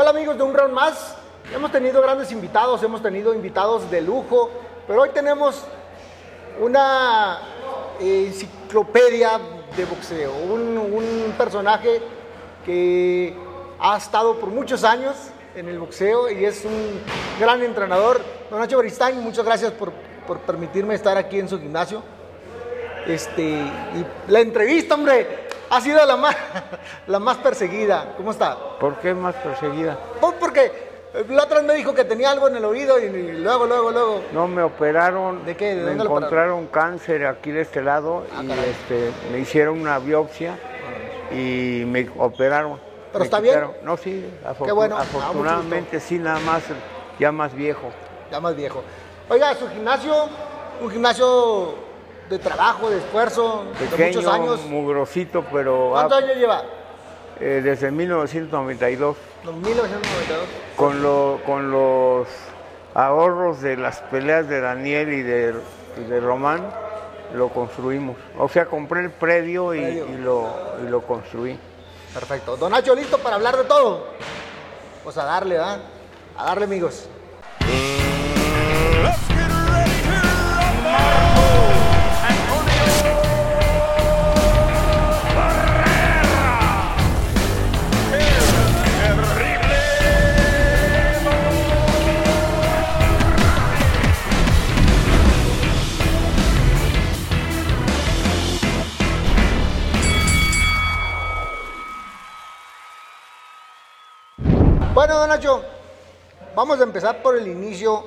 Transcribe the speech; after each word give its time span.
Hola 0.00 0.10
amigos 0.10 0.38
de 0.38 0.44
Un 0.44 0.54
Round 0.54 0.72
Más. 0.72 1.16
Hemos 1.52 1.72
tenido 1.72 2.00
grandes 2.00 2.30
invitados, 2.30 2.80
hemos 2.84 3.02
tenido 3.02 3.34
invitados 3.34 3.90
de 3.90 4.00
lujo, 4.00 4.48
pero 4.86 5.02
hoy 5.02 5.08
tenemos 5.08 5.64
una 6.60 7.40
eh, 7.98 8.26
enciclopedia 8.28 9.40
de 9.76 9.84
boxeo, 9.86 10.32
un, 10.36 11.34
personaje 11.36 12.00
que 12.64 13.34
ha 13.80 13.96
estado 13.96 14.36
por 14.38 14.50
muchos 14.50 14.84
años 14.84 15.16
en 15.56 15.68
el 15.68 15.80
boxeo 15.80 16.30
y 16.30 16.44
es 16.44 16.64
un 16.64 17.00
gran 17.40 17.60
entrenador. 17.64 18.20
Don 18.50 18.60
Nacho 18.60 18.76
Beristain, 18.76 19.20
muchas 19.20 19.44
gracias 19.44 19.72
por, 19.72 19.90
por 20.28 20.38
permitirme 20.38 20.94
estar 20.94 21.18
aquí 21.18 21.40
en 21.40 21.48
su 21.48 21.58
gimnasio. 21.58 22.04
Este, 23.04 23.42
y 23.42 24.06
la 24.28 24.38
entrevista, 24.38 24.94
hombre, 24.94 25.47
ha 25.70 25.80
sido 25.80 26.04
la 26.06 26.16
más, 26.16 26.36
la 27.06 27.18
más 27.18 27.36
perseguida. 27.38 28.14
¿Cómo 28.16 28.30
está? 28.30 28.56
¿Por 28.78 28.96
qué 28.98 29.14
más 29.14 29.34
perseguida? 29.36 29.98
Pues 30.20 30.34
porque 30.40 30.88
la 31.28 31.44
otra 31.44 31.58
vez 31.58 31.66
me 31.66 31.74
dijo 31.74 31.94
que 31.94 32.04
tenía 32.04 32.30
algo 32.30 32.48
en 32.48 32.56
el 32.56 32.64
oído 32.64 32.98
y 32.98 33.08
luego, 33.32 33.66
luego, 33.66 33.90
luego. 33.90 34.20
No, 34.32 34.46
me 34.46 34.62
operaron. 34.62 35.44
¿De 35.44 35.56
qué? 35.56 35.74
¿De 35.74 35.76
me 35.76 35.82
dónde 35.82 36.04
lo 36.04 36.10
encontraron 36.10 36.66
cáncer 36.68 37.26
aquí 37.26 37.50
de 37.50 37.62
este 37.62 37.82
lado 37.82 38.24
Ah, 38.36 38.42
y 38.42 38.48
caray. 38.48 38.70
este, 38.70 39.10
me 39.32 39.38
hicieron 39.40 39.80
una 39.80 39.98
biopsia 39.98 40.58
y 41.32 41.84
me 41.86 42.08
operaron. 42.18 42.78
¿Pero 43.12 43.20
Me 43.20 43.24
está 43.24 43.40
bien? 43.40 43.60
No, 43.82 43.96
sí, 43.96 44.24
Qué 44.64 44.72
bueno. 44.72 44.96
Ah, 44.98 45.02
afortunadamente 45.02 45.98
sí, 45.98 46.18
nada 46.18 46.40
más 46.40 46.62
ya 47.18 47.32
más 47.32 47.54
viejo. 47.54 47.90
Ya 48.30 48.38
más 48.40 48.54
viejo. 48.54 48.82
Oiga, 49.30 49.54
su 49.54 49.66
gimnasio, 49.68 50.28
un 50.80 50.90
gimnasio 50.90 51.74
de 52.28 52.38
trabajo, 52.38 52.90
de 52.90 52.98
esfuerzo, 52.98 53.64
de 53.78 54.06
muchos 54.06 54.26
años. 54.26 54.60
mugrosito, 54.66 55.44
pero 55.52 55.90
¿Cuántos 55.92 56.18
años 56.22 56.36
lleva? 56.36 56.62
eh, 57.40 57.60
desde 57.62 57.90
1992 57.90 59.16
1992. 59.44 60.46
con, 60.76 61.02
lo- 61.02 61.40
con 61.46 61.70
los 61.70 62.26
ahorros 62.94 63.60
de 63.62 63.76
las 63.76 64.00
peleas 64.02 64.48
de 64.48 64.60
Daniel 64.60 65.12
y 65.12 65.22
de, 65.22 65.54
y 65.98 66.04
de 66.04 66.20
Román 66.20 66.68
lo 67.34 67.48
construimos. 67.50 68.16
O 68.38 68.48
sea, 68.48 68.66
compré 68.66 69.00
el 69.00 69.10
predio 69.10 69.74
y, 69.74 69.80
Predio. 69.80 70.06
y 70.08 70.16
lo, 70.16 70.48
y 70.84 70.88
lo 70.88 71.00
construí. 71.02 71.58
Perfecto. 72.12 72.56
Don 72.56 72.72
Nacho, 72.72 72.94
¿listo 72.94 73.18
para 73.18 73.36
hablar 73.36 73.56
de 73.56 73.64
todo? 73.64 74.06
Pues 75.04 75.16
a 75.18 75.24
darle, 75.24 75.54
¿verdad? 75.56 75.78
A 76.36 76.44
darle, 76.46 76.64
amigos. 76.64 77.08
Bueno, 105.08 105.20
don 105.20 105.30
Nacho, 105.30 105.62
vamos 106.54 106.78
a 106.80 106.82
empezar 106.82 107.22
por 107.22 107.34
el 107.34 107.48
inicio. 107.48 108.04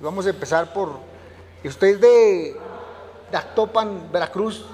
Vamos 0.00 0.26
a 0.26 0.28
empezar 0.28 0.70
por. 0.70 0.90
Usted 1.64 1.86
es 1.86 1.98
de, 2.02 2.56
de 3.30 3.36
Actopan, 3.38 4.12
Veracruz. 4.12 4.66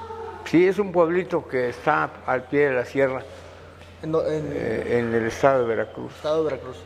Sí, 0.44 0.66
es 0.66 0.80
un 0.80 0.90
pueblito 0.90 1.46
que 1.46 1.68
está 1.68 2.10
al 2.26 2.42
pie 2.48 2.70
de 2.70 2.74
la 2.74 2.84
sierra, 2.84 3.22
En, 4.02 4.12
eh, 4.12 4.98
en 4.98 5.14
el 5.14 5.26
estado 5.26 5.60
de 5.60 5.66
Veracruz. 5.68 6.12
estado 6.16 6.38
de 6.42 6.50
Veracruz. 6.50 6.78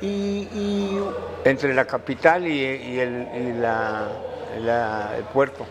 Y, 0.00 0.06
y 0.06 1.04
Entre 1.44 1.74
la 1.74 1.84
capital 1.84 2.46
y, 2.46 2.52
y 2.52 3.00
el, 3.00 3.28
y 3.34 3.52
la- 3.60 4.12
la- 4.60 5.16
el 5.16 5.24
puerto. 5.24 5.66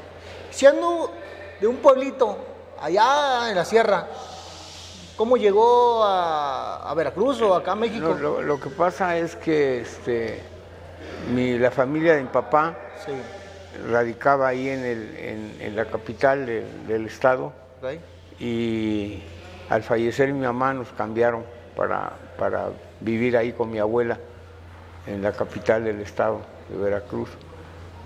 siendo 0.52 1.10
de 1.62 1.66
un 1.66 1.78
pueblito 1.78 2.38
allá 2.82 3.50
en 3.52 3.56
la 3.56 3.64
sierra, 3.64 4.06
¿cómo 5.20 5.36
llegó 5.36 6.02
a, 6.06 6.90
a 6.90 6.94
Veracruz 6.94 7.42
o 7.42 7.54
acá 7.54 7.74
a 7.74 7.76
México? 7.76 8.16
Lo, 8.18 8.42
lo 8.42 8.58
que 8.58 8.70
pasa 8.70 9.18
es 9.18 9.36
que 9.36 9.82
este, 9.82 10.40
mi- 11.36 11.58
la 11.60 11.72
familia 11.72 12.16
de 12.16 12.22
mi 12.22 12.30
papá 12.30 12.74
Sí. 13.06 13.12
radicaba 13.92 14.48
ahí 14.48 14.70
en, 14.70 14.80
el- 14.86 15.18
en- 15.18 15.56
en 15.60 15.76
la 15.76 15.84
capital 15.84 16.46
del- 16.46 16.88
del 16.88 17.06
estado 17.08 17.52
y 18.40 19.22
al 19.70 19.84
fallecer 19.84 20.32
mi 20.32 20.46
mamá 20.46 20.74
nos 20.74 20.88
cambiaron 20.94 21.44
para, 21.76 22.14
para 22.38 22.70
vivir 23.02 23.36
ahí 23.36 23.52
con 23.52 23.70
mi 23.70 23.78
abuela 23.80 24.18
en 25.06 25.22
la 25.22 25.34
capital 25.34 25.84
del 25.84 26.00
estado 26.00 26.40
de 26.70 26.78
Veracruz. 26.78 27.30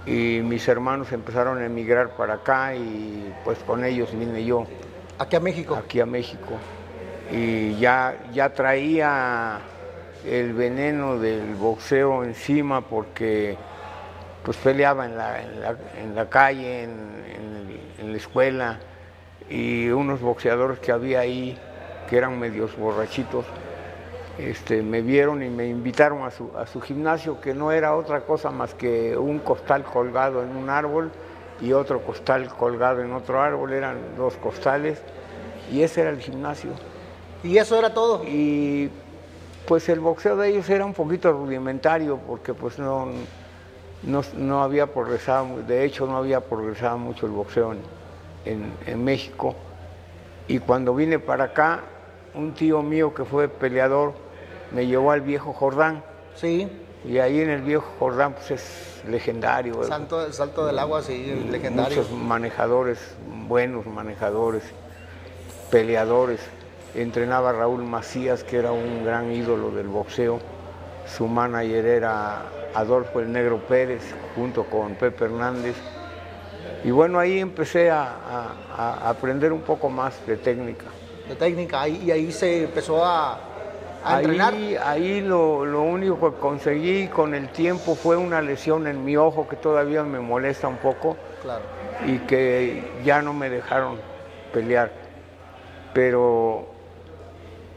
Y 0.07 0.41
mis 0.44 0.68
hermanos 0.68 1.12
empezaron 1.12 1.59
a 1.62 1.66
emigrar 1.68 2.09
para 2.18 2.34
acá 2.35 2.73
y 2.75 3.31
pues 3.46 3.59
con 3.59 3.85
ellos 3.85 4.09
vine 4.18 4.44
yo 4.44 4.66
Aquí 5.19 5.35
a 5.35 5.40
México. 5.40 5.75
aquí 5.75 6.00
a 6.00 6.07
México. 6.07 6.53
Y 7.33 7.79
ya, 7.79 8.16
ya 8.31 8.53
traía 8.53 9.59
el 10.25 10.53
veneno 10.53 11.17
del 11.17 11.55
boxeo 11.55 12.23
encima 12.23 12.81
porque 12.81 13.57
pues 14.44 14.55
peleaba 14.57 15.05
en 15.05 15.17
la, 15.17 15.41
en 15.41 15.61
la, 15.61 15.75
en 16.01 16.16
la 16.16 16.29
calle, 16.29 16.83
en, 16.83 17.23
en 17.99 18.11
la 18.11 18.17
escuela, 18.17 18.79
y 19.49 19.89
unos 19.89 20.22
boxeadores 20.22 20.79
que 20.79 20.91
había 20.91 21.22
ahí, 21.22 21.57
que 22.09 22.17
eran 22.17 22.39
medios 22.39 22.77
borrachitos, 22.77 23.45
este, 24.38 24.81
me 24.81 25.01
vieron 25.01 25.43
y 25.43 25.49
me 25.49 25.67
invitaron 25.67 26.23
a 26.23 26.31
su, 26.31 26.51
a 26.57 26.66
su 26.66 26.81
gimnasio, 26.81 27.39
que 27.39 27.53
no 27.53 27.72
era 27.72 27.95
otra 27.95 28.22
cosa 28.22 28.51
más 28.51 28.73
que 28.73 29.16
un 29.17 29.39
costal 29.39 29.83
colgado 29.83 30.43
en 30.43 30.55
un 30.55 30.69
árbol 30.69 31.11
y 31.61 31.72
otro 31.72 32.01
costal 32.01 32.47
colgado 32.49 33.01
en 33.01 33.13
otro 33.13 33.41
árbol, 33.41 33.73
eran 33.73 33.97
dos 34.17 34.35
costales, 34.35 35.01
y 35.72 35.81
ese 35.81 36.01
era 36.01 36.09
el 36.09 36.19
gimnasio. 36.19 36.72
Y 37.43 37.57
eso 37.57 37.77
era 37.77 37.93
todo. 37.93 38.23
Y 38.25 38.89
pues 39.67 39.87
el 39.89 39.99
boxeo 39.99 40.35
de 40.37 40.49
ellos 40.49 40.69
era 40.69 40.85
un 40.85 40.93
poquito 40.93 41.31
rudimentario, 41.31 42.17
porque 42.17 42.53
pues 42.53 42.79
no, 42.79 43.07
no, 44.03 44.21
no 44.35 44.63
había 44.63 44.87
progresado, 44.87 45.61
de 45.67 45.85
hecho 45.85 46.05
no 46.05 46.17
había 46.17 46.39
progresado 46.41 46.97
mucho 46.97 47.25
el 47.25 47.31
boxeo 47.33 47.73
en, 47.73 47.79
en- 48.45 48.73
en 48.85 49.03
México. 49.03 49.55
Y 50.47 50.59
cuando 50.59 50.93
vine 50.93 51.19
para 51.19 51.45
acá, 51.45 51.81
un 52.33 52.53
tío 52.53 52.81
mío 52.81 53.13
que 53.13 53.23
fue 53.25 53.47
peleador 53.47 54.13
me 54.71 54.85
llevó 54.87 55.11
al 55.11 55.21
viejo 55.21 55.53
Jordán. 55.53 56.03
Sí. 56.35 56.67
Y 57.05 57.17
ahí 57.19 57.39
en 57.41 57.49
el 57.49 57.61
viejo 57.61 57.85
Jordán 57.99 58.33
pues 58.33 58.51
es 58.51 59.01
legendario. 59.09 59.81
el- 59.81 59.87
Salto, 59.87 60.25
el 60.25 60.33
salto 60.33 60.65
del 60.65 60.79
agua, 60.79 61.01
sí, 61.01 61.45
legendario. 61.49 61.97
Muchos 61.97 62.11
manejadores, 62.11 62.99
buenos 63.47 63.85
manejadores, 63.85 64.63
peleadores. 65.69 66.39
Entrenaba 66.95 67.49
a 67.49 67.53
Raúl 67.53 67.83
Macías, 67.83 68.43
que 68.43 68.57
era 68.57 68.71
un 68.71 69.03
gran 69.03 69.31
ídolo 69.31 69.71
del 69.71 69.87
boxeo. 69.87 70.39
Su 71.07 71.27
manager 71.27 71.85
era 71.85 72.43
Adolfo 72.75 73.19
el 73.19 73.31
Negro 73.31 73.57
Pérez, 73.57 74.03
junto 74.35 74.63
con 74.65 74.93
Pepe 74.95 75.25
Hernández. 75.25 75.75
Y 76.83 76.91
bueno, 76.91 77.17
ahí 77.19 77.39
empecé 77.39 77.89
a, 77.89 78.03
a- 78.03 78.53
a 78.77 79.09
aprender 79.09 79.51
un 79.51 79.61
poco 79.61 79.89
más 79.89 80.13
de 80.27 80.37
técnica. 80.37 80.85
de 81.27 81.35
técnica. 81.35 81.81
ahí- 81.81 82.01
y 82.05 82.11
ahí 82.11 82.31
se 82.31 82.63
empezó 82.65 83.03
a, 83.03 83.39
a 84.03 84.17
entrenar. 84.19 84.53
Ahí, 84.53 84.75
ahí 84.83 85.21
lo, 85.21 85.65
lo 85.65 85.81
único 85.81 86.19
que 86.33 86.39
conseguí 86.39 87.07
con 87.07 87.33
el 87.33 87.49
tiempo 87.49 87.95
fue 87.95 88.17
una 88.17 88.41
lesión 88.41 88.85
en 88.87 89.03
mi 89.03 89.15
ojo 89.17 89.47
que 89.47 89.55
todavía 89.55 90.03
me 90.03 90.19
molesta 90.19 90.67
un 90.67 90.77
poco 90.77 91.15
Claro. 91.41 91.63
y 92.05 92.19
que 92.19 92.83
ya 93.03 93.21
no 93.21 93.33
me 93.33 93.49
dejaron 93.49 93.97
pelear. 94.53 94.91
Pero 95.93 96.67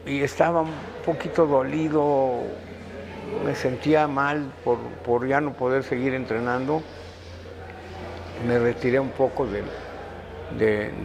y 0.07 0.23
estaba 0.23 0.61
un 0.61 0.73
poquito 1.05 1.45
dolido, 1.45 2.43
me 3.45 3.55
sentía 3.55 4.07
mal 4.07 4.51
por, 4.63 4.77
por 5.05 5.27
ya 5.27 5.41
no 5.41 5.53
poder 5.53 5.83
seguir 5.83 6.13
entrenando. 6.13 6.81
Me 8.47 8.57
retiré 8.59 8.99
un 8.99 9.09
poco 9.09 9.45
de, 9.47 9.63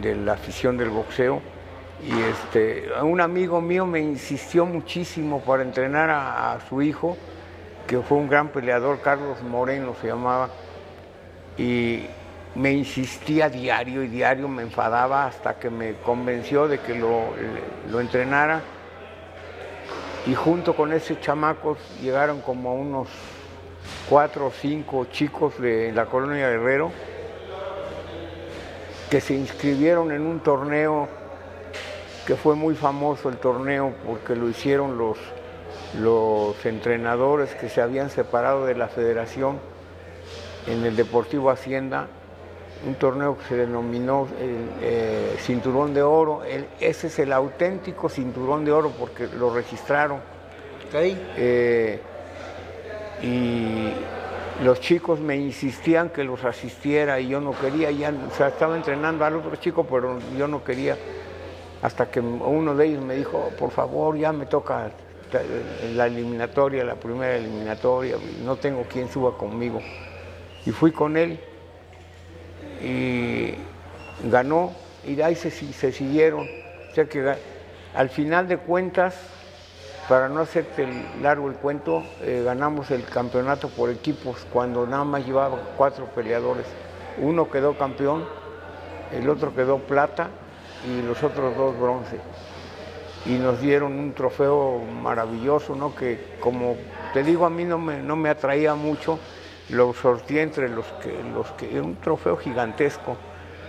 de 0.01 0.15
la 0.15 0.33
afición 0.33 0.77
del 0.77 0.89
boxeo 0.89 1.41
y 2.05 2.21
este, 2.21 2.89
un 3.01 3.21
amigo 3.21 3.61
mío 3.61 3.85
me 3.85 3.99
insistió 3.99 4.65
muchísimo 4.65 5.41
para 5.41 5.63
entrenar 5.63 6.09
a, 6.09 6.53
a 6.53 6.59
su 6.67 6.81
hijo, 6.81 7.17
que 7.87 7.99
fue 7.99 8.17
un 8.17 8.27
gran 8.27 8.49
peleador, 8.49 8.99
Carlos 9.01 9.41
Moreno 9.41 9.95
se 10.01 10.07
llamaba, 10.07 10.49
y 11.57 12.05
me 12.55 12.71
insistía 12.71 13.49
diario 13.49 14.03
y 14.03 14.07
diario, 14.07 14.47
me 14.47 14.63
enfadaba 14.63 15.25
hasta 15.25 15.57
que 15.59 15.69
me 15.69 15.93
convenció 15.95 16.67
de 16.67 16.79
que 16.79 16.95
lo, 16.95 17.33
lo 17.89 17.99
entrenara. 17.99 18.61
Y 20.25 20.35
junto 20.35 20.75
con 20.75 20.93
ese 20.93 21.19
chamaco 21.19 21.77
llegaron 22.01 22.41
como 22.41 22.75
unos 22.75 23.09
cuatro 24.09 24.47
o 24.47 24.51
cinco 24.51 25.05
chicos 25.05 25.59
de 25.59 25.91
la 25.91 26.05
colonia 26.05 26.49
Guerrero 26.49 26.91
que 29.09 29.19
se 29.21 29.33
inscribieron 29.33 30.11
en 30.11 30.21
un 30.21 30.39
torneo 30.39 31.07
que 32.25 32.35
fue 32.35 32.55
muy 32.55 32.75
famoso 32.75 33.29
el 33.29 33.37
torneo 33.37 33.93
porque 34.05 34.35
lo 34.35 34.49
hicieron 34.49 34.97
los, 34.97 35.17
los 35.99 36.65
entrenadores 36.65 37.53
que 37.55 37.69
se 37.69 37.81
habían 37.81 38.09
separado 38.09 38.65
de 38.65 38.75
la 38.75 38.87
federación 38.87 39.59
en 40.67 40.85
el 40.85 40.95
Deportivo 40.95 41.49
Hacienda, 41.49 42.07
un 42.85 42.95
torneo 42.95 43.37
que 43.37 43.45
se 43.45 43.55
denominó 43.55 44.27
el, 44.39 44.67
eh, 44.81 45.35
Cinturón 45.39 45.93
de 45.93 46.01
Oro. 46.01 46.43
El- 46.43 46.65
ese 46.79 47.07
es 47.07 47.19
el 47.19 47.31
auténtico 47.31 48.09
Cinturón 48.09 48.65
de 48.65 48.71
Oro 48.71 48.91
porque 48.91 49.27
lo 49.27 49.53
registraron. 49.53 50.17
Ok. 50.17 50.93
Eh, 50.95 51.99
y 53.21 53.93
los 54.63 54.79
chicos 54.79 55.19
me 55.19 55.35
insistían 55.37 56.09
que 56.09 56.23
los 56.23 56.43
asistiera 56.43 57.19
y 57.19 57.29
yo 57.29 57.39
no 57.39 57.51
quería, 57.51 57.89
ya, 57.91 58.11
o 58.11 58.35
sea, 58.35 58.49
estaba 58.49 58.75
entrenando 58.75 59.25
al 59.25 59.35
otro 59.37 59.55
chico, 59.55 59.85
pero 59.89 60.19
yo 60.37 60.47
no 60.47 60.63
quería, 60.63 60.97
hasta 61.81 62.09
que 62.11 62.19
uno 62.19 62.75
de 62.75 62.85
ellos 62.85 63.03
me 63.03 63.15
dijo, 63.15 63.49
por 63.57 63.71
favor, 63.71 64.17
ya 64.17 64.31
me 64.31 64.45
toca 64.45 64.91
la 65.95 66.05
eliminatoria, 66.05 66.83
la 66.83 66.95
primera 66.95 67.35
eliminatoria, 67.35 68.17
no 68.45 68.55
tengo 68.57 68.83
quien 68.83 69.09
suba 69.09 69.35
conmigo. 69.37 69.81
Y 70.65 70.71
fui 70.71 70.91
con 70.91 71.17
él 71.17 71.39
y 72.83 73.55
ganó 74.29 74.73
y 75.05 75.15
de 75.15 75.23
ahí 75.23 75.35
se, 75.35 75.49
se 75.49 75.91
siguieron. 75.91 76.47
O 76.91 76.93
sea 76.93 77.05
que 77.05 77.35
al 77.95 78.09
final 78.09 78.47
de 78.47 78.57
cuentas, 78.57 79.15
para 80.09 80.29
no 80.29 80.41
hacerte 80.41 80.87
largo 81.21 81.47
el 81.47 81.55
cuento, 81.55 82.03
eh, 82.21 82.41
ganamos 82.43 82.91
el 82.91 83.05
campeonato 83.05 83.69
por 83.69 83.89
equipos 83.89 84.45
cuando 84.51 84.85
nada 84.85 85.03
más 85.03 85.25
llevaba 85.25 85.57
cuatro 85.77 86.05
peleadores. 86.07 86.65
Uno 87.17 87.49
quedó 87.49 87.77
campeón, 87.77 88.25
el 89.11 89.29
otro 89.29 89.55
quedó 89.55 89.77
plata 89.79 90.29
y 90.87 91.01
los 91.01 91.23
otros 91.23 91.55
dos 91.55 91.79
bronce. 91.79 92.17
Y 93.25 93.37
nos 93.37 93.61
dieron 93.61 93.93
un 93.97 94.13
trofeo 94.13 94.81
maravilloso, 95.01 95.75
¿no? 95.75 95.95
Que 95.95 96.35
como 96.41 96.75
te 97.13 97.23
digo, 97.23 97.45
a 97.45 97.49
mí 97.49 97.63
no 97.63 97.77
me, 97.77 98.01
no 98.01 98.15
me 98.17 98.29
atraía 98.29 98.75
mucho, 98.75 99.19
lo 99.69 99.93
sorteé 99.93 100.41
entre 100.41 100.69
los 100.69 100.85
que, 101.01 101.13
los 101.33 101.47
que, 101.51 101.79
un 101.79 101.95
trofeo 101.97 102.37
gigantesco, 102.37 103.15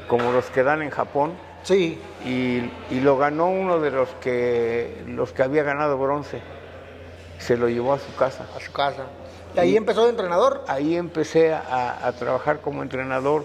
como 0.09 0.33
los 0.33 0.47
que 0.47 0.63
dan 0.63 0.83
en 0.83 0.91
Japón 0.91 1.33
Sí. 1.63 1.99
y, 2.27 2.59
y 2.95 3.01
lo 3.01 3.17
ganó 3.17 3.47
uno 3.49 3.81
de 3.81 3.91
los 3.91 4.09
que 4.21 5.03
los 5.07 5.33
que 5.33 5.43
había 5.43 5.63
ganado 5.63 5.97
bronce. 5.99 6.41
Se 7.39 7.57
lo 7.57 7.69
llevó 7.69 7.95
a 7.95 7.99
su 7.99 8.15
casa. 8.17 8.47
A 8.55 8.61
su 8.61 8.71
casa. 8.73 9.05
Y 9.57 9.61
ahí 9.61 9.77
empezó 9.77 10.05
de 10.05 10.11
entrenador. 10.11 10.63
Ahí 10.69 10.97
empecé 10.97 11.55
a, 11.55 12.07
a 12.07 12.13
trabajar 12.13 12.61
como 12.61 12.83
entrenador. 12.83 13.45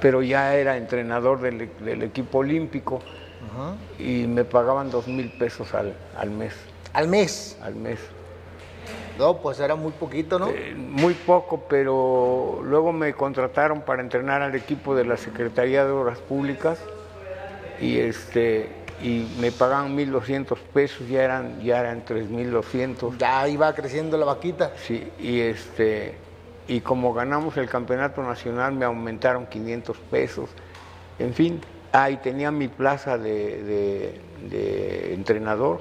Pero 0.00 0.22
ya 0.22 0.54
era 0.54 0.76
entrenador 0.76 1.40
del, 1.40 1.70
del 1.80 2.02
equipo 2.02 2.38
olímpico 2.38 3.00
y 3.98 4.26
me 4.26 4.44
pagaban 4.44 4.90
dos 4.90 5.08
mil 5.08 5.30
pesos 5.30 5.72
al, 5.74 5.94
al 6.16 6.30
mes. 6.30 6.54
Al 6.92 7.08
mes. 7.08 7.58
Al 7.62 7.74
mes. 7.74 7.98
No, 9.18 9.38
pues 9.38 9.58
era 9.60 9.74
muy 9.76 9.92
poquito, 9.92 10.38
¿no? 10.38 10.48
Eh, 10.48 10.74
muy 10.76 11.14
poco, 11.14 11.64
pero 11.68 12.60
luego 12.62 12.92
me 12.92 13.14
contrataron 13.14 13.80
para 13.80 14.02
entrenar 14.02 14.42
al 14.42 14.54
equipo 14.54 14.94
de 14.94 15.06
la 15.06 15.16
Secretaría 15.16 15.84
de 15.86 15.90
Obras 15.90 16.18
Públicas 16.18 16.78
y 17.80 17.98
este 17.98 18.68
y 19.02 19.26
me 19.38 19.52
pagaban 19.52 19.94
1.200 19.94 20.58
pesos, 20.72 21.06
ya 21.08 21.22
eran 21.22 21.60
ya 21.60 21.80
eran 21.80 22.04
3.200. 22.04 23.16
Ya 23.18 23.46
iba 23.48 23.72
creciendo 23.74 24.16
la 24.16 24.26
vaquita. 24.26 24.72
Sí, 24.76 25.12
y 25.18 25.40
este 25.40 26.14
y 26.68 26.80
como 26.80 27.12
ganamos 27.14 27.56
el 27.56 27.68
campeonato 27.68 28.22
nacional 28.22 28.72
me 28.72 28.84
aumentaron 28.84 29.46
500 29.46 29.96
pesos. 30.10 30.50
En 31.18 31.32
fin, 31.34 31.60
ah, 31.92 32.10
y 32.10 32.16
tenía 32.16 32.50
mi 32.50 32.68
plaza 32.68 33.18
de, 33.18 33.62
de- 33.62 34.20
de 34.48 35.14
entrenador. 35.14 35.80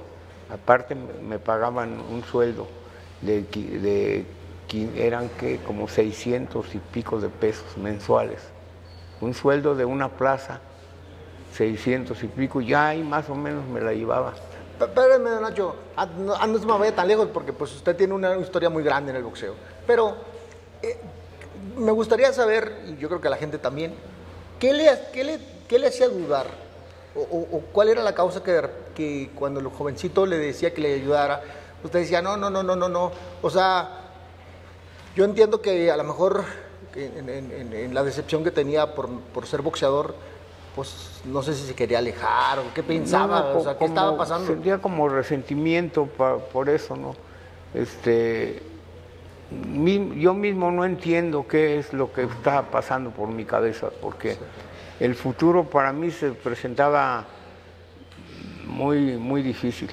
Aparte 0.50 0.96
me 0.96 1.39
pagaban 1.39 2.00
un 2.12 2.24
sueldo 2.24 2.68
de, 3.22 3.42
de 3.44 4.25
eran 4.98 5.30
que 5.30 5.58
como 5.60 5.88
600 5.88 6.75
y 6.75 6.80
pico 6.80 7.20
de 7.20 7.30
pesos 7.30 7.78
mensuales. 7.78 8.39
Un 9.22 9.34
sueldo 9.34 9.75
de 9.75 9.86
una 9.86 10.10
plaza, 10.10 10.60
600 11.56 12.22
y 12.24 12.28
pico, 12.28 12.62
ya 12.62 12.90
ahí 12.90 13.04
más 13.04 13.30
o 13.30 13.36
menos 13.36 13.66
me 13.66 13.80
la 13.82 13.94
llevaba. 13.94 14.34
Espérame, 14.80 15.24
don 15.30 15.42
Nacho, 15.42 15.76
ah, 15.96 16.06
no, 16.06 16.34
ah, 16.36 16.46
no 16.48 16.60
se 16.60 16.66
me 16.66 16.78
vaya 16.78 16.94
tan 16.94 17.08
lejos 17.08 17.30
porque 17.34 17.54
pues 17.54 17.74
usted 17.74 17.96
tiene 17.96 18.14
una 18.14 18.36
historia 18.38 18.70
muy 18.70 18.84
grande 18.84 19.12
en 19.12 19.18
el 19.18 19.24
boxeo. 19.24 19.54
Pero 19.88 20.16
eh, 20.82 20.98
me 21.78 21.92
gustaría 21.92 22.34
saber, 22.34 22.82
y 22.88 22.98
yo 22.98 23.08
creo 23.08 23.22
que 23.22 23.28
a 23.28 23.32
la 23.32 23.38
gente 23.38 23.58
también, 23.58 23.94
¿qué 24.60 24.74
le, 24.74 24.90
qué 25.14 25.24
le, 25.24 25.40
qué 25.68 25.80
le 25.80 25.88
hacía 25.88 26.10
dudar? 26.10 26.48
O, 27.18 27.62
cuál 27.72 27.88
era 27.88 28.04
la 28.04 28.14
causa 28.14 28.44
que, 28.44 28.62
que 28.94 29.30
cuando 29.36 29.62
el 29.62 29.68
jovencito 29.68 30.26
le 30.26 30.38
decía 30.38 30.74
que 30.74 30.82
le 30.82 30.96
ayudara, 30.96 31.42
usted 31.82 32.00
decía, 32.00 32.22
no, 32.22 32.36
no, 32.36 32.50
no, 32.50 32.62
no, 32.62 32.76
no, 32.76 32.90
no. 32.90 33.12
O 33.42 33.50
sea, 33.50 34.02
yo 35.16 35.24
entiendo 35.24 35.62
que 35.62 35.90
a 35.90 35.96
lo 35.96 36.04
mejor 36.04 36.44
en- 36.94 37.30
en 37.74 37.94
la 37.94 38.04
decepción 38.04 38.44
que 38.44 38.52
tenía 38.52 38.94
por, 38.94 39.08
por 39.34 39.48
ser 39.48 39.62
boxeador, 39.62 40.14
pues 40.75 41.22
no 41.25 41.41
sé 41.41 41.53
si 41.53 41.65
se 41.65 41.74
quería 41.74 42.00
alejar 42.00 42.60
o 42.60 42.63
qué 42.74 42.84
pensaba, 42.84 43.51
No, 43.53 43.60
o 43.60 43.63
sea, 43.63 43.77
qué 43.77 43.86
estaba 43.86 44.17
pasando. 44.17 44.48
Sentía 44.48 44.77
como 44.79 45.08
resentimiento 45.08 46.05
pa- 46.05 46.38
por 46.38 46.70
eso, 46.70 46.96
¿no? 46.96 47.15
Este, 47.74 48.62
mi- 49.51 50.20
yo 50.20 50.34
mismo 50.34 50.72
no 50.72 50.84
entiendo 50.86 51.48
qué 51.48 51.79
es 51.79 51.94
lo 51.94 52.12
que 52.12 52.24
estaba 52.24 52.63
pasando 52.63 53.12
por 53.12 53.29
mi 53.29 53.46
cabeza, 53.46 53.89
porque 54.01 54.38
el 55.00 55.15
futuro 55.15 55.63
para 55.63 55.94
mí 55.94 56.12
se 56.12 56.32
presentaba 56.32 57.25
muy, 58.65 59.17
muy 59.17 59.41
difícil. 59.41 59.89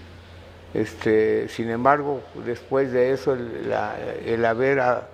Este, 0.74 1.48
sin 1.48 1.70
embargo, 1.70 2.22
después 2.46 2.92
de 2.92 3.12
eso, 3.12 3.34
el, 3.34 3.68
la- 3.68 3.94
el 4.24 4.44
haber 4.44 4.80
ah, 4.80 5.08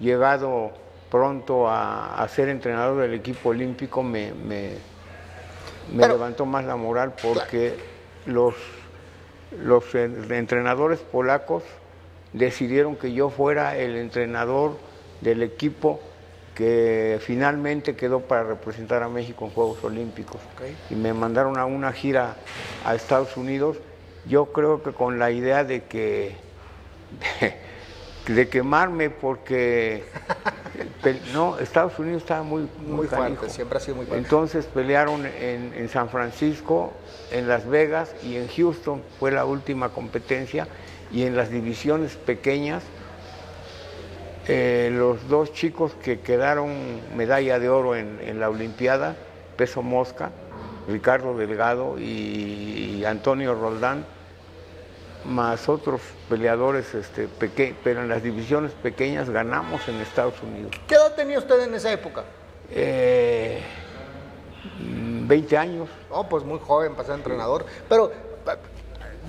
llegado 0.00 0.70
pronto 1.10 1.68
a, 1.68 2.22
a 2.22 2.28
ser 2.28 2.48
entrenador 2.48 3.02
del 3.02 3.12
equipo 3.14 3.50
olímpico 3.50 4.02
me, 4.02 4.32
me- 4.32 4.91
me 5.92 6.02
Pero- 6.02 6.14
levantó 6.14 6.46
más 6.46 6.64
la 6.64 6.76
moral 6.76 7.12
porque 7.22 7.74
los, 8.26 8.54
los 9.62 9.94
en- 9.94 10.32
entrenadores 10.32 11.00
polacos 11.00 11.62
decidieron 12.32 12.96
que 12.96 13.12
yo 13.12 13.28
fuera 13.30 13.76
el 13.76 13.96
entrenador 13.96 14.76
del 15.20 15.42
equipo 15.42 16.00
que 16.54 17.18
finalmente 17.22 17.96
quedó 17.96 18.20
para 18.20 18.42
representar 18.44 19.02
a 19.02 19.08
México 19.08 19.44
en 19.46 19.50
Juegos 19.52 19.82
Olímpicos. 19.84 20.40
Y 20.90 20.94
me 20.94 21.12
mandaron 21.14 21.58
a 21.58 21.64
una 21.64 21.92
gira 21.92 22.36
a 22.84 22.94
Estados 22.94 23.36
Unidos, 23.36 23.78
yo 24.26 24.46
creo 24.52 24.82
que 24.82 24.92
con 24.92 25.18
la 25.18 25.30
idea 25.30 25.64
de 25.64 25.84
que 25.84 26.36
de, 28.26 28.48
quemarme 28.48 29.10
porque 29.10 30.04
no, 31.32 31.58
Estados 31.58 31.98
Unidos 31.98 32.22
estaba 32.22 32.42
muy 32.42 32.68
muy, 32.78 32.96
Muy 32.96 33.06
fuerte, 33.06 33.24
canijo. 33.36 33.48
siempre 33.48 33.78
ha 33.78 33.80
sido 33.80 33.96
muy 33.96 34.06
fuerte. 34.06 34.22
Entonces 34.24 34.66
pelearon 34.66 35.26
en, 35.26 35.72
en 35.76 35.88
San 35.88 36.08
Francisco, 36.08 36.92
en 37.30 37.48
Las 37.48 37.66
Vegas 37.66 38.14
y 38.22 38.36
en 38.36 38.48
Houston 38.48 39.02
fue 39.18 39.32
la 39.32 39.44
última 39.44 39.90
competencia 39.90 40.68
y 41.12 41.24
en 41.24 41.36
las 41.36 41.50
divisiones 41.50 42.14
pequeñas 42.16 42.82
eh, 44.48 44.90
los 44.92 45.28
dos 45.28 45.52
chicos 45.52 45.92
que 46.02 46.20
quedaron 46.20 46.72
medalla 47.16 47.60
de 47.60 47.68
oro 47.68 47.94
en, 47.94 48.18
en 48.24 48.40
la 48.40 48.50
Olimpiada, 48.50 49.14
peso 49.56 49.82
mosca, 49.82 50.30
Ricardo 50.88 51.36
Delgado 51.36 51.96
y, 51.98 52.96
y 52.98 53.04
Antonio 53.04 53.54
Roldán, 53.54 54.04
más 55.24 55.68
otros 55.68 56.00
peleadores, 56.28 56.94
este, 56.94 57.28
peque- 57.28 57.74
pero 57.84 58.00
en 58.02 58.08
las 58.08 58.22
divisiones 58.22 58.72
pequeñas 58.72 59.30
ganamos 59.30 59.86
en 59.88 59.96
Estados 60.00 60.34
Unidos. 60.42 60.72
¿Qué 60.86 60.94
edad 60.94 61.14
tenía 61.14 61.38
usted 61.38 61.60
en 61.62 61.74
esa 61.74 61.92
época? 61.92 62.24
Eh, 62.70 63.60
mm, 64.80 65.26
20 65.28 65.56
años. 65.58 65.88
No, 66.10 66.28
pues 66.28 66.44
muy 66.44 66.58
joven 66.58 66.94
para 66.94 67.06
ser 67.06 67.16
entrenador. 67.16 67.64
Pero 67.88 68.12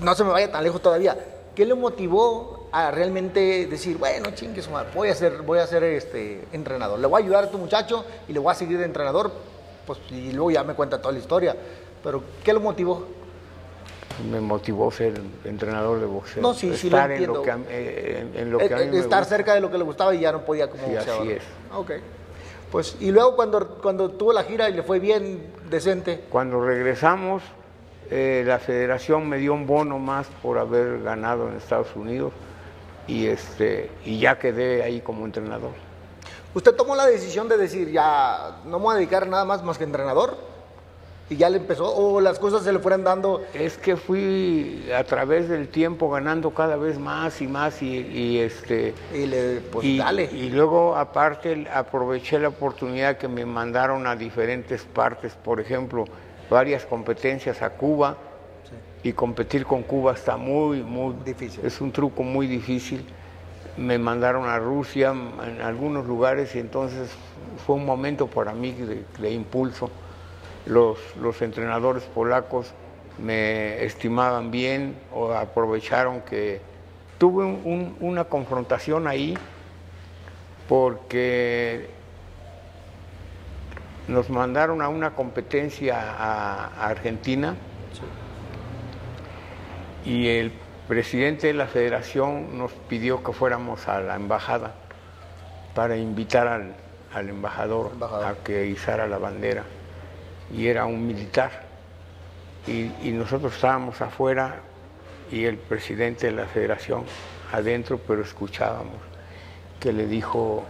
no 0.00 0.14
se 0.14 0.24
me 0.24 0.30
vaya 0.30 0.50
tan 0.50 0.64
lejos 0.64 0.80
todavía. 0.82 1.16
¿Qué 1.54 1.64
le 1.64 1.74
motivó 1.74 2.68
a 2.72 2.90
realmente 2.90 3.66
decir, 3.66 3.96
bueno, 3.96 4.30
chingue 4.34 4.60
su 4.60 4.70
madre, 4.70 4.88
voy 4.92 5.08
a 5.08 5.14
ser, 5.14 5.42
voy 5.42 5.60
a 5.60 5.66
ser 5.68 5.84
este 5.84 6.44
entrenador? 6.52 6.98
Le 6.98 7.06
voy 7.06 7.22
a 7.22 7.24
ayudar 7.24 7.44
a 7.44 7.50
tu 7.50 7.58
muchacho 7.58 8.04
y 8.26 8.32
le 8.32 8.40
voy 8.40 8.50
a 8.50 8.54
seguir 8.54 8.78
de 8.78 8.84
entrenador, 8.84 9.30
pues 9.86 10.00
y 10.10 10.32
luego 10.32 10.50
ya 10.50 10.64
me 10.64 10.74
cuenta 10.74 11.00
toda 11.00 11.12
la 11.12 11.20
historia. 11.20 11.54
Pero, 12.02 12.22
¿qué 12.42 12.52
lo 12.52 12.58
motivó? 12.60 13.06
Me 14.30 14.40
motivó 14.40 14.90
ser 14.90 15.20
entrenador 15.44 15.98
de 16.00 16.06
boxeo. 16.06 16.42
No, 16.42 16.54
sí, 16.54 16.74
sí 16.76 16.88
lo 16.88 16.96
Estar 16.96 17.10
en 17.12 17.26
lo 17.26 17.42
que 17.42 17.50
a, 17.50 17.56
mí- 17.56 17.64
eh, 17.68 18.28
en, 18.34 18.40
en 18.40 18.50
lo 18.52 18.58
que 18.58 18.72
a 18.72 18.76
mí 18.78 18.86
me 18.86 18.98
estar 19.00 19.20
gusta. 19.20 19.24
cerca 19.36 19.54
de 19.54 19.60
lo 19.60 19.70
que 19.70 19.78
le 19.78 19.84
gustaba 19.84 20.14
y 20.14 20.20
ya 20.20 20.32
no 20.32 20.44
podía 20.44 20.68
como 20.70 20.84
Sí, 20.86 20.94
boxeador. 20.94 21.22
así 21.22 21.32
es. 21.32 21.42
Ok. 21.74 21.90
Pues, 22.70 22.96
y 23.00 23.10
luego 23.10 23.36
cuando, 23.36 23.66
cuando 23.82 24.10
tuvo 24.10 24.32
la 24.32 24.44
gira 24.44 24.68
y 24.68 24.74
le 24.74 24.82
fue 24.82 24.98
bien, 24.98 25.46
decente, 25.70 26.24
Cuando 26.30 26.60
regresamos, 26.64 27.42
eh, 28.10 28.42
la 28.46 28.58
federación 28.58 29.28
me 29.28 29.38
dio 29.38 29.54
un 29.54 29.66
bono 29.66 29.98
más 29.98 30.26
por 30.42 30.58
haber 30.58 31.02
ganado 31.02 31.48
en 31.48 31.56
Estados 31.56 31.88
Unidos 31.96 32.32
y, 33.06 33.26
este, 33.26 33.90
y 34.04 34.18
ya 34.18 34.38
quedé 34.38 34.82
ahí 34.82 35.00
como 35.00 35.24
entrenador. 35.24 35.70
¿Usted 36.54 36.74
tomó 36.74 36.94
la 36.94 37.06
decisión 37.06 37.48
de 37.48 37.56
decir, 37.56 37.90
ya 37.90 38.58
no 38.64 38.78
me 38.78 38.84
voy 38.84 38.92
a 38.94 38.96
dedicar 38.98 39.26
nada 39.26 39.44
más 39.44 39.62
más 39.64 39.76
que 39.78 39.84
entrenador? 39.84 40.36
¿Y 41.30 41.36
ya 41.36 41.48
le 41.48 41.56
empezó? 41.56 41.90
¿O 41.94 42.20
las 42.20 42.38
cosas 42.38 42.64
se 42.64 42.72
le 42.72 42.78
fueran 42.80 43.02
dando? 43.02 43.42
Es 43.54 43.78
que 43.78 43.96
fui 43.96 44.84
a 44.94 45.04
través 45.04 45.48
del 45.48 45.68
tiempo 45.68 46.10
ganando 46.10 46.50
cada 46.52 46.76
vez 46.76 46.98
más 46.98 47.40
y 47.40 47.46
más 47.46 47.80
y, 47.80 47.96
y, 48.00 48.38
este 48.40 48.92
Y 49.14 49.24
le, 49.26 49.60
pues 49.60 49.86
y, 49.86 49.96
dale. 49.96 50.24
y 50.24 50.50
luego 50.50 50.94
aparte 50.96 51.66
aproveché 51.72 52.38
la 52.38 52.48
oportunidad 52.48 53.16
que 53.16 53.28
me 53.28 53.46
mandaron 53.46 54.06
a 54.06 54.16
diferentes 54.16 54.82
partes, 54.82 55.32
por 55.32 55.60
ejemplo, 55.60 56.04
varias 56.50 56.84
competencias 56.84 57.62
a 57.62 57.70
Cuba 57.70 58.18
y 59.02 59.12
competir 59.14 59.64
con 59.64 59.82
Cuba 59.82 60.12
está 60.12 60.36
muy 60.36 60.82
muy 60.82 61.14
Difícil. 61.24 61.64
Es 61.64 61.80
un 61.80 61.90
truco 61.90 62.22
muy 62.22 62.46
difícil. 62.46 63.02
Me 63.78 63.98
mandaron 63.98 64.46
a 64.46 64.58
Rusia 64.58 65.14
en 65.46 65.62
algunos 65.62 66.06
lugares 66.06 66.54
y 66.54 66.58
entonces 66.58 67.08
fue 67.66 67.76
un 67.76 67.86
momento 67.86 68.26
para 68.26 68.52
mí 68.52 68.72
de, 68.72 69.04
de 69.18 69.30
impulso. 69.30 69.90
Los, 70.66 70.98
los 71.20 71.40
entrenadores 71.42 72.04
polacos 72.04 72.72
me 73.18 73.84
estimaban 73.84 74.50
bien 74.50 74.96
o 75.12 75.32
aprovecharon 75.32 76.22
que 76.22 76.60
tuve 77.18 77.44
un- 77.44 77.60
un- 77.64 77.96
una 78.00 78.24
confrontación 78.24 79.06
ahí 79.06 79.36
porque 80.68 81.90
nos 84.08 84.30
mandaron 84.30 84.82
a 84.82 84.88
una 84.88 85.14
competencia 85.14 86.00
a, 86.00 86.66
a 86.66 86.86
Argentina 86.88 87.54
y 90.04 90.28
el 90.28 90.52
presidente 90.88 91.46
de 91.46 91.54
la 91.54 91.66
federación 91.66 92.58
nos 92.58 92.72
pidió 92.72 93.22
que 93.22 93.32
fuéramos 93.32 93.88
a 93.88 94.00
la 94.00 94.16
embajada 94.16 94.74
para 95.74 95.96
invitar 95.96 96.46
al, 96.46 96.74
al 97.12 97.28
embajador, 97.28 97.90
Embajador. 97.92 98.26
a 98.26 98.34
que 98.42 98.66
izara 98.66 99.06
la 99.06 99.18
bandera 99.18 99.64
y 100.52 100.66
era 100.66 100.86
un 100.86 101.06
militar. 101.06 101.50
Y, 102.66 103.10
nosotros 103.10 103.54
estábamos 103.54 104.00
afuera 104.00 104.60
y 105.30 105.44
el 105.44 105.58
presidente 105.58 106.26
de 106.26 106.32
la 106.32 106.46
federación 106.46 107.04
adentro 107.52 107.98
pero 107.98 108.22
escuchábamos 108.22 108.96
que 109.80 109.92
le 109.92 110.06
dijo 110.06 110.64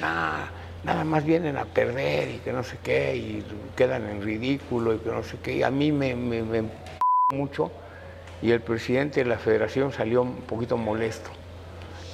"Nah, 0.00 0.44
nada 0.84 1.04
más 1.04 1.24
vienen 1.24 1.56
a 1.56 1.64
perder 1.64 2.28
y 2.30 2.38
que 2.38 2.52
no 2.52 2.62
sé 2.62 2.78
qué 2.82 3.16
y 3.16 3.44
quedan 3.76 4.08
en 4.08 4.22
ridículo 4.22 4.94
y 4.94 4.98
que 4.98 5.10
no 5.10 5.22
sé 5.22 5.38
qué 5.42 5.56
y 5.56 5.62
a 5.62 5.70
mí 5.70 5.90
me, 5.90 6.14
me, 6.14 6.64
mucho 7.32 7.70
y 8.42 8.50
el 8.50 8.60
presidente 8.60 9.24
de 9.24 9.30
la 9.30 9.38
federación 9.38 9.92
salió 9.92 10.22
un 10.22 10.36
poquito 10.42 10.76
molesto. 10.76 11.30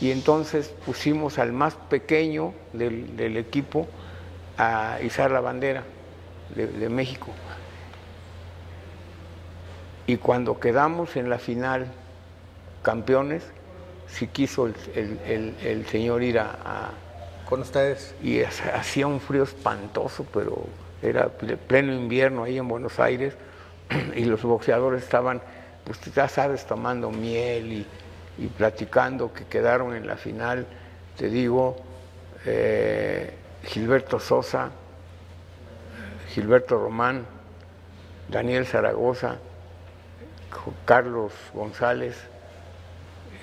Y 0.01 0.11
entonces 0.13 0.69
pusimos 0.87 1.39
al 1.39 1.53
más 1.53 1.75
pequeño 1.75 2.55
del 2.73 3.37
equipo 3.37 3.89
a 4.59 4.99
izar 5.03 5.31
la 5.33 5.41
bandera 5.41 5.85
de, 6.55 6.67
de 6.67 6.89
México. 6.89 7.29
Y 10.07 10.17
cuando 10.17 10.59
quedamos 10.59 11.17
en 11.17 11.31
la 11.31 11.39
final 11.39 11.87
campeones, 12.83 13.45
sí 14.09 14.27
quiso 14.27 14.67
el, 14.67 14.75
el- 14.95 15.21
el- 15.27 15.57
el 15.65 15.87
señor 15.87 16.23
ir 16.23 16.39
a- 16.39 16.57
a, 16.65 16.91
Con 17.49 17.61
ustedes. 17.61 18.15
y 18.23 18.43
ha- 18.43 18.49
hacía 18.75 19.07
un 19.07 19.21
frío 19.21 19.45
espantoso, 19.45 20.27
pero 20.33 20.67
era 21.03 21.27
ple- 21.39 21.57
pleno 21.57 21.93
invierno 21.95 22.45
ahí 22.45 22.59
en 22.59 22.69
Buenos 22.69 22.99
Aires 22.99 23.35
y 24.17 24.25
los 24.25 24.43
boxeadores 24.43 25.03
estaban, 25.03 25.41
pues 25.85 26.01
ya 26.15 26.29
sabes, 26.29 26.67
tomando 26.67 27.11
miel 27.11 27.73
y, 27.73 27.87
y 28.39 28.47
platicando 28.49 29.33
que 29.33 29.45
quedaron 29.45 29.95
en 29.95 30.07
la 30.07 30.17
final, 30.17 30.67
te 31.17 31.29
digo, 31.29 31.77
eh, 32.45 33.33
Gilberto 33.65 34.19
Sosa, 34.19 34.71
Gilberto 36.33 36.79
Román, 36.79 37.27
Daniel 38.29 38.65
Zaragoza, 38.65 39.37
Carlos 40.87 41.33
González, 41.53 42.17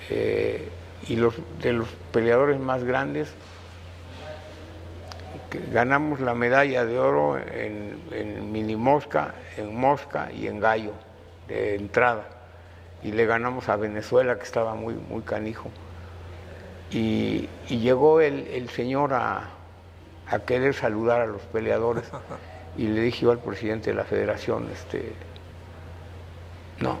eh, 0.08 0.68
y 1.06 1.14
los 1.14 1.34
de 1.62 1.72
los 1.72 1.88
peleadores 2.12 2.58
más 2.58 2.82
grandes, 2.82 3.32
ganamos 5.72 6.18
la 6.18 6.34
medalla 6.34 6.84
de 6.84 6.98
oro 6.98 7.38
en, 7.38 8.00
en 8.10 8.50
mini 8.50 8.74
mosca, 8.74 9.34
en 9.56 9.74
mosca 9.74 10.32
y 10.32 10.48
en 10.48 10.58
gallo 10.58 10.92
de 11.46 11.76
entrada. 11.76 12.24
Y 13.04 13.12
le 13.12 13.24
ganamos 13.24 13.68
a 13.68 13.76
Venezuela, 13.76 14.36
que 14.36 14.42
estaba 14.42 14.74
muy, 14.74 14.94
muy 14.94 15.22
canijo. 15.22 15.70
Y, 16.90 17.48
y 17.68 17.78
llegó 17.78 18.20
el, 18.20 18.48
el 18.48 18.68
señor 18.68 19.14
a, 19.14 19.48
a 20.28 20.38
querer 20.40 20.74
saludar 20.74 21.20
a 21.20 21.26
los 21.26 21.42
peleadores. 21.42 22.10
Y 22.76 22.86
le 22.86 23.00
dije 23.02 23.22
yo 23.22 23.32
al 23.32 23.38
presidente 23.40 23.90
de 23.90 23.96
la 23.96 24.04
federación, 24.04 24.68
este, 24.72 25.12
no, 26.80 26.98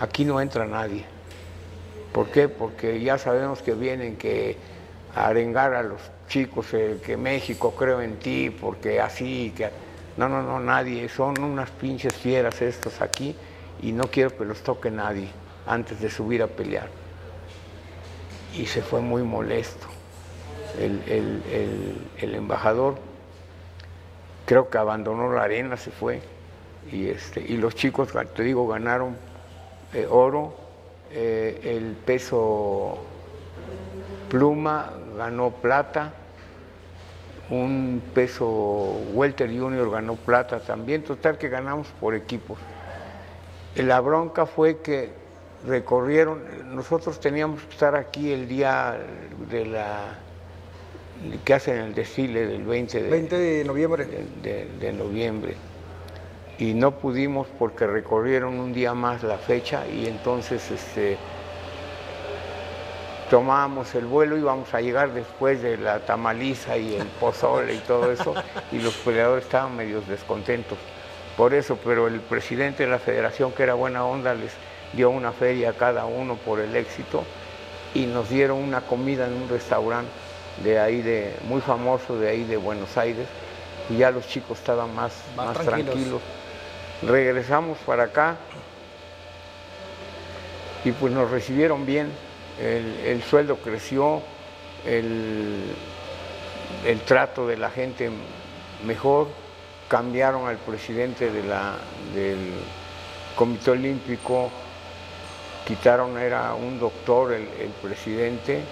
aquí 0.00 0.24
no 0.24 0.40
entra 0.40 0.66
nadie. 0.66 1.04
¿Por 2.12 2.28
qué? 2.28 2.48
Porque 2.48 3.00
ya 3.00 3.16
sabemos 3.18 3.62
que 3.62 3.72
vienen 3.74 4.16
que 4.16 4.56
a 5.14 5.26
arengar 5.28 5.74
a 5.74 5.82
los 5.82 6.00
chicos, 6.28 6.66
eh, 6.74 6.98
que 7.04 7.16
México 7.16 7.74
creo 7.76 8.00
en 8.00 8.16
ti, 8.18 8.50
porque 8.50 9.00
así, 9.00 9.52
que... 9.56 9.70
No, 10.16 10.28
no, 10.28 10.42
no, 10.42 10.60
nadie, 10.60 11.08
son 11.08 11.42
unas 11.42 11.70
pinches 11.70 12.12
fieras 12.14 12.60
estos 12.60 13.00
aquí 13.00 13.34
y 13.80 13.92
no 13.92 14.04
quiero 14.04 14.36
que 14.36 14.44
los 14.44 14.62
toque 14.62 14.90
nadie 14.90 15.28
antes 15.66 16.00
de 16.00 16.10
subir 16.10 16.42
a 16.42 16.46
pelear. 16.48 16.88
Y 18.54 18.66
se 18.66 18.82
fue 18.82 19.00
muy 19.00 19.22
molesto. 19.22 19.86
El- 20.78 21.02
el 22.20 22.34
embajador 22.34 22.98
creo 24.44 24.68
que 24.68 24.78
abandonó 24.78 25.32
la 25.32 25.42
arena, 25.42 25.76
se 25.76 25.90
fue. 25.90 26.22
Y, 26.90 27.08
este, 27.08 27.40
y 27.40 27.56
los 27.56 27.74
chicos, 27.74 28.08
te 28.34 28.42
digo, 28.42 28.66
ganaron 28.66 29.16
eh, 29.94 30.06
oro, 30.08 30.54
eh, 31.10 31.60
el 31.64 31.94
peso 32.04 32.98
pluma 34.28 34.90
ganó 35.16 35.50
plata, 35.50 36.12
un 37.50 38.02
peso 38.14 38.46
welter 39.12 39.50
junior 39.50 39.90
ganó 39.90 40.16
plata 40.16 40.60
también, 40.60 41.04
total 41.04 41.36
que 41.36 41.48
ganamos 41.50 41.88
por 42.00 42.14
equipos. 42.14 42.58
La 43.76 44.00
bronca 44.00 44.46
fue 44.46 44.78
que 44.78 45.10
recorrieron, 45.66 46.40
nosotros 46.74 47.20
teníamos 47.20 47.62
que 47.62 47.70
estar 47.70 47.94
aquí 47.94 48.32
el 48.32 48.48
día 48.48 48.98
de 49.50 49.66
la 49.66 50.18
que 51.44 51.54
hacen 51.54 51.76
el 51.78 51.94
desfile 51.94 52.46
del 52.46 52.64
20 52.64 53.02
de, 53.02 53.10
20 53.10 53.38
de 53.38 53.64
noviembre. 53.64 54.04
de- 54.06 54.26
de- 54.42 54.66
de 54.78 54.92
noviembre 54.92 55.56
y 56.58 56.74
no 56.74 56.92
pudimos 56.92 57.46
porque 57.58 57.86
recorrieron 57.86 58.60
un 58.60 58.72
día 58.72 58.94
más 58.94 59.22
la 59.22 59.38
fecha 59.38 59.84
y 59.88 60.06
entonces 60.06 60.70
este 60.70 61.18
tomábamos 63.30 63.94
el 63.94 64.04
vuelo 64.04 64.36
íbamos 64.36 64.74
a 64.74 64.80
llegar 64.80 65.12
después 65.14 65.62
de 65.62 65.78
la 65.78 66.00
tamaliza 66.00 66.76
y 66.76 66.94
el 66.94 67.06
pozole 67.06 67.74
y 67.74 67.78
todo 67.78 68.10
eso 68.12 68.34
y 68.70 68.78
los 68.78 68.94
peleadores 68.96 69.44
estaban 69.44 69.74
medios 69.74 70.06
descontentos 70.06 70.78
por 71.36 71.54
eso 71.54 71.78
pero 71.82 72.08
el 72.08 72.20
presidente 72.20 72.84
de 72.84 72.90
la 72.90 72.98
federación 72.98 73.52
que 73.52 73.62
era 73.62 73.74
buena 73.74 74.04
onda 74.04 74.34
les 74.34 74.52
dio 74.92 75.08
una 75.08 75.32
feria 75.32 75.70
a 75.70 75.72
cada 75.72 76.04
uno 76.04 76.36
por 76.36 76.60
el 76.60 76.76
éxito 76.76 77.24
y 77.94 78.04
nos 78.06 78.28
dieron 78.28 78.58
una 78.58 78.82
comida 78.82 79.26
en 79.26 79.32
un 79.34 79.48
restaurante 79.48 80.12
de 80.64 80.78
ahí 80.78 81.02
de 81.02 81.34
muy 81.44 81.60
famoso 81.60 82.18
de 82.18 82.28
ahí 82.28 82.44
de 82.44 82.56
Buenos 82.56 82.96
Aires 82.96 83.26
y 83.90 83.98
ya 83.98 84.10
los 84.10 84.26
chicos 84.28 84.58
estaban 84.58 84.94
más, 84.94 85.12
Más 85.36 85.46
más 85.46 85.54
tranquilos. 85.64 85.92
tranquilos. 85.92 86.20
Regresamos 87.02 87.78
para 87.78 88.04
acá 88.04 88.36
y 90.84 90.92
pues 90.92 91.12
nos 91.12 91.30
recibieron 91.30 91.86
bien, 91.86 92.08
el, 92.60 92.94
el 93.06 93.22
sueldo 93.22 93.56
creció, 93.56 94.20
el, 94.86 95.62
el 96.84 97.00
trato 97.00 97.46
de 97.46 97.56
la 97.56 97.70
gente 97.70 98.10
mejor, 98.84 99.28
cambiaron 99.88 100.48
al 100.48 100.56
presidente 100.56 101.30
de 101.30 101.42
la, 101.44 101.74
del 102.14 102.52
Comité 103.36 103.72
Olímpico, 103.72 104.50
quitaron, 105.66 106.18
era 106.18 106.54
un 106.54 106.80
doctor 106.80 107.32
el, 107.32 107.42
el 107.60 107.70
presidente, 107.80 108.62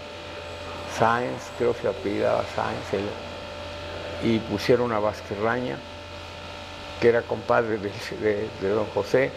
Sáenz, 0.98 1.50
creo 1.58 1.72
que 1.74 1.82
se 1.82 1.88
apellidaba 1.88 2.44
Sáenz, 2.54 3.04
y 4.22 4.38
pusieron 4.38 4.92
a 4.92 4.98
Vázquez 4.98 5.38
que 7.00 7.08
era 7.08 7.22
compadre 7.22 7.78
de, 7.78 8.48
don 8.68 8.86
José, 8.94 9.30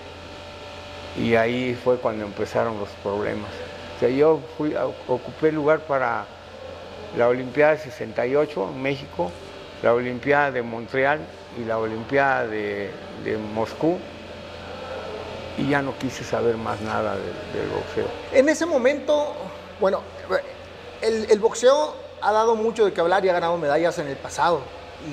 y 1.18 1.36
ahí 1.36 1.74
fue 1.82 1.98
cuando 1.98 2.26
empezaron 2.26 2.78
los 2.80 2.90
problemas. 3.02 3.50
O 3.96 4.00
sea, 4.00 4.10
yo 4.10 4.42
fui, 4.58 4.76
ocupé 5.08 5.52
lugar 5.52 5.80
para 5.82 6.26
la 7.18 7.28
Olimpiada 7.30 7.74
de 7.74 7.78
68 7.80 8.70
en 8.74 8.82
México, 8.82 9.32
la 9.82 9.94
Olimpiada 9.94 10.52
de 10.52 10.62
Montreal 10.64 11.20
y 11.58 11.64
la 11.66 11.78
Olimpiada 11.78 12.48
de, 12.48 12.92
de 13.24 13.38
Moscú, 13.38 13.98
y 15.58 15.70
ya 15.70 15.82
no 15.82 15.96
quise 16.00 16.24
saber 16.24 16.58
más 16.58 16.82
nada 16.82 17.16
de- 17.16 17.60
del 17.60 17.70
boxeo. 17.70 18.08
En 18.34 18.50
ese 18.50 18.66
momento, 18.66 19.36
bueno, 19.80 20.02
el, 21.04 21.28
el 21.30 21.40
boxeo 21.40 21.94
ha 22.22 22.32
dado 22.32 22.56
mucho 22.56 22.86
de 22.86 22.94
que 22.94 23.02
hablar 23.02 23.24
y 23.26 23.30
ha 23.30 23.34
ganado 23.34 23.58
medallas 23.58 23.98
en 24.00 24.08
el 24.08 24.16
pasado 24.18 24.62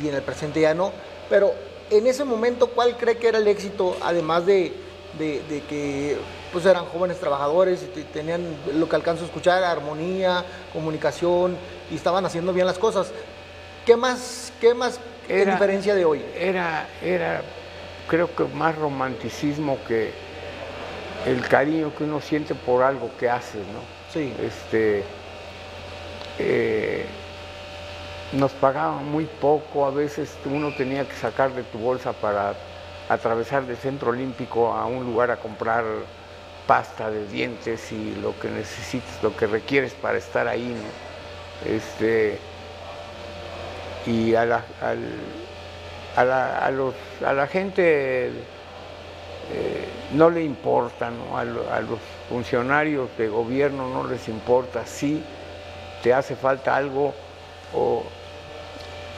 y 0.00 0.08
en 0.08 0.14
el 0.14 0.22
presente 0.22 0.60
ya 0.60 0.72
no, 0.74 0.92
pero 1.28 1.52
en 1.90 2.06
ese 2.06 2.24
momento, 2.24 2.68
¿cuál 2.68 2.96
cree 2.96 3.16
que 3.18 3.28
era 3.28 3.38
el 3.38 3.48
éxito, 3.48 3.96
además 4.02 4.46
de, 4.46 4.72
de- 5.18 5.42
de 5.48 5.62
que 5.64 6.16
pues 6.52 6.64
eran 6.66 6.84
jóvenes 6.86 7.18
trabajadores 7.18 7.82
y 7.82 7.86
te- 7.86 8.04
tenían 8.04 8.42
lo 8.74 8.88
que 8.88 8.94
alcanzo 8.96 9.24
a 9.24 9.26
escuchar, 9.26 9.62
armonía, 9.64 10.44
comunicación 10.72 11.56
y 11.90 11.96
estaban 11.96 12.24
haciendo 12.24 12.52
bien 12.52 12.66
las 12.66 12.78
cosas? 12.78 13.10
¿Qué 13.84 13.96
más, 13.96 14.52
qué 14.60 14.72
más 14.74 15.00
en 15.28 15.40
Era- 15.40 15.52
diferencia 15.54 15.94
de 15.96 16.04
hoy? 16.04 16.24
Era, 16.36 16.88
era, 17.02 17.42
creo 18.08 18.34
que 18.34 18.44
más 18.44 18.76
romanticismo 18.76 19.78
que 19.88 20.12
el 21.26 21.40
cariño 21.48 21.92
que 21.96 22.04
uno 22.04 22.20
siente 22.20 22.54
por 22.54 22.82
algo 22.82 23.10
que 23.18 23.28
haces, 23.28 23.62
¿no? 23.66 23.80
Sí. 24.12 24.32
Este, 24.42 25.04
eh, 26.42 27.06
nos 28.32 28.52
pagaban 28.52 29.10
muy 29.10 29.26
poco, 29.26 29.84
a 29.84 29.90
veces 29.90 30.36
uno 30.44 30.72
tenía 30.72 31.06
que 31.06 31.14
sacar 31.14 31.52
de 31.52 31.64
tu 31.64 31.78
bolsa 31.78 32.12
para 32.12 32.54
atravesar 33.08 33.66
del 33.66 33.76
centro 33.76 34.10
olímpico 34.10 34.72
a 34.72 34.86
un 34.86 35.04
lugar 35.04 35.30
a 35.30 35.36
comprar 35.36 35.84
pasta 36.66 37.10
de 37.10 37.26
dientes 37.26 37.90
y 37.92 38.14
lo 38.22 38.38
que 38.38 38.48
necesites, 38.48 39.22
lo 39.22 39.36
que 39.36 39.46
requieres 39.46 39.92
para 39.94 40.18
estar 40.18 40.46
ahí, 40.46 40.68
¿no? 40.68 41.70
Este, 41.70 42.38
y 44.06 44.34
a 44.34 44.46
la, 44.46 44.64
a 46.16 46.24
la, 46.24 46.66
a 46.66 47.32
la 47.32 47.46
gente 47.48 48.28
eh, 48.28 49.88
no 50.12 50.30
le 50.30 50.42
importa, 50.44 51.10
¿no? 51.10 51.36
A, 51.36 51.40
a 51.40 51.80
los 51.80 51.98
funcionarios 52.28 53.10
de 53.18 53.28
gobierno 53.28 53.88
no 53.92 54.06
les 54.08 54.28
importa 54.28 54.86
si 54.86 55.22
te 56.02 56.12
hace 56.12 56.36
falta 56.36 56.76
algo. 56.76 57.14
O... 57.74 58.04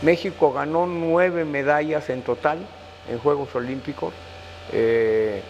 México 0.02 0.52
ganó 0.52 0.86
nueve 0.86 1.44
medallas 1.44 2.10
en 2.10 2.22
total 2.22 2.58
en 3.08 3.18
Juegos 3.18 3.54
Olímpicos 3.54 4.12
eh, 4.72 5.42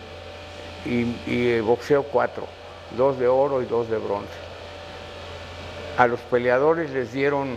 y, 0.85 1.16
y 1.27 1.61
boxeo 1.61 2.03
cuatro, 2.03 2.47
dos 2.97 3.18
de 3.18 3.29
oro 3.29 3.62
y 3.62 3.64
dos 3.64 3.88
de 3.88 3.97
bronce. 3.97 4.29
A 5.97 6.07
los 6.07 6.21
peleadores 6.21 6.90
les 6.90 7.12
dieron 7.12 7.57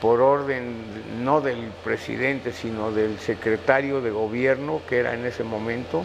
por 0.00 0.20
orden 0.20 1.24
no 1.24 1.40
del 1.40 1.72
presidente, 1.84 2.52
sino 2.52 2.90
del 2.90 3.18
secretario 3.18 4.00
de 4.00 4.10
gobierno, 4.10 4.80
que 4.88 4.98
era 4.98 5.14
en 5.14 5.26
ese 5.26 5.44
momento, 5.44 6.04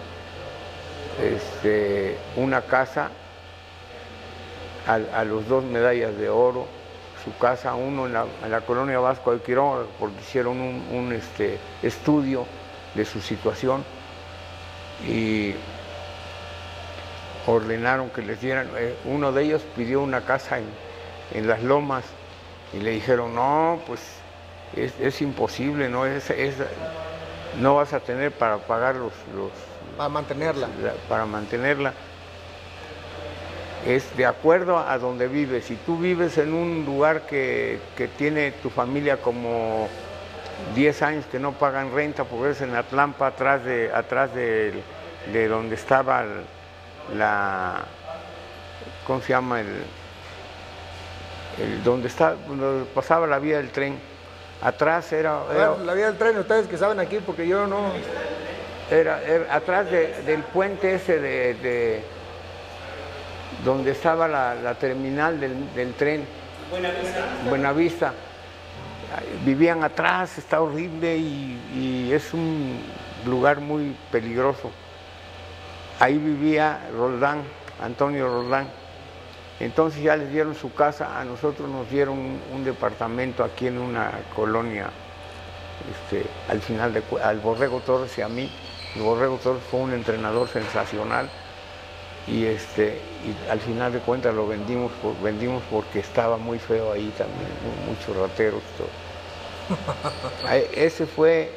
este, 1.23 2.17
una 2.35 2.61
casa, 2.61 3.09
a, 4.85 4.95
a 5.19 5.23
los 5.23 5.47
dos 5.47 5.63
medallas 5.63 6.17
de 6.17 6.29
oro, 6.29 6.67
su 7.25 7.35
casa, 7.37 7.73
uno 7.75 8.05
en 8.05 8.13
la, 8.13 8.25
en 8.43 8.51
la 8.51 8.61
colonia 8.61 8.99
Vasco 8.99 9.33
de 9.33 9.41
Quiroga, 9.41 9.85
porque 9.99 10.15
hicieron 10.21 10.61
un, 10.61 10.87
un, 10.91 11.11
este, 11.11 11.57
estudio 11.83 12.45
de 12.93 13.03
su 13.03 13.19
situación 13.19 13.83
y 15.07 15.53
ordenaron 17.47 18.09
que 18.09 18.21
les 18.21 18.39
dieran, 18.41 18.69
eh, 18.77 18.95
uno 19.05 19.31
de 19.31 19.43
ellos 19.43 19.61
pidió 19.75 20.01
una 20.01 20.21
casa 20.21 20.57
en, 20.59 20.65
en 21.33 21.47
las 21.47 21.61
lomas 21.63 22.03
y 22.73 22.79
le 22.79 22.91
dijeron, 22.91 23.35
no, 23.35 23.79
pues 23.85 23.99
es, 24.75 24.93
es 24.99 25.21
imposible, 25.21 25.89
no, 25.89 26.05
es, 26.05 26.29
es- 26.31 26.55
no 27.59 27.75
vas 27.75 27.93
a 27.93 27.99
tener 27.99 28.31
para 28.31 28.57
pagar 28.57 28.95
los, 28.95 29.13
los, 29.35 29.51
Para 29.97 30.09
mantenerla. 30.09 30.67
la- 30.81 30.93
para 31.07 31.25
mantenerla. 31.25 31.93
Es 33.85 34.15
de 34.17 34.25
acuerdo 34.25 34.79
a 34.79 34.97
donde 34.97 35.27
vives. 35.27 35.65
Si 35.65 35.75
tú 35.75 35.97
vives 35.97 36.37
en 36.39 36.53
un 36.53 36.85
lugar 36.85 37.21
que, 37.27 37.79
que 37.95 38.07
tiene 38.07 38.51
tu 38.51 38.69
familia 38.71 39.17
como 39.17 39.87
10 40.73 41.01
años 41.03 41.25
que 41.31 41.37
no 41.39 41.51
pagan 41.51 41.93
renta, 41.93 42.23
porque 42.23 42.51
es 42.51 42.61
en 42.61 42.75
Atlampa, 42.75 43.27
atrás 43.27 43.63
de, 43.63 43.91
atrás 43.93 44.33
de, 44.33 44.73
de 45.31 45.47
donde 45.47 45.75
estaba 45.75 46.21
el- 46.23 47.17
la. 47.17 47.83
¿Cómo 49.05 49.21
se 49.21 49.29
llama? 49.29 49.61
El, 49.61 49.67
el- 51.61 51.83
donde, 51.83 52.07
está, 52.07 52.33
donde 52.47 52.85
pasaba 52.85 53.27
la 53.27 53.37
vía 53.37 53.57
del 53.57 53.69
tren. 53.69 53.99
Atrás 54.63 55.11
era, 55.13 55.41
era- 55.53 55.69
Bueno, 55.69 55.83
la 55.85 55.93
vida 55.93 56.07
del 56.07 56.17
tren, 56.17 56.39
ustedes 56.39 56.65
que 56.67 56.77
saben 56.77 56.99
aquí, 56.99 57.19
porque 57.23 57.47
yo 57.47 57.67
no. 57.67 57.91
era, 58.89 59.21
era 59.23 59.53
atrás 59.53 59.91
de- 59.91 60.23
del 60.23 60.41
puente 60.41 60.95
ese 60.95 61.19
de- 61.19 62.03
donde 63.63 63.91
estaba 63.91 64.27
la, 64.27 64.55
la 64.55 64.75
terminal 64.75 65.39
del, 65.39 65.73
del 65.73 65.93
tren. 65.93 66.25
Buenavista. 67.49 68.09
Ahí 69.15 69.41
Vivían 69.45 69.83
atrás, 69.83 70.37
está 70.37 70.61
horrible 70.61 71.17
y, 71.17 71.59
y 71.73 72.11
es 72.11 72.33
un 72.33 72.79
lugar 73.25 73.59
muy 73.59 73.95
peligroso. 74.11 74.71
Ahí 75.99 76.17
vivía 76.17 76.89
Roldán, 76.91 77.43
Antonio 77.81 78.27
Roldán. 78.27 78.67
Entonces 79.59 80.03
ya 80.03 80.17
les 80.17 80.29
dieron 80.31 80.53
su 80.53 80.73
casa, 80.73 81.19
a 81.19 81.23
nosotros 81.23 81.69
nos 81.69 81.89
dieron 81.89 82.39
un, 82.53 82.65
departamento 82.65 83.43
aquí 83.43 83.67
en 83.67 83.77
una 83.77 84.11
colonia 84.35 84.89
este, 85.91 86.25
al 86.49 86.59
final 86.59 86.93
de, 86.93 87.03
al 87.23 87.39
Borrego 87.39 87.79
Torres 87.79 88.17
y 88.17 88.21
a 88.21 88.27
mí. 88.27 88.51
El 88.95 89.03
Borrego 89.03 89.37
Torres 89.37 89.63
fue 89.71 89.79
un 89.79 89.93
entrenador 89.93 90.49
sensacional 90.49 91.29
y 92.27 92.45
este 92.45 93.01
y 93.23 93.49
al 93.51 93.59
final 93.59 93.91
de 93.93 93.99
cuentas 93.99 94.33
lo 94.33 94.47
vendimos 94.47 94.91
por- 95.01 95.19
vendimos 95.21 95.63
porque 95.69 95.99
estaba 95.99 96.37
muy 96.37 96.59
feo 96.59 96.91
ahí 96.91 97.11
también, 97.17 97.49
mu- 97.63 97.91
muchos 97.91 98.15
rateros 98.15 98.63
todo. 98.77 98.87
Ese 100.75 101.05
fue 101.05 101.49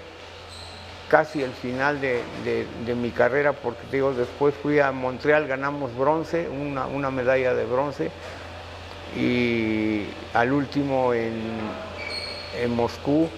casi 1.11 1.43
el 1.43 1.53
final 1.53 2.01
de, 2.01 2.23
de- 2.45 2.67
de 2.87 2.95
mi 2.95 3.11
carrera 3.11 3.53
porque 3.53 3.81
digo, 3.91 4.13
después 4.13 4.55
fui 4.55 4.79
a 4.79 4.93
Montreal, 4.93 5.47
ganamos 5.47 5.97
bronce, 5.97 6.49
una, 6.49 6.87
una 6.87 7.11
medalla 7.11 7.55
de 7.55 7.65
bronce 7.65 8.11
y 9.17 10.05
al 10.35 10.53
último 10.53 11.15
en, 11.15 11.33
en 12.63 12.77
Moscú 12.77 13.31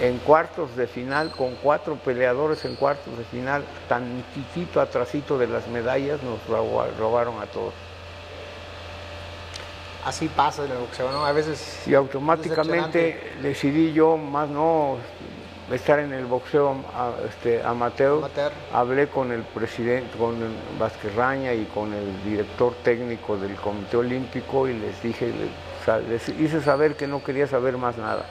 en 0.00 0.18
cuartos 0.18 0.76
de 0.76 0.86
final, 0.86 1.30
con 1.30 1.54
cuatro 1.56 1.96
peleadores 1.96 2.64
en 2.64 2.76
cuartos 2.76 3.16
de 3.18 3.24
final, 3.24 3.64
tantitito 3.88 4.80
atrasito 4.80 5.36
de 5.38 5.46
las 5.48 5.66
medallas, 5.68 6.22
nos 6.22 6.44
roba- 6.46 6.86
robaron 6.98 7.40
a 7.40 7.46
todos. 7.46 7.74
Así 10.04 10.28
pasa 10.28 10.64
en 10.64 10.70
el 10.72 10.78
boxeo, 10.78 11.10
¿no? 11.10 11.26
A 11.26 11.32
veces. 11.32 11.82
Y 11.86 11.94
automáticamente 11.94 13.32
decidí 13.42 13.92
yo, 13.92 14.16
más 14.16 14.48
no 14.48 14.96
estar 15.72 15.98
en 15.98 16.14
el 16.14 16.24
boxeo 16.24 16.76
este, 17.28 17.62
amateur, 17.62 18.18
Amateur. 18.18 18.52
hablé 18.72 19.08
con 19.08 19.32
el 19.32 19.42
presidente, 19.42 20.16
con 20.16 20.36
Vázquez 20.78 21.14
Raña 21.14 21.52
y 21.52 21.64
con 21.66 21.92
el 21.92 22.24
director 22.24 22.72
técnico 22.82 23.36
del 23.36 23.54
Comité 23.56 23.98
Olímpico 23.98 24.66
y 24.68 24.74
les 24.78 25.02
dije, 25.02 25.30
les 26.08 26.28
hice 26.30 26.62
saber 26.62 26.94
que 26.96 27.06
no 27.06 27.22
quería 27.22 27.46
saber 27.46 27.76
más 27.76 27.98
nada. 27.98 28.24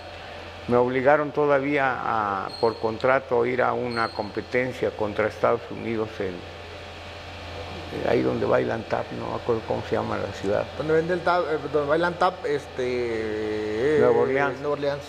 Me 0.68 0.76
obligaron 0.76 1.32
todavía 1.32 1.96
a, 1.98 2.50
por 2.60 2.78
contrato 2.78 3.44
a 3.44 3.48
ir 3.48 3.62
a 3.62 3.74
una 3.74 4.10
competencia 4.10 4.92
contra 4.92 5.28
Estados 5.28 5.62
Unidos 5.72 6.10
en 6.20 6.36
eh, 7.94 8.10
ahí 8.10 8.22
donde 8.22 8.46
bailan 8.46 8.84
tap, 8.84 9.06
no 9.14 9.30
me 9.30 9.36
acuerdo 9.36 9.62
cómo 9.66 9.82
se 9.84 9.96
llama 9.96 10.18
la 10.18 10.34
ciudad. 10.34 10.66
Donde 10.78 10.94
vende 10.94 11.14
el 11.14 11.22
tap, 11.22 11.46
eh, 11.50 11.58
donde 11.72 11.88
bailan 11.88 12.16
tap, 12.16 12.46
este. 12.46 13.98
Nueva 14.02 14.20
Orleans. 14.20 14.60
Nueva 14.60 14.74
Orleans. 14.74 15.04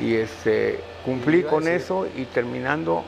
Y 0.00 0.14
este, 0.14 0.80
cumplí 1.04 1.42
con 1.42 1.68
eso 1.68 2.06
y 2.16 2.24
terminando, 2.24 3.04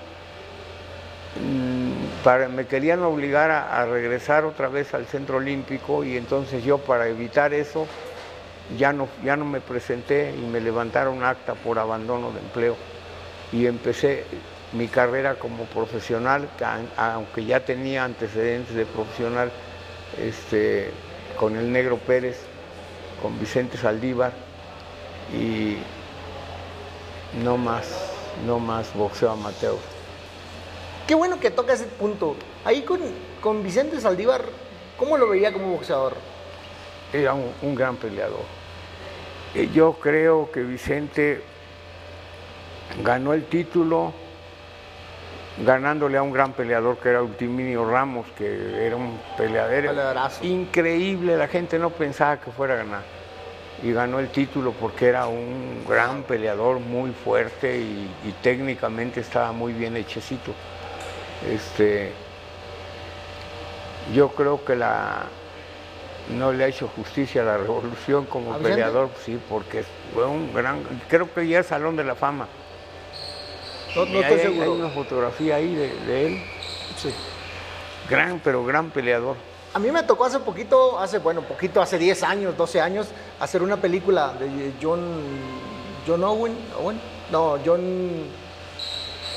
mm, 1.41 2.23
para, 2.23 2.49
me 2.49 2.67
querían 2.67 3.03
obligar 3.03 3.51
a, 3.51 3.81
a 3.81 3.87
regresar 3.87 4.45
otra 4.45 4.69
vez 4.69 4.93
al 4.93 5.07
centro 5.07 5.39
olímpico 5.39 6.05
y 6.05 6.17
entonces 6.19 6.63
yo 6.63 6.77
para 6.79 7.09
evitar 7.09 7.55
eso 7.55 7.87
ya 8.79 8.93
no, 8.93 9.09
ya 9.25 9.37
no 9.37 9.45
me 9.45 9.61
presenté 9.61 10.35
y 10.37 10.41
me 10.41 10.61
levantaron 10.61 11.23
acta 11.23 11.55
por 11.55 11.79
abandono 11.79 12.33
de 12.33 12.41
empleo 12.41 12.77
y 13.53 13.67
empecé 13.67 14.25
mi 14.73 14.89
carrera 14.89 15.37
como 15.37 15.65
profesional, 15.65 16.49
aunque 16.97 17.45
ya 17.45 17.61
tenía 17.61 18.05
antecedentes 18.05 18.75
de 18.75 18.85
profesional 18.85 19.53
este, 20.19 20.91
con 21.39 21.57
el 21.57 21.71
Negro 21.71 21.99
Pérez, 21.99 22.41
con 23.23 23.39
Vicente 23.39 23.77
Saldívar 23.79 24.33
y 25.33 25.77
no 27.43 27.57
más, 27.57 27.87
no 28.47 28.59
más 28.59 28.93
boxeo 28.95 29.31
amateur. 29.31 29.77
Qué 31.07 31.15
bueno 31.15 31.39
que 31.39 31.51
toca 31.51 31.75
ese 31.75 31.85
punto. 31.85 32.35
Ahí 32.65 32.83
con, 32.83 33.01
con 33.41 33.63
Vicente 33.63 34.01
Saldívar, 34.01 34.45
¿cómo 34.97 35.17
lo 35.17 35.29
veía 35.29 35.53
como 35.53 35.71
boxeador? 35.71 36.15
Era 37.13 37.35
un, 37.35 37.53
un 37.63 37.75
gran 37.75 37.97
peleador. 37.97 38.56
Yo 39.65 39.95
creo 39.95 40.51
que 40.53 40.63
Vicente 40.63 41.43
ganó 43.03 43.33
el 43.33 43.45
título 43.47 44.13
ganándole 45.65 46.19
a 46.19 46.23
un 46.23 46.33
gran 46.33 46.53
peleador 46.53 46.99
que 46.99 47.09
era 47.09 47.23
Ultiminio 47.23 47.89
Ramos, 47.89 48.27
que 48.37 48.87
era 48.87 48.97
un 48.97 49.19
Peleadorazo. 49.37 50.45
increíble, 50.45 51.37
la 51.37 51.49
gente 51.49 51.79
no 51.79 51.91
pensaba 51.91 52.39
que 52.39 52.51
fuera 52.51 52.75
a 52.75 52.77
ganar. 52.79 53.03
Y 53.83 53.93
ganó 53.93 54.19
el 54.19 54.29
título 54.29 54.73
porque 54.73 55.07
era 55.07 55.27
un 55.27 55.85
gran 55.89 56.23
peleador, 56.23 56.81
muy 56.81 57.13
fuerte 57.13 57.79
y, 57.79 58.11
y 58.25 58.33
técnicamente 58.43 59.21
estaba 59.21 59.53
muy 59.53 59.73
bien 59.73 59.97
hechecito. 59.97 60.53
Este, 61.51 62.13
yo 64.15 64.29
creo 64.29 64.65
que 64.65 64.77
la, 64.77 65.27
no 66.31 66.53
le 66.53 66.65
ha 66.65 66.69
hecho 66.69 66.89
justicia 66.95 67.43
a 67.43 67.45
la 67.45 67.57
revolución 67.59 68.25
como 68.27 68.57
peleador, 68.59 69.11
sí, 69.25 69.39
porque 69.49 69.85
fue 70.13 70.27
un 70.27 70.53
gran, 70.53 70.83
creo 71.09 71.33
que 71.33 71.47
ya 71.47 71.61
es 71.61 71.67
Salón 71.67 71.97
de 71.97 72.05
la 72.05 72.15
Fama. 72.15 72.49
No, 73.95 74.05
no 74.07 74.21
estoy 74.21 74.25
hay, 74.25 74.47
hay 74.47 74.53
seguro. 74.59 74.73
una 74.75 74.89
fotografía 74.91 75.57
ahí 75.57 75.75
de, 75.75 75.89
de 76.07 76.27
él, 76.27 76.43
Sí. 76.97 77.11
gran, 78.11 78.41
pero 78.43 78.65
gran 78.65 78.91
peleador. 78.91 79.37
A 79.75 79.79
mí 79.79 79.91
me 79.91 80.03
tocó 80.03 80.25
hace 80.25 80.39
poquito, 80.41 80.99
hace, 80.99 81.19
bueno, 81.19 81.43
poquito, 81.43 81.81
hace 81.83 81.99
10 81.99 82.23
años, 82.23 82.57
12 82.57 82.81
años, 82.81 83.09
hacer 83.41 83.63
una 83.63 83.77
película 83.77 84.33
de 84.35 84.73
John, 84.83 85.01
John 86.07 86.25
Owen, 86.25 86.57
Owen, 86.81 87.01
no, 87.31 87.59
John, 87.65 87.81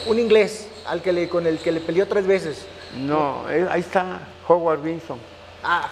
un 0.08 0.20
inglés, 0.20 0.70
al 0.88 1.02
que 1.02 1.12
le, 1.12 1.28
con 1.28 1.46
el 1.46 1.60
que 1.60 1.72
le 1.72 1.82
peleó 1.82 2.08
tres 2.08 2.26
veces. 2.26 2.66
No, 2.96 3.50
eh, 3.50 3.68
ahí 3.70 3.82
está 3.82 4.20
Howard 4.48 4.82
Vinson. 4.82 5.20
Ah, 5.64 5.90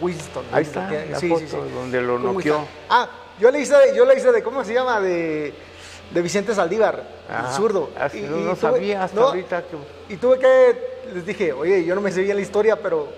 Winston. 0.00 0.44
Ahí 0.52 0.62
está, 0.62 0.88
que- 0.88 1.06
la 1.10 1.20
foto 1.20 1.64
donde 1.74 2.00
lo 2.00 2.18
noqueó. 2.18 2.66
Ah, 2.88 3.08
yo 3.38 3.50
le 3.50 3.60
hice, 3.60 3.76
de- 3.76 3.96
yo 3.96 4.04
le 4.04 4.16
hice 4.16 4.32
de, 4.32 4.42
¿cómo 4.42 4.64
se 4.64 4.74
llama? 4.74 5.00
De, 5.00 5.52
de 6.10 6.22
Vicente 6.22 6.54
Saldívar, 6.54 7.02
Ajá. 7.28 7.48
el 7.48 7.54
zurdo. 7.54 7.90
Ah, 7.98 8.08
sí, 8.08 8.22
no- 8.22 8.36
no 8.38 8.56
sabía 8.56 9.04
hasta 9.04 9.20
ahorita 9.20 9.62
que- 9.62 10.14
Y 10.14 10.16
tuve 10.16 10.38
que, 10.38 11.02
les 11.14 11.26
dije, 11.26 11.52
oye, 11.52 11.84
yo 11.84 11.94
no 11.94 12.00
me 12.00 12.10
sé 12.12 12.22
bien 12.22 12.36
la 12.36 12.42
historia, 12.42 12.76
pero 12.80 13.08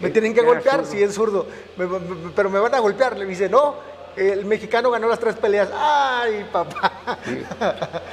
me 0.00 0.10
tienen 0.10 0.34
que 0.34 0.42
golpear 0.42 0.84
si 0.84 1.02
es 1.02 1.14
zurdo. 1.14 1.46
Me- 1.76 1.86
me- 1.86 1.98
me- 1.98 2.30
pero 2.34 2.50
me 2.50 2.58
van 2.58 2.74
a 2.74 2.78
golpear. 2.80 3.16
Le 3.18 3.24
dice, 3.26 3.48
no, 3.48 3.74
el 4.16 4.44
mexicano 4.44 4.90
ganó 4.90 5.08
las 5.08 5.18
tres 5.18 5.34
peleas. 5.36 5.68
Ay, 5.74 6.46
papá. 6.52 7.18
Sí. 7.24 7.42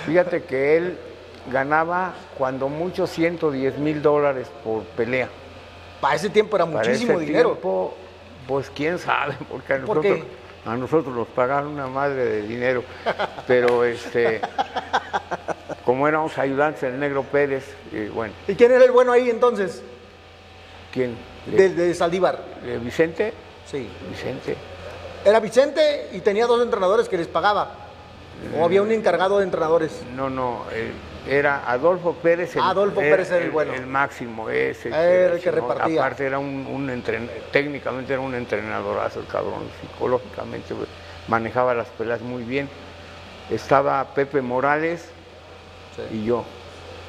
Fíjate 0.05 0.43
que 0.43 0.77
él 0.77 0.97
ganaba 1.51 2.13
cuando 2.37 2.69
mucho 2.69 3.05
110 3.07 3.77
mil 3.77 4.01
dólares 4.01 4.47
por 4.63 4.83
pelea. 4.83 5.29
Para 6.01 6.15
ese 6.15 6.29
tiempo 6.29 6.55
era 6.55 6.65
Para 6.65 6.77
muchísimo 6.77 7.13
ese 7.13 7.25
dinero. 7.25 7.51
tiempo, 7.51 7.93
pues 8.47 8.69
quién 8.75 8.99
sabe, 8.99 9.35
porque 9.49 9.73
a 9.73 9.77
¿Por 9.81 9.97
nosotros, 9.97 10.17
qué? 10.19 10.69
a 10.69 10.75
nosotros 10.75 11.15
nos 11.15 11.27
pagaron 11.29 11.69
una 11.71 11.87
madre 11.87 12.25
de 12.25 12.41
dinero. 12.43 12.83
Pero 13.47 13.83
este, 13.85 14.41
como 15.85 16.07
éramos 16.07 16.37
ayudantes 16.37 16.81
del 16.81 16.99
Negro 16.99 17.23
Pérez, 17.23 17.65
y 17.91 18.07
bueno, 18.07 18.33
¿Y 18.47 18.55
quién 18.55 18.71
era 18.71 18.83
el 18.85 18.91
bueno 18.91 19.11
ahí 19.11 19.29
entonces? 19.29 19.81
¿quién? 20.91 21.15
De, 21.45 21.69
de 21.69 21.93
Saldívar. 21.93 22.39
¿De 22.63 22.77
Vicente? 22.79 23.33
Sí. 23.65 23.87
Vicente. 24.09 24.55
Era 25.23 25.39
Vicente 25.39 26.09
y 26.13 26.19
tenía 26.19 26.45
dos 26.45 26.61
entrenadores 26.61 27.09
que 27.09 27.17
les 27.17 27.27
pagaba. 27.27 27.71
O 28.59 28.65
había 28.65 28.81
un 28.81 28.91
encargado 28.91 29.37
de 29.39 29.45
entrenadores. 29.45 30.01
No, 30.13 30.29
no, 30.29 30.65
eh, 30.71 30.91
era 31.27 31.69
Adolfo 31.69 32.13
Pérez. 32.13 32.55
Adolfo 32.57 32.99
Pérez 32.99 33.31
el 33.31 33.51
bueno. 33.51 33.73
El 33.73 33.87
máximo, 33.87 34.49
ese. 34.49 34.89
Era 34.89 35.33
el 35.33 35.39
que 35.41 35.51
repartía. 35.51 35.99
Aparte 36.01 36.25
era 36.25 36.39
un, 36.39 36.67
un 36.67 36.89
entren- 36.89 37.29
técnicamente 37.51 38.13
era 38.13 38.21
un 38.21 38.35
entrenadorazo 38.35 39.19
el 39.21 39.27
cabrón, 39.27 39.63
psicológicamente 39.81 40.73
manejaba 41.27 41.73
las 41.73 41.87
peleas 41.87 42.21
muy 42.21 42.43
bien. 42.43 42.69
Estaba 43.49 44.03
Pepe 44.13 44.41
Morales 44.41 45.09
y 46.11 46.25
yo. 46.25 46.39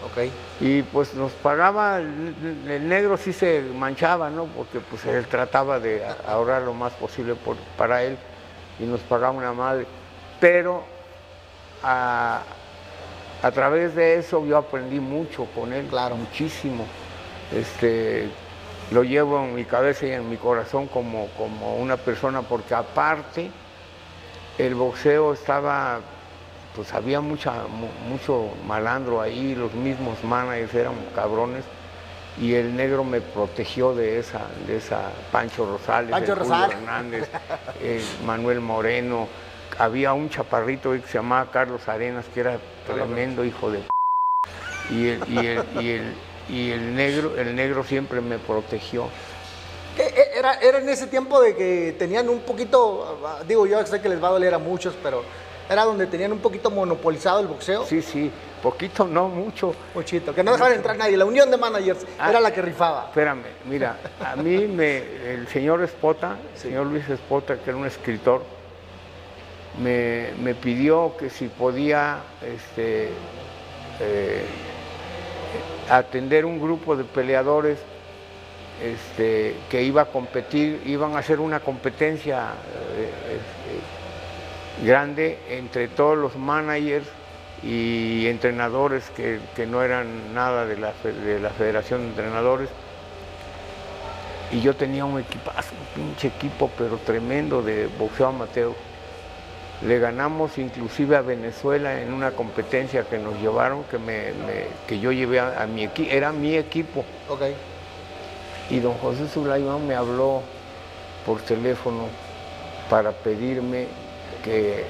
Ok. 0.04 0.30
Y 0.60 0.82
pues 0.82 1.14
nos 1.14 1.32
pagaba, 1.32 1.98
el, 1.98 2.34
el 2.68 2.88
negro 2.88 3.16
sí 3.16 3.32
se 3.32 3.62
manchaba, 3.74 4.30
¿no? 4.30 4.44
Porque 4.44 4.78
pues 4.80 5.04
él 5.06 5.26
trataba 5.26 5.80
de 5.80 6.02
ahorrar 6.28 6.62
lo 6.62 6.74
más 6.74 6.92
posible 6.92 7.34
por- 7.34 7.56
para 7.78 8.02
él 8.04 8.16
y 8.78 8.84
nos 8.84 9.00
pagaba 9.00 9.32
una 9.32 9.52
madre. 9.52 9.86
Pero 10.38 10.84
a, 11.82 12.42
a 13.42 13.50
través 13.50 13.94
de 13.94 14.16
eso 14.16 14.44
yo 14.46 14.56
aprendí 14.56 15.00
mucho 15.00 15.46
con 15.54 15.72
él, 15.72 15.86
Claro. 15.86 16.16
muchísimo. 16.16 16.84
Este, 17.54 18.28
lo 18.90 19.02
llevo 19.04 19.40
en 19.44 19.54
mi 19.54 19.64
cabeza 19.64 20.06
y 20.06 20.10
en 20.12 20.28
mi 20.28 20.36
corazón 20.36 20.86
como, 20.88 21.28
como 21.36 21.76
una 21.76 21.96
persona, 21.96 22.42
porque 22.42 22.74
aparte 22.74 23.50
el 24.58 24.74
boxeo 24.74 25.32
estaba, 25.34 26.00
pues 26.74 26.92
había 26.92 27.20
mucha, 27.20 27.52
mu- 27.68 28.08
mucho 28.10 28.48
malandro 28.66 29.20
ahí, 29.20 29.54
los 29.54 29.72
mismos 29.74 30.22
managers 30.24 30.74
eran 30.74 30.94
cabrones, 31.14 31.64
y 32.40 32.54
el 32.54 32.74
negro 32.76 33.02
me 33.04 33.20
protegió 33.20 33.94
de 33.94 34.18
esa, 34.18 34.40
de 34.66 34.76
esa 34.76 35.10
Pancho 35.32 35.64
Rosales, 35.66 36.10
Pancho 36.10 36.32
el 36.32 36.38
Julio 36.38 36.54
Rosales. 36.54 36.76
Hernández, 36.76 37.28
eh, 37.82 38.02
Manuel 38.26 38.60
Moreno, 38.60 39.28
había 39.78 40.12
un 40.12 40.28
chaparrito 40.30 40.92
que 40.92 41.00
se 41.02 41.14
llamaba 41.18 41.50
Carlos 41.50 41.86
Arenas, 41.88 42.24
que 42.32 42.40
era 42.40 42.58
tremendo 42.86 43.44
hijo 43.44 43.70
de 43.70 43.78
p- 43.78 43.88
y 44.94 45.08
el, 45.08 45.22
y 45.28 45.38
el, 45.46 45.64
y 45.80 45.90
el, 45.90 46.14
y 46.48 46.70
el 46.70 46.94
negro, 46.94 47.36
el 47.38 47.54
negro 47.56 47.82
siempre 47.84 48.20
me 48.20 48.38
protegió. 48.38 49.08
¿Qué- 49.96 50.02
e- 50.06 50.38
Era, 50.38 50.54
era 50.60 50.78
en 50.78 50.88
ese 50.88 51.06
tiempo 51.06 51.40
de 51.40 51.56
que 51.56 51.94
tenían 51.98 52.28
un 52.28 52.40
poquito, 52.40 53.18
digo 53.48 53.66
yo 53.66 53.84
sé 53.86 54.00
que 54.00 54.08
les 54.08 54.22
va 54.22 54.28
a 54.28 54.32
doler 54.32 54.54
a 54.54 54.58
muchos, 54.58 54.94
pero 55.02 55.22
era 55.68 55.84
donde 55.84 56.06
tenían 56.06 56.32
un 56.32 56.38
poquito 56.38 56.70
monopolizado 56.70 57.40
el 57.40 57.48
boxeo. 57.48 57.84
Sí, 57.86 58.00
sí, 58.00 58.30
poquito, 58.62 59.04
no 59.06 59.28
mucho. 59.28 59.74
Muchito, 59.94 60.32
que 60.32 60.44
no 60.44 60.52
dejaban 60.52 60.74
entrar 60.74 60.96
nadie. 60.96 61.16
La 61.16 61.24
unión 61.24 61.50
de 61.50 61.56
managers 61.56 62.06
Ah. 62.18 62.30
era 62.30 62.40
la 62.40 62.52
que 62.52 62.62
rifaba. 62.62 63.06
Espérame, 63.08 63.42
mira, 63.64 63.96
a 64.24 64.36
mí 64.36 64.66
me, 64.68 64.98
el 65.32 65.48
señor 65.48 65.82
Espota, 65.82 66.36
el 66.54 66.60
señor 66.60 66.86
Luis 66.86 67.08
Espota, 67.08 67.56
que 67.56 67.70
era 67.70 67.76
un 67.76 67.86
escritor, 67.86 68.44
me, 69.82 70.54
pidió 70.54 71.16
que 71.18 71.30
si 71.30 71.48
podía 71.48 72.18
este, 72.42 73.10
eh, 74.00 74.44
atender 75.90 76.44
un 76.44 76.60
grupo 76.60 76.96
de 76.96 77.04
peleadores 77.04 77.78
este, 78.82 79.56
que 79.70 79.82
iba 79.82 80.02
a 80.02 80.04
competir, 80.06 80.82
iban 80.86 81.16
a 81.16 81.18
hacer 81.18 81.40
una 81.40 81.60
competencia 81.60 82.52
eh, 82.96 83.10
este, 83.30 84.86
grande 84.86 85.38
entre 85.48 85.88
todos 85.88 86.16
los 86.18 86.36
managers 86.36 87.06
y 87.62 88.26
entrenadores 88.26 89.08
que, 89.10 89.40
que 89.54 89.66
no 89.66 89.82
eran 89.82 90.34
nada 90.34 90.66
de 90.66 90.76
la, 90.76 90.92
de 91.02 91.40
la 91.40 91.50
Federación 91.50 92.02
de 92.02 92.08
Entrenadores. 92.08 92.68
Y 94.52 94.60
yo 94.60 94.76
tenía 94.76 95.04
un 95.04 95.18
equipazo, 95.18 95.72
un 95.96 96.04
pinche 96.04 96.28
equipo, 96.28 96.70
pero 96.78 96.98
tremendo 96.98 97.62
de 97.62 97.88
boxeo 97.98 98.28
amateur. 98.28 98.74
Le 99.82 99.98
ganamos 99.98 100.56
inclusive 100.58 101.16
a 101.16 101.20
Venezuela 101.20 102.00
en 102.00 102.12
una 102.12 102.30
competencia 102.30 103.04
que 103.04 103.18
nos 103.18 103.38
llevaron, 103.40 103.84
que, 103.84 103.98
me, 103.98 104.32
me- 104.32 104.66
que 104.86 104.98
yo 104.98 105.12
llevé 105.12 105.38
a, 105.40 105.62
a 105.62 105.66
mi 105.66 105.84
equipo, 105.84 106.10
era 106.10 106.32
mi 106.32 106.56
equipo. 106.56 107.04
Ok. 107.28 107.42
Y 108.70 108.80
don 108.80 108.94
José 108.94 109.28
Sulaimán 109.28 109.86
me 109.86 109.94
habló 109.94 110.40
por 111.26 111.40
teléfono 111.42 112.06
para 112.88 113.12
pedirme 113.12 113.86
que 114.42 114.84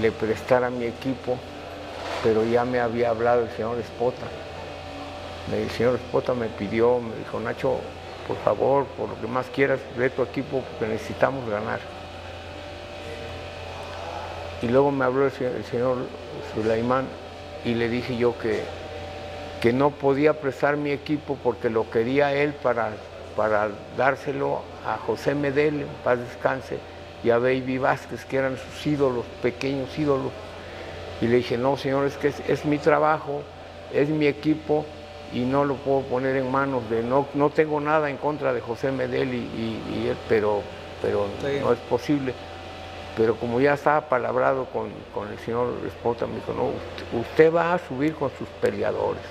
le 0.00 0.12
prestara 0.12 0.70
mi 0.70 0.84
equipo, 0.84 1.36
pero 2.22 2.44
ya 2.44 2.64
me 2.64 2.78
había 2.78 3.10
hablado 3.10 3.42
el 3.42 3.50
señor 3.50 3.78
Espota. 3.78 4.26
El 5.52 5.68
señor 5.70 5.96
Espota 5.96 6.34
me 6.34 6.46
pidió, 6.46 7.00
me 7.00 7.16
dijo, 7.16 7.40
Nacho, 7.40 7.80
por 8.26 8.36
favor, 8.38 8.84
por 8.96 9.08
lo 9.08 9.20
que 9.20 9.26
más 9.26 9.46
quieras, 9.46 9.80
ve 9.96 10.10
tu 10.10 10.22
equipo 10.22 10.60
porque 10.62 10.92
necesitamos 10.92 11.48
ganar. 11.50 11.80
Y 14.62 14.68
luego 14.68 14.90
me 14.90 15.04
habló 15.04 15.24
el 15.26 15.30
señor, 15.32 15.52
el 15.56 15.64
señor 15.64 15.96
Sulaimán 16.54 17.06
y 17.64 17.74
le 17.74 17.88
dije 17.88 18.16
yo 18.16 18.36
que, 18.38 18.62
que 19.60 19.72
no 19.72 19.90
podía 19.90 20.34
prestar 20.40 20.76
mi 20.76 20.90
equipo 20.90 21.36
porque 21.42 21.70
lo 21.70 21.88
quería 21.90 22.32
él 22.34 22.54
para, 22.54 22.90
para 23.36 23.70
dárselo 23.96 24.62
a 24.86 24.98
José 24.98 25.34
Medel, 25.34 25.82
en 25.82 25.88
paz 26.04 26.18
descanse, 26.18 26.78
y 27.22 27.30
a 27.30 27.38
Baby 27.38 27.78
Vázquez, 27.78 28.24
que 28.24 28.36
eran 28.36 28.56
sus 28.56 28.86
ídolos, 28.86 29.24
pequeños 29.42 29.96
ídolos. 29.98 30.32
Y 31.20 31.26
le 31.26 31.36
dije, 31.38 31.58
no, 31.58 31.76
señor, 31.76 32.06
es 32.06 32.16
que 32.16 32.28
es, 32.28 32.40
es 32.48 32.64
mi 32.64 32.78
trabajo, 32.78 33.42
es 33.92 34.08
mi 34.08 34.26
equipo 34.26 34.86
y 35.32 35.40
no 35.40 35.64
lo 35.64 35.74
puedo 35.74 36.02
poner 36.02 36.36
en 36.36 36.50
manos 36.50 36.88
de, 36.88 37.02
no, 37.02 37.26
no 37.34 37.50
tengo 37.50 37.80
nada 37.80 38.08
en 38.08 38.16
contra 38.16 38.52
de 38.52 38.60
José 38.60 38.90
Medel, 38.92 39.34
y, 39.34 39.38
y- 39.38 39.82
y 40.04 40.08
él, 40.08 40.16
pero, 40.28 40.62
pero 41.02 41.26
Sí. 41.42 41.58
no 41.60 41.72
es 41.72 41.78
posible. 41.80 42.34
Pero 43.18 43.34
como 43.34 43.60
ya 43.60 43.74
estaba 43.74 44.08
palabrado 44.08 44.66
con, 44.66 44.90
con 45.12 45.28
el 45.28 45.38
señor 45.40 45.74
Espota, 45.86 46.26
me 46.26 46.36
dijo, 46.36 46.52
no, 46.54 47.18
usted, 47.18 47.52
va 47.52 47.74
a 47.74 47.78
subir 47.78 48.14
con 48.14 48.30
sus 48.38 48.48
peleadores. 48.60 49.22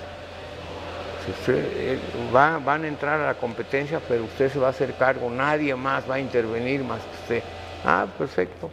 Usted, 1.40 1.64
eh, 1.74 1.98
va- 2.34 2.58
van 2.58 2.84
a 2.84 2.88
entrar 2.88 3.20
a 3.20 3.26
la 3.26 3.34
competencia, 3.34 4.00
pero 4.06 4.24
usted 4.24 4.50
se 4.52 4.58
va 4.58 4.68
a 4.68 4.70
hacer 4.70 4.94
cargo, 4.94 5.28
nadie 5.30 5.74
más 5.74 6.08
va 6.08 6.14
a 6.16 6.20
intervenir 6.20 6.84
más 6.84 7.00
que 7.00 7.16
usted. 7.22 7.42
Ah, 7.84 8.06
perfecto. 8.16 8.70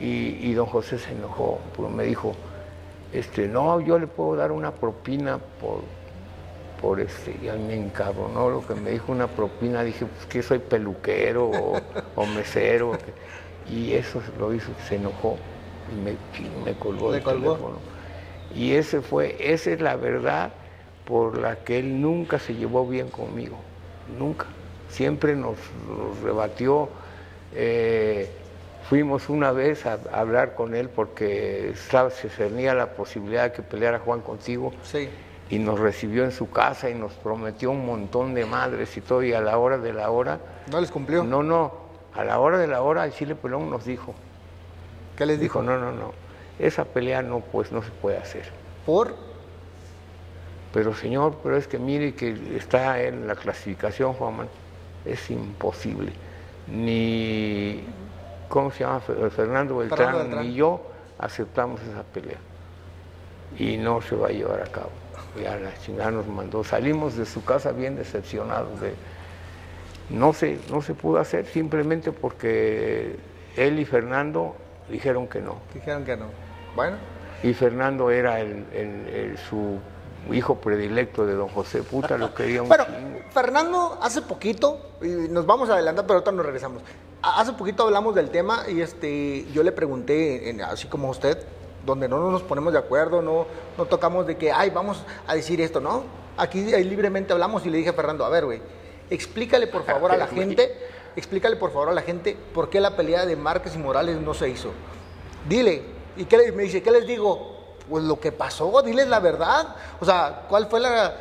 Y, 0.00 0.38
y 0.40 0.54
don 0.54 0.66
José 0.66 0.98
se 0.98 1.12
enojó, 1.12 1.58
porque 1.76 1.92
me 1.92 2.04
dijo, 2.04 2.34
este, 3.12 3.46
no, 3.46 3.80
yo 3.80 3.98
le 3.98 4.06
puedo 4.06 4.36
dar 4.36 4.52
una 4.52 4.72
propina 4.72 5.38
por, 5.60 5.82
por 6.80 7.00
este, 7.00 7.36
y 7.42 7.48
a 7.48 7.54
mí 7.54 7.64
me 7.66 7.76
encabronó 7.76 8.48
lo 8.48 8.66
que 8.66 8.74
me 8.74 8.90
dijo 8.90 9.12
una 9.12 9.26
propina, 9.26 9.82
dije, 9.82 10.06
pues 10.06 10.24
que 10.26 10.42
soy 10.42 10.58
peluquero 10.58 11.50
o, 12.16 12.26
mesero, 12.26 12.92
y 13.70 13.94
eso 13.94 14.22
lo 14.38 14.52
hizo, 14.52 14.72
se 14.88 14.96
enojó 14.96 15.38
y 15.90 15.94
me, 15.94 16.16
colgó 16.78 17.12
¿Le 17.12 17.18
el 17.18 17.22
colgó? 17.22 17.52
teléfono. 17.52 17.78
Y 18.54 18.72
ese 18.74 19.00
fue, 19.00 19.36
esa 19.38 19.70
es 19.70 19.80
la 19.80 19.96
verdad 19.96 20.50
por 21.04 21.38
la 21.38 21.56
que 21.56 21.78
él 21.78 22.00
nunca 22.00 22.38
se 22.38 22.54
llevó 22.54 22.86
bien 22.86 23.10
conmigo, 23.10 23.58
nunca. 24.18 24.46
Siempre 24.88 25.36
nos, 25.36 25.56
nos 25.88 26.18
rebatió. 26.20 26.88
eh, 27.54 28.30
fuimos 28.88 29.28
una 29.28 29.52
vez 29.52 29.86
a, 29.86 29.98
a 30.12 30.20
hablar 30.20 30.54
con 30.54 30.74
él 30.74 30.88
porque 30.88 31.70
estaba- 31.70 32.10
se 32.10 32.28
cernía 32.28 32.74
la 32.74 32.86
posibilidad 32.94 33.44
de 33.44 33.52
que 33.52 33.62
peleara 33.62 33.98
Juan 34.00 34.20
contigo 34.20 34.72
Sí. 34.82 35.08
y 35.48 35.58
nos 35.58 35.78
recibió 35.78 36.24
en 36.24 36.32
su 36.32 36.50
casa 36.50 36.90
y 36.90 36.94
nos 36.94 37.12
prometió 37.14 37.70
un 37.70 37.84
montón 37.86 38.34
de 38.34 38.46
madres 38.46 38.96
y 38.96 39.00
todo, 39.00 39.22
y 39.22 39.32
a 39.32 39.40
la 39.40 39.58
hora 39.58 39.78
de 39.78 39.92
la 39.92 40.10
hora, 40.10 40.40
¿No 40.70 40.80
les 40.80 40.90
cumplió? 40.90 41.22
no, 41.24 41.42
no, 41.42 41.89
a 42.20 42.24
la 42.24 42.38
hora 42.38 42.58
de 42.58 42.66
la 42.66 42.82
hora 42.82 43.04
el 43.04 43.12
Chile 43.12 43.34
Pelón 43.34 43.70
nos 43.70 43.84
dijo, 43.84 44.14
¿Qué 45.16 45.26
les 45.26 45.40
dijo, 45.40 45.62
no, 45.62 45.78
no, 45.78 45.92
no, 45.92 46.12
esa 46.58 46.84
pelea 46.84 47.22
no, 47.22 47.40
pues 47.40 47.72
no 47.72 47.82
se 47.82 47.90
puede 47.90 48.16
hacer. 48.18 48.44
¿Por? 48.86 49.14
Pero 50.72 50.94
señor, 50.94 51.40
pero 51.42 51.56
es 51.56 51.66
que 51.66 51.78
mire 51.78 52.14
que 52.14 52.56
está 52.56 53.02
en 53.02 53.26
la 53.26 53.34
clasificación, 53.34 54.12
Juanman, 54.14 54.48
es 55.04 55.30
imposible. 55.30 56.12
Ni, 56.68 57.82
¿cómo 58.48 58.70
se 58.70 58.84
llama? 58.84 59.00
Fe- 59.00 59.30
Fernando 59.30 59.76
Beltrán, 59.78 59.98
Fernando 59.98 60.18
Beltrán. 60.24 60.46
ni 60.48 60.54
yo 60.54 60.80
aceptamos 61.18 61.80
esa 61.82 62.02
pelea. 62.04 62.38
Y 63.58 63.76
no 63.78 64.00
se 64.00 64.14
va 64.14 64.28
a 64.28 64.30
llevar 64.30 64.60
a 64.62 64.66
cabo. 64.66 64.90
Ya 65.42 65.56
la 65.56 65.76
chingada 65.78 66.10
nos 66.12 66.26
mandó. 66.26 66.62
Salimos 66.62 67.16
de 67.16 67.26
su 67.26 67.44
casa 67.44 67.72
bien 67.72 67.96
decepcionados. 67.96 68.80
De, 68.80 68.94
no, 70.10 70.32
se, 70.32 70.58
no 70.70 70.82
se 70.82 70.94
pudo 70.94 71.18
hacer 71.18 71.46
simplemente 71.46 72.12
porque 72.12 73.16
él 73.56 73.78
y 73.78 73.84
Fernando 73.84 74.54
dijeron 74.88 75.28
que 75.28 75.40
no. 75.40 75.56
Dijeron 75.74 76.04
que 76.04 76.16
no. 76.16 76.26
Bueno, 76.76 76.96
Y 77.42 77.54
Fernando 77.54 78.10
era 78.10 78.40
el, 78.40 78.64
el- 78.74 79.08
el- 79.08 79.38
su 79.38 79.78
hijo 80.30 80.56
predilecto 80.56 81.24
de 81.24 81.32
don 81.34 81.48
José 81.48 81.82
Puta, 81.82 82.18
lo 82.18 82.34
quería 82.34 82.60
un 82.62 82.68
Bueno. 82.68 82.84
Fernando, 83.32 83.98
hace 84.02 84.20
poquito, 84.22 84.78
y 85.00 85.06
nos 85.08 85.46
vamos 85.46 85.70
a 85.70 85.74
adelantar, 85.74 86.04
pero 86.06 86.14
ahorita 86.18 86.32
nos 86.32 86.44
regresamos. 86.44 86.82
Hace 87.22 87.52
poquito 87.54 87.84
hablamos 87.84 88.14
del 88.14 88.28
tema 88.30 88.64
y 88.68 88.80
este, 88.82 89.46
yo 89.52 89.62
le 89.62 89.72
pregunté, 89.72 90.50
en- 90.50 90.60
así 90.62 90.86
como 90.88 91.08
usted, 91.08 91.38
donde 91.86 92.08
no 92.08 92.30
nos 92.30 92.42
ponemos 92.42 92.72
de 92.74 92.78
acuerdo, 92.78 93.22
no, 93.22 93.46
no 93.78 93.86
tocamos 93.86 94.26
de 94.26 94.36
que, 94.36 94.52
ay, 94.52 94.68
vamos 94.70 95.02
a 95.26 95.34
decir 95.34 95.60
esto, 95.62 95.80
¿no? 95.80 96.02
Aquí 96.36 96.74
ahí 96.74 96.84
libremente 96.84 97.32
hablamos 97.32 97.64
y 97.64 97.70
le 97.70 97.78
dije 97.78 97.90
a 97.90 97.92
Fernando, 97.94 98.24
a 98.24 98.28
ver, 98.28 98.44
güey, 98.44 98.60
explícale 99.10 99.66
por 99.66 99.84
favor 99.86 100.12
a 100.12 100.16
la 100.16 100.26
gente, 100.26 100.72
explícale 101.16 101.56
por 101.56 101.72
favor 101.72 101.90
a 101.90 101.92
la 101.92 102.02
gente 102.02 102.36
por 102.54 102.70
qué 102.70 102.80
la 102.80 102.96
pelea 102.96 103.26
de 103.26 103.36
Márquez 103.36 103.74
y 103.74 103.78
Morales 103.78 104.20
no 104.20 104.34
se 104.34 104.48
hizo. 104.48 104.72
Dile, 105.48 105.82
y 106.16 106.24
qué 106.24 106.52
me 106.52 106.64
dice, 106.64 106.82
¿qué 106.82 106.90
les 106.90 107.06
digo? 107.06 107.76
Pues 107.88 108.04
lo 108.04 108.20
que 108.20 108.30
pasó, 108.30 108.82
diles 108.82 109.08
la 109.08 109.20
verdad. 109.20 109.74
O 110.00 110.04
sea, 110.04 110.46
¿cuál 110.48 110.68
fue 110.68 110.80
la, 110.80 111.14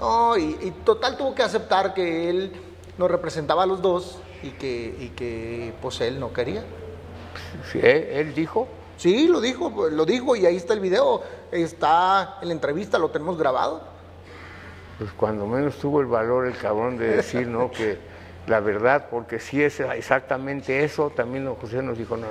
no, 0.00 0.36
y, 0.36 0.56
y 0.62 0.70
total 0.84 1.16
tuvo 1.16 1.34
que 1.34 1.42
aceptar 1.42 1.92
que 1.92 2.30
él 2.30 2.52
nos 2.96 3.10
representaba 3.10 3.64
a 3.64 3.66
los 3.66 3.82
dos 3.82 4.18
y 4.42 4.50
que, 4.50 4.96
y 4.98 5.08
que 5.10 5.74
pues 5.80 6.00
él 6.00 6.18
no 6.18 6.32
quería. 6.32 6.64
Él, 7.74 8.34
dijo, 8.34 8.68
Sí, 8.96 9.28
lo 9.28 9.40
dijo, 9.40 9.88
lo 9.90 10.04
dijo 10.04 10.36
y 10.36 10.44
ahí 10.44 10.56
está 10.56 10.74
el 10.74 10.80
video, 10.80 11.22
está 11.50 12.38
en 12.42 12.48
la 12.48 12.54
entrevista, 12.54 12.98
lo 12.98 13.10
tenemos 13.10 13.38
grabado. 13.38 13.82
Pues 15.00 15.12
cuando 15.16 15.46
menos 15.46 15.76
tuvo 15.78 16.02
el 16.02 16.06
valor 16.06 16.46
el 16.46 16.54
cabrón 16.58 16.98
de 16.98 17.16
decir, 17.16 17.46
¿no? 17.46 17.70
Que 17.70 17.96
la 18.46 18.60
verdad, 18.60 19.06
porque 19.10 19.40
si 19.40 19.62
es 19.62 19.80
exactamente 19.80 20.84
eso, 20.84 21.08
también 21.08 21.46
don 21.46 21.54
José 21.54 21.82
nos 21.82 21.96
dijo, 21.96 22.18
no, 22.18 22.26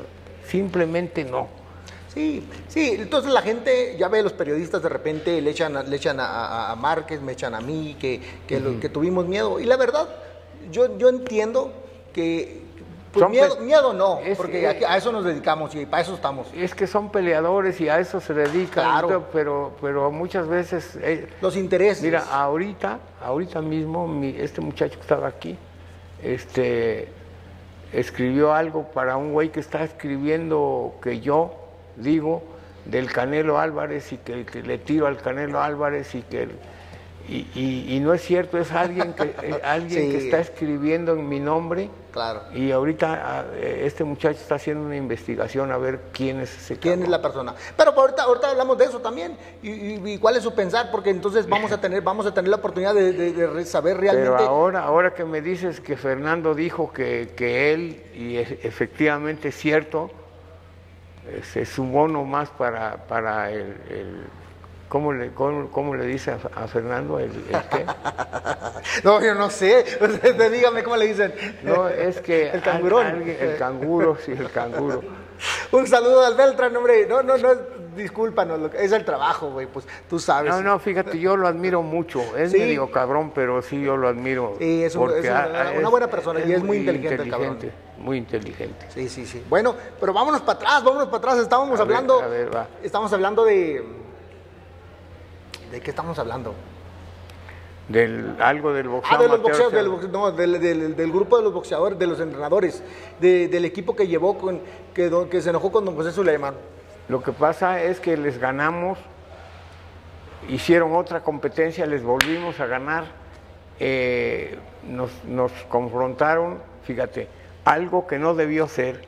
simplemente 0.45 1.23
no. 1.25 1.47
Sí, 2.13 2.47
sí, 2.67 2.95
entonces 2.99 3.31
la 3.33 3.41
gente, 3.41 3.95
ya 3.97 4.07
ve, 4.07 4.21
los 4.21 4.33
periodistas 4.33 4.83
de 4.83 4.89
repente 4.89 5.41
le 5.41 5.49
echan, 5.49 5.77
a- 5.77 5.81
le 5.83 5.95
echan 5.95 6.19
a, 6.19 6.25
a- 6.25 6.71
a 6.71 6.75
Márquez, 6.75 7.21
me 7.21 7.31
echan 7.31 7.55
a 7.55 7.59
mí, 7.61 7.97
que, 7.99 8.21
que, 8.47 8.59
lo- 8.59 8.79
que 8.79 8.89
tuvimos 8.89 9.25
miedo. 9.25 9.59
Y 9.59 9.63
la 9.65 9.75
verdad, 9.77 10.07
yo, 10.71 10.95
yo 10.99 11.09
entiendo 11.09 11.73
que 12.13 12.61
pues, 13.11 13.23
Son 13.23 13.31
miedo, 13.31 13.57
miedo 13.61 13.93
no, 13.93 14.19
es- 14.19 14.37
porque 14.37 14.69
es- 14.69 14.83
a, 14.85 14.97
eso 14.97 15.11
nos 15.11 15.25
dedicamos 15.25 15.73
y 15.75 15.85
para 15.85 16.01
eso 16.03 16.13
estamos. 16.13 16.47
Es 16.53 16.75
que 16.75 16.85
son 16.87 17.11
peleadores 17.11 17.79
y 17.81 17.89
a 17.89 17.99
eso 17.99 18.19
se 18.21 18.33
dedican, 18.33 18.83
Claro. 19.01 19.25
pero, 19.33 19.73
pero 19.81 20.11
muchas 20.11 20.47
veces... 20.47 20.95
eh, 21.01 21.27
Los 21.41 21.55
intereses. 21.55 22.03
Mira, 22.03 22.23
ahorita, 22.31 22.99
ahorita 23.23 23.61
mismo, 23.61 24.07
mi- 24.07 24.35
este 24.37 24.61
muchacho 24.61 24.95
que 24.95 25.01
estaba 25.01 25.27
aquí, 25.27 25.57
este, 26.23 27.07
escribió 27.93 28.53
algo 28.53 28.83
para 28.91 29.17
un 29.17 29.33
güey 29.33 29.49
que 29.49 29.59
está 29.59 29.83
escribiendo 29.83 30.95
que 31.01 31.19
yo 31.21 31.55
digo 31.95 32.43
del 32.85 33.11
Canelo 33.11 33.59
Álvarez 33.59 34.11
y 34.13 34.17
que, 34.17 34.45
que 34.45 34.61
le 34.63 34.77
tiro 34.77 35.07
al 35.07 35.17
Canelo 35.17 35.61
Álvarez 35.61 36.13
y 36.15 36.21
que 36.21 36.47
y, 37.29 37.47
y- 37.53 37.95
y 37.95 37.99
no 37.99 38.13
es 38.13 38.21
cierto, 38.23 38.57
es 38.57 38.71
alguien 38.71 39.13
que 39.13 39.23
eh, 39.43 39.61
alguien 39.63 40.05
Sí. 40.05 40.11
que 40.11 40.17
está 40.17 40.39
escribiendo 40.39 41.13
en 41.13 41.29
mi 41.29 41.39
nombre 41.39 41.89
Claro. 42.11 42.41
y 42.55 42.71
ahorita 42.71 43.21
ah, 43.23 43.45
eh, 43.53 43.83
este 43.85 44.03
muchacho 44.03 44.39
está 44.39 44.55
haciendo 44.55 44.83
una 44.83 44.95
investigación 44.95 45.71
a 45.71 45.77
ver 45.77 45.99
quién 46.11 46.39
es 46.39 46.49
ese 46.57 46.77
¿Quién 46.79 46.93
es 47.03 47.09
cabrón. 47.09 47.11
la 47.11 47.21
persona? 47.21 47.55
Pero 47.77 47.93
por 47.93 48.01
ahorita, 48.05 48.23
ahorita 48.23 48.49
hablamos 48.49 48.77
de 48.79 48.85
eso 48.85 48.99
también. 48.99 49.37
Y, 49.61 50.17
cuál 50.17 50.35
es 50.37 50.43
su 50.43 50.55
pensar? 50.55 50.89
Porque 50.89 51.11
entonces 51.11 51.47
vamos 51.47 51.71
a 51.71 51.79
tener, 51.81 52.01
vamos 52.01 52.25
a 52.25 52.33
tener 52.33 52.49
la 52.49 52.55
oportunidad 52.57 52.95
de, 52.95 53.13
de- 53.13 53.31
de 53.33 53.47
re- 53.47 53.65
saber 53.65 53.97
realmente. 53.97 54.31
Pero 54.31 54.47
ahora, 54.49 54.83
ahora 54.83 55.13
que 55.13 55.23
me 55.23 55.41
dices 55.41 55.79
que 55.81 55.95
Fernando 55.97 56.55
dijo 56.55 56.91
que, 56.91 57.33
que 57.37 57.73
él, 57.73 58.01
y 58.15 58.37
e- 58.37 58.59
efectivamente 58.63 59.49
es 59.49 59.55
cierto, 59.55 60.09
se 61.53 61.63
sumó 61.65 62.07
nomás 62.07 62.49
para, 62.49 62.97
para 63.07 63.51
el, 63.51 63.75
el- 63.89 64.25
¿cómo, 64.89 65.13
le, 65.13 65.31
cómo, 65.33 65.69
cómo 65.71 65.95
le 65.95 66.05
dice 66.05 66.31
a, 66.31 66.63
a 66.63 66.67
Fernando? 66.67 67.19
¿El, 67.19 67.31
el 67.31 67.69
qué? 67.71 67.85
No, 69.03 69.21
yo 69.21 69.35
no 69.35 69.49
sé. 69.49 69.85
Usted 70.01 70.51
Dígame 70.51 70.83
cómo 70.83 70.97
le 70.97 71.05
dicen. 71.07 71.33
No, 71.63 71.87
es 71.87 72.19
que 72.21 72.49
El 72.53 72.61
cangurón. 72.61 73.05
alguien- 73.05 73.37
el 73.39 73.57
canguro, 73.57 74.17
sí, 74.23 74.31
el 74.31 74.49
canguro. 74.51 75.01
Un 75.71 75.87
saludo 75.87 76.25
al 76.25 76.35
Beltrán, 76.35 76.75
hombre. 76.75 77.05
No, 77.07 77.21
no, 77.23 77.37
no. 77.37 77.49
discúlpanos, 77.95 78.73
es 78.75 78.91
el 78.93 79.03
trabajo, 79.03 79.51
güey, 79.51 79.67
pues 79.67 79.85
tú 80.09 80.19
sabes. 80.19 80.51
No, 80.51 80.61
no, 80.61 80.79
fíjate, 80.79 81.19
yo 81.19 81.35
lo 81.35 81.47
admiro 81.47 81.81
mucho. 81.81 82.21
Es 82.37 82.51
Sí. 82.51 82.59
medio 82.59 82.89
cabrón, 82.91 83.31
pero 83.35 83.61
sí 83.61 83.81
yo 83.81 83.97
lo 83.97 84.07
admiro. 84.07 84.55
Sí, 84.59 84.83
es 84.83 84.95
un- 84.95 85.11
es 85.11 85.25
una- 85.25 85.89
buena 85.89 86.07
persona 86.07 86.39
y 86.45 86.51
es 86.53 86.63
muy 86.63 86.77
inteligente 86.77 87.23
el 87.23 87.29
cabrón. 87.29 87.57
Muy 87.97 88.17
inteligente. 88.17 88.85
Sí, 88.89 89.09
sí, 89.09 89.25
sí. 89.25 89.43
Bueno, 89.49 89.75
pero 89.99 90.13
vámonos 90.13 90.41
para 90.41 90.53
atrás, 90.57 90.83
vámonos 90.83 91.07
para 91.07 91.17
atrás. 91.17 91.37
Estábamos 91.39 91.79
A 91.79 91.83
ver, 91.83 91.95
hablando. 91.95 92.21
a 92.21 92.27
ver, 92.27 92.55
va. 92.55 92.67
Estamos 92.81 93.11
hablando 93.11 93.43
de. 93.45 93.83
¿De 95.71 95.81
qué 95.81 95.89
estamos 95.91 96.17
hablando? 96.19 96.53
Del, 97.87 98.35
algo 98.39 98.71
del 98.73 98.87
boxeo. 98.87 99.17
Ah, 99.17 99.21
de 99.21 99.27
los 99.27 99.41
boxeos, 99.41 99.71
del, 99.71 100.11
no, 100.11 100.31
del, 100.31 100.59
del- 100.61 100.95
del 100.95 101.11
grupo 101.11 101.37
de 101.37 101.43
los 101.43 101.53
boxeadores, 101.53 101.97
de 101.97 102.05
los 102.07 102.19
entrenadores, 102.19 102.83
de- 103.19 103.47
del 103.47 103.65
equipo 103.65 103.95
que 103.95 104.07
llevó 104.07 104.37
con. 104.37 104.61
que 104.93 105.41
se 105.41 105.49
enojó 105.49 105.71
con 105.71 105.85
don 105.85 105.95
José 105.95 106.11
Suleiman. 106.11 106.53
Lo 107.07 107.21
que 107.23 107.31
pasa 107.31 107.81
es 107.81 107.99
que 107.99 108.15
les 108.15 108.37
ganamos, 108.37 108.99
hicieron 110.47 110.95
otra 110.95 111.21
competencia, 111.21 111.85
les 111.87 112.03
volvimos 112.03 112.59
a 112.59 112.67
ganar, 112.67 113.05
eh, 113.79 114.57
nos, 114.87 115.09
nos 115.25 115.51
confrontaron, 115.69 116.59
fíjate, 116.83 117.27
algo 117.65 118.05
que 118.05 118.19
no 118.19 118.35
debió 118.35 118.67
ser, 118.67 119.01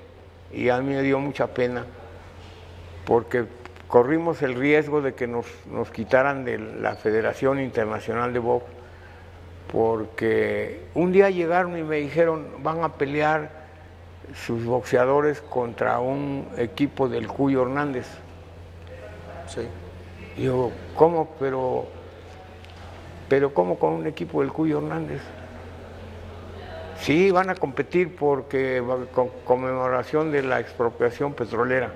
y 0.51 0.69
a 0.69 0.79
mí 0.79 0.95
me 0.95 1.03
dio 1.03 1.19
mucha 1.19 1.47
pena, 1.47 1.85
porque 3.05 3.45
corrimos 3.91 4.41
el 4.41 4.55
riesgo 4.55 5.01
de 5.01 5.13
que 5.13 5.27
nos, 5.27 5.45
nos 5.69 5.91
quitaran 5.91 6.45
de 6.45 6.57
la 6.57 6.95
Federación 6.95 7.59
Internacional 7.59 8.31
de 8.31 8.39
Box, 8.39 8.65
porque 9.69 10.85
un 10.95 11.11
día 11.11 11.29
llegaron 11.29 11.77
y 11.77 11.83
me 11.83 11.97
dijeron, 11.97 12.47
van 12.63 12.85
a 12.85 12.93
pelear 12.93 13.51
sus 14.33 14.63
boxeadores 14.63 15.41
contra 15.41 15.99
un 15.99 16.47
equipo 16.57 17.09
del 17.09 17.27
Cuyo 17.27 17.63
Hernández. 17.63 18.07
Sí. 19.47 19.67
Y 20.37 20.43
yo, 20.43 20.71
¿cómo? 20.95 21.35
Pero, 21.37 21.85
pero 23.27 23.53
¿cómo 23.53 23.77
con 23.77 23.91
un 23.91 24.07
equipo 24.07 24.39
del 24.39 24.53
Cuyo 24.53 24.77
Hernández? 24.77 25.21
Sí, 27.01 27.29
van 27.29 27.49
a 27.49 27.55
competir 27.55 28.15
porque 28.15 28.81
con 29.13 29.27
conmemoración 29.43 30.31
de 30.31 30.43
la 30.43 30.61
expropiación 30.61 31.33
petrolera. 31.33 31.91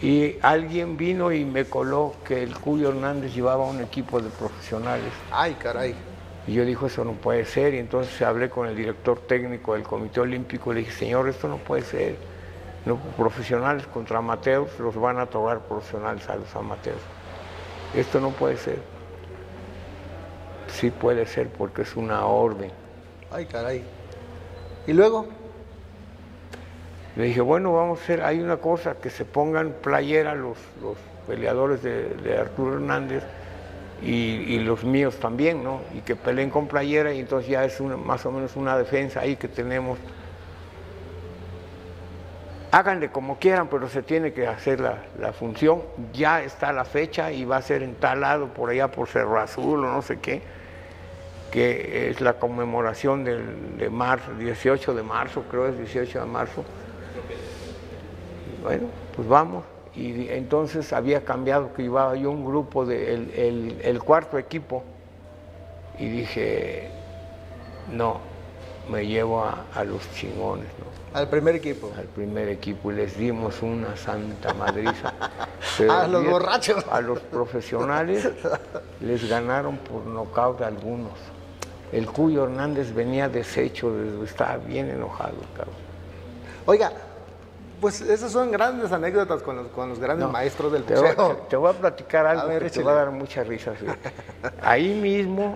Y 0.00 0.36
alguien 0.42 0.96
vino 0.96 1.32
y 1.32 1.44
me 1.44 1.64
coló 1.64 2.14
que 2.24 2.42
el 2.42 2.54
Cuyo 2.54 2.90
Hernández 2.90 3.34
llevaba 3.34 3.64
un 3.64 3.80
equipo 3.80 4.20
de 4.20 4.30
profesionales. 4.30 5.12
Ay, 5.30 5.54
caray. 5.54 5.94
Y 6.46 6.54
yo 6.54 6.64
dijo, 6.64 6.86
eso 6.86 7.04
no 7.04 7.12
puede 7.12 7.44
ser. 7.44 7.74
Y 7.74 7.78
entonces 7.78 8.20
hablé 8.22 8.48
con 8.48 8.68
el 8.68 8.76
director 8.76 9.18
técnico 9.26 9.74
del 9.74 9.82
Comité 9.82 10.20
Olímpico 10.20 10.72
y 10.72 10.76
le 10.76 10.80
dije, 10.80 10.92
señor, 10.92 11.28
esto 11.28 11.48
no 11.48 11.58
puede 11.58 11.82
ser. 11.82 12.16
No, 12.86 12.96
profesionales 13.16 13.86
contra 13.86 14.18
amateurs 14.18 14.78
los 14.78 14.94
van 14.94 15.18
a 15.18 15.26
tocar 15.26 15.60
profesionales 15.60 16.28
a 16.28 16.36
los 16.36 16.54
amateurs. 16.54 17.00
Esto 17.94 18.20
no 18.20 18.30
puede 18.30 18.56
ser. 18.56 18.78
Sí 20.68 20.90
puede 20.90 21.26
ser 21.26 21.48
porque 21.48 21.82
es 21.82 21.96
una 21.96 22.24
orden. 22.24 22.70
Ay, 23.30 23.46
caray. 23.46 23.82
¿Y 24.86 24.92
luego? 24.92 25.26
Le 27.18 27.24
dije, 27.24 27.40
bueno, 27.40 27.72
vamos 27.72 27.98
a 27.98 28.02
hacer, 28.04 28.22
hay 28.22 28.38
una 28.38 28.58
cosa, 28.58 28.94
que 28.94 29.10
se 29.10 29.24
pongan 29.24 29.72
playera 29.82 30.36
los, 30.36 30.56
los 30.80 30.96
peleadores 31.26 31.82
de, 31.82 32.38
Arturo 32.38 32.74
Hernández 32.74 33.24
y, 34.00 34.12
y 34.12 34.60
los 34.60 34.84
míos 34.84 35.16
también, 35.18 35.64
¿no? 35.64 35.80
Y 35.96 36.02
que 36.02 36.14
peleen 36.14 36.48
con 36.48 36.68
playera 36.68 37.12
y 37.12 37.18
entonces 37.18 37.50
ya 37.50 37.64
es 37.64 37.80
una- 37.80 37.96
más 37.96 38.24
o 38.24 38.30
menos 38.30 38.54
una 38.54 38.78
defensa 38.78 39.18
ahí 39.18 39.34
que 39.34 39.48
tenemos. 39.48 39.98
Háganle 42.70 43.10
como 43.10 43.36
quieran, 43.40 43.66
pero 43.66 43.88
se 43.88 44.02
tiene 44.04 44.32
que 44.32 44.46
hacer 44.46 44.78
la, 44.78 44.98
la 45.18 45.32
función. 45.32 45.82
Ya 46.12 46.40
está 46.44 46.72
la 46.72 46.84
fecha 46.84 47.32
y 47.32 47.44
va 47.44 47.56
a 47.56 47.62
ser 47.62 47.82
entalado 47.82 48.46
por 48.46 48.70
allá 48.70 48.92
por 48.92 49.08
Cerro 49.08 49.40
Azul 49.40 49.84
o 49.84 49.90
no 49.92 50.02
sé 50.02 50.20
qué, 50.20 50.40
que 51.50 52.10
es 52.10 52.20
la 52.20 52.34
conmemoración 52.34 53.24
del, 53.24 53.76
de 53.76 53.90
marzo, 53.90 54.32
18 54.38 54.94
de 54.94 55.02
marzo, 55.02 55.42
creo 55.50 55.66
es 55.66 55.76
18 55.76 56.20
de 56.20 56.26
marzo. 56.26 56.64
Bueno, 58.62 58.86
pues 59.16 59.28
vamos. 59.28 59.64
Y 59.94 60.28
entonces 60.28 60.92
había 60.92 61.24
cambiado 61.24 61.72
que 61.74 61.82
llevaba 61.82 62.14
yo 62.16 62.30
un 62.30 62.44
grupo 62.44 62.84
de 62.86 63.14
el, 63.14 63.30
el- 63.34 63.80
el 63.82 64.02
cuarto 64.02 64.38
equipo. 64.38 64.82
Y 65.98 66.08
dije, 66.08 66.90
no, 67.92 68.18
me 68.90 69.06
llevo 69.06 69.44
a, 69.44 69.64
a 69.74 69.82
los 69.84 70.08
chingones, 70.12 70.66
¿no? 70.78 71.18
Al 71.18 71.28
primer 71.28 71.56
equipo. 71.56 71.90
Al 71.98 72.04
primer 72.04 72.48
equipo 72.48 72.92
y 72.92 72.96
les 72.96 73.16
dimos 73.16 73.62
una 73.62 73.96
santa 73.96 74.52
madriza. 74.54 75.12
A 75.90 76.06
los 76.06 76.24
borrachos. 76.28 76.84
A 76.90 77.00
los 77.00 77.18
profesionales 77.20 78.28
les 79.00 79.28
ganaron 79.28 79.78
por 79.78 80.04
nocaut 80.06 80.60
algunos. 80.62 81.12
El 81.92 82.06
Cuyo 82.06 82.44
Hernández 82.44 82.92
venía 82.92 83.28
deshecho, 83.28 83.90
estaba 84.22 84.58
bien 84.58 84.90
enojado, 84.90 85.36
cabrón. 85.56 85.74
Oiga, 86.66 86.92
pues 87.80 88.00
esas 88.00 88.32
son 88.32 88.50
grandes 88.50 88.90
anécdotas 88.92 89.42
con 89.42 89.56
los, 89.56 89.66
con 89.68 89.88
los 89.88 89.98
grandes 89.98 90.26
No, 90.26 90.32
maestros 90.32 90.72
del 90.72 90.84
te 90.84 90.94
voy, 90.94 91.08
boxeo. 91.14 91.36
te 91.48 91.56
voy 91.56 91.70
a 91.70 91.72
platicar 91.74 92.26
algo 92.26 92.42
A 92.42 92.46
ver, 92.46 92.62
que 92.64 92.70
te 92.70 92.82
va 92.82 92.92
a 92.92 92.94
dar 92.96 93.10
mucha 93.10 93.44
risa. 93.44 93.72
fíjate. 93.72 94.10
Ahí 94.62 94.94
mismo 95.00 95.54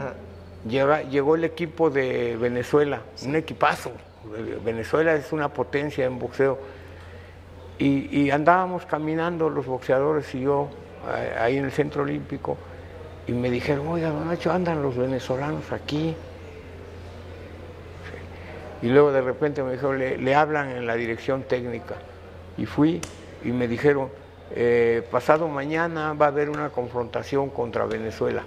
llega- 0.66 1.02
llegó 1.02 1.34
el 1.34 1.44
equipo 1.44 1.90
de 1.90 2.36
Venezuela, 2.40 3.00
un 3.24 3.36
equipazo. 3.36 3.92
Venezuela 4.64 5.14
es 5.14 5.32
una 5.32 5.48
potencia 5.48 6.04
en 6.06 6.18
boxeo. 6.18 6.58
Y, 7.78 8.20
y 8.20 8.30
andábamos 8.30 8.86
caminando 8.86 9.50
los 9.50 9.66
boxeadores 9.66 10.32
y 10.34 10.42
yo 10.42 10.68
ahí 11.40 11.56
en 11.56 11.64
el 11.64 11.72
centro 11.72 12.02
olímpico 12.04 12.56
y 13.26 13.32
me 13.32 13.50
dijeron, 13.50 13.88
oiga, 13.88 14.10
don 14.10 14.28
Nacho, 14.28 14.52
andan 14.52 14.82
los 14.82 14.96
venezolanos 14.96 15.72
aquí. 15.72 16.14
Y 18.82 18.88
luego 18.88 19.12
de 19.12 19.20
repente 19.20 19.62
me 19.62 19.72
dijeron, 19.72 19.98
le, 19.98 20.18
le 20.18 20.34
hablan 20.34 20.70
en 20.70 20.86
la 20.86 20.94
dirección 20.94 21.42
técnica. 21.44 21.94
Y 22.56 22.66
fui 22.66 23.00
y 23.44 23.52
me 23.52 23.66
dijeron, 23.66 24.10
eh, 24.54 25.06
pasado 25.10 25.48
mañana 25.48 26.12
va 26.12 26.26
a 26.26 26.28
haber 26.28 26.50
una 26.50 26.70
confrontación 26.70 27.50
contra 27.50 27.86
Venezuela. 27.86 28.42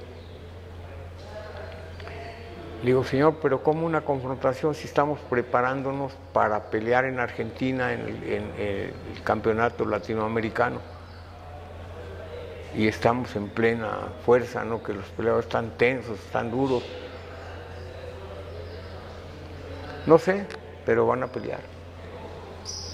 Le 2.82 2.92
digo, 2.92 3.04
señor, 3.04 3.38
pero 3.42 3.64
¿cómo 3.64 3.88
una 3.88 4.02
confrontación 4.02 4.76
si 4.76 4.86
estamos 4.86 5.20
preparándonos 5.30 6.14
para 6.34 6.70
pelear 6.70 7.06
en 7.06 7.20
Argentina 7.20 7.94
en 7.94 8.02
el, 8.02 8.24
en 8.32 8.44
el 8.60 9.24
campeonato 9.24 9.86
latinoamericano? 9.86 10.80
Y 12.76 12.88
estamos 12.88 13.36
en 13.36 13.50
plena 13.50 14.10
fuerza, 14.24 14.64
¿no? 14.64 14.84
Que 14.84 14.94
los 14.94 15.06
peleadores 15.06 15.48
están 15.48 15.72
tensos, 15.72 16.20
están 16.20 16.52
duros. 16.52 16.84
No 20.06 20.20
sé, 20.20 20.46
pero 20.86 21.08
van 21.08 21.24
a 21.24 21.28
pelear. 21.28 21.75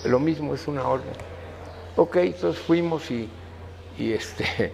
Lo 0.06 0.20
mismo 0.20 0.54
es 0.54 0.68
una 0.68 0.88
orden. 0.88 1.14
Ok, 1.96 2.16
entonces 2.18 2.62
fuimos 2.62 3.10
y, 3.12 3.30
y 3.98 4.14
este 4.14 4.72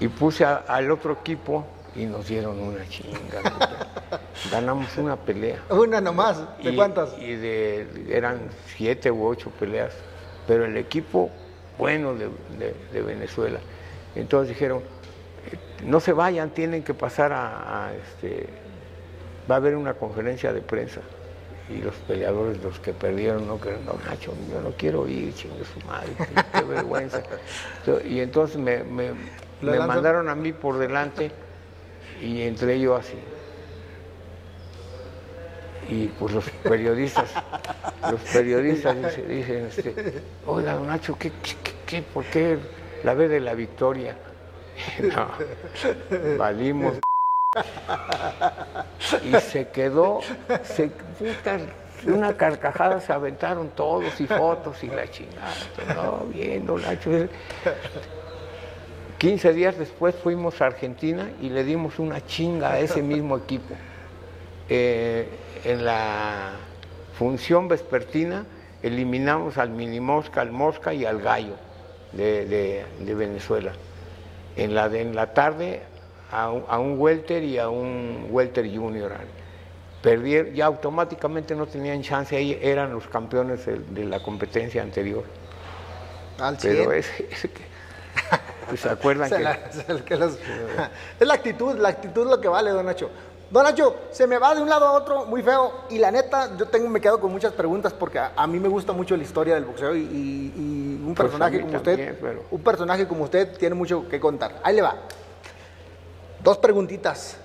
y 0.00 0.08
puse 0.08 0.44
a- 0.44 0.64
al 0.66 0.90
otro 0.90 1.12
equipo 1.12 1.64
y 1.94 2.06
nos 2.06 2.26
dieron 2.26 2.58
una 2.60 2.86
chinga. 2.88 3.40
Ganamos 4.50 4.96
una 4.96 5.16
pelea. 5.16 5.58
Una 5.70 6.00
nomás. 6.00 6.42
¿De 6.62 6.70
Y- 6.72 6.76
cuántas? 6.76 7.16
Y 7.18 7.34
de, 7.36 8.06
eran 8.10 8.40
siete 8.76 9.10
u 9.10 9.24
ocho 9.26 9.50
peleas. 9.50 9.92
Pero 10.46 10.64
el 10.64 10.76
equipo 10.76 11.30
bueno 11.78 12.14
de, 12.14 12.28
de- 12.58 12.74
de 12.92 13.02
Venezuela. 13.02 13.60
Entonces 14.16 14.48
dijeron, 14.48 14.78
eh, 15.52 15.56
no 15.84 16.00
se 16.00 16.12
vayan, 16.12 16.50
tienen 16.50 16.82
que 16.82 16.94
pasar 16.94 17.32
a, 17.32 17.86
a, 17.88 17.94
este, 17.94 18.48
va 19.48 19.54
a 19.56 19.58
haber 19.58 19.76
una 19.76 19.94
conferencia 19.94 20.52
de 20.52 20.60
prensa. 20.60 21.00
Y 21.70 21.78
los 21.82 21.94
peleadores, 21.94 22.62
los 22.62 22.78
que 22.78 22.92
perdieron, 22.92 23.46
no 23.48 23.58
querían, 23.60 23.86
no, 23.86 23.94
Nacho, 24.06 24.32
yo 24.50 24.60
no 24.60 24.70
quiero 24.76 25.08
ir, 25.08 25.32
chingue 25.34 25.64
su 25.64 25.80
madre, 25.86 26.08
qué, 26.52 26.62
vergüenza. 26.68 27.22
Y 28.06 28.20
entonces 28.20 28.58
me, 28.58 28.84
me- 28.84 29.12
¿Lo 29.62 29.72
me 29.72 29.78
mandaron 29.78 30.28
a 30.28 30.34
mí 30.34 30.52
por 30.52 30.76
delante 30.78 31.30
y 32.22 32.42
entré 32.42 32.78
yo 32.80 32.96
así. 32.96 33.16
Y 35.88 36.08
pues 36.08 36.34
los 36.34 36.44
periodistas, 36.62 37.30
los 38.10 38.20
periodistas 38.20 38.96
dice- 38.96 39.22
dicen, 39.26 39.66
este, 39.66 39.94
oiga, 40.46 40.74
don 40.74 40.86
Nacho, 40.86 41.16
¿qué, 41.18 41.30
qué, 41.30 41.54
qué- 41.62 41.72
qué- 41.86 42.02
por 42.02 42.24
qué 42.24 42.58
la 43.04 43.14
ve 43.14 43.28
de 43.28 43.40
la 43.40 43.54
victoria? 43.54 44.16
No, 45.00 45.28
valimos. 46.38 46.98
Y 49.24 49.32
se 49.40 49.68
quedó, 49.68 50.20
se, 50.62 50.90
una 52.06 52.36
carcajada 52.36 53.00
se 53.00 53.12
aventaron 53.12 53.68
todos 53.70 54.20
y 54.20 54.26
fotos 54.26 54.82
y 54.82 54.88
la 54.88 55.08
chingada. 55.10 55.52
No, 55.94 56.26
bien, 56.26 56.66
don 56.66 56.82
Nacho. 56.82 57.10
15 59.18 59.52
días 59.52 59.78
después 59.78 60.14
fuimos 60.16 60.60
a 60.60 60.66
Argentina 60.66 61.30
y 61.40 61.48
le 61.48 61.64
dimos 61.64 61.98
una 61.98 62.24
chinga 62.26 62.72
a 62.72 62.78
ese 62.80 63.02
mismo 63.02 63.36
equipo. 63.38 63.74
Eh, 64.68 65.28
en 65.64 65.84
la 65.84 66.52
función 67.18 67.68
vespertina 67.68 68.44
eliminamos 68.82 69.56
al 69.56 69.70
mini 69.70 70.00
mosca, 70.00 70.40
al 70.42 70.50
mosca 70.52 70.92
y 70.92 71.04
al 71.06 71.20
gallo 71.22 71.54
de, 72.12 72.44
de- 72.46 72.84
de 73.00 73.14
Venezuela. 73.14 73.72
En 74.56 74.74
la, 74.74 74.88
de, 74.88 75.00
en 75.00 75.14
la 75.16 75.32
tarde 75.32 75.82
a 76.30 76.50
un, 76.50 76.64
a 76.68 76.78
un 76.78 76.98
welter 76.98 77.42
y 77.42 77.58
a 77.58 77.68
un 77.68 78.26
welter 78.30 78.64
junior. 78.74 79.12
Perdieron, 80.02 80.52
ya 80.54 80.66
automáticamente 80.66 81.54
no 81.54 81.66
tenían 81.66 82.02
chance, 82.02 82.36
ahí 82.36 82.58
eran 82.60 82.92
los 82.92 83.06
campeones 83.08 83.64
de, 83.64 83.78
de 83.78 84.04
la 84.04 84.20
competencia 84.22 84.82
anterior. 84.82 85.24
Al 86.38 86.58
Pero 86.60 86.90
100. 86.90 86.92
ese, 86.98 87.28
ese 87.30 87.50
que, 87.50 87.62
pues, 88.68 88.80
se 88.80 88.88
acuerdan 88.90 89.28
Se 89.30 89.36
que... 89.36 89.42
la- 89.42 89.72
se- 89.72 90.04
que 90.04 90.16
los- 90.16 90.38
es 91.20 91.26
la 91.26 91.34
actitud, 91.34 91.76
la 91.78 91.88
actitud 91.90 92.22
es 92.24 92.28
lo 92.30 92.40
que 92.40 92.48
vale, 92.48 92.70
don 92.70 92.84
Nacho. 92.84 93.08
Don 93.50 93.62
Nacho, 93.62 93.94
se 94.10 94.26
me 94.26 94.36
va 94.38 94.54
de 94.54 94.60
un 94.62 94.68
lado 94.68 94.86
a 94.86 94.92
otro 94.92 95.24
muy 95.26 95.42
feo 95.42 95.72
y 95.88 95.98
la 95.98 96.10
neta, 96.10 96.54
yo 96.56 96.66
tengo, 96.66 96.88
me 96.90 97.00
quedo 97.00 97.18
con 97.20 97.30
muchas 97.30 97.52
preguntas 97.52 97.92
porque 97.94 98.18
a, 98.18 98.32
a 98.36 98.46
mí 98.46 98.58
me 98.58 98.68
gusta 98.68 98.92
mucho 98.92 99.16
la 99.16 99.22
historia 99.22 99.54
del 99.54 99.64
boxeo 99.64 99.94
y, 99.94 100.00
y- 100.00 100.52
y 100.56 101.02
un 101.02 101.14
Pues 101.14 101.28
personaje 101.28 101.60
como 101.60 101.72
también, 101.80 102.00
usted, 102.10 102.18
pero- 102.20 102.44
un 102.50 102.60
personaje 102.62 103.06
como 103.06 103.24
usted 103.24 103.56
tiene 103.56 103.74
mucho 103.74 104.06
que 104.08 104.18
contar. 104.20 104.60
Ahí 104.64 104.74
le 104.76 104.82
va. 104.82 104.96
Dos 106.44 106.58
preguntitas. 106.58 107.38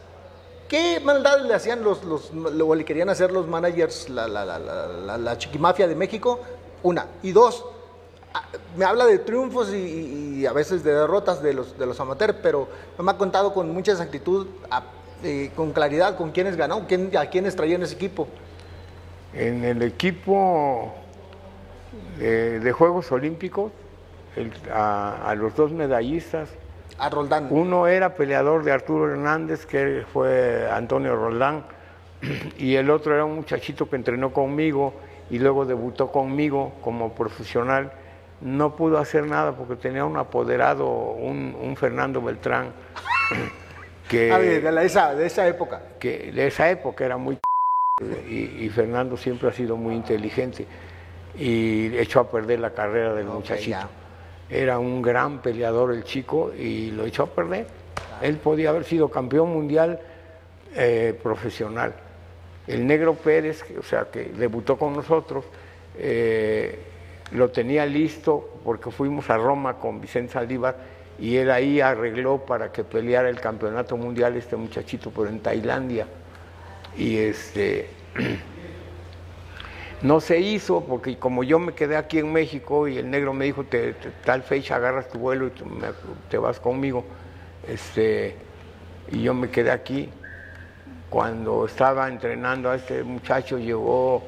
¿Qué 0.67 0.99
maldades 0.99 1.45
le 1.45 1.53
hacían 1.55 1.83
los, 1.83 2.03
los 2.03 2.31
o 2.33 2.75
le 2.75 2.83
querían 2.83 3.07
hacer 3.07 3.31
los 3.31 3.47
managers, 3.47 4.09
la, 4.09 4.27
la, 4.27 4.43
la, 4.45 5.17
la, 5.17 5.37
chiquimafia 5.37 5.87
de 5.87 5.95
México? 5.95 6.41
Una. 6.83 7.07
Y 7.23 7.31
dos, 7.31 7.65
a- 8.33 8.43
me 8.75 8.83
habla 8.83 9.05
de 9.05 9.19
triunfos 9.19 9.73
y, 9.73 10.45
a 10.45 10.51
veces 10.51 10.83
de 10.83 10.93
derrotas 10.93 11.41
de 11.41 11.53
los, 11.53 11.79
de 11.79 11.85
los 11.85 11.97
amateurs, 12.01 12.35
pero 12.43 12.67
me 12.99 13.09
ha 13.09 13.17
contado 13.17 13.53
con 13.53 13.73
mucha 13.73 13.93
exactitud, 13.93 14.47
a- 14.69 14.83
eh, 15.23 15.51
con 15.55 15.71
claridad, 15.71 16.17
con 16.17 16.31
quiénes 16.31 16.57
ganó, 16.57 16.85
quién, 16.85 17.15
a 17.17 17.27
quiénes 17.27 17.55
traían 17.55 17.81
ese 17.81 17.95
equipo. 17.95 18.27
En 19.33 19.63
el 19.63 19.81
equipo 19.81 20.93
de, 22.17 22.59
de 22.59 22.71
Juegos 22.73 23.11
Olímpicos, 23.13 23.71
a 24.73 25.33
los 25.37 25.55
dos 25.55 25.71
medallistas, 25.71 26.49
A 26.99 27.09
Roldán. 27.09 27.47
uno 27.49 27.87
era 27.87 28.13
peleador 28.15 28.63
de 28.63 28.71
Arturo 28.71 29.09
Hernández, 29.11 29.65
que 29.65 30.03
fue 30.11 30.67
Antonio 30.71 31.15
Roldán, 31.15 31.63
y 32.57 32.75
el 32.75 32.89
otro 32.89 33.13
era 33.15 33.25
un 33.25 33.35
muchachito 33.35 33.89
que 33.89 33.95
entrenó 33.95 34.31
conmigo 34.33 34.93
y 35.29 35.39
luego 35.39 35.65
debutó 35.65 36.11
conmigo 36.11 36.73
como 36.81 37.13
profesional. 37.13 37.91
No 38.41 38.75
pudo 38.75 38.97
hacer 38.99 39.25
nada 39.27 39.51
porque 39.53 39.75
tenía 39.75 40.05
un 40.05 40.17
apoderado, 40.17 40.87
un, 40.89 41.55
un 41.61 41.75
Fernando 41.75 42.21
Beltrán, 42.21 42.71
que... 44.09 44.31
Ah, 44.31 44.39
de, 44.39 44.71
la- 44.71 44.83
esa, 44.83 45.13
de 45.15 45.25
esa 45.25 45.47
época. 45.47 45.81
que 45.99 46.31
de 46.31 46.47
esa 46.47 46.69
época 46.69 47.05
era 47.05 47.17
muy 47.17 47.37
y, 48.29 48.65
y 48.65 48.69
Fernando 48.69 49.17
siempre 49.17 49.49
ha 49.49 49.51
sido 49.51 49.75
muy 49.77 49.95
inteligente 49.95 50.65
y 51.37 51.95
echó 51.97 52.21
a 52.21 52.29
perder 52.31 52.59
la 52.59 52.71
carrera 52.71 53.13
del 53.13 53.25
muchachito. 53.27 53.69
ya. 53.71 53.87
Era 54.49 54.79
un 54.79 55.01
gran 55.01 55.41
peleador 55.41 55.93
el 55.93 56.03
chico 56.03 56.51
y 56.53 56.91
lo 56.91 57.05
echó 57.05 57.23
a 57.23 57.27
perder. 57.27 57.67
Él 58.21 58.37
podía 58.37 58.69
haber 58.69 58.83
sido 58.83 59.09
campeón 59.09 59.49
mundial 59.49 59.99
eh, 60.75 61.17
profesional. 61.21 61.93
El 62.67 62.85
negro 62.85 63.15
Pérez, 63.15 63.63
o 63.77 63.83
sea, 63.83 64.05
que 64.11 64.25
debutó 64.25 64.77
con 64.77 64.93
nosotros, 64.93 65.45
eh, 65.97 66.79
lo 67.31 67.49
tenía 67.49 67.85
listo 67.85 68.59
porque 68.63 68.91
fuimos 68.91 69.29
a 69.29 69.37
Roma 69.37 69.75
con 69.77 70.01
Vicente 70.01 70.33
Saldívar 70.33 70.77
y 71.19 71.37
él 71.37 71.51
ahí 71.51 71.81
arregló 71.81 72.45
para 72.45 72.71
que 72.71 72.83
peleara 72.83 73.29
el 73.29 73.39
campeonato 73.39 73.97
mundial 73.97 74.35
este 74.35 74.55
muchachito, 74.55 75.11
pero 75.11 75.27
en 75.29 75.39
Tailandia. 75.39 76.07
Y 76.97 77.17
este 77.17 77.89
no 80.01 80.19
se 80.21 80.39
hizo 80.39 80.81
porque 80.85 81.17
como 81.17 81.43
yo 81.43 81.59
me 81.59 81.73
quedé 81.73 81.97
aquí 81.97 82.19
en 82.19 82.31
México 82.31 82.87
y 82.87 82.97
el 82.97 83.09
negro 83.09 83.33
me 83.33 83.45
dijo 83.45 83.63
te, 83.63 83.93
tal 84.23 84.43
fecha 84.43 84.75
agarras 84.75 85.09
tu 85.09 85.19
vuelo 85.19 85.47
y 85.47 85.51
te 86.29 86.37
vas 86.37 86.59
conmigo, 86.59 87.03
este 87.67 88.35
y 89.11 89.23
yo 89.23 89.33
me 89.33 89.49
quedé 89.49 89.71
aquí. 89.71 90.09
Cuando 91.09 91.65
estaba 91.65 92.07
entrenando 92.07 92.69
a 92.69 92.75
este 92.75 93.03
muchacho 93.03 93.57
llegó 93.57 94.21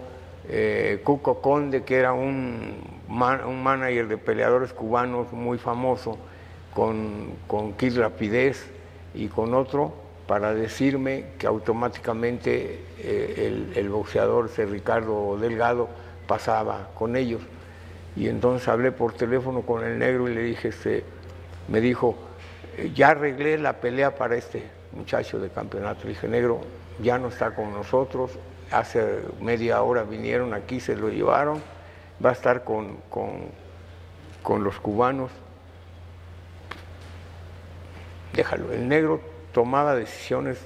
eh, 0.49 0.99
Cuco 1.03 1.39
Conde, 1.39 1.83
que 1.83 1.97
era 1.97 2.13
un, 2.13 2.77
un 3.07 3.63
manager 3.63 4.07
de 4.07 4.17
peleadores 4.17 4.73
cubanos 4.73 5.31
muy 5.31 5.59
famoso, 5.59 6.17
con, 6.73 7.33
con 7.47 7.73
Kid 7.73 7.99
Rapidez 7.99 8.65
y 9.13 9.27
con 9.27 9.53
otro, 9.53 9.93
para 10.31 10.53
decirme 10.53 11.25
que 11.37 11.45
automáticamente 11.45 12.85
eh, 12.99 13.67
el, 13.75 13.89
boxeador 13.89 14.45
ese 14.45 14.65
Ricardo 14.65 15.37
Delgado 15.37 15.89
pasaba 16.25 16.87
con 16.95 17.17
ellos. 17.17 17.41
Y 18.15 18.29
entonces 18.29 18.65
hablé 18.69 18.93
por 18.93 19.11
teléfono 19.11 19.63
con 19.63 19.83
el 19.83 19.99
negro 19.99 20.29
y 20.29 20.33
le 20.33 20.43
dije, 20.43 20.69
este, 20.69 21.03
me 21.67 21.81
dijo, 21.81 22.15
"Eh, 22.77 22.93
ya 22.95 23.09
arreglé 23.09 23.57
la 23.57 23.81
pelea 23.81 24.15
para 24.15 24.37
este 24.37 24.63
muchacho 24.93 25.37
de 25.37 25.49
campeonato. 25.49 26.03
Le 26.03 26.11
dije, 26.11 26.29
negro, 26.29 26.61
ya 27.03 27.17
no 27.17 27.27
está 27.27 27.53
con 27.53 27.73
nosotros, 27.73 28.31
hace 28.71 29.03
media 29.41 29.81
hora 29.81 30.03
vinieron 30.03 30.53
aquí, 30.53 30.79
se 30.79 30.95
lo 30.95 31.09
llevaron, 31.09 31.61
va 32.25 32.29
a 32.29 32.33
estar 32.33 32.63
con, 32.63 32.99
con, 33.09 33.49
con 34.41 34.63
los 34.63 34.79
cubanos. 34.79 35.29
Déjalo, 38.31 38.71
el 38.71 38.87
negro 38.87 39.30
tomaba 39.53 39.95
decisiones, 39.95 40.57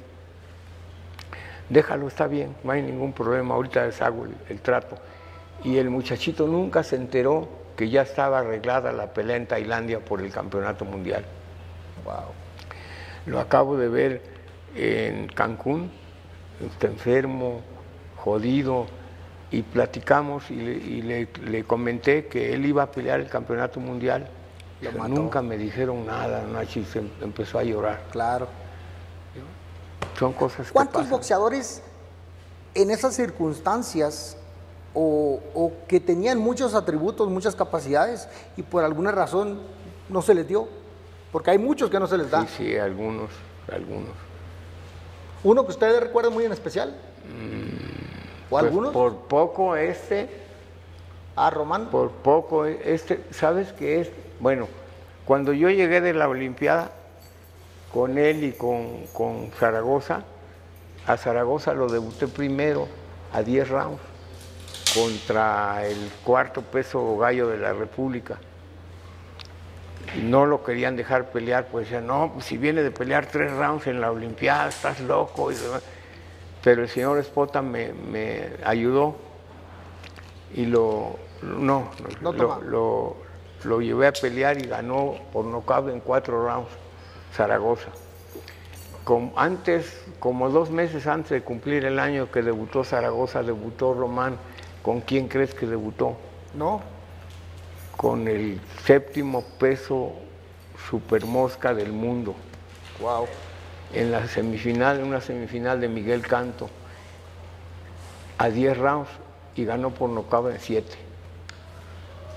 déjalo, 1.69 2.07
está 2.07 2.27
bien, 2.27 2.55
no 2.63 2.71
hay 2.71 2.81
ningún 2.81 3.13
problema, 3.13 3.55
ahorita 3.55 3.86
les 3.86 4.01
hago 4.01 4.25
el, 4.25 4.36
el 4.49 4.59
trato. 4.61 4.97
Y 5.63 5.77
el 5.77 5.89
muchachito 5.89 6.47
nunca 6.47 6.83
se 6.83 6.95
enteró 6.95 7.47
que 7.75 7.89
ya 7.89 8.03
estaba 8.03 8.39
arreglada 8.39 8.91
la 8.91 9.07
pelea 9.13 9.36
en 9.38 9.47
Tailandia 9.47 9.99
por 9.99 10.21
el 10.21 10.31
campeonato 10.31 10.86
mundial. 10.86 11.25
Wow. 12.03 12.13
Lo 13.25 13.39
acabo 13.39 13.75
de 13.77 13.89
ver 13.89 14.21
en 14.75 15.27
Cancún, 15.27 15.89
está 16.63 16.88
enfermo, 16.88 17.61
jodido, 18.17 18.86
y 19.51 19.61
platicamos 19.61 20.51
y, 20.51 20.55
le, 20.55 20.71
y 20.73 21.01
le- 21.01 21.27
le 21.45 21.63
comenté 21.63 22.25
que 22.27 22.53
él 22.53 22.65
iba 22.65 22.83
a 22.83 22.91
pelear 22.91 23.19
el 23.19 23.29
campeonato 23.29 23.79
mundial. 23.79 24.27
Lo 24.81 24.91
mató. 24.91 25.13
Nunca 25.13 25.41
me 25.41 25.57
dijeron 25.57 26.05
nada, 26.05 26.43
Nachi 26.43 26.83
se 26.83 26.99
em- 26.99 27.09
empezó 27.21 27.57
a 27.59 27.63
llorar. 27.63 28.01
Claro. 28.11 28.47
Son 30.18 30.34
cosas 30.34 30.68
que 30.68 30.74
¿Cuántos 30.74 30.95
pasan. 31.03 31.11
boxeadores 31.11 31.82
en 32.74 32.91
esas 32.91 33.16
circunstancias 33.16 34.38
o, 34.93 35.39
o 35.53 35.72
que 35.88 35.99
tenían 35.99 36.39
muchos 36.39 36.74
atributos, 36.74 37.30
muchas 37.30 37.55
capacidades 37.55 38.28
y 38.57 38.61
por 38.63 38.84
alguna 38.84 39.11
razón 39.11 39.59
no 40.09 40.22
se 40.22 40.34
les 40.34 40.47
dio? 40.47 40.68
Porque 41.32 41.51
hay 41.51 41.57
muchos 41.57 41.89
que 41.89 41.99
no 41.99 42.07
se 42.07 42.18
les 42.18 42.32
da. 42.32 42.41
Sí, 42.41 42.47
sí, 42.57 42.78
algunos, 42.78 43.30
algunos. 43.72 44.11
¿Uno 45.43 45.63
que 45.66 45.72
ustedes 45.72 45.99
recuerdan 45.99 46.34
muy 46.34 46.45
en 46.45 46.53
especial? 46.53 46.95
¿O 48.45 48.49
Pues 48.49 48.63
algunos? 48.63 48.93
por 48.93 49.16
poco 49.28 49.76
este, 49.76 50.30
Ah, 51.36 51.49
Román. 51.49 51.89
por 51.89 52.09
poco 52.11 52.66
este, 52.66 53.22
¿sabes 53.32 53.74
qué 53.74 53.99
es? 54.01 54.09
Bueno, 54.39 54.68
cuando 55.26 55.51
yo 55.51 55.70
llegué 55.70 55.99
de 55.99 56.13
la 56.13 56.30
Olimpiada 56.30 56.91
con 57.96 58.18
él 58.18 58.43
y 58.43 58.52
con, 58.52 59.06
con 59.14 59.52
Zaragoza, 59.58 60.24
a 61.08 61.16
Zaragoza 61.16 61.74
lo 61.74 61.88
debuté 61.88 62.28
primero 62.28 62.89
a 63.32 63.41
10 63.41 63.70
rounds 63.70 64.02
contra 64.93 65.88
el 65.88 66.12
cuarto 66.26 66.62
peso 66.62 67.18
gallo 67.18 67.48
de 67.48 67.58
la 67.58 67.72
República. 67.72 68.38
No 70.22 70.46
lo 70.46 70.62
querían 70.62 70.98
dejar 70.98 71.32
pelear, 71.32 71.68
pues 71.72 71.86
decían, 71.86 72.06
no, 72.06 72.34
si 72.41 72.58
viene 72.58 72.84
de 72.84 72.91
pelear 72.91 73.28
tres 73.28 73.50
rounds 73.54 73.88
en 73.88 74.02
la 74.02 74.12
Olimpiada, 74.12 74.68
estás 74.68 75.00
loco. 75.00 75.50
Y 75.52 75.56
demás. 75.56 75.82
Pero 76.66 76.82
el 76.84 76.89
señor 76.89 77.18
Espota 77.18 77.62
me, 77.62 77.93
me 77.93 78.50
ayudó 78.66 79.16
y 80.54 80.66
lo, 80.66 81.16
no, 81.41 81.89
No 82.22 82.34
lo, 82.34 82.38
toma. 82.38 82.60
lo- 82.66 83.16
lo 83.64 83.80
llevé 83.82 84.08
a 84.08 84.12
pelear 84.12 84.62
y 84.62 84.68
ganó 84.68 85.16
por 85.32 85.46
nocaut 85.46 85.89
en 85.89 86.02
cuatro 86.02 86.46
rounds 86.46 86.70
Zaragoza. 87.36 87.89
Como 89.03 89.38
antes, 89.38 90.01
como 90.19 90.49
dos 90.49 90.71
meses 90.71 91.05
antes 91.05 91.29
de 91.31 91.41
cumplir 91.41 91.86
el 91.86 91.99
año 91.99 92.31
que 92.31 92.41
debutó 92.41 92.83
Zaragoza, 92.83 93.43
debutó 93.43 93.93
Román. 93.93 94.38
¿Con 94.81 95.01
quién 95.01 95.27
crees 95.27 95.53
que 95.53 95.65
debutó? 95.67 96.15
No. 96.55 96.81
Con 97.97 98.27
el 98.27 98.59
séptimo 98.86 99.43
peso 99.59 100.13
supermosca 100.89 101.73
del 101.73 101.91
mundo 101.91 102.36
Wow. 102.99 103.27
en 103.93 104.11
la 104.11 104.27
semifinal, 104.27 104.99
en 104.99 105.07
una 105.07 105.21
semifinal 105.21 105.79
de 105.81 105.88
Miguel 105.89 106.21
Canto, 106.25 106.69
a 108.38 108.49
10 108.49 108.77
rounds 108.77 109.09
y 109.55 109.65
ganó 109.65 109.91
por 109.91 110.09
nocaut 110.09 110.51
en 110.51 110.59
7. 110.59 111.05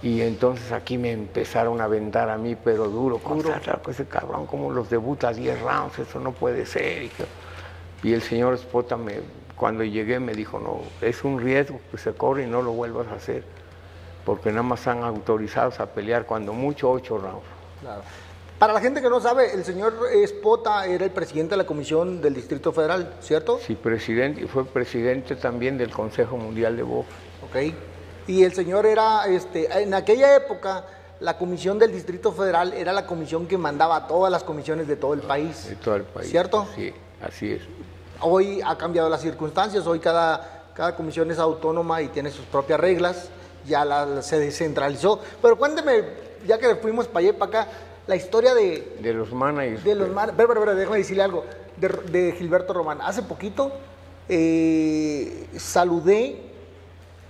Y 0.03 0.21
entonces 0.21 0.71
aquí 0.71 0.97
me 0.97 1.11
empezaron 1.11 1.81
a 1.81 1.85
aventar 1.85 2.31
a 2.31 2.39
mí, 2.39 2.57
pero 2.57 2.89
duro, 2.89 3.19
con 3.19 3.43
ese 3.89 4.07
cabrón, 4.07 4.47
como 4.47 4.71
los 4.71 4.89
debuta 4.91 5.29
a 5.29 5.33
10 5.33 5.61
rounds, 5.61 5.99
eso 5.99 6.21
no 6.21 6.33
puede 6.33 6.67
ser. 6.67 7.11
Y, 8.05 8.13
el 8.13 8.23
señor 8.23 8.57
Spota, 8.59 8.97
me, 8.97 9.21
cuando 9.57 9.83
llegué, 9.83 10.21
me 10.21 10.35
dijo, 10.35 10.61
no, 10.61 10.83
es 11.01 11.25
un 11.25 11.41
riesgo 11.41 11.81
que 11.91 11.99
se 11.99 12.13
corre 12.13 12.45
y 12.45 12.47
no 12.47 12.63
lo 12.63 12.73
vuelvas 12.73 13.09
a 13.09 13.15
hacer. 13.15 13.43
porque 14.25 14.51
nada 14.51 14.63
más 14.63 14.81
están 14.81 15.03
autorizados 15.03 15.81
a 15.81 15.87
pelear 15.87 16.27
cuando 16.27 16.53
mucho 16.53 16.91
ocho 16.91 17.19
rounds. 17.19 17.47
Claro. 17.81 18.03
Para 18.59 18.73
la 18.73 18.81
gente 18.81 19.01
que 19.01 19.09
no 19.09 19.21
sabe, 19.21 19.55
el 19.55 19.65
señor 19.65 19.95
Espota 20.13 20.85
era 20.87 21.05
el 21.05 21.13
presidente 21.13 21.53
de 21.53 21.59
la 21.59 21.67
Comisión 21.67 22.21
del 22.21 22.35
Distrito 22.35 22.73
Federal, 22.73 23.15
¿cierto? 23.21 23.59
Sí, 23.65 23.75
presidente, 23.75 24.43
y 24.43 24.47
fue 24.47 24.65
presidente 24.65 25.37
también 25.37 25.79
del 25.79 25.91
Consejo 25.91 26.37
Mundial 26.37 26.77
de 26.77 26.83
Box. 26.83 27.09
Ok. 27.49 27.73
Y 28.29 28.45
el 28.45 28.53
señor 28.53 28.85
era, 28.85 29.27
este, 29.27 29.83
en 29.83 29.95
aquella 29.95 30.37
época, 30.37 30.85
la 31.21 31.39
Comisión 31.39 31.79
del 31.79 31.91
Distrito 31.93 32.31
Federal 32.31 32.75
era 32.75 32.93
la 32.93 33.07
comisión 33.07 33.47
que 33.47 33.57
mandaba 33.57 34.07
todas 34.07 34.31
las 34.31 34.45
comisiones 34.45 34.87
de 34.87 34.97
todo 34.97 35.15
el 35.15 35.21
país. 35.21 35.71
de 35.71 35.77
todo 35.77 35.97
el 35.97 36.03
país. 36.05 36.29
¿Cierto? 36.29 36.69
Sí, 36.77 36.93
así 37.23 37.53
es. 37.53 37.63
Hoy 38.21 38.61
ha 38.65 38.77
cambiado 38.77 39.09
las 39.09 39.23
circunstancias, 39.23 39.87
hoy 39.87 39.99
cada, 39.99 40.65
cada 40.75 40.95
comisión 40.95 41.31
es 41.31 41.39
autónoma 41.39 42.03
y 42.03 42.09
tiene 42.09 42.31
sus 42.31 42.45
propias 42.45 42.79
reglas, 42.79 43.31
ya 43.67 43.87
la, 43.87 44.21
se 44.21 44.39
descentralizó. 44.39 45.21
Pero 45.41 45.57
cuénteme, 45.57 46.05
ya 46.47 46.59
que 46.59 46.77
fuimos 46.77 47.07
para 47.07 47.21
allá 47.21 47.31
y 47.31 47.33
para 47.33 47.63
acá, 47.63 47.71
la 48.07 48.17
historia 48.17 48.55
de, 48.55 48.99
De 49.01 49.15
los 49.15 49.33
managers. 49.33 49.85
de 49.85 49.95
los 49.95 50.11
mar... 50.11 50.35
Pero, 50.37 50.49
pero, 50.49 50.61
pero, 50.61 50.75
déjame 50.75 50.99
decirle 50.99 51.23
algo, 51.23 51.47
de, 51.79 51.89
de 52.11 52.33
Gilberto 52.33 52.75
Román. 52.75 52.99
Hace 53.01 53.23
poquito 53.23 53.73
eh, 54.29 55.47
saludé 55.57 56.48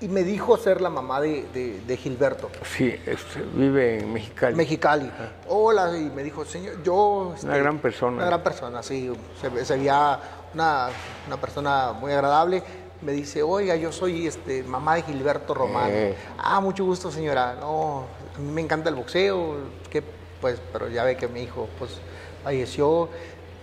y 0.01 0.09
me 0.09 0.23
dijo 0.23 0.57
ser 0.57 0.81
la 0.81 0.91
mamá 0.91 1.21
de, 1.21 1.45
de- 1.53 1.81
de 1.81 1.97
Gilberto. 1.97 2.51
Sí, 2.77 2.95
este, 3.07 3.43
vive 3.55 3.99
en 4.01 4.13
Mexicali. 4.13 4.55
Mexicali. 4.57 5.11
Hola, 5.49 5.97
y 5.97 6.05
me 6.11 6.23
dijo, 6.23 6.45
señor, 6.45 6.83
yo... 6.83 7.33
este, 7.35 7.47
Una 7.47 7.57
gran 7.59 7.79
persona. 7.79 8.17
Una 8.19 8.27
gran 8.27 8.43
persona, 8.43 8.83
sí. 8.83 9.13
Se, 9.41 9.65
se 9.65 9.77
veía 9.77 10.21
una, 10.55 10.89
una 11.27 11.37
persona 11.37 11.93
muy 11.93 12.13
agradable. 12.13 12.63
Me 13.03 13.13
dice, 13.13 13.43
oiga, 13.43 13.77
yo 13.77 13.93
soy 13.93 14.27
este, 14.27 14.63
mamá 14.63 14.97
de 14.97 15.03
Gilberto 15.03 15.55
Román. 15.55 15.91
Eh. 15.91 16.15
Ah, 16.39 16.61
mucho 16.61 16.85
gusto, 16.85 17.11
señora. 17.11 17.57
No, 17.61 18.05
a 18.37 18.39
mí 18.41 18.51
me 18.53 18.61
encanta 18.61 18.89
el 18.91 18.95
boxeo. 18.97 19.57
Que, 19.91 20.03
pues, 20.41 20.61
pero 20.73 20.89
ya 20.89 21.03
ve 21.05 21.17
que 21.17 21.27
mi 21.29 21.43
hijo 21.43 21.69
pues, 21.79 22.01
falleció 22.45 23.09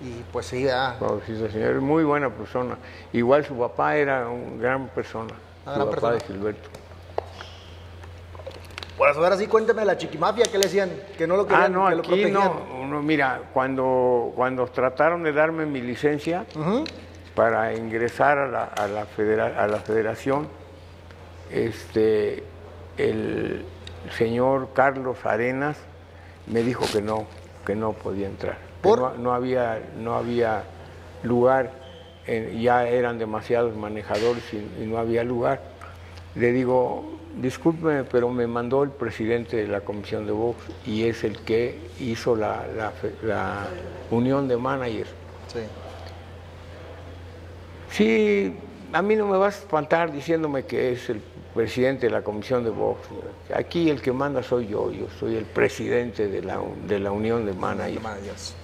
y 0.01 0.21
pues 0.33 0.45
sí, 0.47 0.67
ah, 0.67 0.97
Pobrecito 0.99 1.49
señor, 1.49 1.79
muy 1.79 2.03
buena 2.03 2.29
persona. 2.29 2.77
Igual 3.13 3.45
su 3.45 3.55
papá 3.57 3.95
era 3.95 4.27
una 4.27 4.61
gran 4.61 4.88
persona. 4.89 5.33
Una 5.66 5.76
gran 5.76 5.89
papá 5.89 6.11
de 6.11 6.18
persona. 6.20 6.38
Gilberto. 6.39 6.70
Pues 8.97 9.18
ahora 9.18 9.36
sí, 9.38 9.47
cuénteme 9.47 9.84
la 9.84 9.97
chiquimafia, 9.97 10.45
¿qué 10.45 10.57
le 10.57 10.63
decían? 10.66 10.89
Que 11.18 11.28
no 11.28 11.36
lo 11.36 11.45
querían, 11.45 11.63
Ah, 11.66 11.70
no, 11.70 11.86
que 11.89 11.95
lo 11.95 11.99
aquí 12.01 12.07
protegían. 12.07 12.34
no, 12.34 12.88
no, 12.88 13.01
Mira, 13.01 13.41
cuando, 13.53 14.32
cuando 14.36 14.66
trataron 14.68 15.22
de 15.24 15.34
darme 15.34 15.66
mi 15.66 15.82
licencia 15.82 16.45
para 17.36 17.74
ingresar 17.74 18.38
a 18.38 18.47
la, 18.47 18.63
a 18.63 18.88
la, 18.88 19.05
federa- 19.05 19.61
a 19.61 19.68
la 19.68 19.80
federación, 19.80 20.47
este, 21.51 22.43
el 22.97 23.66
señor 24.18 24.70
Carlos 24.74 25.18
Arenas 25.26 25.78
me 26.47 26.61
dijo 26.63 26.86
que 26.91 27.01
no, 27.01 27.26
que 27.66 27.76
no 27.76 27.91
podía 27.91 28.28
entrar. 28.28 28.55
que 28.55 28.88
¿Por? 28.89 28.99
No, 28.99 29.13
no 29.16 29.34
había, 29.34 29.78
no 29.97 30.16
había 30.16 30.63
lugar, 31.24 31.70
en- 32.28 32.61
ya 32.61 32.88
eran 32.88 33.17
demasiados 33.19 33.76
manejadores 33.76 34.43
y, 34.53 34.57
y 34.84 34.88
no 34.88 34.97
había 34.97 35.23
lugar. 35.23 35.61
Le 36.36 36.51
digo, 36.51 37.17
discúlpeme, 37.41 38.03
pero 38.03 38.30
me 38.30 38.47
mandó 38.47 38.84
el 38.84 38.89
presidente 38.89 39.57
de 39.57 39.67
la 39.67 39.82
comisión 39.82 40.26
de 40.26 40.32
box 40.34 40.57
y 40.86 41.03
es 41.07 41.23
el 41.23 41.39
que 41.39 41.80
hizo 41.99 42.36
la, 42.36 42.63
la 43.23 43.67
unión 44.11 44.47
de 44.47 44.57
managers. 44.57 45.09
Sí. 45.53 45.59
Sí, 47.91 48.53
a 48.91 49.01
mí 49.01 49.15
no 49.15 49.28
me 49.28 49.38
vas 49.38 49.55
a 49.55 49.59
espantar 49.59 50.11
diciéndome 50.11 50.65
que 50.65 50.91
es 50.91 51.09
el 51.09 51.21
presidente 51.53 52.07
de 52.07 52.11
la 52.11 52.21
comisión 52.21 52.63
de 52.65 52.69
box. 52.69 52.99
Aquí 53.53 53.89
el 53.89 54.01
que 54.01 54.11
manda 54.11 54.43
soy 54.43 54.67
yo, 54.67 54.91
yo 54.91 55.05
soy 55.19 55.36
el 55.38 55.45
presidente 55.45 56.28
de 56.28 56.41
la, 56.41 56.59
de 56.88 56.99
la 56.99 57.11
unión 57.11 57.45
de 57.45 57.53
managers. 57.53 58.03
Managers. 58.03 58.55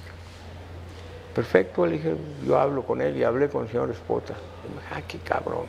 Perfecto, 1.34 1.86
le 1.86 1.94
dije, 1.94 2.16
yo 2.46 2.60
hablo 2.60 2.84
con 2.84 3.02
él 3.02 3.16
y 3.16 3.24
hablé 3.24 3.48
con 3.50 3.64
el 3.64 3.70
señor 3.70 3.90
Espota. 3.90 4.34
Ah, 4.92 5.02
qué 5.08 5.18
cabrón. 5.20 5.66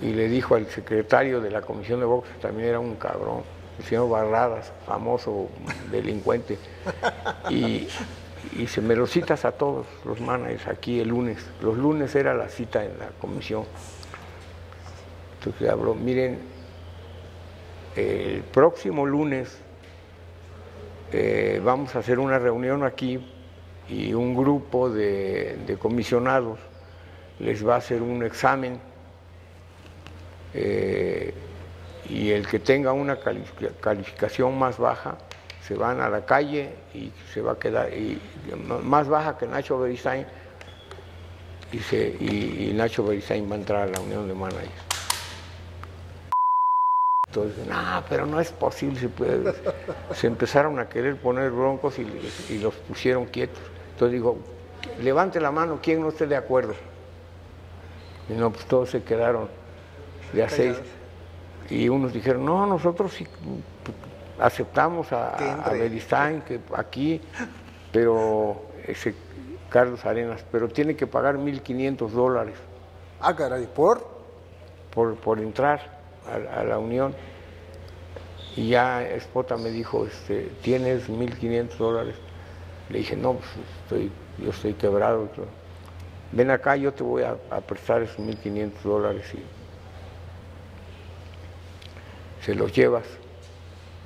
Y 0.00 0.12
le 0.12 0.28
dijo 0.28 0.54
al 0.54 0.66
secretario 0.66 1.40
de 1.40 1.50
la 1.50 1.62
comisión 1.62 2.00
de 2.00 2.06
box, 2.06 2.28
también 2.40 2.68
era 2.68 2.78
un 2.78 2.94
cabrón, 2.96 3.42
el 3.78 3.84
señor 3.84 4.08
Barradas, 4.08 4.72
famoso 4.86 5.48
delincuente. 5.90 6.58
Y, 7.50 7.88
y 8.56 8.66
se 8.66 8.80
me 8.80 8.94
lo 8.94 9.06
citas 9.06 9.44
a 9.44 9.52
todos 9.52 9.86
los 10.04 10.20
managers 10.20 10.68
aquí 10.68 11.00
el 11.00 11.08
lunes. 11.08 11.44
Los 11.60 11.76
lunes 11.76 12.14
era 12.14 12.34
la 12.34 12.48
cita 12.48 12.84
en 12.84 12.98
la 12.98 13.08
comisión. 13.20 13.64
Entonces 15.38 15.68
habló, 15.68 15.94
miren, 15.94 16.38
el 17.96 18.42
próximo 18.42 19.06
lunes 19.06 19.58
eh, 21.12 21.60
vamos 21.64 21.94
a 21.94 22.00
hacer 22.00 22.18
una 22.18 22.38
reunión 22.38 22.82
aquí 22.82 23.33
y 23.88 24.12
un 24.14 24.34
grupo 24.34 24.88
de, 24.90 25.76
comisionados 25.80 26.58
les 27.38 27.66
va 27.66 27.74
a 27.74 27.78
hacer 27.78 28.00
un 28.02 28.22
examen 28.24 28.80
eh, 30.54 31.34
y 32.08 32.30
el 32.30 32.46
que 32.46 32.58
tenga 32.58 32.92
una 32.92 33.16
califica- 33.20 33.72
calificación 33.80 34.58
más 34.58 34.78
baja 34.78 35.16
se 35.66 35.74
van 35.74 36.00
a 36.00 36.08
la 36.08 36.24
calle 36.24 36.70
y 36.94 37.10
se 37.32 37.40
va 37.40 37.52
a 37.52 37.58
quedar 37.58 37.92
y, 37.92 38.20
más 38.84 39.08
baja 39.08 39.36
que 39.38 39.46
Nacho 39.46 39.78
Beristain 39.78 40.26
y, 41.72 41.78
se- 41.80 42.16
y- 42.20 42.72
Nacho 42.74 43.04
Beristain 43.04 43.50
va 43.50 43.54
a 43.54 43.58
entrar 43.58 43.82
a 43.88 43.92
la 43.92 44.00
unión 44.00 44.28
de 44.28 44.34
managers. 44.34 44.70
Entonces, 47.26 47.66
no, 47.66 48.04
pero 48.08 48.26
no 48.26 48.38
es 48.38 48.52
posible. 48.52 49.00
Se, 49.00 49.08
puede". 49.08 49.52
Se 50.14 50.28
empezaron 50.28 50.78
a 50.78 50.88
querer 50.88 51.16
poner 51.16 51.50
broncos 51.50 51.98
y 51.98 52.58
los 52.58 52.74
pusieron 52.74 53.24
quietos. 53.24 53.62
Entonces 53.94 54.12
digo, 54.12 54.38
levante 55.00 55.40
la 55.40 55.50
mano, 55.50 55.78
¿quién 55.82 56.00
no 56.00 56.08
esté 56.08 56.26
de 56.26 56.36
acuerdo? 56.36 56.74
Y 58.28 58.34
no, 58.34 58.50
pues 58.50 58.66
todos 58.66 58.90
se 58.90 59.02
quedaron 59.02 59.48
de 60.32 60.42
a 60.42 60.48
seis. 60.48 60.76
Y 61.70 61.88
unos 61.88 62.12
dijeron, 62.12 62.44
no, 62.44 62.66
nosotros 62.66 63.12
sí 63.14 63.24
mm, 63.24 64.42
aceptamos 64.42 65.12
a, 65.12 65.30
a. 65.64 65.70
Beristain, 65.70 66.42
que 66.42 66.60
aquí, 66.74 67.20
pero 67.92 68.62
ese 68.86 69.14
Carlos 69.70 70.04
Arenas, 70.04 70.44
pero 70.52 70.68
tiene 70.68 70.94
que 70.94 71.06
pagar 71.06 71.36
1.500 71.36 72.10
dólares 72.10 72.54
Ah, 73.20 73.34
caray, 73.34 73.66
¿por? 73.66 74.14
por, 74.94 75.16
por 75.16 75.40
entrar 75.40 75.80
a, 76.26 76.60
a 76.60 76.64
la 76.64 76.78
unión. 76.78 77.14
Y 78.56 78.68
ya 78.68 79.02
Espota 79.02 79.56
me 79.56 79.70
dijo, 79.70 80.06
este, 80.06 80.52
¿tienes 80.62 81.08
1.500 81.08 81.76
dólares? 81.76 82.14
Le 82.90 82.98
dije, 82.98 83.16
no, 83.16 83.34
pues 83.34 83.48
estoy, 83.82 84.10
yo 84.38 84.50
estoy 84.50 84.74
quebrado. 84.74 85.28
Ven 86.32 86.50
acá, 86.50 86.76
yo 86.76 86.92
te 86.92 87.02
voy 87.02 87.22
a, 87.22 87.36
a 87.50 87.60
prestar 87.60 88.02
esos 88.02 88.18
1.500 88.18 88.82
dólares 88.82 89.24
y 89.34 89.42
se 92.44 92.54
los 92.54 92.72
llevas. 92.74 93.04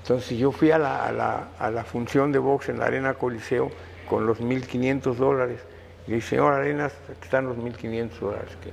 Entonces 0.03 0.39
yo 0.39 0.53
fui 0.53 0.71
a 0.71 0.79
la, 0.79 1.05
a 1.07 1.13
la- 1.13 1.49
a 1.59 1.71
la 1.71 1.85
función 1.85 2.33
de 2.33 2.39
box 2.39 2.69
en 2.69 2.79
la 2.79 2.87
Arena 2.87 3.15
Coliseo 3.15 3.71
con 4.09 4.27
los 4.27 4.41
1.500 4.41 5.17
dólares. 5.17 5.61
Y 6.07 6.11
le 6.11 6.17
dije, 6.17 6.29
señor 6.31 6.55
Arenas, 6.55 6.93
aquí 7.11 7.21
están 7.25 7.47
los 7.47 7.57
1.500 7.59 8.19
dólares. 8.21 8.57
que 8.63 8.71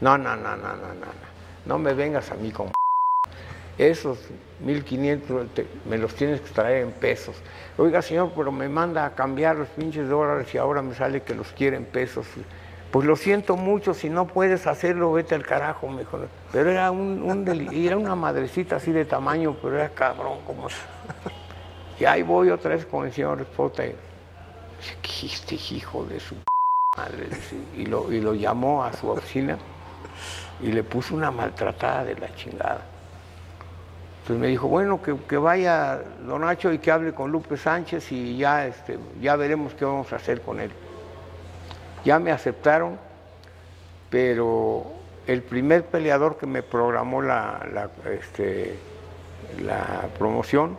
no, 0.00 0.16
no, 0.16 0.36
no, 0.36 0.56
no, 0.56 0.68
no, 0.68 0.76
no, 0.76 0.94
no. 0.94 1.30
No 1.66 1.78
me 1.78 1.92
vengas 1.92 2.30
a 2.30 2.34
mí 2.36 2.50
con 2.50 2.72
esos 3.76 4.18
1500 4.60 5.48
te- 5.54 5.66
me 5.88 5.98
los 5.98 6.14
tienes 6.14 6.40
que 6.40 6.50
traer 6.50 6.82
en 6.84 6.92
pesos. 6.92 7.36
Oiga, 7.78 8.02
señor, 8.02 8.32
pero 8.36 8.52
me 8.52 8.68
manda 8.68 9.04
a 9.06 9.14
cambiar 9.14 9.56
los 9.56 9.68
pinches 9.68 10.08
dólares 10.08 10.54
y 10.54 10.58
ahora 10.58 10.82
me 10.82 10.94
sale 10.94 11.22
que 11.22 11.34
los 11.34 11.48
quiere 11.52 11.76
en 11.76 11.84
pesos. 11.84 12.26
Pues 12.90 13.06
lo 13.06 13.14
siento 13.16 13.56
mucho, 13.56 13.94
si 13.94 14.10
no 14.10 14.26
puedes 14.26 14.66
hacerlo, 14.66 15.12
vete 15.12 15.34
al 15.34 15.46
carajo, 15.46 15.88
me 15.88 16.00
dijo. 16.00 16.18
Pero 16.52 16.70
era 16.70 16.90
un, 16.90 17.22
un 17.22 17.68
era 17.72 17.96
una 17.96 18.16
madrecita 18.16 18.76
así 18.76 18.90
de 18.92 19.04
tamaño, 19.04 19.56
pero 19.62 19.76
era 19.76 19.88
cabrón 19.90 20.38
como 20.46 20.68
Y 21.98 22.04
ahí 22.04 22.22
voy 22.22 22.50
otra 22.50 22.70
vez 22.70 22.84
con 22.86 23.06
el 23.06 23.12
señor 23.12 23.46
"¿Qué 25.02 25.26
este 25.26 25.54
hijo 25.74 26.04
de 26.04 26.18
su 26.18 26.34
madre, 26.96 27.28
y 27.76 27.86
lo, 27.86 28.10
y 28.12 28.20
lo 28.20 28.34
llamó 28.34 28.82
a 28.82 28.92
su 28.92 29.08
oficina 29.08 29.56
y 30.60 30.72
le 30.72 30.82
puso 30.82 31.14
una 31.14 31.30
maltratada 31.30 32.04
de 32.04 32.14
la 32.16 32.34
chingada. 32.34 32.80
Entonces 34.30 34.42
me 34.42 34.46
dijo, 34.46 34.68
bueno, 34.68 35.02
que, 35.02 35.16
que 35.28 35.36
vaya 35.38 36.02
don 36.24 36.42
Nacho 36.42 36.72
y 36.72 36.78
que 36.78 36.92
hable 36.92 37.12
con 37.12 37.32
Lupe 37.32 37.56
Sánchez 37.56 38.12
y 38.12 38.36
ya, 38.36 38.64
este, 38.64 38.96
ya 39.20 39.34
veremos 39.34 39.74
qué 39.74 39.84
vamos 39.84 40.12
a 40.12 40.16
hacer 40.16 40.40
con 40.42 40.60
él. 40.60 40.70
Ya 42.04 42.20
me 42.20 42.30
aceptaron, 42.30 42.96
pero 44.08 44.86
el 45.26 45.42
primer 45.42 45.84
peleador 45.86 46.38
que 46.38 46.46
me 46.46 46.62
programó 46.62 47.20
la, 47.22 47.66
la, 47.74 47.90
este, 48.12 48.78
promoción, 50.16 50.76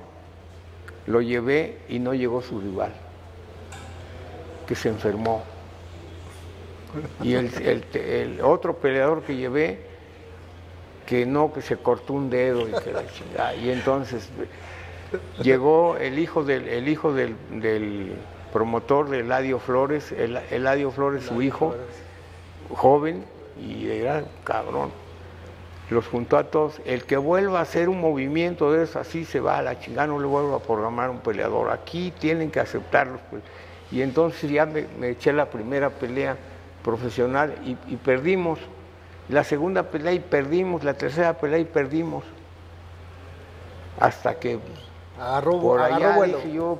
lo 1.07 1.19
llevé 1.19 1.79
y 1.89 1.99
no 1.99 2.13
llegó 2.13 2.41
su 2.41 2.57
rival, 2.61 2.93
que 4.65 4.75
se 4.75 4.87
enfermó. 4.87 5.43
Y 7.21 7.33
el- 7.33 7.83
el 7.95 8.39
otro 8.39 8.77
peleador 8.77 9.23
que 9.23 9.35
llevé 9.35 9.90
que 11.05 11.25
no, 11.25 11.53
que 11.53 11.61
se 11.61 11.77
cortó 11.77 12.13
un 12.13 12.29
dedo 12.29 12.67
y 12.67 12.71
que 12.71 12.91
la 12.91 13.05
chingada. 13.07 13.55
Y 13.55 13.69
entonces 13.69 14.29
llegó 15.41 15.97
el 15.97 16.19
hijo 16.19 16.43
del, 16.43 16.67
el 16.67 16.87
hijo 16.87 17.13
del, 17.13 17.35
del 17.51 18.13
promotor 18.51 19.09
de 19.09 19.19
Eladio 19.19 19.59
Flores, 19.59 20.11
el, 20.11 20.37
Eladio 20.51 20.91
Flores, 20.91 21.23
su 21.23 21.41
hijo, 21.41 21.75
joven, 22.69 23.25
y 23.59 23.89
era 23.89 24.23
cabrón. 24.43 24.91
Los 25.89 26.07
juntó 26.07 26.37
a 26.37 26.45
todos. 26.45 26.81
El 26.85 27.03
que 27.03 27.17
vuelva 27.17 27.59
a 27.59 27.63
hacer 27.63 27.89
un 27.89 27.99
movimiento 27.99 28.71
de 28.71 28.83
eso, 28.83 28.99
así 28.99 29.25
se 29.25 29.41
va 29.41 29.57
a 29.57 29.61
la 29.61 29.79
chingada, 29.79 30.07
no 30.07 30.19
le 30.19 30.25
vuelvo 30.25 30.55
a 30.55 30.61
programar 30.61 31.09
un 31.09 31.19
peleador. 31.19 31.69
Aquí 31.69 32.13
tienen 32.19 32.49
que 32.49 32.61
aceptarlos. 32.61 33.19
Pues. 33.29 33.43
Y 33.91 34.01
entonces 34.01 34.49
ya 34.49 34.65
me, 34.65 34.85
me 34.99 35.09
eché 35.09 35.33
la 35.33 35.49
primera 35.49 35.89
pelea 35.89 36.37
profesional 36.81 37.55
y, 37.65 37.71
y 37.93 37.97
perdimos. 37.97 38.59
La 39.31 39.45
segunda 39.45 39.83
pelea 39.83 40.11
y 40.11 40.19
perdimos, 40.19 40.83
la 40.83 40.93
tercera 40.93 41.37
pelea 41.37 41.59
y 41.59 41.63
perdimos. 41.63 42.25
Hasta 43.97 44.35
que 44.35 44.59
Agarró, 45.17 45.61
por 45.61 45.79
agarró 45.79 46.23
allá 46.23 46.37
dije 46.37 46.51
yo, 46.51 46.79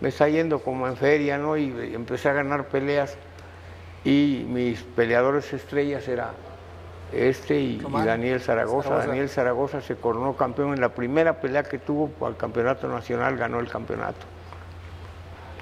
me 0.00 0.08
está 0.08 0.28
yendo 0.28 0.58
como 0.58 0.88
en 0.88 0.96
feria, 0.96 1.38
¿no? 1.38 1.56
Y 1.56 1.94
empecé 1.94 2.30
a 2.30 2.32
ganar 2.32 2.66
peleas. 2.66 3.16
Y 4.04 4.44
mis 4.48 4.82
peleadores 4.82 5.52
estrellas 5.52 6.08
era 6.08 6.32
este 7.12 7.60
y. 7.60 7.78
Daniel 7.78 8.40
Zaragoza. 8.40 8.88
Zaragoza. 8.88 9.06
Daniel 9.06 9.28
Zaragoza 9.28 9.80
se 9.82 9.94
coronó 9.94 10.34
campeón 10.34 10.74
en 10.74 10.80
la 10.80 10.88
primera 10.88 11.40
pelea 11.40 11.62
que 11.62 11.78
tuvo 11.78 12.10
al 12.26 12.36
campeonato 12.36 12.88
nacional, 12.88 13.36
ganó 13.36 13.60
el 13.60 13.68
campeonato. 13.68 14.26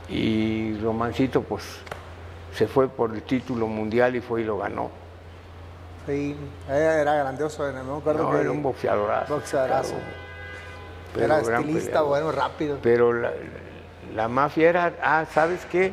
Y 0.09 0.79
Romancito, 0.79 1.43
pues, 1.43 1.63
se 2.55 2.67
fue 2.67 2.89
por 2.89 3.15
el 3.15 3.23
título 3.23 3.67
mundial 3.67 4.17
y 4.17 4.21
fue 4.21 4.41
y 4.41 4.45
lo 4.45 4.57
ganó. 4.57 5.02
Sí, 6.07 6.37
era, 6.69 7.15
grandioso, 7.15 7.71
no 7.73 7.85
me 7.85 7.99
acuerdo 8.01 8.25
No, 8.25 8.31
que 8.33 8.41
era 8.41 8.51
un 8.51 8.63
boxeadorazo. 8.63 9.35
boxeadorazo. 9.35 9.95
pero 11.15 11.27
era 11.27 11.41
estilista, 11.41 12.03
bueno, 12.03 12.33
rápido. 12.33 12.79
Pero 12.83 13.13
la, 13.13 13.33
la 14.15 14.29
mafia 14.29 14.69
era, 14.69 14.93
ah, 15.03 15.25
¿sabes 15.33 15.65
qué? 15.71 15.93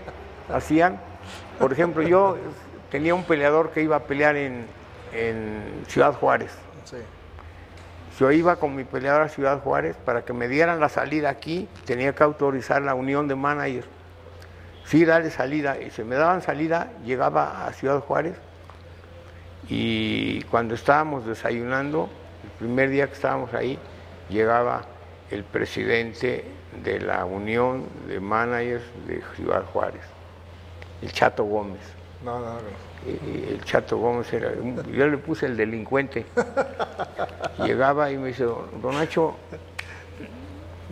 Hacían, 0.52 1.00
por 1.60 1.72
ejemplo, 1.74 2.02
yo 2.02 2.38
tenía 2.90 3.14
un 3.14 3.24
peleador 3.24 3.70
que 3.70 3.84
iba 3.84 3.98
a 3.98 4.00
pelear 4.00 4.36
en, 4.36 4.66
en 5.14 5.84
Ciudad 5.88 6.14
Juárez. 6.14 6.52
Sí. 6.86 6.98
Yo 8.20 8.32
iba 8.32 8.56
con 8.56 8.76
mi 8.76 8.84
peleador 8.84 9.22
a 9.22 9.30
Ciudad 9.30 9.62
Juárez 9.62 9.96
para 10.04 10.26
que 10.26 10.34
me 10.34 10.48
dieran 10.48 10.80
la 10.80 10.90
salida 10.90 11.30
aquí, 11.30 11.70
tenía 11.86 12.14
que 12.16 12.24
autorizar 12.24 12.82
la 12.82 12.96
unión 12.96 13.28
de 13.28 13.36
managers. 13.36 13.88
Sí, 14.86 15.06
darle 15.06 15.30
salida. 15.30 15.80
Y 15.80 15.92
si 15.92 16.04
me 16.04 16.16
daban 16.16 16.42
salida, 16.42 16.88
llegaba 17.06 17.68
a 17.68 17.74
Ciudad 17.74 18.00
Juárez 18.00 18.36
y 19.70 20.42
cuando 20.44 20.76
estábamos 20.76 21.26
desayunando, 21.26 22.10
el 22.44 22.50
primer 22.52 22.90
día 22.90 23.08
que 23.08 23.14
estábamos 23.14 23.54
ahí, 23.54 23.78
llegaba 24.30 24.84
el 25.32 25.44
presidente 25.44 26.46
de 26.84 27.00
la 27.00 27.26
Unión 27.26 27.86
de 28.08 28.20
Managers 28.20 28.84
de 29.08 29.22
Ciudad 29.36 29.64
Juárez, 29.72 30.02
el 31.02 31.12
Chato 31.12 31.44
Gómez. 31.44 31.82
No, 32.24 32.40
no, 32.40 32.54
no. 32.54 32.60
Y- 33.06 33.12
y 33.30 33.54
el 33.54 33.64
Chato 33.64 33.98
Gómez 33.98 34.32
era, 34.34 34.52
yo 34.92 35.08
le 35.08 35.18
puse 35.18 35.46
el 35.46 35.56
delincuente. 35.56 36.26
Llegaba 37.64 38.12
y 38.12 38.18
me 38.18 38.28
dice, 38.30 38.44
don 38.44 38.68
Nacho, 38.94 39.36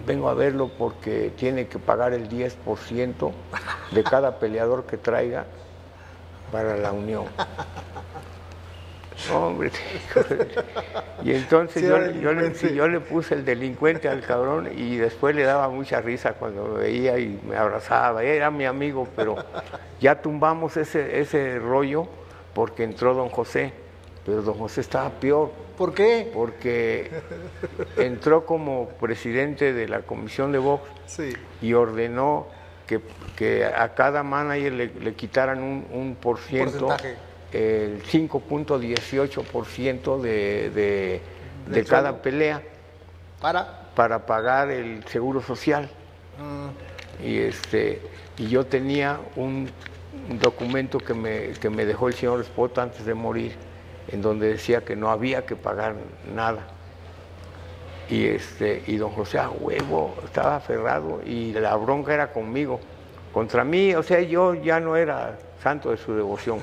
vengo 0.06 0.30
a 0.30 0.34
verlo 0.34 0.70
porque 0.78 1.34
tiene 1.36 1.68
que 1.68 1.80
pagar 1.80 2.14
el 2.14 2.30
10% 2.30 3.32
de 3.92 4.04
cada 4.04 4.40
peleador 4.40 4.86
que 4.86 4.98
traiga 4.98 5.46
para 6.52 6.78
la 6.78 6.92
unión. 6.94 7.26
Hombre, 9.34 9.72
y 11.24 11.34
entonces 11.34 11.82
Sí, 11.82 11.88
yo, 11.89 11.97
le- 11.97 12.13
yo 12.20 12.32
le, 12.34 12.41
delincuente. 12.41 12.59
sí, 12.70 12.76
yo 12.76 12.88
le 12.88 12.99
puse 12.99 13.34
el 13.36 13.43
delincuente 13.45 14.07
al 14.07 14.22
cabrón 14.22 14.70
y 14.78 14.97
después 14.97 15.36
le 15.36 15.43
daba 15.43 15.70
mucha 15.70 16.01
risa 16.01 16.34
cuando 16.34 16.65
me 16.65 16.80
veía 16.84 17.18
y 17.18 17.39
me 17.47 17.55
abrazaba. 17.57 18.24
Era 18.24 18.51
mi 18.51 18.65
amigo, 18.65 19.07
pero 19.15 19.36
ya 19.99 20.22
tumbamos 20.22 20.78
ese, 20.78 21.20
ese 21.20 21.57
rollo 21.59 22.07
porque 22.53 22.84
entró 22.84 23.13
don 23.13 23.30
José. 23.30 23.74
Pero 24.26 24.41
don 24.41 24.55
José 24.55 24.82
estaba 24.82 25.09
peor 25.09 25.51
¿Por 25.78 25.93
qué? 25.93 26.30
porque 26.34 27.09
entró 27.95 28.45
como 28.45 28.89
presidente 28.89 29.72
de 29.74 29.88
la 29.88 30.01
comisión 30.01 30.51
de 30.51 30.57
box 30.59 30.84
Sí. 31.05 31.34
y 31.61 31.74
ordenó 31.74 32.47
que, 32.86 32.99
que 33.38 33.63
a 33.65 33.93
cada 33.95 34.24
manager 34.24 34.74
le, 34.74 34.88
le 34.88 35.13
quitaran 35.13 35.63
un, 35.63 35.86
un 35.93 36.15
por 36.15 36.39
ciento, 36.39 36.88
Porcentaje. 36.88 37.15
El 37.52 38.04
5.18% 38.04 40.22
de, 40.22 40.70
de, 40.72 41.24
de 41.66 41.86
cada 41.86 41.86
sueldo. 41.86 42.22
pelea 42.22 42.64
Para. 43.39 43.91
para 43.95 44.26
pagar 44.26 44.70
el 44.72 45.06
seguro 45.08 45.41
social. 45.41 45.91
Mm, 46.38 46.70
Y, 47.20 47.38
este, 47.39 48.12
y 48.38 48.50
yo 48.50 48.68
tenía 48.68 49.20
un, 49.36 49.74
un 50.30 50.39
documento 50.39 51.04
que 51.04 51.14
me, 51.14 51.58
que 51.60 51.70
me 51.70 51.86
dejó 51.86 52.08
el 52.08 52.14
señor 52.16 52.41
Spot 52.41 52.78
antes 52.80 53.06
de 53.06 53.14
morir, 53.16 53.58
en 54.08 54.22
donde 54.22 54.50
decía 54.50 54.86
que 54.86 54.95
no 54.95 55.10
había 55.10 55.45
que 55.45 55.56
pagar 55.56 55.95
nada. 56.24 56.68
Y, 58.08 58.26
este, 58.26 58.84
y 58.88 58.98
don 58.98 59.12
José 59.12 59.39
a 59.39 59.50
huevo 59.50 60.22
estaba 60.24 60.56
aferrado 60.58 61.22
y 61.24 61.52
la 61.54 61.76
bronca 61.76 62.14
era 62.14 62.32
conmigo, 62.32 62.88
contra 63.32 63.64
mí, 63.66 63.93
o 63.95 64.04
sea, 64.04 64.22
yo 64.22 64.54
ya 64.56 64.80
no 64.80 64.95
era 64.95 65.41
santo 65.62 65.91
de 65.91 65.97
su 65.97 66.14
devoción, 66.14 66.60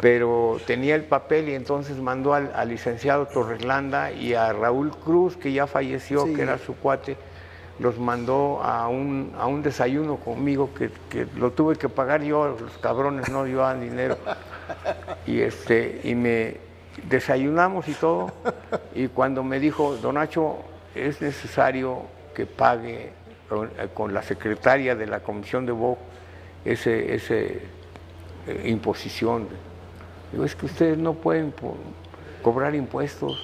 pero 0.00 0.58
tenía 0.66 0.94
el 0.94 1.04
papel 1.04 1.48
y 1.48 1.54
entonces 1.54 1.96
mandó 1.98 2.34
al, 2.34 2.52
al 2.54 2.68
licenciado 2.68 3.26
Torreslanda 3.26 4.12
y 4.12 4.34
a 4.34 4.52
Raúl 4.52 4.90
Cruz, 4.96 5.36
que 5.36 5.52
ya 5.52 5.66
falleció, 5.66 6.26
Sí. 6.26 6.34
que 6.34 6.42
era 6.42 6.58
su 6.58 6.74
cuate, 6.76 7.16
los 7.78 7.98
mandó 7.98 8.62
a 8.62 8.88
un, 8.88 9.32
a 9.38 9.46
un 9.46 9.62
desayuno 9.62 10.16
conmigo 10.16 10.70
que, 10.74 10.90
que 11.10 11.26
lo 11.36 11.50
tuve 11.50 11.76
que 11.76 11.88
pagar 11.88 12.22
yo, 12.22 12.56
los 12.60 12.78
cabrones 12.78 13.28
no 13.28 13.44
llevaban 13.46 13.80
dinero. 13.80 14.16
Y, 15.26 15.40
este, 15.40 16.00
y 16.04 16.14
me 16.14 16.56
desayunamos 17.08 17.88
y 17.88 17.94
todo, 17.94 18.30
y 18.94 19.08
cuando 19.08 19.42
me 19.42 19.58
dijo, 19.58 19.96
Don 19.96 20.14
Nacho, 20.14 20.58
es 20.94 21.20
necesario 21.20 22.02
que 22.34 22.46
pague 22.46 23.10
con, 23.48 23.70
eh, 23.78 24.12
la 24.12 24.22
secretaria 24.22 24.94
de 24.94 25.06
la 25.06 25.20
Comisión 25.20 25.66
de 25.66 25.72
Vox 25.72 26.00
ese, 26.64 27.14
ese 27.14 27.62
eh, 28.46 28.62
imposición. 28.68 29.48
Digo, 30.32 30.44
es 30.44 30.54
que 30.56 30.66
ustedes 30.66 30.98
no 30.98 31.14
pueden 31.14 31.52
cobrar 32.42 32.74
impuestos. 32.74 33.38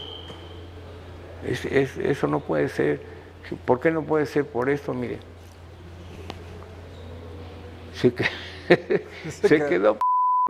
Es- 1.44 1.64
es- 1.66 1.96
eso 1.98 2.26
no 2.26 2.40
puede 2.40 2.68
ser. 2.68 3.00
¿Por 3.64 3.80
qué 3.80 3.90
no 3.90 4.02
puede 4.02 4.26
ser 4.26 4.44
por 4.46 4.68
esto? 4.68 4.92
Mire. 4.94 5.18
Se, 7.94 8.12
que- 8.12 8.26
se 9.30 9.66
quedó. 9.66 9.98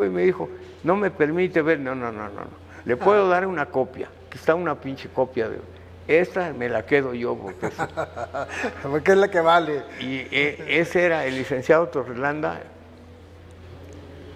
y 0.01 0.05
me 0.05 0.23
dijo, 0.23 0.49
no 0.85 0.97
me 0.97 1.11
permite 1.11 1.63
ver, 1.63 1.81
no, 1.81 1.95
no, 1.95 2.13
no, 2.13 2.29
no, 2.29 2.41
no. 2.43 2.69
Le 2.85 2.97
puedo 2.97 3.29
dar 3.29 3.47
una 3.47 3.67
copia, 3.67 4.09
que 4.31 4.39
está 4.39 4.55
una 4.55 4.75
pinche 4.77 5.09
copia 5.09 5.49
de... 5.49 5.59
Esta 6.07 6.53
me 6.55 6.69
la 6.71 6.87
quedo 6.87 7.13
yo 7.15 7.37
porque 7.37 7.67
es- 7.67 7.75
Porque 8.83 9.13
es 9.13 9.19
la 9.19 9.29
que 9.29 9.41
vale. 9.41 9.83
y 10.01 10.21
eh, 10.31 10.65
ese 10.81 11.05
era 11.05 11.27
el 11.27 11.35
licenciado 11.37 11.89
Torrelanda. 11.89 12.61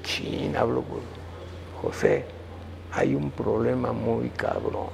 Chin, 0.03 0.57
hablo 0.57 0.82
con 0.82 1.00
José, 1.80 2.24
hay 2.92 3.14
un 3.14 3.30
problema 3.30 3.92
muy 3.92 4.28
cabrón. 4.30 4.90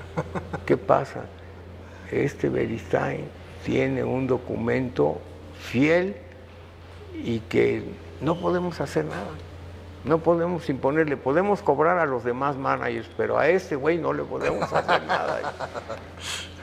¿Qué 0.66 0.76
pasa? 0.76 1.24
Este 2.10 2.48
Beristain 2.48 3.28
tiene 3.64 4.04
un 4.04 4.26
documento 4.26 5.18
fiel 5.58 6.16
y 7.14 7.40
que 7.40 7.84
no 8.20 8.38
podemos 8.38 8.80
hacer 8.80 9.04
nada. 9.04 9.30
No 10.04 10.18
podemos 10.18 10.68
imponerle, 10.70 11.16
podemos 11.16 11.62
cobrar 11.62 11.98
a 11.98 12.06
los 12.06 12.24
demás 12.24 12.56
managers, 12.56 13.08
pero 13.16 13.38
a 13.38 13.48
este 13.48 13.76
güey 13.76 13.98
no 13.98 14.12
le 14.12 14.22
podemos 14.22 14.72
hacer 14.72 15.02
nada. 15.04 15.40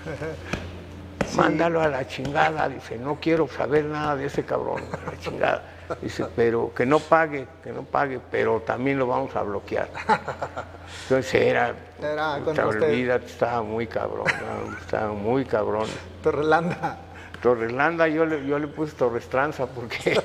Mándalo 1.35 1.81
a 1.81 1.88
la 1.88 2.07
chingada, 2.07 2.67
dice, 2.67 2.97
no 2.97 3.19
quiero 3.21 3.47
saber 3.47 3.85
nada 3.85 4.15
de 4.15 4.25
ese 4.25 4.43
cabrón, 4.43 4.81
a 4.91 5.11
la 5.11 5.19
chingada. 5.19 5.76
Dice, 6.01 6.25
pero 6.35 6.73
que 6.73 6.85
no 6.85 6.99
pague, 6.99 7.47
que 7.63 7.71
no 7.71 7.83
pague, 7.83 8.19
pero 8.31 8.61
también 8.61 8.99
lo 8.99 9.07
vamos 9.07 9.35
a 9.35 9.43
bloquear. 9.43 9.89
Entonces 11.03 11.33
era, 11.33 11.73
Era 12.01 12.35
olvídate, 12.65 13.25
estaba 13.25 13.61
muy 13.61 13.88
cabrón, 13.88 14.27
estaba 14.81 15.13
muy 15.13 15.45
cabrón. 15.45 15.88
Torrelanda. 16.21 16.97
Torrelanda 17.41 18.07
yo 18.07 18.25
le, 18.25 18.45
yo 18.47 18.57
le 18.57 18.67
puse 18.67 18.95
Torrestranza 18.95 19.67
porque, 19.67 20.19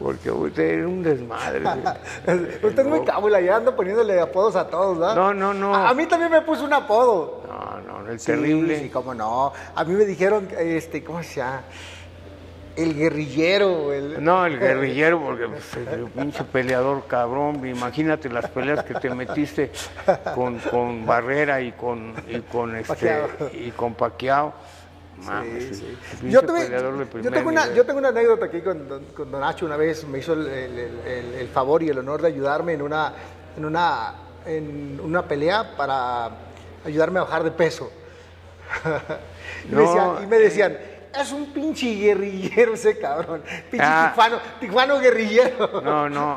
porque 0.00 0.30
usted 0.30 0.78
era 0.78 0.88
un 0.88 1.02
desmadre. 1.02 1.62
Usted 2.62 2.78
es 2.80 2.86
muy 2.86 3.04
cábula, 3.04 3.40
ya 3.40 3.56
anda 3.56 3.74
poniéndole 3.74 4.20
apodos 4.20 4.56
a 4.56 4.66
todos, 4.66 4.98
¿verdad? 4.98 5.14
No, 5.14 5.32
no, 5.32 5.54
no. 5.54 5.74
A, 5.74 5.90
a 5.90 5.94
mí 5.94 6.06
también 6.06 6.32
me 6.32 6.42
puso 6.42 6.64
un 6.64 6.72
apodo. 6.72 7.42
No, 7.46 7.80
no, 8.02 8.10
el 8.10 8.18
Sí, 8.18 8.26
terrible. 8.26 8.80
Sí, 8.80 8.90
cómo 8.90 9.14
no. 9.14 9.52
A 9.74 9.84
mí 9.84 9.94
me 9.94 10.04
dijeron, 10.04 10.48
este, 10.58 11.04
¿cómo 11.04 11.22
se 11.22 11.36
llama? 11.36 11.62
El 12.76 12.94
guerrillero, 12.96 13.92
el... 13.92 14.22
No, 14.22 14.44
el 14.46 14.58
guerrillero, 14.58 15.20
porque 15.20 15.46
pues, 15.46 15.76
el 15.88 16.06
pinche 16.06 16.42
peleador 16.44 17.06
cabrón, 17.06 17.64
imagínate 17.66 18.28
las 18.28 18.50
peleas 18.50 18.84
que 18.84 18.94
te 18.94 19.10
metiste 19.10 19.70
con, 20.34 20.58
con 20.58 21.06
Barrera 21.06 21.60
y 21.60 21.72
con 21.72 22.14
y 22.28 22.40
con 22.40 22.74
este 22.74 23.22
y 23.52 23.70
con 23.70 23.94
Paquiao. 23.94 24.52
Mames, 25.18 25.78
Sí, 25.78 25.96
sí. 26.20 26.28
Yo, 26.28 26.42
tuve- 26.42 26.68
tengo 27.30 27.48
una, 27.48 27.72
yo 27.72 27.86
tengo 27.86 28.00
una 28.00 28.08
anécdota 28.08 28.46
aquí 28.46 28.60
con, 28.60 28.88
don- 28.88 29.04
con 29.16 29.30
Don 29.30 29.40
Nacho. 29.40 29.64
Una 29.64 29.76
vez 29.76 30.04
me 30.08 30.18
hizo 30.18 30.32
el, 30.32 31.48
favor 31.52 31.82
y 31.84 31.88
el 31.88 31.98
honor 31.98 32.20
de 32.22 32.28
ayudarme 32.28 32.72
en 32.72 32.82
una, 32.82 33.12
en, 33.56 33.64
una, 33.64 34.14
en 34.44 35.00
una 35.00 35.22
pelea 35.22 35.76
para 35.76 36.30
ayudarme 36.84 37.20
a 37.20 37.22
bajar 37.22 37.44
de 37.44 37.52
peso. 37.52 37.90
y, 39.70 39.72
me 39.72 39.82
decían, 39.82 40.08
y 40.22 40.26
me 40.26 40.38
decían, 40.38 40.78
es 41.22 41.32
un 41.32 41.46
pinche 41.52 41.94
guerrillero 41.94 42.74
ese 42.74 42.98
cabrón. 42.98 43.42
Pinche 43.70 43.86
Ah. 43.86 44.08
tijuano, 44.12 44.38
tijuano 44.60 44.98
guerrillero. 44.98 45.80
No, 45.82 46.08
no, 46.08 46.36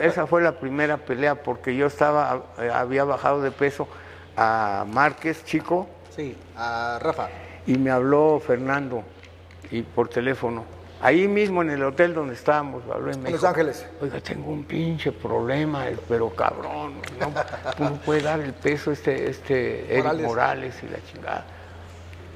esa 0.00 0.26
fue 0.26 0.42
la 0.42 0.52
primera 0.52 0.96
pelea 0.96 1.42
porque 1.42 1.74
yo 1.76 1.86
estaba 1.86 2.42
eh, 2.58 2.70
había 2.72 3.04
bajado 3.04 3.40
de 3.42 3.50
peso 3.50 3.86
a 4.36 4.84
Márquez, 4.88 5.44
chico, 5.44 5.88
Sí, 6.14 6.36
a 6.56 6.98
Rafa. 7.00 7.28
y 7.66 7.76
me 7.78 7.90
habló 7.90 8.40
Fernando 8.44 9.02
y 9.70 9.82
por 9.82 10.08
teléfono. 10.08 10.64
Ahí 11.02 11.26
mismo 11.28 11.62
en 11.62 11.70
el 11.70 11.82
hotel 11.82 12.12
donde 12.12 12.34
estábamos, 12.34 12.82
habló 12.92 13.10
En 13.10 13.22
Los 13.32 13.42
Ángeles. 13.42 13.86
Oiga, 14.02 14.20
tengo 14.20 14.50
un 14.50 14.64
pinche 14.64 15.12
problema, 15.12 15.86
pero 16.08 16.28
cabrón, 16.28 16.94
no, 17.18 17.32
no 17.90 17.96
puede 18.02 18.20
dar 18.20 18.38
el 18.40 18.52
peso 18.52 18.92
este, 18.92 19.30
este 19.30 19.86
Eric 19.90 20.04
Morales. 20.04 20.26
Morales. 20.26 20.74
y 20.82 20.88
la 20.88 20.98
chingada. 21.10 21.44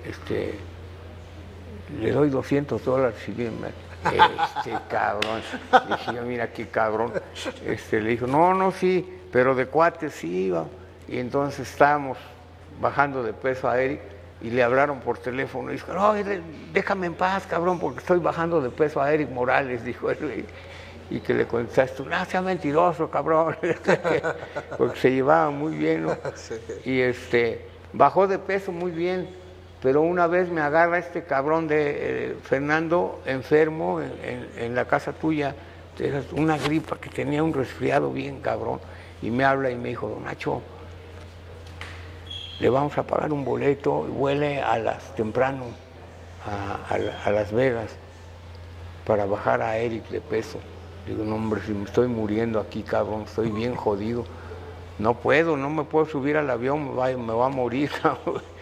Este, 0.08 0.58
le 2.00 2.12
doy 2.12 2.30
200 2.30 2.84
dólares 2.84 3.18
y 3.28 3.32
bien, 3.32 3.54
este 4.04 4.78
cabrón. 4.88 5.40
Le 5.72 5.96
dije 5.96 6.14
yo, 6.14 6.22
mira 6.22 6.52
qué 6.52 6.68
cabrón. 6.68 7.12
Este, 7.64 8.00
le 8.00 8.10
dijo, 8.10 8.26
no, 8.26 8.54
no, 8.54 8.72
sí, 8.72 9.18
pero 9.32 9.54
de 9.54 9.66
cuates 9.66 10.14
sí 10.14 10.46
iba. 10.46 10.66
Y 11.08 11.18
entonces 11.18 11.70
estábamos 11.70 12.18
bajando 12.80 13.22
de 13.22 13.32
peso 13.32 13.68
a 13.68 13.80
Eric 13.80 14.00
y 14.40 14.50
le 14.50 14.62
hablaron 14.62 15.00
por 15.00 15.18
teléfono 15.18 15.70
y 15.70 15.74
dijo, 15.74 15.92
no, 15.92 16.14
déjame 16.72 17.06
en 17.06 17.14
paz, 17.14 17.46
cabrón, 17.46 17.78
porque 17.78 18.00
estoy 18.00 18.18
bajando 18.18 18.60
de 18.60 18.70
peso 18.70 19.00
a 19.00 19.12
Eric 19.12 19.30
Morales, 19.30 19.84
dijo 19.84 20.10
él. 20.10 20.44
Y 21.10 21.20
que 21.20 21.34
le 21.34 21.46
contestaste, 21.46 22.02
no, 22.02 22.24
sea 22.24 22.40
mentiroso, 22.40 23.10
cabrón. 23.10 23.56
porque 24.78 24.98
se 24.98 25.12
llevaba 25.12 25.50
muy 25.50 25.76
bien, 25.76 26.04
¿no? 26.04 26.16
Y 26.84 27.00
este, 27.00 27.66
bajó 27.92 28.26
de 28.26 28.38
peso 28.38 28.72
muy 28.72 28.90
bien, 28.90 29.28
pero 29.84 30.00
una 30.00 30.26
vez 30.26 30.48
me 30.48 30.62
agarra 30.62 30.96
este 30.98 31.24
cabrón 31.24 31.68
de 31.68 32.30
eh, 32.30 32.36
Fernando 32.42 33.20
enfermo 33.26 34.00
en, 34.00 34.74
la 34.74 34.86
casa 34.86 35.12
tuya, 35.12 35.54
una 36.32 36.56
gripa 36.56 36.96
que 36.96 37.10
tenía 37.10 37.42
un 37.42 37.52
resfriado 37.52 38.10
bien 38.10 38.40
cabrón, 38.40 38.80
y 39.20 39.30
me 39.30 39.44
habla 39.44 39.70
y 39.70 39.76
me 39.76 39.90
dijo, 39.90 40.08
don 40.08 40.24
Nacho, 40.24 40.62
le 42.60 42.70
vamos 42.70 42.96
a 42.96 43.02
pagar 43.02 43.30
un 43.30 43.44
boleto 43.44 44.06
y 44.08 44.10
huele 44.10 44.62
a 44.62 44.78
las 44.78 45.14
temprano 45.16 45.64
a, 46.46 46.94
a 46.94 46.96
la- 46.96 47.22
a 47.22 47.30
Las 47.30 47.52
Vegas 47.52 47.90
para 49.06 49.26
bajar 49.26 49.60
a 49.60 49.76
Eric 49.76 50.08
de 50.08 50.22
peso. 50.22 50.60
Digo, 51.06 51.24
no 51.24 51.34
hombre, 51.34 51.60
si 51.60 51.74
me 51.74 51.84
estoy 51.84 52.08
muriendo 52.08 52.58
aquí, 52.58 52.82
cabrón, 52.82 53.24
estoy 53.26 53.50
bien 53.50 53.74
jodido. 53.74 54.24
No 54.98 55.12
puedo, 55.12 55.58
no 55.58 55.68
me 55.68 55.84
puedo 55.84 56.06
subir 56.06 56.38
al 56.38 56.48
avión, 56.48 56.88
me 56.88 56.94
va, 56.94 57.08
me 57.08 57.34
va 57.34 57.46
a 57.46 57.50
morir. 57.50 57.90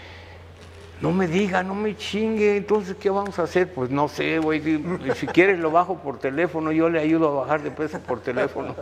No 1.02 1.10
me 1.10 1.26
diga, 1.26 1.64
no 1.64 1.74
me 1.74 1.96
chingue, 1.96 2.56
entonces, 2.56 2.96
¿qué 2.96 3.10
vamos 3.10 3.36
a 3.40 3.42
hacer? 3.42 3.74
Pues 3.74 3.90
no 3.90 4.06
sé, 4.06 4.38
güey, 4.38 4.62
si, 5.16 5.26
quieres 5.26 5.58
lo 5.58 5.72
bajo 5.72 5.98
por 5.98 6.18
teléfono, 6.20 6.70
yo 6.70 6.88
le 6.88 7.00
ayudo 7.00 7.28
a 7.28 7.40
bajar 7.42 7.60
de 7.62 7.72
peso 7.72 7.98
por 7.98 8.20
teléfono. 8.20 8.76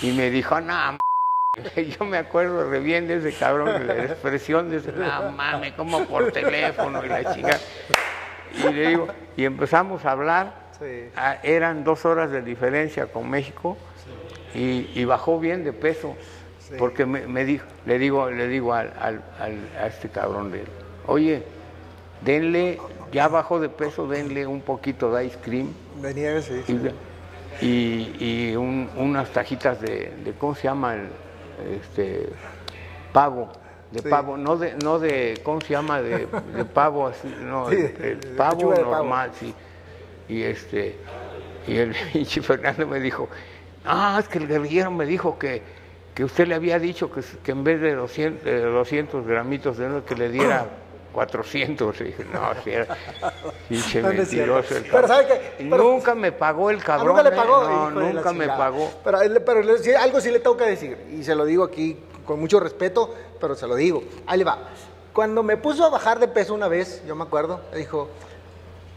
Y 0.00 0.12
me 0.12 0.30
dijo, 0.30 0.58
no, 0.62 0.96
yo 1.98 2.06
me 2.06 2.16
acuerdo 2.16 2.70
re 2.70 2.80
bien 2.80 3.06
de 3.06 3.16
ese 3.18 3.36
cabrón, 3.36 3.78
de 3.78 3.84
la 3.84 4.04
expresión 4.04 4.70
de 4.70 4.78
ese, 4.78 4.92
no 4.92 5.32
mames, 5.32 5.74
como 5.74 6.06
por 6.06 6.32
teléfono 6.32 7.04
y 7.04 7.08
la 7.10 7.34
chica. 7.34 7.60
Y 8.58 8.72
le 8.72 8.88
digo, 8.88 9.08
y 9.36 9.44
empezamos 9.44 10.04
a 10.06 10.12
hablar, 10.12 10.64
Sí. 10.80 11.08
Ah, 11.14 11.38
eran 11.44 11.84
dos 11.84 12.04
horas 12.04 12.32
de 12.32 12.42
diferencia 12.42 13.06
con 13.06 13.30
México 13.30 13.76
y, 14.54 14.88
y 14.94 15.04
bajó 15.04 15.38
bien 15.38 15.62
de 15.62 15.72
peso, 15.72 16.16
porque 16.78 17.06
me, 17.06 17.28
me 17.28 17.44
dijo, 17.44 17.64
le 17.86 17.98
digo, 18.00 18.28
le 18.28 18.48
digo 18.48 18.74
al, 18.74 18.92
al- 18.98 19.22
al- 19.38 19.70
a 19.80 19.86
este 19.86 20.08
cabrón 20.08 20.50
de 20.50 20.62
él, 20.62 20.68
oye, 21.06 21.42
denle, 22.22 22.78
ya 23.12 23.28
bajó 23.28 23.60
de 23.60 23.68
peso, 23.68 24.06
denle 24.06 24.46
un 24.46 24.60
poquito 24.60 25.12
de 25.14 25.26
ice 25.26 25.38
cream 25.42 25.68
De 26.00 26.14
nieve, 26.14 26.42
sí. 26.42 26.62
sí. 26.66 26.76
y, 27.60 27.66
y- 27.66 28.50
y 28.50 28.56
un- 28.56 28.88
unas 28.96 29.30
tajitas 29.30 29.80
de, 29.80 30.12
de, 30.24 30.32
¿cómo 30.38 30.54
se 30.54 30.64
llama? 30.64 30.94
El, 30.94 31.08
este, 31.80 32.28
pavo, 33.12 33.48
de 33.92 34.02
Sí. 34.02 34.08
pavo, 34.08 34.36
no 34.36 34.56
de, 34.56 34.74
no 34.74 34.98
de, 34.98 35.40
¿cómo 35.44 35.60
se 35.60 35.70
llama? 35.70 36.00
De, 36.02 36.26
de 36.56 36.64
pavo, 36.64 37.06
así, 37.06 37.32
no, 37.42 37.70
Sí, 37.70 37.76
el, 37.76 38.02
el 38.02 38.18
pavo 38.36 38.70
de 38.72 38.76
pavo. 38.84 38.94
normal, 38.94 39.30
sí. 39.38 39.54
Y 40.28 40.42
este, 40.42 40.96
y 41.68 41.76
el 41.76 41.94
pinche 42.12 42.42
Fernando 42.42 42.86
me 42.86 42.98
dijo, 42.98 43.28
ah, 43.84 44.16
es 44.20 44.28
que 44.28 44.38
el 44.38 44.48
guerrillero 44.48 44.90
me 44.90 45.06
dijo 45.06 45.38
que, 45.38 45.62
que 46.14 46.24
usted 46.24 46.48
le 46.48 46.54
había 46.54 46.78
dicho 46.78 47.10
que, 47.12 47.20
que 47.42 47.52
en 47.52 47.62
vez 47.62 47.80
de 47.80 47.94
200, 47.94 48.44
de 48.44 48.60
200 48.62 49.26
gramitos 49.26 49.76
de 49.78 50.02
que 50.06 50.14
le 50.16 50.30
diera 50.30 50.66
400. 51.14 52.00
Y 52.00 52.04
dije, 52.04 52.26
no, 52.32 52.40
si 52.62 52.70
era 52.70 52.86
pinche 53.68 54.02
mentiroso 54.02 54.76
el 54.76 54.84
Pero. 54.84 55.08
¿sabe 55.08 55.26
qué? 55.26 55.40
Pero- 55.70 55.84
nunca 55.84 56.14
me 56.14 56.32
pagó 56.32 56.70
el 56.70 56.78
Ah, 56.80 56.84
cabrón. 56.84 57.08
nunca 57.08 57.22
le 57.22 57.28
¿eh? 57.30 57.32
pagó. 57.36 57.64
No, 57.64 57.90
nunca 57.90 58.32
me 58.32 58.46
pagó. 58.48 58.90
Pero, 59.02 59.78
sí, 59.78 59.92
algo 59.94 60.20
sí 60.20 60.30
le 60.30 60.40
tengo 60.40 60.56
que 60.56 60.64
decir, 60.66 60.98
y 61.12 61.22
se 61.24 61.34
lo 61.34 61.44
digo 61.46 61.64
aquí 61.64 61.98
con 62.26 62.40
mucho 62.40 62.58
respeto, 62.60 63.14
pero 63.40 63.54
se 63.54 63.66
lo 63.66 63.74
digo. 63.76 64.02
Ahí 64.26 64.38
le 64.38 64.44
va. 64.44 64.58
Cuando 65.12 65.42
me 65.42 65.56
puso 65.56 65.84
a 65.84 65.90
bajar 65.90 66.18
de 66.18 66.26
peso 66.28 66.52
una 66.54 66.66
vez, 66.68 67.02
yo 67.06 67.14
me 67.14 67.22
acuerdo, 67.22 67.60
dijo, 67.76 68.08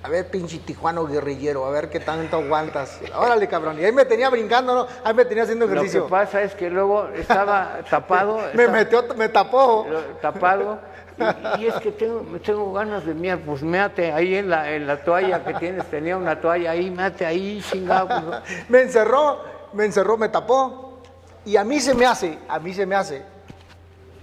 a 0.01 0.09
ver, 0.09 0.29
pinche 0.31 0.57
tijuano 0.59 1.05
guerrillero, 1.05 1.65
a 1.65 1.69
ver 1.69 1.89
qué 1.89 1.99
tanto 1.99 2.37
aguantas. 2.37 2.99
Órale, 3.15 3.47
cabrón. 3.47 3.79
Y 3.79 3.83
ahí 3.85 3.91
me 3.91 4.05
tenía 4.05 4.29
brincando, 4.29 4.73
¿no? 4.73 4.87
Ahí 5.03 5.13
me 5.13 5.25
tenía 5.25 5.43
haciendo 5.43 5.65
Lo 5.65 5.71
que 5.73 5.77
ejercicio. 5.77 6.07
pasa 6.07 6.41
es 6.41 6.55
que 6.55 6.69
luego 6.69 7.07
estaba 7.09 7.79
tapado. 7.89 8.37
me 8.53 8.63
estaba- 8.63 8.71
metió, 8.71 9.05
me 9.15 9.29
tapó. 9.29 9.85
tapado. 10.21 10.79
Y, 11.17 11.63
y 11.63 11.67
es 11.67 11.75
que 11.75 11.91
tengo, 11.91 12.23
tengo 12.39 12.73
ganas 12.73 13.05
de 13.05 13.13
miar, 13.13 13.39
pues 13.39 13.63
meate 13.63 14.11
ahí 14.11 14.35
en 14.35 14.49
la, 14.49 14.71
en 14.71 14.85
la 14.85 15.03
toalla 15.03 15.43
que 15.43 15.53
tienes, 15.55 15.85
tenía 15.89 16.17
una 16.17 16.39
toalla 16.39 16.71
ahí, 16.71 16.91
meate 16.91 17.25
ahí, 17.25 17.61
chingado. 17.71 18.07
pues, 18.07 18.69
Me 18.69 18.81
encerró, 18.81 19.39
me 19.73 19.85
encerró, 19.85 20.17
me 20.17 20.29
tapó. 20.29 20.99
Y 21.45 21.55
a 21.57 21.63
mí 21.63 21.79
se 21.79 21.95
me 21.95 22.05
hace, 22.05 22.37
a 22.47 22.59
mí 22.59 22.73
se 22.73 22.85
me 22.85 22.95
hace 22.95 23.37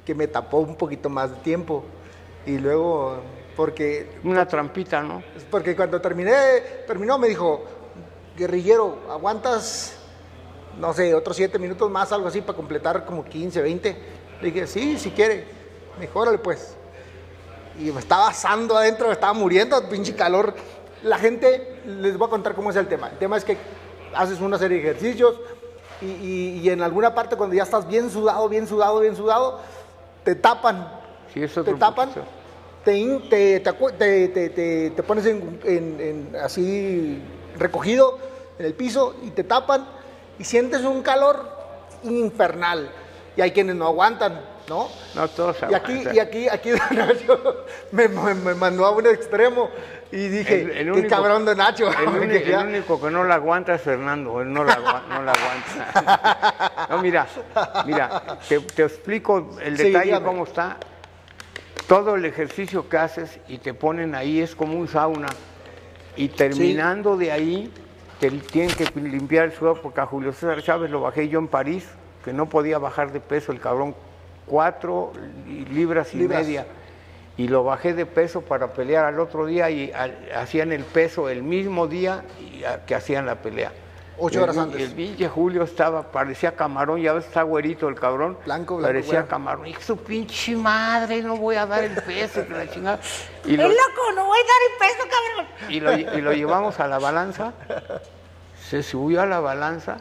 que 0.05 0.14
me 0.14 0.26
tapó 0.26 0.59
un 0.59 0.76
poquito 0.76 1.09
más 1.09 1.30
de 1.30 1.36
tiempo. 1.38 1.84
Y 2.47 2.59
luego, 2.59 3.16
porque, 3.57 4.18
una 4.22 4.47
trampita, 4.47 5.03
¿no? 5.03 5.22
porque 5.51 5.74
cuando 5.74 6.01
terminé, 6.01 6.32
terminó, 6.86 7.18
me 7.18 7.28
dijo, 7.28 7.64
guerrillero, 8.36 8.99
¿aguantas, 9.11 9.97
no 10.78 10.92
sé, 10.92 11.14
otros 11.14 11.36
siete 11.36 11.59
minutos 11.59 11.90
más, 11.90 12.12
algo 12.12 12.28
así, 12.28 12.42
para 12.42 12.57
completar 12.57 13.05
como 13.07 13.24
15, 13.24 13.62
20? 13.62 13.97
Le 14.42 14.51
dije, 14.51 14.66
sí, 14.66 14.99
si 14.99 15.11
quiere. 15.11 15.47
Me 15.99 16.07
dijo, 16.07 16.18
órale, 16.18 16.38
pues. 16.38 16.76
Y 17.79 17.91
me 17.91 18.01
estaba 18.01 18.29
asando 18.29 18.77
adentro, 18.77 19.09
me 19.09 19.12
estaba 19.14 19.33
muriendo, 19.33 19.89
pinche 19.89 20.14
calor. 20.14 20.55
La 21.03 21.18
gente, 21.18 21.81
les 21.87 22.16
voy 22.16 22.27
a 22.29 22.31
contar 22.31 22.55
cómo 22.55 22.70
es 22.70 22.77
el 22.77 22.87
tema. 22.87 23.09
El 23.11 23.18
tema 23.18 23.37
es 23.37 23.45
que 23.45 23.57
haces 24.14 24.41
una 24.41 24.59
serie 24.59 24.79
de 24.81 24.85
ejercicios 24.91 25.35
y, 26.01 26.07
y- 26.07 26.61
y 26.62 26.70
en 26.70 26.83
alguna 26.83 27.14
parte 27.14 27.37
cuando 27.37 27.55
ya 27.57 27.64
estás 27.64 27.87
bien 27.89 28.11
sudado, 28.11 28.49
bien 28.49 28.66
sudado, 28.66 29.01
bien 29.01 29.16
sudado, 29.16 29.61
te 30.25 30.35
tapan. 30.35 30.89
Sí, 31.33 31.43
es 31.43 31.53
te 33.29 33.61
tapan, 33.61 33.97
te- 33.99 34.29
te- 34.29 34.51
te- 34.51 34.91
te 34.91 35.03
pones 35.03 35.27
en, 35.27 35.61
en- 35.64 36.01
en 36.01 36.37
así 36.37 37.20
recogido 37.59 38.18
en 38.59 38.66
el 38.66 38.75
piso 38.75 39.16
y 39.22 39.31
te 39.31 39.43
tapan 39.43 39.87
y 40.39 40.45
sientes 40.45 40.83
un 40.83 41.03
calor 41.03 41.49
infernal. 42.05 42.91
Y 43.37 43.41
hay 43.41 43.51
quienes 43.51 43.75
no 43.75 43.87
aguantan, 43.87 44.41
¿no? 44.68 44.88
No 45.14 45.28
todos 45.28 45.56
Y 45.70 45.74
aquí, 45.74 45.92
aguantan. 45.92 46.14
y 46.16 46.18
aquí, 46.18 46.48
aquí 46.48 46.70
Don 46.72 46.96
Nacho 46.96 47.64
me, 47.92 48.08
mandó 48.54 48.86
a 48.86 48.90
un 48.92 49.06
extremo 49.06 49.70
y 50.12 50.28
dije, 50.28 50.62
El- 50.62 50.70
el 50.70 50.84
qué 50.86 50.90
único- 50.92 51.08
cabrón 51.08 51.44
Nacho. 51.56 51.90
El, 51.90 52.08
único, 52.22 52.44
el 52.46 52.66
único 52.66 53.00
que 53.00 53.10
no 53.10 53.24
la 53.24 53.34
aguanta 53.36 53.74
es 53.74 53.82
Fernando, 53.82 54.40
él 54.40 54.52
no 54.52 54.64
la, 54.64 54.76
no 55.08 55.22
la 55.22 55.32
aguanta. 55.32 56.70
No, 56.90 56.98
mira, 57.02 57.26
mira, 57.86 58.38
te, 58.48 58.60
te 58.60 58.82
explico 58.84 59.56
el 59.62 59.76
Sí, 59.76 59.84
detalle 59.84 60.04
dígame. 60.06 60.26
cómo 60.26 60.44
está. 60.44 60.76
Todo 61.88 62.14
el 62.16 62.24
ejercicio 62.24 62.88
que 62.88 62.96
haces 62.96 63.38
y 63.48 63.58
te 63.58 63.74
ponen 63.74 64.14
ahí 64.14 64.40
es 64.40 64.54
como 64.54 64.74
un 64.78 64.88
sauna. 64.88 65.28
Y 66.16 66.28
terminando 66.28 67.16
de 67.16 67.32
ahí, 67.32 67.72
te 68.20 68.30
tienen 68.30 68.74
que 68.74 68.86
limpiar 69.00 69.46
el 69.46 69.52
sudor, 69.52 69.80
porque 69.82 70.00
a 70.00 70.06
Julio 70.06 70.32
César 70.32 70.62
Chávez 70.62 70.90
lo 70.90 71.00
bajé 71.00 71.28
yo 71.28 71.38
en 71.40 71.48
París, 71.48 71.86
que 72.24 72.32
no 72.32 72.48
podía 72.48 72.78
bajar 72.78 73.12
de 73.12 73.20
peso 73.20 73.50
el 73.52 73.60
cabrón, 73.60 73.94
cuatro 74.47 75.12
libras 75.70 76.12
y 76.14 76.18
Libras. 76.18 76.42
media. 76.47 76.66
y 77.36 77.49
lo 77.49 77.64
bajé 77.64 77.95
de 77.95 78.07
peso 78.07 78.42
para 78.42 78.72
pelear 78.72 79.05
al 79.07 79.18
otro 79.18 79.45
día 79.47 79.68
y 79.68 79.90
al- 79.92 80.16
hacían 80.36 80.70
el 80.72 80.84
peso 80.84 81.28
el 81.28 81.42
mismo 81.42 81.88
día 81.88 82.22
y 82.40 82.62
a- 82.64 82.84
que 82.86 82.95
hacían 82.95 83.26
la 83.26 83.34
pelea. 83.42 83.72
Ocho 84.16 84.38
el 84.38 84.42
horas 84.45 84.55
vi- 84.55 84.62
antes. 84.62 84.80
El 84.82 84.92
pinche 84.95 85.28
Julio 85.28 85.64
estaba, 85.64 86.12
parecía 86.12 86.55
camarón, 86.55 87.01
ya 87.03 87.12
ves, 87.12 87.24
está 87.26 87.42
güerito 87.42 87.88
el 87.88 87.97
cabrón. 87.97 88.38
Blanco, 88.45 88.76
blanco, 88.76 88.86
Parecía 88.88 89.12
güero. 89.14 89.26
camarón. 89.28 89.66
Y 89.66 89.74
su 89.74 89.97
pinche 89.97 90.55
madre, 90.55 91.20
no 91.22 91.36
voy 91.36 91.57
a 91.57 91.66
dar 91.66 91.82
el 91.82 92.01
peso, 92.03 92.47
que 92.47 92.53
la 92.55 92.70
chingada. 92.70 93.01
Y 93.45 93.57
lo, 93.57 93.64
Es 93.64 93.70
loco, 93.70 94.12
no 94.14 94.26
voy 94.26 94.38
a 94.38 94.42
dar 94.42 94.62
el 94.70 94.78
peso, 94.78 95.09
cabrón. 95.11 95.72
y 95.74 95.80
lo, 95.80 96.16
y 96.18 96.20
lo 96.20 96.32
llevamos 96.32 96.78
a 96.78 96.86
la 96.86 97.01
balanza. 97.01 97.53
Se 98.70 98.84
subió 98.84 99.22
a 99.22 99.26
la 99.26 99.40
balanza. 99.40 99.97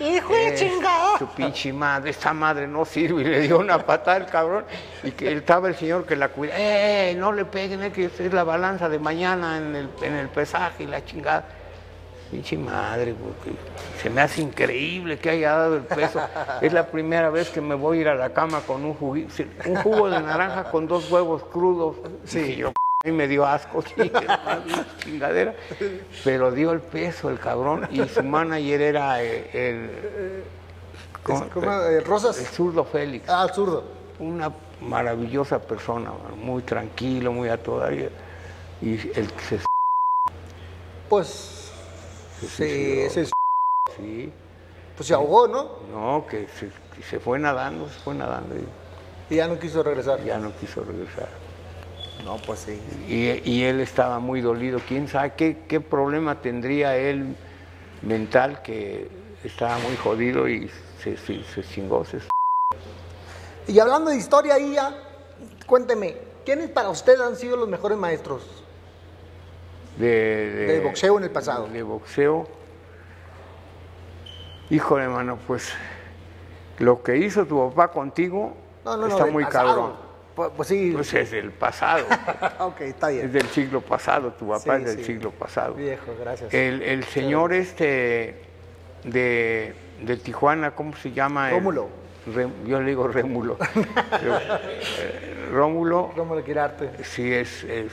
Hijo 0.00 0.32
de 0.34 0.48
Eh, 0.48 0.54
chingada. 0.54 1.18
Su 1.18 1.26
pinche 1.28 1.72
madre, 1.72 2.10
esta 2.10 2.32
madre 2.34 2.66
no 2.66 2.84
sirve. 2.84 3.22
Y 3.22 3.24
le 3.28 3.40
dio 3.40 3.58
una 3.58 3.78
patada 3.84 4.16
al 4.18 4.26
cabrón. 4.26 4.64
Y 5.02 5.10
que 5.12 5.32
estaba 5.32 5.68
el 5.68 5.76
señor 5.76 6.04
que 6.04 6.16
la 6.16 6.28
cuida. 6.28 6.54
¡Eh! 6.56 7.14
No 7.16 7.32
le 7.32 7.44
peguen, 7.44 7.82
eh, 7.82 7.92
que 7.92 8.06
es 8.06 8.32
la 8.32 8.44
balanza 8.44 8.88
de 8.88 8.98
mañana 8.98 9.56
en 9.58 9.74
el, 9.74 9.88
en 10.02 10.14
el 10.14 10.28
pesaje 10.28 10.82
y 10.84 10.86
la 10.86 11.04
chingada. 11.04 11.44
Pinche 12.30 12.58
madre, 12.58 13.14
porque 13.14 13.56
se 14.02 14.10
me 14.10 14.20
hace 14.20 14.42
increíble 14.42 15.16
que 15.16 15.30
haya 15.30 15.52
dado 15.52 15.76
el 15.76 15.82
peso. 15.84 16.20
Es 16.60 16.72
la 16.72 16.86
primera 16.88 17.30
vez 17.30 17.50
que 17.50 17.60
me 17.60 17.76
voy 17.76 17.98
a 17.98 18.00
ir 18.00 18.08
a 18.08 18.14
la 18.16 18.30
cama 18.30 18.62
con 18.66 18.84
un, 18.84 18.98
jugi- 18.98 19.28
un 19.66 19.76
jugo 19.76 20.10
de 20.10 20.20
naranja 20.20 20.64
con 20.64 20.88
dos 20.88 21.08
huevos 21.10 21.44
crudos. 21.44 21.94
Sí. 22.24 22.56
yo, 22.56 22.72
y 23.06 23.12
me 23.12 23.28
dio 23.28 23.46
asco, 23.46 23.82
sí, 23.96 24.10
chingadera. 24.98 25.54
Pero 26.24 26.50
dio 26.52 26.72
el 26.72 26.80
peso 26.80 27.30
el 27.30 27.38
cabrón 27.38 27.88
y 27.90 28.06
su 28.08 28.22
manager 28.22 28.80
era 28.80 29.22
eh, 29.22 29.50
el, 29.52 29.90
¿cómo? 31.22 31.48
¿Cómo? 31.50 31.72
Eh, 31.72 32.00
Rosas. 32.00 32.38
el 32.38 32.46
zurdo 32.46 32.84
Félix. 32.84 33.28
Ah, 33.28 33.48
zurdo. 33.54 33.84
Una 34.18 34.50
maravillosa 34.80 35.58
persona, 35.60 36.10
muy 36.36 36.62
tranquilo, 36.62 37.32
muy 37.32 37.48
a 37.48 37.62
toda. 37.62 37.92
Y, 37.92 38.08
y 38.82 38.92
el 39.14 39.32
que 39.32 39.40
se 39.44 39.58
Pues. 41.08 41.52
Se, 42.40 43.08
se- 43.08 43.30
sí, 43.96 44.30
pues 44.94 45.06
se 45.08 45.14
ahogó, 45.14 45.48
¿no? 45.48 45.70
no, 45.90 46.26
que 46.26 46.46
se, 46.48 46.68
que 46.94 47.02
se 47.02 47.18
fue 47.18 47.38
nadando, 47.38 47.88
se 47.88 47.98
fue 48.00 48.14
nadando 48.14 48.54
y 48.56 49.32
Y 49.34 49.36
ya 49.36 49.48
no 49.48 49.58
quiso 49.58 49.82
regresar. 49.82 50.22
ya 50.22 50.36
no 50.36 50.52
quiso 50.60 50.82
regresar. 50.84 51.28
No, 52.26 52.38
pues 52.38 52.58
sí. 52.58 52.80
Y, 53.08 53.48
y 53.48 53.62
él 53.62 53.78
estaba 53.80 54.18
muy 54.18 54.40
dolido. 54.40 54.80
¿Quién 54.86 55.06
sabe 55.06 55.34
qué, 55.36 55.58
qué 55.68 55.80
problema 55.80 56.42
tendría 56.42 56.96
él 56.96 57.36
mental 58.02 58.62
que 58.62 59.08
estaba 59.44 59.78
muy 59.78 59.96
jodido 59.96 60.48
y 60.48 60.68
se, 60.98 61.16
se, 61.16 61.44
se 61.44 61.62
chingó? 61.62 62.04
se- 62.04 62.18
Y 63.68 63.78
hablando 63.78 64.10
de 64.10 64.16
historia 64.16 64.54
ahí 64.54 64.74
ya, 64.74 64.92
cuénteme, 65.66 66.16
¿quiénes 66.44 66.68
para 66.68 66.88
usted 66.90 67.20
han 67.20 67.36
sido 67.36 67.56
los 67.56 67.68
mejores 67.68 67.96
maestros? 67.96 68.42
de, 69.96 70.80
boxeo 70.84 71.16
en 71.18 71.24
el 71.24 71.30
pasado. 71.30 71.68
De 71.68 71.82
boxeo. 71.84 72.48
Híjole, 74.68 75.04
hermano, 75.04 75.38
pues 75.46 75.72
lo 76.78 77.04
que 77.04 77.18
hizo 77.18 77.46
tu 77.46 77.70
papá 77.70 77.92
contigo 77.92 78.52
No, 78.84 78.96
no, 78.96 79.06
no. 79.06 79.12
está 79.12 79.26
muy 79.26 79.44
pasado. 79.44 79.66
cabrón. 79.68 80.05
Pues, 80.36 80.50
pues 80.56 80.68
sí. 80.68 80.90
Pues 80.94 81.12
es 81.14 81.30
del 81.32 81.50
pasado. 81.50 82.04
ok, 82.60 82.80
está 82.82 83.10
es 83.10 83.16
bien. 83.16 83.32
del 83.32 83.46
siglo 83.48 83.80
pasado, 83.80 84.32
tu 84.34 84.46
papá 84.46 84.76
Sí, 84.76 84.82
es 84.82 84.84
del 84.84 84.98
sí. 84.98 85.04
siglo 85.04 85.30
pasado. 85.32 85.74
Viejo, 85.74 86.12
gracias. 86.20 86.52
El, 86.54 86.82
el 86.82 87.02
señor 87.04 87.52
este 87.54 88.36
de, 89.04 89.74
de 90.02 90.16
Tijuana, 90.18 90.72
¿cómo 90.72 90.94
se 90.94 91.10
llama? 91.12 91.48
El- 91.48 91.56
Rómulo. 91.56 91.88
Re- 92.34 92.48
yo 92.66 92.80
le 92.80 92.88
digo 92.90 93.08
Rémulo. 93.08 93.56
Eh, 94.22 95.48
Rómulo, 95.52 96.12
Rómulo 96.16 96.44
Quirarte. 96.44 96.90
sí 97.04 97.32
es, 97.32 97.62
es- 97.64 97.92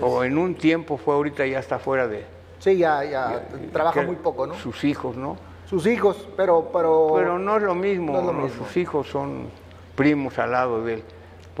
o 0.00 0.22
en 0.22 0.38
un 0.38 0.54
tiempo 0.54 0.96
fue, 0.96 1.14
ahorita 1.14 1.44
ya 1.46 1.58
está 1.58 1.78
fuera 1.78 2.06
de... 2.06 2.24
Sí, 2.60 2.76
ya, 2.76 3.02
ya, 3.04 3.42
trabaja 3.72 4.02
muy 4.02 4.16
poco, 4.16 4.46
¿no? 4.46 4.54
Sus 4.54 4.84
hijos, 4.84 5.16
¿no? 5.16 5.36
Sus 5.68 5.86
hijos, 5.86 6.28
pero, 6.36 6.70
pero... 6.72 7.10
Pero 7.16 7.38
no 7.38 7.56
es 7.56 7.62
lo 7.62 7.74
mismo, 7.74 8.12
No 8.12 8.20
es 8.20 8.26
lo 8.26 8.32
mismo. 8.34 8.64
sus 8.66 8.76
hijos 8.76 9.08
son 9.08 9.48
primos 9.96 10.38
al 10.38 10.52
lado 10.52 10.84
de 10.84 10.94
él, 10.94 11.04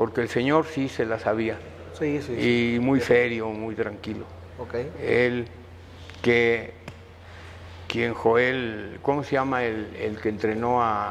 porque 0.00 0.22
el 0.22 0.30
señor 0.30 0.64
sí 0.64 0.88
se 0.88 1.04
la 1.04 1.18
sabía, 1.18 1.58
Sí, 1.92 2.22
sí, 2.22 2.34
sí. 2.34 2.74
y 2.76 2.80
muy 2.80 3.00
serio, 3.02 3.50
muy 3.50 3.74
tranquilo. 3.74 4.24
Ok. 4.58 4.74
Él, 4.98 5.46
que 6.22 6.72
quien 7.86 8.14
Joel, 8.14 8.98
¿cómo 9.02 9.22
se 9.22 9.32
llama 9.32 9.62
el, 9.62 9.94
el 10.00 10.18
que 10.18 10.30
entrenó 10.30 10.82
a- 10.82 11.10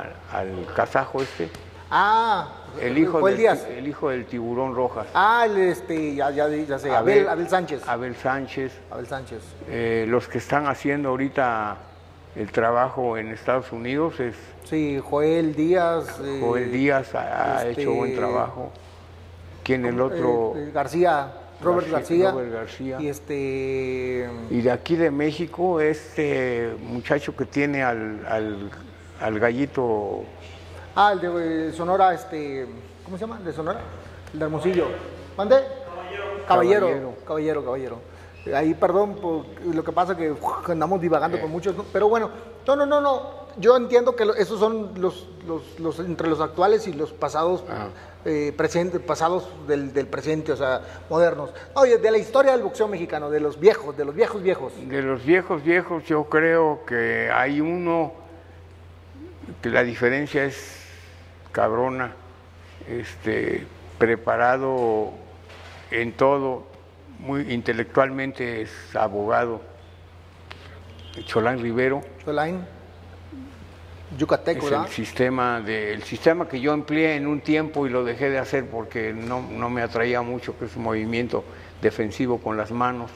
a- 0.00 0.38
al 0.38 0.64
kazajo 0.74 1.20
este? 1.20 1.50
Ah, 1.90 2.48
El 2.80 2.96
hijo, 2.96 3.20
del, 3.26 3.36
Díaz. 3.36 3.66
el 3.76 3.86
hijo 3.86 4.08
del 4.08 4.24
tiburón 4.24 4.74
rojas. 4.74 5.06
Ah, 5.12 5.44
el, 5.44 5.58
este, 5.58 6.14
ya, 6.14 6.30
ya, 6.30 6.48
ya 6.48 6.78
sé, 6.78 6.90
Abel, 6.96 7.28
Abel 7.28 7.46
Sánchez. 7.46 7.86
Abel 7.86 8.16
Sánchez. 8.16 8.72
Abel 8.90 9.06
Sánchez. 9.06 9.42
Eh, 9.68 10.06
los 10.08 10.28
que 10.28 10.38
están 10.38 10.66
haciendo 10.66 11.10
ahorita 11.10 11.76
el 12.36 12.50
trabajo 12.52 13.16
en 13.18 13.28
Estados 13.28 13.72
Unidos 13.72 14.20
es 14.20 14.34
Sí, 14.64 15.00
Joel 15.02 15.54
Díaz. 15.54 16.20
eh, 16.22 16.38
Joel 16.40 16.70
Díaz 16.70 17.14
ha, 17.14 17.58
ha 17.58 17.66
este, 17.68 17.82
hecho 17.82 17.92
buen 17.94 18.14
trabajo. 18.14 18.70
¿Quién 19.64 19.84
el 19.84 20.00
otro? 20.00 20.54
eh, 20.56 20.68
eh, 20.68 20.70
García, 20.72 21.32
Robert 21.60 21.88
García- 21.90 22.24
García. 22.26 22.30
Robert 22.30 22.52
García. 22.52 23.00
Y 23.00 23.08
este. 23.08 24.28
Y 24.50 24.60
de 24.62 24.70
aquí 24.70 24.96
de 24.96 25.10
México, 25.10 25.80
este 25.80 26.74
muchacho 26.82 27.34
que 27.36 27.44
tiene 27.44 27.82
al, 27.82 28.24
al, 28.28 28.70
al 29.20 29.38
gallito, 29.40 30.22
Ah, 30.96 31.12
el 31.12 31.20
de 31.20 31.68
eh, 31.68 31.72
Sonora, 31.72 32.14
este. 32.14 32.66
¿Cómo 33.04 33.16
se 33.16 33.22
llama? 33.22 33.38
¿El 33.38 33.44
de 33.44 33.52
Sonora? 33.52 33.80
El 34.32 34.38
de 34.38 34.44
Hermosillo. 34.44 34.86
¿Mande? 35.36 35.56
Caballero. 36.48 36.86
Caballero. 36.86 37.14
Caballero, 37.26 37.64
caballero. 37.64 38.09
Ahí, 38.54 38.74
perdón, 38.74 39.16
por 39.16 39.44
lo 39.64 39.84
que 39.84 39.92
pasa 39.92 40.16
que 40.16 40.34
andamos 40.68 41.00
divagando 41.00 41.40
con 41.40 41.50
muchos, 41.50 41.76
¿no? 41.76 41.84
pero 41.92 42.08
bueno, 42.08 42.30
no, 42.66 42.76
no, 42.76 42.86
no, 42.86 43.00
no. 43.00 43.40
Yo 43.58 43.76
entiendo 43.76 44.14
que 44.16 44.24
esos 44.38 44.58
son 44.60 44.92
los, 44.96 45.26
los, 45.46 45.78
los- 45.80 45.98
entre 45.98 46.28
los 46.28 46.40
actuales 46.40 46.86
y 46.86 46.92
los 46.92 47.12
pasados, 47.12 47.64
eh, 48.24 48.54
presentes, 48.56 49.00
pasados 49.00 49.48
del, 49.66 49.92
del 49.92 50.06
presente, 50.06 50.52
o 50.52 50.56
sea, 50.56 50.80
modernos. 51.10 51.50
Oye, 51.74 51.98
de 51.98 52.10
la 52.10 52.18
historia 52.18 52.52
del 52.52 52.62
boxeo 52.62 52.86
mexicano, 52.88 53.28
de 53.28 53.40
los 53.40 53.58
viejos, 53.60 53.96
de 53.96 54.04
los 54.04 54.14
viejos 54.14 54.42
viejos. 54.42 54.72
de 54.88 55.02
los 55.02 55.24
viejos 55.24 55.62
viejos, 55.64 56.04
yo 56.04 56.24
creo 56.24 56.80
que 56.86 57.30
hay 57.32 57.60
uno 57.60 58.12
que 59.60 59.68
la 59.68 59.82
diferencia 59.82 60.44
es 60.44 60.86
cabrona, 61.52 62.14
este, 62.88 63.66
preparado 63.98 65.10
en 65.90 66.12
todo, 66.12 66.64
muy 67.20 67.52
intelectualmente 67.52 68.62
es 68.62 68.70
abogado, 68.94 69.60
Cholán 71.26 71.60
Rivero. 71.60 72.02
Cholain, 72.24 72.64
Yucateco, 74.16 74.66
Es 74.66 74.72
el 74.72 74.88
sistema, 74.88 75.60
de, 75.60 75.92
el 75.92 76.02
sistema 76.02 76.48
que 76.48 76.60
yo 76.60 76.72
empleé 76.72 77.16
en 77.16 77.26
un 77.26 77.40
tiempo 77.40 77.86
y 77.86 77.90
lo 77.90 78.04
dejé 78.04 78.30
de 78.30 78.38
hacer 78.38 78.66
porque 78.66 79.12
no, 79.12 79.42
no 79.42 79.70
me 79.70 79.82
atraía 79.82 80.22
mucho, 80.22 80.58
que 80.58 80.64
es 80.64 80.76
un 80.76 80.84
movimiento 80.84 81.44
defensivo 81.80 82.38
con 82.38 82.56
las 82.56 82.70
manos. 82.70 83.10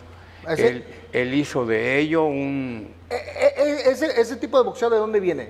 Él, 0.58 0.84
él 1.12 1.34
hizo 1.34 1.64
de 1.64 1.98
ello 1.98 2.24
un... 2.24 2.92
Eh, 3.08 3.14
eh, 3.14 3.54
eh, 3.56 3.82
ese, 3.86 4.20
ese 4.20 4.36
tipo 4.36 4.58
de 4.58 4.64
boxeo, 4.64 4.90
¿de 4.90 4.98
dónde 4.98 5.18
viene? 5.18 5.48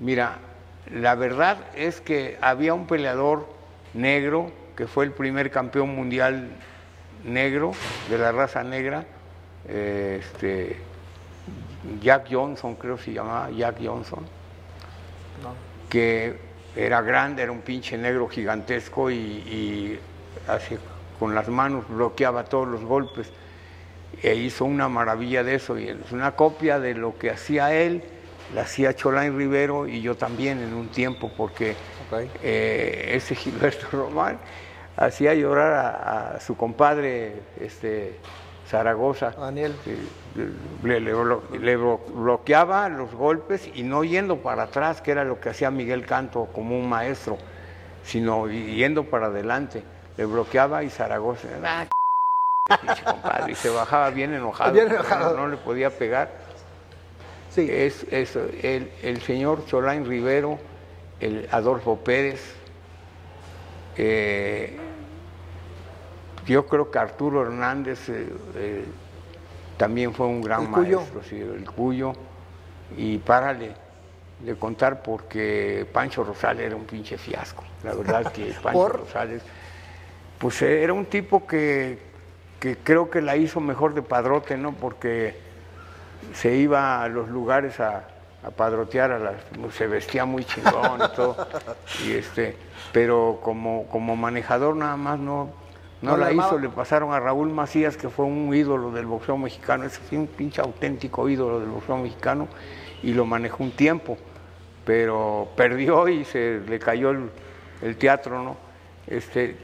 Mira, 0.00 0.38
la 0.92 1.14
verdad 1.14 1.58
es 1.76 2.00
que 2.00 2.36
había 2.40 2.74
un 2.74 2.88
peleador 2.88 3.46
negro 3.94 4.50
que 4.76 4.88
fue 4.88 5.04
el 5.04 5.12
primer 5.12 5.52
campeón 5.52 5.94
mundial 5.94 6.50
negro, 7.24 7.72
de 8.08 8.18
la 8.18 8.32
raza 8.32 8.62
negra, 8.62 9.04
eh, 9.68 10.20
este, 10.20 10.76
Jack 12.00 12.28
Johnson, 12.30 12.74
creo 12.76 12.96
que 12.96 13.04
se 13.04 13.12
llamaba 13.12 13.50
Jack 13.50 13.76
Johnson. 13.84 14.24
que 15.88 16.38
era 16.76 17.02
grande, 17.02 17.42
era 17.42 17.52
un 17.52 17.60
pinche 17.60 17.96
negro 17.96 18.28
gigantesco 18.28 19.10
y, 19.10 19.14
y 19.14 20.00
así 20.48 20.76
con 21.18 21.34
las 21.34 21.48
manos 21.48 21.88
bloqueaba 21.88 22.44
todos 22.44 22.68
los 22.68 22.82
golpes. 22.82 23.30
E 24.22 24.34
hizo 24.34 24.64
una 24.64 24.88
maravilla 24.88 25.42
de 25.42 25.56
eso 25.56 25.78
y 25.78 25.88
es 25.88 26.12
una 26.12 26.32
copia 26.32 26.78
de 26.78 26.94
lo 26.94 27.18
que 27.18 27.30
hacía 27.30 27.74
él, 27.74 28.02
la 28.54 28.62
hacía 28.62 28.94
Cholain 28.94 29.36
Rivero 29.36 29.86
y 29.88 30.00
yo 30.00 30.16
también 30.16 30.60
en 30.60 30.72
un 30.74 30.88
tiempo 30.88 31.32
porque 31.36 31.74
eh, 32.42 33.10
ese 33.14 33.34
Gilberto 33.34 33.86
Román 33.92 34.38
hacía 34.96 35.34
llorar 35.34 35.72
a, 35.72 36.34
a 36.36 36.40
su 36.40 36.56
compadre 36.56 37.42
este, 37.60 38.18
Zaragoza. 38.68 39.30
Daniel. 39.32 39.74
Le, 40.82 41.00
le 41.00 41.14
blo- 41.14 41.48
le 41.50 41.78
blo- 41.78 42.00
bloqueaba 42.12 42.88
los 42.88 43.12
golpes 43.14 43.68
y 43.74 43.82
no 43.82 44.04
yendo 44.04 44.38
para 44.38 44.64
atrás, 44.64 45.00
que 45.00 45.10
era 45.12 45.24
lo 45.24 45.40
que 45.40 45.50
hacía 45.50 45.70
Miguel 45.70 46.06
Canto 46.06 46.46
como 46.52 46.76
un 46.78 46.88
maestro, 46.88 47.38
sino 48.04 48.48
yendo 48.48 49.04
para 49.04 49.26
adelante. 49.26 49.82
Le 50.16 50.24
bloqueaba 50.26 50.82
y 50.84 50.90
Zaragoza, 50.90 51.48
"Ah, 51.64 51.86
compadre", 53.04 53.52
y 53.52 53.54
se 53.54 53.68
bajaba 53.70 54.10
bien 54.10 54.32
enojado, 54.34 54.72
Bien 54.72 54.88
enojado. 54.90 55.36
No, 55.36 55.48
le 55.48 55.56
podía 55.56 55.90
pegar. 55.90 56.30
Sí. 57.50 57.68
Es, 57.70 58.04
es 58.10 58.34
el, 58.36 58.90
el 59.02 59.20
señor 59.22 59.64
Cholain 59.66 60.04
Rivero, 60.06 60.58
el 61.20 61.48
Adolfo 61.52 61.96
Pérez, 61.98 62.54
Eh, 63.96 64.76
yo 66.46 66.66
creo 66.66 66.90
que 66.90 66.98
Arturo 66.98 67.42
Hernández 67.42 68.08
eh, 68.08 68.28
eh, 68.56 68.84
también 69.76 70.12
fue 70.12 70.26
un 70.26 70.42
gran 70.42 70.62
El 70.62 70.68
maestro, 70.68 71.22
sí, 71.28 71.40
el 71.40 71.64
Cuyo. 71.70 72.12
Y 72.96 73.18
párale 73.18 73.72
de 74.40 74.54
contar 74.56 75.02
porque 75.02 75.86
Pancho 75.92 76.22
Rosales 76.22 76.66
era 76.66 76.76
un 76.76 76.84
pinche 76.84 77.16
fiasco. 77.16 77.64
La 77.82 77.94
verdad 77.94 78.30
que 78.32 78.52
Pancho 78.62 78.78
¿Por? 78.78 78.98
Rosales, 79.00 79.42
pues 80.38 80.60
eh, 80.62 80.82
era 80.82 80.92
un 80.92 81.06
tipo 81.06 81.46
que, 81.46 81.98
que 82.60 82.76
creo 82.76 83.10
que 83.10 83.22
la 83.22 83.36
hizo 83.36 83.60
mejor 83.60 83.94
de 83.94 84.02
padrote, 84.02 84.56
¿no? 84.56 84.72
Porque 84.72 85.36
se 86.34 86.54
iba 86.56 87.02
a 87.02 87.08
los 87.08 87.28
lugares 87.28 87.80
a, 87.80 88.04
a 88.44 88.50
padrotear, 88.50 89.12
a 89.12 89.18
las, 89.18 89.34
se 89.74 89.86
vestía 89.86 90.24
muy 90.24 90.44
chingón 90.44 91.00
y 91.02 91.16
todo. 91.16 91.36
Y 92.04 92.12
este, 92.12 92.56
pero 92.92 93.40
como, 93.42 93.86
como 93.88 94.16
manejador 94.16 94.76
nada 94.76 94.96
más 94.96 95.18
no, 95.18 95.50
no, 96.02 96.10
No 96.12 96.16
la 96.18 96.26
la 96.26 96.32
hizo, 96.32 96.58
le 96.58 96.68
pasaron 96.68 97.12
a 97.12 97.20
Raúl 97.20 97.50
Macías, 97.50 97.96
que 97.96 98.08
fue 98.08 98.24
un 98.26 98.54
ídolo 98.54 98.90
del 98.90 99.06
boxeo 99.06 99.38
mexicano, 99.38 99.84
ese 99.84 100.00
fue 100.00 100.18
un 100.18 100.26
pinche 100.26 100.60
auténtico 100.60 101.28
ídolo 101.28 101.60
del 101.60 101.70
boxeo 101.70 101.96
mexicano, 101.98 102.48
y 103.02 103.12
lo 103.14 103.24
manejó 103.24 103.62
un 103.64 103.70
tiempo, 103.72 104.18
pero 104.84 105.48
perdió 105.56 106.08
y 106.08 106.24
se 106.24 106.60
le 106.68 106.78
cayó 106.78 107.10
el, 107.10 107.30
el 107.82 107.96
teatro, 107.96 108.42
¿no? 108.42 108.56
Este, 109.06 109.56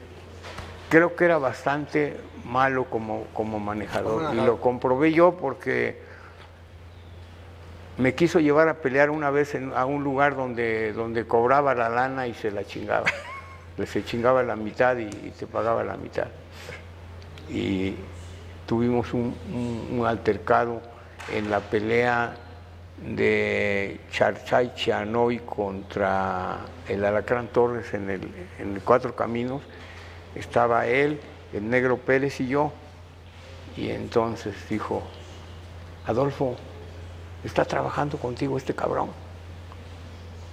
creo 0.88 1.14
que 1.14 1.24
era 1.26 1.38
bastante 1.38 2.16
malo 2.44 2.84
como, 2.86 3.24
como 3.34 3.60
manejador, 3.60 4.34
y 4.34 4.36
lo 4.46 4.60
comprobé 4.60 5.12
yo 5.12 5.32
porque 5.36 6.00
me 7.98 8.14
quiso 8.14 8.40
llevar 8.40 8.68
a 8.68 8.74
pelear 8.74 9.10
una 9.10 9.30
vez 9.30 9.54
en- 9.54 9.72
a 9.74 9.84
un 9.84 10.02
lugar 10.04 10.34
donde, 10.36 10.92
donde 10.94 11.26
cobraba 11.26 11.74
la 11.74 11.90
lana 11.90 12.26
y 12.26 12.34
se 12.34 12.50
la 12.50 12.64
chingaba. 12.64 13.06
Le 13.80 13.86
se 13.86 14.04
chingaba 14.04 14.42
la 14.42 14.54
mitad 14.54 14.96
y, 14.98 15.06
te 15.08 15.46
pagaba 15.46 15.82
la 15.82 15.96
mitad. 15.96 16.28
Y 17.48 17.96
tuvimos 18.66 19.12
un 19.14 20.04
altercado 20.06 20.80
en 21.32 21.50
la 21.50 21.60
pelea 21.60 22.36
de 23.02 24.00
Charchay 24.10 24.74
Chianoy 24.74 25.38
contra 25.40 26.58
el 26.88 27.04
Alacrán 27.04 27.48
Torres 27.48 27.94
en 27.94 28.10
el, 28.10 28.22
en 28.58 28.74
el 28.74 28.82
Cuatro 28.82 29.16
Caminos. 29.16 29.62
Estaba 30.34 30.86
él, 30.86 31.20
el 31.52 31.68
Negro 31.68 31.96
Pérez 31.96 32.40
y 32.40 32.48
yo. 32.48 32.72
Y 33.76 33.90
entonces 33.90 34.54
dijo, 34.68 35.02
Adolfo, 36.06 36.56
está 37.44 37.64
trabajando 37.64 38.18
contigo 38.18 38.58
este 38.58 38.74
cabrón. 38.74 39.10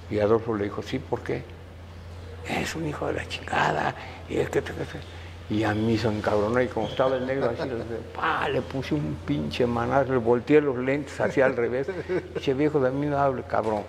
Y 0.09 0.19
Adolfo 0.19 0.55
le 0.55 0.65
dijo, 0.65 0.81
sí, 0.81 0.99
¿por 0.99 1.21
qué? 1.21 1.43
Es 2.49 2.75
un 2.75 2.87
hijo 2.87 3.07
de 3.07 3.13
la 3.13 3.27
chingada. 3.27 3.95
Y 4.29 4.37
es 4.37 4.49
que 4.49 4.63
Y 5.49 5.63
a 5.63 5.73
mí 5.73 5.97
se 5.97 6.07
encabronó 6.07 6.61
y 6.61 6.67
como 6.67 6.87
estaba 6.87 7.15
el 7.15 7.25
negro 7.25 7.49
así, 7.49 7.69
le, 8.51 8.61
puse 8.61 8.95
un 8.95 9.17
pinche 9.25 9.65
manar, 9.65 10.09
le 10.09 10.17
volteé 10.17 10.61
los 10.61 10.77
lentes 10.77 11.19
hacia 11.19 11.45
al 11.45 11.55
revés. 11.55 11.87
Dice, 12.35 12.53
viejo, 12.53 12.79
de 12.79 12.91
mí 12.91 13.05
no 13.07 13.17
hable, 13.17 13.43
cabrón. 13.43 13.83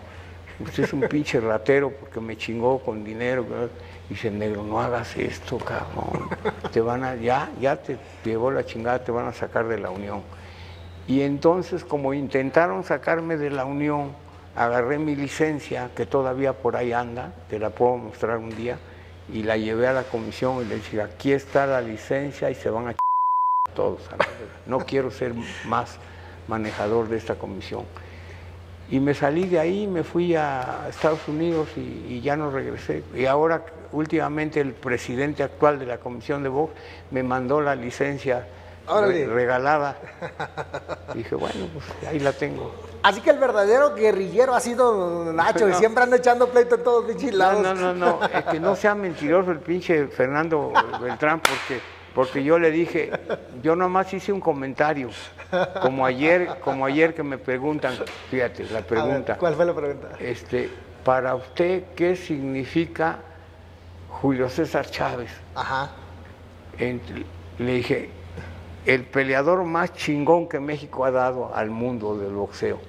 Usted 0.61 0.85
es 0.85 0.93
un 0.93 1.03
pinche 1.03 1.41
ratero 1.41 1.91
porque 1.91 2.21
me 2.21 2.37
chingó 2.37 2.81
con 2.81 3.05
dinero. 3.05 3.45
¿verdad?". 3.49 3.69
Dice, 4.09 4.31
negro, 4.31 4.65
no 4.65 4.81
hagas 4.81 5.17
esto, 5.17 5.59
cabrón. 5.59 6.29
Te 6.73 6.81
van 6.81 7.05
a, 7.05 7.15
ya, 7.15 7.51
ya 7.61 7.77
te 7.77 7.97
llevó 8.25 8.51
la 8.51 8.65
chingada, 8.65 9.05
te 9.05 9.13
van 9.13 9.27
a 9.27 9.33
sacar 9.33 9.69
de 9.69 9.79
la 9.79 9.91
unión. 9.91 10.23
Y 11.09 11.23
entonces, 11.23 11.85
como 11.85 12.13
intentaron 12.13 12.85
sacarme 12.85 13.39
de 13.39 13.49
la 13.49 13.65
Unión, 13.65 14.13
agarré 14.59 14.99
mi 14.99 15.15
licencia, 15.17 15.91
que 15.95 16.05
todavía 16.07 16.53
por 16.53 16.77
ahí 16.77 16.93
anda, 16.93 17.33
te 17.49 17.59
la 17.59 17.71
puedo 17.71 17.97
mostrar 17.97 18.39
un 18.39 18.51
día, 18.57 18.79
y 19.33 19.43
la 19.43 19.57
llevé 19.57 19.87
a 19.87 19.93
la 19.93 20.05
comisión 20.05 20.63
y 20.63 20.65
le 20.65 20.77
dije, 20.77 21.01
aquí 21.03 21.33
está 21.33 21.67
la 21.67 21.81
licencia 21.81 22.51
y 22.51 22.55
se 22.55 22.71
van 22.71 22.89
a 22.89 22.93
ch- 22.93 22.97
todos. 23.75 24.07
a 24.09 24.13
la 24.13 24.25
verga. 24.25 24.53
No 24.67 24.79
quiero 24.81 25.11
ser 25.11 25.35
más 25.67 25.99
manejador 26.49 27.09
de 27.09 27.19
esta 27.19 27.35
comisión. 27.37 27.85
Y 28.91 29.01
me 29.01 29.13
salí 29.13 29.47
de 29.47 29.59
ahí, 29.59 29.87
me 29.87 30.03
fui 30.03 30.35
a 30.35 30.87
Estados 30.89 31.29
Unidos 31.29 31.69
y, 31.77 32.07
y 32.09 32.21
ya 32.23 32.37
no 32.37 32.51
regresé. 32.51 33.05
Y 33.15 33.27
ahora, 33.27 33.63
últimamente, 33.93 34.61
el 34.63 34.73
presidente 34.73 35.43
actual 35.43 35.79
de 35.79 35.85
la 35.85 35.99
Comisión 35.99 36.43
de 36.43 36.49
Vox 36.49 36.73
me 37.11 37.23
mandó 37.23 37.61
la 37.61 37.75
licencia 37.75 38.47
re- 39.09 39.27
regalada. 39.27 39.99
dije, 41.15 41.35
bueno, 41.35 41.69
pues 41.75 41.85
ahí 42.09 42.19
la 42.19 42.33
tengo. 42.33 42.73
Así 43.09 43.23
que 43.23 43.31
el 43.31 43.39
verdadero 43.39 43.95
guerrillero 43.95 44.55
ha 44.55 44.61
sido 44.61 45.33
Nacho, 45.33 45.67
que 45.67 45.73
siempre 45.73 46.03
anda 46.05 46.19
echando 46.19 46.47
pleito 46.51 46.75
en 46.75 46.85
todos 46.85 47.07
los 47.07 47.23
No, 47.23 47.31
lados. 47.33 47.63
no, 47.63 47.75
no, 47.75 47.95
no, 47.95 48.21
es 48.23 48.45
que 48.51 48.61
no 48.61 48.77
sea 48.77 48.95
mentiroso 48.95 49.51
el 49.51 49.61
pinche 49.61 50.09
Fernando 50.09 50.75
Beltrán, 51.01 51.41
porque, 51.41 51.81
porque 52.15 52.45
yo 52.45 52.59
le 52.59 52.71
dije, 52.71 53.11
yo 53.63 53.75
nomás 53.77 54.13
hice 54.13 54.31
un 54.31 54.41
comentario, 54.41 55.09
como 55.81 56.05
ayer, 56.05 56.61
como 56.61 56.85
ayer 56.85 57.15
que 57.15 57.23
me 57.23 57.39
preguntan, 57.39 57.95
fíjate, 58.31 58.65
la 58.65 58.81
ver, 58.81 58.87
pregunta. 58.87 59.39
¿Cuál 59.39 59.55
fue 59.55 59.65
la 59.65 59.75
pregunta? 59.75 60.09
Este, 60.21 60.69
para 61.03 61.35
usted, 61.35 61.85
¿qué 61.97 62.15
significa 62.15 63.21
Julio 64.21 64.51
César 64.51 64.85
Chávez? 64.85 65.31
Ajá. 65.55 65.93
Le 66.79 67.73
dije, 67.73 68.11
el 68.85 69.05
peleador 69.05 69.65
más 69.65 69.95
chingón 69.95 70.47
que 70.47 70.61
México 70.61 71.07
ha 71.07 71.11
dado 71.11 71.55
al 71.55 71.71
mundo 71.71 72.19
del 72.19 72.35
boxeo. 72.35 72.88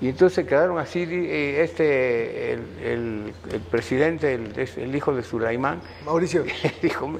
Y 0.00 0.08
entonces 0.08 0.34
se 0.34 0.46
quedaron 0.46 0.78
así, 0.78 1.06
eh, 1.08 1.62
este, 1.62 2.52
el, 2.52 2.60
el- 2.82 3.34
el 3.52 3.60
presidente, 3.60 4.34
el, 4.34 4.52
el 4.76 4.94
hijo 4.96 5.14
de 5.14 5.22
Sulaimán, 5.22 5.80
Mauricio. 6.04 6.44
dijo, 6.82 7.08
me, 7.08 7.18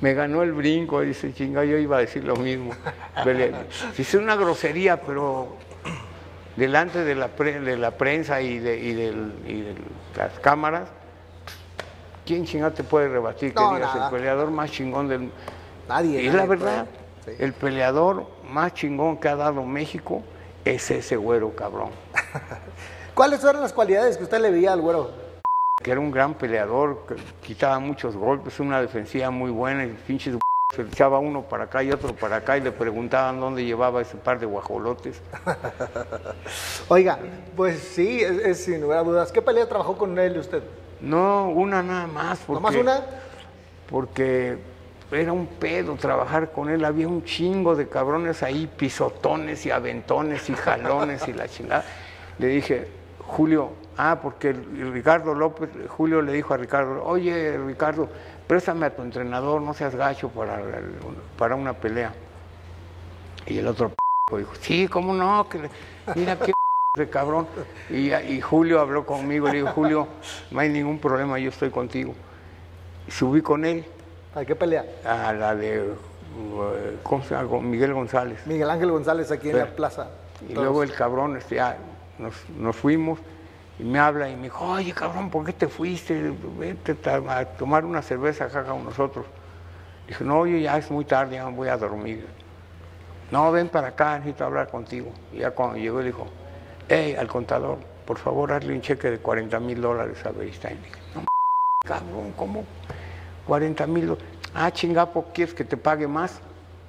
me 0.00 0.14
ganó 0.14 0.42
el 0.42 0.52
brinco, 0.52 1.00
dice, 1.00 1.32
chinga, 1.34 1.64
yo 1.64 1.76
iba 1.76 1.96
a 1.98 2.00
decir 2.00 2.24
lo 2.24 2.36
mismo. 2.36 2.72
Dice 3.96 4.16
una 4.16 4.36
grosería, 4.36 5.00
pero 5.02 5.56
delante 6.56 7.04
de 7.04 7.14
la, 7.14 7.28
pre- 7.28 7.60
de 7.60 7.76
la 7.76 7.90
prensa 7.90 8.40
y 8.40 8.58
de, 8.58 8.78
y 8.78 8.92
del- 8.94 9.32
y 9.46 9.60
de 9.62 9.74
las 10.16 10.38
cámaras, 10.38 10.88
¿quién 12.24 12.44
chingado 12.44 12.72
te 12.72 12.84
puede 12.84 13.08
rebatir 13.08 13.52
que 13.52 13.60
No, 13.60 13.74
digas 13.74 13.94
nada. 13.94 14.06
el 14.08 14.14
peleador 14.14 14.50
más 14.50 14.70
chingón 14.70 15.08
del 15.08 15.30
Nadie. 15.88 16.22
y 16.22 16.26
es 16.28 16.34
la 16.34 16.46
verdad. 16.46 16.86
Sí. 17.24 17.32
el 17.40 17.52
peleador 17.52 18.26
más 18.48 18.72
chingón 18.74 19.16
que 19.18 19.28
ha 19.28 19.36
dado 19.36 19.64
México 19.64 20.22
es 20.74 20.90
ese 20.90 21.16
güero 21.16 21.54
cabrón, 21.54 21.90
¿Cuáles 23.14 23.42
eran 23.42 23.62
las 23.62 23.72
cualidades 23.72 24.16
que 24.16 24.24
usted 24.24 24.40
le 24.40 24.50
veía 24.50 24.72
al 24.72 24.80
güero? 24.80 25.28
que 25.82 25.92
era 25.92 26.00
un 26.00 26.10
gran 26.10 26.34
peleador, 26.34 27.04
que 27.06 27.14
quitaba 27.46 27.78
muchos 27.78 28.16
golpes, 28.16 28.58
una 28.58 28.80
defensiva 28.80 29.30
muy 29.30 29.50
buena, 29.50 29.84
y 29.84 29.96
pinches 30.06 30.36
se 30.74 30.82
echaba 30.82 31.18
uno 31.18 31.42
para 31.42 31.64
acá 31.64 31.82
y 31.82 31.90
otro 31.90 32.14
para 32.14 32.36
acá 32.36 32.58
y 32.58 32.60
le 32.60 32.72
preguntaban 32.72 33.40
dónde 33.40 33.64
llevaba 33.64 34.02
ese 34.02 34.16
par 34.16 34.38
de 34.38 34.44
guajolotes. 34.44 35.22
Oiga, 36.88 37.18
pues 37.56 37.78
sí, 37.78 38.20
es, 38.20 38.32
es 38.32 38.64
sin 38.64 38.82
lugar 38.82 38.98
a 38.98 39.02
dudas. 39.02 39.32
¿Qué 39.32 39.40
pelea 39.40 39.66
trabajó 39.66 39.96
con 39.96 40.18
él 40.18 40.36
usted? 40.36 40.62
No, 41.00 41.48
una 41.48 41.82
nada 41.82 42.06
más. 42.06 42.40
Porque, 42.40 42.62
¿Nomás 42.62 42.74
una? 42.76 43.00
Porque 43.88 44.58
era 45.10 45.32
un 45.32 45.46
pedo 45.46 45.94
trabajar 45.96 46.52
con 46.52 46.68
él. 46.68 46.84
Había 46.84 47.08
un 47.08 47.24
chingo 47.24 47.74
de 47.74 47.88
cabrones 47.88 48.42
ahí, 48.42 48.66
pisotones 48.66 49.64
y 49.66 49.70
aventones 49.70 50.48
y 50.50 50.54
jalones 50.54 51.26
y 51.28 51.32
la 51.32 51.48
chingada. 51.48 51.84
Le 52.38 52.48
dije, 52.48 52.88
Julio, 53.26 53.72
ah, 53.96 54.18
porque 54.22 54.52
Ricardo 54.52 55.34
López, 55.34 55.70
Julio 55.88 56.22
le 56.22 56.32
dijo 56.32 56.54
a 56.54 56.56
Ricardo, 56.56 57.04
oye 57.04 57.58
Ricardo, 57.58 58.08
préstame 58.46 58.86
a 58.86 58.94
tu 58.94 59.02
entrenador, 59.02 59.62
no 59.62 59.74
seas 59.74 59.94
gacho 59.94 60.28
para, 60.28 60.60
para 61.38 61.54
una 61.54 61.72
pelea. 61.72 62.12
Y 63.46 63.58
el 63.58 63.66
otro 63.66 63.92
dijo, 64.36 64.52
sí, 64.60 64.88
cómo 64.88 65.14
no, 65.14 65.48
que 65.48 65.70
mira 66.14 66.38
qué 66.38 66.52
de 66.96 67.08
cabrón. 67.08 67.46
Y, 67.88 68.12
y 68.12 68.40
Julio 68.40 68.80
habló 68.80 69.06
conmigo, 69.06 69.46
le 69.46 69.54
digo, 69.54 69.68
Julio, 69.68 70.08
no 70.50 70.60
hay 70.60 70.68
ningún 70.68 70.98
problema, 70.98 71.38
yo 71.38 71.48
estoy 71.48 71.70
contigo. 71.70 72.14
Subí 73.08 73.40
con 73.40 73.64
él 73.64 73.86
¿A 74.38 74.44
qué 74.44 74.54
pelea? 74.54 74.84
a 75.04 75.32
la 75.32 75.56
de 75.56 75.82
uh, 75.82 77.60
Miguel 77.60 77.92
González. 77.92 78.46
Miguel 78.46 78.70
Ángel 78.70 78.92
González 78.92 79.32
aquí 79.32 79.50
en 79.50 79.58
la 79.58 79.66
plaza. 79.66 80.10
Y 80.42 80.52
Todos. 80.52 80.64
luego 80.64 80.82
el 80.84 80.92
cabrón, 80.92 81.36
este, 81.36 81.56
ya, 81.56 81.76
nos, 82.18 82.34
nos 82.50 82.76
fuimos 82.76 83.18
y 83.80 83.82
me 83.82 83.98
habla 83.98 84.28
y 84.28 84.36
me 84.36 84.44
dijo, 84.44 84.64
oye 84.64 84.92
cabrón, 84.92 85.28
¿por 85.28 85.44
qué 85.44 85.52
te 85.52 85.66
fuiste? 85.66 86.32
Vete 86.56 86.96
a 87.10 87.44
tomar 87.44 87.84
una 87.84 88.00
cerveza 88.00 88.44
acá 88.44 88.62
con 88.62 88.84
nosotros. 88.84 89.26
Dije, 90.06 90.22
no, 90.24 90.38
oye, 90.38 90.62
ya 90.62 90.78
es 90.78 90.88
muy 90.88 91.04
tarde, 91.04 91.34
ya 91.34 91.44
me 91.46 91.56
voy 91.56 91.68
a 91.68 91.76
dormir. 91.76 92.24
No, 93.32 93.50
ven 93.50 93.68
para 93.68 93.88
acá, 93.88 94.18
necesito 94.18 94.44
hablar 94.44 94.70
contigo. 94.70 95.10
Y 95.32 95.38
ya 95.38 95.50
cuando 95.50 95.76
llegó, 95.76 95.98
le 95.98 96.06
dijo, 96.06 96.26
hey, 96.88 97.16
al 97.18 97.26
contador, 97.26 97.78
por 98.06 98.18
favor, 98.18 98.52
hazle 98.52 98.72
un 98.72 98.82
cheque 98.82 99.10
de 99.10 99.18
40 99.18 99.58
mil 99.58 99.80
dólares 99.80 100.24
a 100.24 100.30
Beristain. 100.30 100.80
Dije, 100.80 101.00
no, 101.14 101.24
cabrón, 101.84 102.32
¿cómo? 102.36 102.64
40 103.48 103.86
mil. 103.86 104.16
Ah, 104.54 104.70
chingapo, 104.70 105.26
¿quieres 105.34 105.54
que 105.54 105.64
te 105.64 105.76
pague 105.76 106.06
más? 106.06 106.38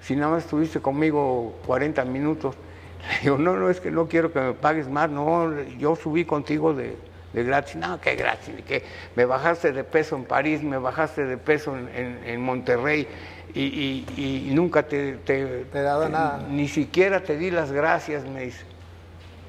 Si 0.01 0.16
nada 0.16 0.34
más 0.34 0.43
estuviste 0.43 0.80
conmigo 0.82 1.55
40 1.66 2.03
minutos. 2.05 2.55
Le 3.10 3.20
digo, 3.24 3.38
no, 3.38 3.55
no, 3.55 3.70
es 3.70 3.80
que 3.80 3.89
no 3.89 4.07
quiero 4.07 4.32
que 4.34 4.41
me 4.41 4.53
pagues 4.53 4.89
más, 4.89 5.10
no, 5.10 5.62
yo 5.78 5.95
subí 5.95 6.26
contigo 6.26 6.74
de, 6.74 6.97
de 7.32 7.43
gratis. 7.45 7.78
No, 7.78 7.99
que 8.01 8.16
gratis, 8.16 8.53
que 8.68 8.84
me 9.16 9.24
bajaste 9.26 9.72
de 9.72 9.86
peso 9.86 10.18
en 10.18 10.26
París, 10.26 10.62
me 10.62 10.78
bajaste 10.78 11.24
de 11.26 11.38
peso 11.38 11.78
en, 11.78 11.88
en- 11.95 12.20
en 12.26 12.41
Monterrey 12.41 13.07
y, 13.53 13.62
y- 13.62 14.49
y 14.49 14.53
nunca 14.53 14.84
te, 14.84 15.14
te, 15.14 15.45
Te 15.72 15.80
he 15.80 15.82
dado 15.82 16.10
nada. 16.10 16.45
Ni 16.49 16.68
siquiera 16.68 17.22
te 17.24 17.38
di 17.38 17.51
las 17.51 17.72
gracias, 17.72 18.26
me 18.26 18.43
dice. 18.43 18.66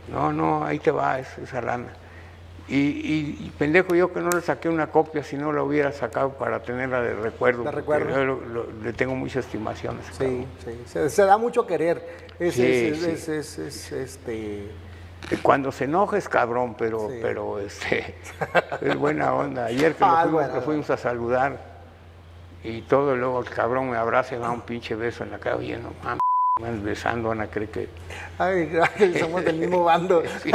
No, 0.08 0.32
no, 0.32 0.64
ahí 0.64 0.78
te 0.78 0.92
va 0.92 1.18
es- 1.18 1.38
esa 1.38 1.60
lana. 1.60 1.88
Y, 2.70 2.76
y- 2.76 3.36
y 3.46 3.52
pendejo 3.58 3.96
yo 3.96 4.12
que 4.12 4.20
no 4.20 4.30
le 4.30 4.40
saqué 4.40 4.68
una 4.68 4.86
copia, 4.86 5.24
si 5.24 5.36
no 5.36 5.52
la 5.52 5.62
hubiera 5.64 5.90
sacado 5.90 6.30
para 6.34 6.62
tenerla 6.62 7.02
de 7.02 7.14
recuerdo. 7.14 7.58
De 7.64 7.64
porque 7.64 7.80
recuerdo. 7.80 8.10
yo 8.10 8.24
lo- 8.24 8.40
lo- 8.46 8.66
le 8.84 8.92
tengo 8.92 9.16
mucha 9.16 9.40
estimación 9.40 9.98
a 9.98 10.00
ese 10.02 10.12
Sí, 10.12 10.46
sí. 10.64 10.82
Se, 10.86 11.10
se 11.10 11.24
da 11.24 11.36
mucho 11.36 11.66
querer. 11.66 12.30
Es, 12.38 12.54
Sí, 12.54 12.64
es- 12.64 12.98
sí. 13.00 13.10
es- 13.10 13.28
es- 13.28 13.58
es- 13.58 13.92
este. 13.92 14.70
Cuando 15.42 15.72
se 15.72 15.84
enoja 15.84 16.16
es 16.16 16.28
cabrón, 16.28 16.76
pero, 16.78 17.08
Sí. 17.10 17.18
pero 17.20 17.58
este, 17.58 18.14
es 18.80 18.96
buena 18.96 19.34
onda. 19.34 19.64
Ayer 19.66 19.94
que, 19.94 20.00
lo 20.04 20.06
Ah, 20.06 20.22
fuimos, 20.22 20.32
buena 20.32 20.54
que 20.54 20.60
fuimos 20.60 20.90
a 20.90 20.96
saludar 20.96 21.58
y 22.62 22.82
todo, 22.82 23.16
luego 23.16 23.40
el 23.40 23.50
cabrón 23.50 23.90
me 23.90 23.96
abraza 23.96 24.36
y 24.36 24.38
me 24.38 24.44
da 24.44 24.50
un 24.52 24.60
pinche 24.62 24.94
beso 24.94 25.24
en 25.24 25.32
la 25.32 25.38
cara. 25.38 25.56
Oye, 25.56 25.76
no 25.76 25.90
mames, 26.04 26.20
besando, 26.82 27.30
Ana 27.30 27.46
cree 27.48 27.68
que... 27.68 27.88
Ay, 28.38 28.70
somos 29.18 29.44
del 29.44 29.56
mismo 29.56 29.84
bando. 29.84 30.22
Sí. 30.42 30.50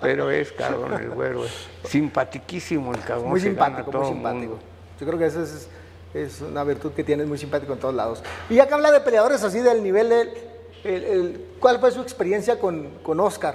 Pero 0.00 0.30
es 0.30 0.52
cabrón 0.52 0.94
el 0.94 1.10
güero, 1.10 1.44
es 1.44 1.68
simpatiquísimo 1.84 2.92
el 2.94 3.00
cabrón. 3.00 3.28
Muy 3.30 3.40
a 3.40 3.42
simpático, 3.42 3.92
muy 3.92 4.06
simpático. 4.08 4.40
mundo. 4.52 4.58
Yo 5.00 5.06
creo 5.06 5.18
que 5.18 5.26
esa 5.26 5.42
es, 5.42 5.68
es 6.14 6.40
una 6.40 6.64
virtud 6.64 6.92
que 6.92 7.04
tienes 7.04 7.26
muy 7.26 7.38
simpático 7.38 7.72
en 7.72 7.78
todos 7.78 7.94
lados. 7.94 8.22
Y 8.48 8.54
ya 8.56 8.66
que 8.66 8.74
habla 8.74 8.90
de 8.90 9.00
peleadores 9.00 9.42
así 9.42 9.60
del 9.60 9.82
nivel, 9.82 10.12
el- 10.12 11.04
el- 11.04 11.46
¿cuál 11.60 11.78
fue 11.80 11.90
su 11.90 12.00
experiencia 12.00 12.58
con, 12.58 12.88
con 13.02 13.18
Oscar? 13.20 13.54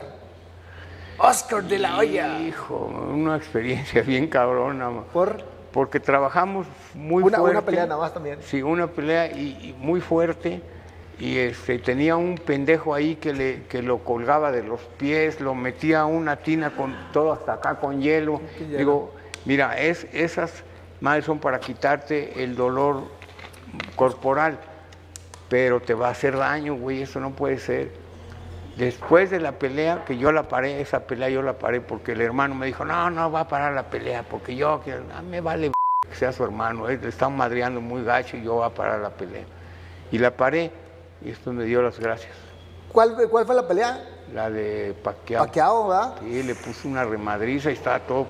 Oscar 1.18 1.64
de 1.64 1.80
la 1.80 1.98
Hoya. 1.98 2.40
Hijo, 2.40 2.76
una 3.14 3.36
experiencia 3.36 4.02
bien 4.06 4.28
cabrona. 4.28 4.90
Por 5.14 5.44
Porque 5.72 6.00
trabajamos 6.00 6.68
muy 6.94 7.24
una, 7.24 7.38
fuerte. 7.38 7.58
una 7.58 7.66
pelea 7.66 7.86
nada 7.86 8.02
más 8.02 8.14
también. 8.14 8.40
Sí, 8.44 8.62
una 8.62 8.88
pelea 8.88 9.28
y, 9.32 9.70
y 9.70 9.76
muy 9.80 10.02
fuerte. 10.02 10.62
Y 11.22 11.38
este, 11.38 11.78
tenía 11.78 12.16
un 12.16 12.34
pendejo 12.34 12.96
ahí 12.96 13.16
que, 13.16 13.32
le, 13.32 13.64
que 13.70 13.84
lo 13.84 14.00
colgaba 14.00 14.52
de 14.52 14.64
los 14.64 14.82
pies, 14.98 15.40
lo 15.40 15.54
metía 15.54 16.02
a 16.02 16.06
una 16.08 16.38
tina 16.38 16.72
con 16.72 16.96
todo 17.14 17.32
hasta 17.32 17.54
acá 17.54 17.76
con 17.76 18.02
hielo. 18.02 18.42
Digo, 18.76 19.14
mira, 19.46 19.80
es, 19.80 20.08
esas 20.14 20.64
madres 21.00 21.26
son 21.26 21.38
para 21.38 21.60
quitarte 21.60 22.44
el 22.44 22.56
dolor 22.56 23.04
corporal, 23.96 24.58
pero 25.48 25.80
te 25.80 25.94
va 25.94 26.08
a 26.08 26.12
hacer 26.12 26.36
daño, 26.36 26.74
güey, 26.74 27.04
eso 27.04 27.20
no 27.20 27.30
puede 27.34 27.60
ser. 27.60 27.92
Después 28.76 29.30
de 29.30 29.40
la 29.40 29.52
pelea, 29.52 30.04
que 30.06 30.18
yo 30.18 30.32
la 30.32 30.48
paré, 30.48 30.82
esa 30.82 31.02
pelea 31.02 31.30
yo 31.30 31.44
la 31.44 31.54
paré 31.54 31.82
porque 31.82 32.14
el 32.14 32.22
hermano 32.22 32.56
me 32.56 32.66
dijo, 32.66 32.84
no, 32.84 33.12
no 33.12 33.32
va 33.32 33.42
a 33.42 33.48
parar 33.48 33.74
la 33.74 33.92
pelea, 33.92 34.24
porque 34.24 34.56
yo, 34.56 34.82
que 34.84 34.94
ah, 34.94 35.22
me 35.22 35.40
vale 35.40 35.72
que 36.10 36.16
sea 36.16 36.32
su 36.32 36.44
hermano, 36.44 36.90
él 36.90 37.00
le 37.00 37.10
están 37.10 37.38
madreando 37.38 37.80
muy 37.80 38.04
gacho 38.04 38.38
y 38.38 38.44
yo 38.44 38.56
voy 38.56 38.66
a 38.66 38.74
parar 38.74 39.02
la 39.02 39.12
pelea. 39.12 39.44
Y 40.12 40.18
la 40.18 40.36
paré 40.36 40.81
y 41.24 41.30
esto 41.30 41.54
me 41.54 41.66
dio 41.66 41.82
las 41.82 42.00
gracias. 42.00 42.34
¿Cuál, 42.92 43.16
cuál 43.30 43.46
fue 43.46 43.56
la 43.56 43.68
pelea? 43.68 44.04
La 44.34 44.50
de 44.50 44.96
Paquiao. 45.04 45.46
Paqueado, 45.46 45.88
¿verdad? 45.88 46.16
Sí, 46.20 46.44
le 46.44 46.56
puso 46.56 46.88
una 46.88 47.04
remadriza 47.04 47.70
y 47.70 47.74
estaba 47.74 48.00
todo. 48.00 48.28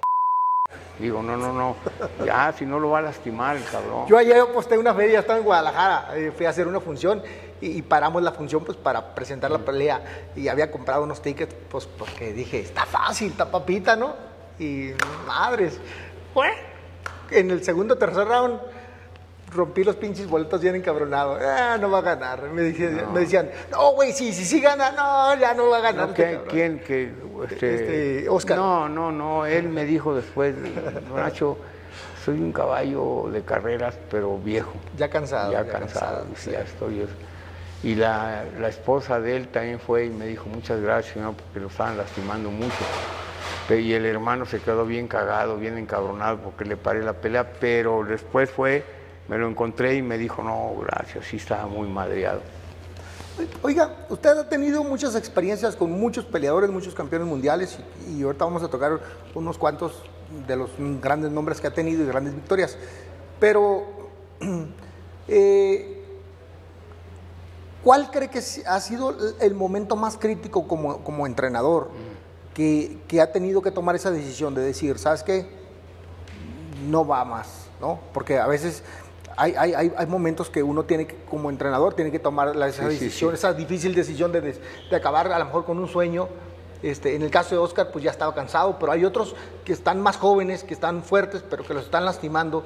Digo, 1.00 1.24
no, 1.24 1.36
no, 1.36 1.52
no, 1.52 1.76
ya, 2.24 2.54
si 2.56 2.66
no 2.66 2.80
lo 2.80 2.92
va 2.92 3.00
a 3.00 3.02
lastimar 3.02 3.58
el 3.58 3.64
cabrón. 3.66 4.06
Yo 4.08 4.18
ayer 4.18 4.46
posté 4.54 4.78
una 4.78 4.94
feria, 4.94 5.20
estaba 5.20 5.40
en 5.40 5.46
Guadalajara, 5.46 6.16
eh, 6.16 6.32
fui 6.32 6.46
a 6.46 6.50
hacer 6.50 6.68
una 6.68 6.80
función 6.80 7.24
y, 7.60 7.82
paramos 7.82 8.22
la 8.22 8.32
función 8.32 8.64
pues 8.64 8.78
para 8.78 9.16
presentar 9.16 9.50
la 9.50 9.60
pelea 9.60 10.30
y 10.36 10.48
había 10.48 10.72
comprado 10.72 11.04
unos 11.04 11.22
tickets 11.22 11.56
pues 11.70 11.86
porque 11.86 12.34
dije, 12.34 12.60
está 12.60 12.86
fácil, 12.86 13.32
está 13.32 13.50
papita, 13.50 13.96
¿no? 13.96 14.14
Y 14.60 14.92
madres, 15.26 15.80
pues 16.34 16.54
en 17.32 17.50
el 17.50 17.64
segundo 17.64 17.98
tercer 17.98 18.28
round 18.28 18.60
rompí 19.54 19.84
los 19.84 19.96
pinches 19.96 20.28
boletos 20.28 20.62
bien 20.62 20.76
encabronado. 20.76 21.38
Ah, 21.42 21.78
no 21.80 21.90
va 21.92 22.00
a 22.00 22.02
ganar. 22.02 22.42
Me, 22.52 22.62
dije- 22.64 22.90
me 23.14 23.22
decían, 23.22 23.50
no, 23.72 23.92
güey, 23.94 24.14
sí, 24.14 24.34
sí, 24.34 24.46
sí 24.46 24.62
gana, 24.62 24.92
no, 24.92 25.36
ya 25.40 25.54
no 25.54 25.70
va 25.70 25.78
a 25.78 25.82
ganar. 25.82 26.06
No, 26.08 26.12
este 26.12 26.24
¿qué- 26.24 26.32
cabrón". 26.34 26.50
¿Quién? 26.52 26.80
Que, 26.80 27.12
este, 27.52 27.76
Este, 28.22 28.30
Oscar. 28.30 28.58
No, 28.58 28.88
no, 28.90 29.12
no. 29.12 29.46
Él 29.46 29.70
me 29.70 29.86
dijo 29.86 30.16
después, 30.16 30.56
Nacho, 31.14 31.58
soy 32.24 32.40
un 32.40 32.52
caballo 32.52 33.30
de 33.32 33.42
carreras, 33.44 33.96
pero 34.10 34.38
viejo. 34.38 34.74
Ya 34.98 35.10
cansado. 35.10 35.52
ya, 35.52 35.66
cansado. 35.68 36.26
ya 36.50 36.60
estoy. 36.62 37.06
Y 37.84 37.96
la, 37.96 38.44
la 38.60 38.68
esposa 38.70 39.20
de 39.20 39.36
él 39.36 39.48
también 39.48 39.80
fue 39.80 40.06
y 40.06 40.10
me 40.12 40.28
dijo 40.28 40.46
muchas 40.48 40.80
gracias, 40.82 41.16
señor, 41.16 41.34
porque 41.34 41.60
lo 41.60 41.68
estaban 41.68 41.98
lastimando 41.98 42.52
mucho. 42.52 42.76
Y 43.70 43.94
el 43.94 44.06
hermano 44.06 44.46
se 44.46 44.60
quedó 44.60 44.86
bien 44.86 45.08
cagado, 45.08 45.58
bien 45.58 45.78
encabronado 45.78 46.38
porque 46.40 46.66
le 46.66 46.76
paré 46.78 47.02
la 47.04 47.14
pelea, 47.14 47.54
pero 47.60 48.04
después 48.04 48.50
fue, 48.52 48.84
me 49.32 49.38
lo 49.38 49.48
encontré 49.48 49.96
y 49.96 50.02
me 50.02 50.18
dijo, 50.18 50.44
no, 50.44 50.74
gracias, 50.82 51.26
sí 51.26 51.38
estaba 51.38 51.66
muy 51.66 51.88
madreado. 51.88 52.42
Oiga, 53.62 54.06
usted 54.10 54.38
ha 54.38 54.50
tenido 54.50 54.84
muchas 54.84 55.16
experiencias 55.16 55.78
con 55.78 55.90
muchos 55.90 56.26
peleadores, 56.26 56.70
muchos 56.70 56.94
campeones 56.94 57.30
mundiales 57.30 57.80
y, 58.10 58.24
ahorita 58.24 58.44
vamos 58.44 58.62
a 58.62 58.68
tocar 58.68 59.00
unos 59.34 59.58
cuantos 59.58 60.04
de 60.46 60.58
los 60.58 60.72
grandes 61.02 61.32
nombres 61.32 61.62
que 61.62 61.68
ha 61.68 61.74
tenido 61.74 62.04
y 62.04 62.08
grandes 62.08 62.36
victorias. 62.36 62.78
Pero, 63.40 63.86
eh, 65.30 66.04
¿cuál 67.86 68.12
cree 68.12 68.30
que 68.30 68.40
ha 68.68 68.80
sido 68.82 69.16
el 69.40 69.56
momento 69.56 69.96
más 69.96 70.18
crítico 70.18 70.68
como, 70.68 71.06
como 71.06 71.26
entrenador 71.26 71.90
que, 72.54 72.98
que 73.08 73.22
ha 73.22 73.32
tenido 73.32 73.62
que 73.62 73.72
tomar 73.72 73.96
esa 73.96 74.12
decisión 74.12 74.54
de 74.54 74.62
decir, 74.62 75.00
¿sabes 75.00 75.24
qué? 75.24 75.62
no 76.82 77.06
va 77.06 77.24
más, 77.26 77.68
¿no? 77.80 78.00
Porque 78.14 78.40
a 78.40 78.48
veces 78.48 78.84
hay, 79.38 79.54
hay, 79.58 79.92
hay, 79.96 80.08
momentos 80.08 80.50
que 80.50 80.62
uno 80.64 80.84
tiene 80.84 81.08
que, 81.08 81.16
como 81.30 81.50
entrenador, 81.50 81.94
tiene 81.94 82.12
que 82.12 82.20
tomar 82.20 82.56
la- 82.56 82.68
esa 82.68 82.90
Sí, 82.90 82.98
sí, 82.98 83.06
decisión, 83.06 83.32
sí. 83.32 83.36
esa 83.36 83.54
difícil 83.54 83.94
decisión 83.96 84.32
de, 84.32 84.42
de 84.42 84.96
acabar 84.96 85.32
a 85.32 85.40
lo 85.40 85.46
mejor 85.46 85.66
con 85.66 85.78
un 85.80 85.88
sueño. 85.88 86.28
Este, 86.84 87.16
en 87.16 87.22
el 87.22 87.30
caso 87.30 87.54
de 87.54 87.60
Oscar, 87.62 87.92
pues 87.92 88.04
ya 88.04 88.10
estaba 88.12 88.34
cansado, 88.34 88.78
pero 88.80 88.92
hay 88.92 89.06
otros 89.06 89.36
que 89.64 89.72
están 89.74 90.02
más 90.02 90.18
jóvenes, 90.18 90.64
que 90.64 90.74
están 90.74 91.04
fuertes, 91.04 91.44
pero 91.48 91.64
que 91.64 91.74
los 91.76 91.86
están 91.86 92.06
lastimando. 92.06 92.66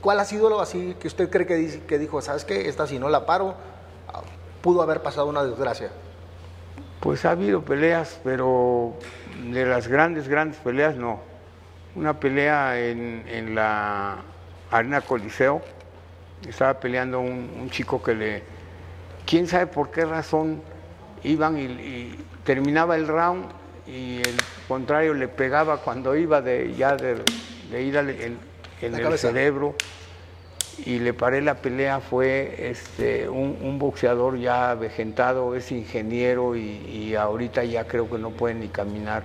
¿Cuál 0.00 0.18
ha 0.18 0.24
sido 0.24 0.50
lo 0.50 0.60
así 0.60 0.96
que 0.98 1.06
usted 1.06 1.30
cree 1.30 1.46
que, 1.46 1.54
dice- 1.54 1.80
que 1.84 1.98
dijo, 1.98 2.20
sabes 2.20 2.44
qué, 2.44 2.68
esta 2.68 2.86
si 2.88 2.98
no 2.98 3.08
la 3.08 3.26
paro, 3.26 3.54
ah, 4.12 4.22
pudo 4.60 4.82
haber 4.82 5.02
pasado 5.02 5.26
una 5.26 5.44
desgracia? 5.44 5.90
Pues 7.00 7.24
ha 7.24 7.30
habido 7.30 7.62
peleas, 7.62 8.18
pero 8.24 8.94
de 9.52 9.66
las 9.66 9.86
grandes, 9.88 10.26
grandes 10.28 10.58
peleas 10.58 10.96
no. 10.96 11.20
Una 11.94 12.18
pelea 12.18 12.80
en, 12.80 13.24
en 13.28 13.54
la 13.54 14.16
Arena 14.72 15.00
Coliseo, 15.02 15.62
estaba 16.48 16.78
peleando 16.80 17.20
un, 17.20 17.50
un 17.60 17.70
chico 17.70 18.02
que 18.02 18.14
le, 18.14 18.42
quién 19.26 19.46
sabe 19.46 19.66
por 19.66 19.90
qué 19.90 20.04
razón, 20.04 20.60
iban 21.22 21.58
y, 21.58 21.62
y 21.64 22.18
terminaba 22.44 22.96
el 22.96 23.06
round 23.08 23.46
y 23.86 24.16
el 24.18 24.36
contrario 24.68 25.14
le 25.14 25.28
pegaba 25.28 25.78
cuando 25.78 26.16
iba 26.16 26.40
de, 26.42 26.74
ya 26.74 26.96
de, 26.96 27.16
de 27.70 27.82
ir 27.82 27.98
al- 27.98 28.10
en, 28.10 28.38
el 28.82 29.00
cabeza. 29.02 29.28
cerebro 29.28 29.74
y 30.84 30.98
le 30.98 31.14
paré 31.14 31.40
la 31.40 31.54
pelea 31.54 32.00
fue 32.00 32.68
este, 32.70 33.28
un, 33.28 33.56
un 33.62 33.78
boxeador 33.78 34.38
ya 34.38 34.72
avejentado, 34.72 35.54
es 35.54 35.70
ingeniero 35.70 36.56
y, 36.56 36.60
y 36.60 37.14
ahorita 37.14 37.64
ya 37.64 37.86
creo 37.86 38.10
que 38.10 38.18
no 38.18 38.30
puede 38.30 38.54
ni 38.54 38.68
caminar. 38.68 39.22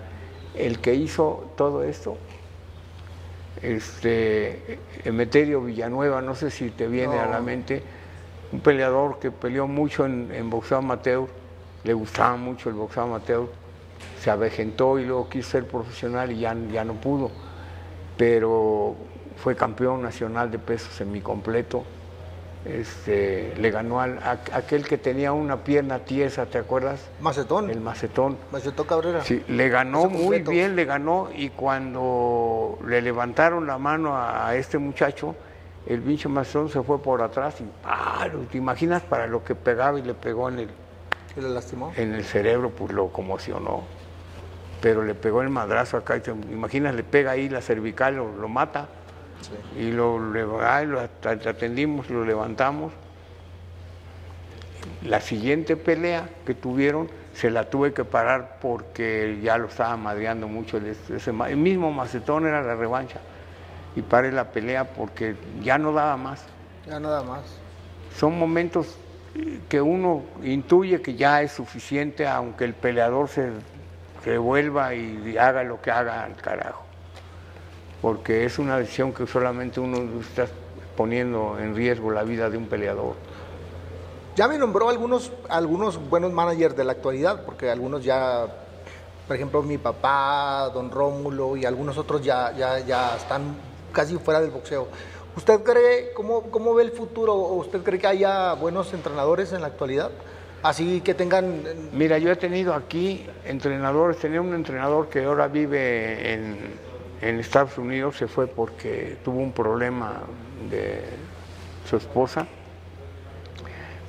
El 0.55 0.79
que 0.79 0.93
hizo 0.93 1.51
todo 1.57 1.83
esto, 1.83 2.17
este, 3.61 4.80
Emeterio 5.03 5.61
Villanueva, 5.61 6.21
no 6.21 6.35
sé 6.35 6.51
si 6.51 6.69
te 6.71 6.88
viene 6.88 7.19
a 7.19 7.27
la 7.27 7.41
mente, 7.41 7.84
un 8.51 8.61
peleador 8.61 9.19
que 9.19 9.31
peleó 9.31 9.67
mucho 9.67 10.05
en, 10.05 10.31
en 10.31 10.49
boxeo 10.49 10.77
amateur, 10.77 11.27
le 11.84 11.93
gustaba 11.93 12.35
mucho 12.35 12.69
el 12.69 12.76
boxeo 12.76 13.03
amateur, 13.03 13.49
se 14.19 14.30
avejentó 14.31 14.99
y 14.99 15.05
luego 15.05 15.30
quiso 15.30 15.51
ser 15.51 15.67
profesional 15.67 16.31
y 16.31 16.39
ya, 16.39 16.55
ya 16.71 16.84
no 16.84 16.93
pudo 16.95 17.31
pero 18.19 18.97
fue 19.38 19.55
campeón 19.55 20.01
nacional 20.01 20.51
de 20.51 20.59
peso 20.59 20.91
semicompleto. 20.91 21.85
Este, 22.65 23.53
le 23.57 23.72
ganó 23.72 24.02
al, 24.02 24.18
a- 24.19 24.40
aquel 24.53 24.86
que 24.86 24.98
tenía 24.98 25.31
una 25.31 25.57
pierna 25.64 25.99
tiesa, 25.99 26.45
¿te 26.45 26.57
acuerdas? 26.57 26.99
Macetón, 27.22 27.69
El 27.69 27.80
macetón. 27.80 28.38
Macetón 28.52 28.86
Cabrera. 28.86 29.23
Sí, 29.23 29.44
le 29.48 29.69
ganó 29.69 30.07
muy 30.10 30.40
bien, 30.41 30.76
le 30.76 30.84
ganó 30.86 31.30
y 31.34 31.49
cuando 31.49 32.77
le 32.86 33.02
levantaron 33.02 33.65
la 33.65 33.77
mano 33.77 34.15
a, 34.18 34.48
a 34.49 34.56
este 34.56 34.77
muchacho, 34.77 35.36
el 35.86 36.02
pinche 36.02 36.27
macetón 36.27 36.69
se 36.69 36.81
fue 36.84 37.02
por 37.02 37.22
atrás 37.22 37.56
y 37.61 37.65
¡palo! 37.84 38.40
¿te 38.52 38.57
imaginas 38.57 39.02
para 39.03 39.26
lo 39.27 39.44
que 39.44 39.56
pegaba 39.56 39.98
y 39.98 40.02
le 40.03 40.14
pegó 40.14 40.49
en 40.49 40.60
el, 40.60 40.69
¿Que 41.34 41.41
le 41.41 41.49
lastimó? 41.49 41.94
en 41.95 42.14
el 42.14 42.26
cerebro, 42.26 42.72
pues 42.72 42.91
lo 42.91 43.07
conmocionó. 43.07 43.84
Pero 44.81 45.03
le 45.03 45.14
pegó 45.15 45.41
el 45.41 45.49
madrazo 45.49 45.98
acá, 45.98 46.15
y 46.18 46.22
te 46.22 46.31
imaginas, 46.31 46.94
le 46.95 47.03
pega 47.03 47.31
ahí 47.31 47.49
la 47.49 47.61
cervical, 47.61 48.15
lo, 48.15 48.31
lo 48.38 48.48
mata. 48.48 48.88
Y 49.77 49.91
lo, 49.91 50.19
atendimos, 51.23 52.09
lo 52.09 52.25
levantamos. 52.25 52.93
La 55.03 55.21
siguiente 55.21 55.77
pelea 55.77 56.29
que 56.45 56.53
tuvieron 56.53 57.09
se 57.33 57.49
la 57.49 57.69
tuve 57.69 57.93
que 57.93 58.03
parar 58.03 58.57
porque 58.61 59.39
ya 59.41 59.57
lo 59.57 59.67
estaba 59.67 59.95
madreando 59.97 60.47
mucho. 60.47 60.77
El, 60.77 60.87
ese 60.87 61.31
el 61.31 61.57
mismo 61.57 61.91
macetón 61.91 62.47
era 62.47 62.61
la 62.61 62.75
revancha. 62.75 63.19
Y 63.95 64.01
paré 64.01 64.31
la 64.31 64.51
pelea 64.51 64.85
porque 64.93 65.35
ya 65.61 65.77
no 65.77 65.93
daba 65.93 66.17
más. 66.17 66.43
Ya 66.85 66.99
nada 66.99 67.23
más. 67.23 67.41
Son 68.17 68.37
momentos 68.37 68.97
que 69.69 69.79
uno 69.79 70.23
intuye 70.43 71.01
que 71.01 71.15
ya 71.15 71.41
es 71.41 71.51
suficiente, 71.51 72.27
aunque 72.27 72.65
el 72.65 72.73
peleador 72.73 73.29
se 73.29 73.51
revuelva 74.25 74.93
y 74.95 75.37
haga 75.37 75.63
lo 75.63 75.81
que 75.81 75.91
haga 75.91 76.23
al 76.23 76.35
carajo. 76.35 76.88
Porque 78.01 78.45
es 78.45 78.59
una 78.59 78.77
decisión 78.77 79.13
que 79.13 79.27
solamente 79.27 79.80
uno 79.80 80.21
está 80.21 80.47
poniendo 80.95 81.57
en 81.59 81.76
riesgo 81.76 82.11
la 82.11 82.23
vida 82.23 82.49
de 82.49 82.57
un 82.57 82.67
peleador. 82.67 83.15
Ya 84.35 84.47
me 84.47 84.57
nombró 84.57 84.89
algunos, 84.89 85.31
algunos 85.49 85.97
buenos 86.09 86.31
managers 86.31 86.76
de 86.76 86.84
la 86.85 86.93
actualidad, 86.93 87.43
porque 87.45 87.69
algunos 87.69 88.03
ya, 88.03 88.47
por 89.27 89.35
ejemplo, 89.35 89.61
mi 89.61 89.77
papá, 89.77 90.69
don 90.73 90.91
Rómulo 90.91 91.57
y 91.57 91.65
algunos 91.65 91.97
otros 91.97 92.23
ya, 92.23 92.53
ya, 92.55 92.80
ya 92.80 93.17
están 93.17 93.55
casi 93.91 94.17
fuera 94.17 94.39
del 94.39 94.51
boxeo. 94.51 94.88
¿Usted 95.35 95.61
cree, 95.63 96.13
cómo, 96.13 96.43
cómo 96.43 96.73
ve 96.73 96.84
el 96.84 96.91
futuro? 96.91 97.34
¿O 97.34 97.55
¿Usted 97.55 97.81
cree 97.81 97.99
que 97.99 98.07
haya 98.07 98.53
buenos 98.53 98.93
entrenadores 98.93 99.53
en 99.53 99.61
la 99.61 99.67
actualidad? 99.67 100.11
Así 100.63 101.01
que 101.01 101.13
tengan... 101.13 101.63
Mira, 101.93 102.17
yo 102.17 102.31
he 102.31 102.35
tenido 102.35 102.73
aquí 102.73 103.26
entrenadores, 103.45 104.17
tenía 104.17 104.41
un 104.41 104.53
entrenador 104.53 105.07
que 105.07 105.23
ahora 105.23 105.47
vive 105.47 106.34
en, 106.34 106.57
en 107.21 107.39
Estados 107.39 107.77
Unidos, 107.77 108.17
se 108.17 108.27
fue 108.27 108.47
porque 108.47 109.17
tuvo 109.23 109.39
un 109.39 109.51
problema 109.51 110.21
de 110.69 111.01
su 111.89 111.97
esposa, 111.97 112.47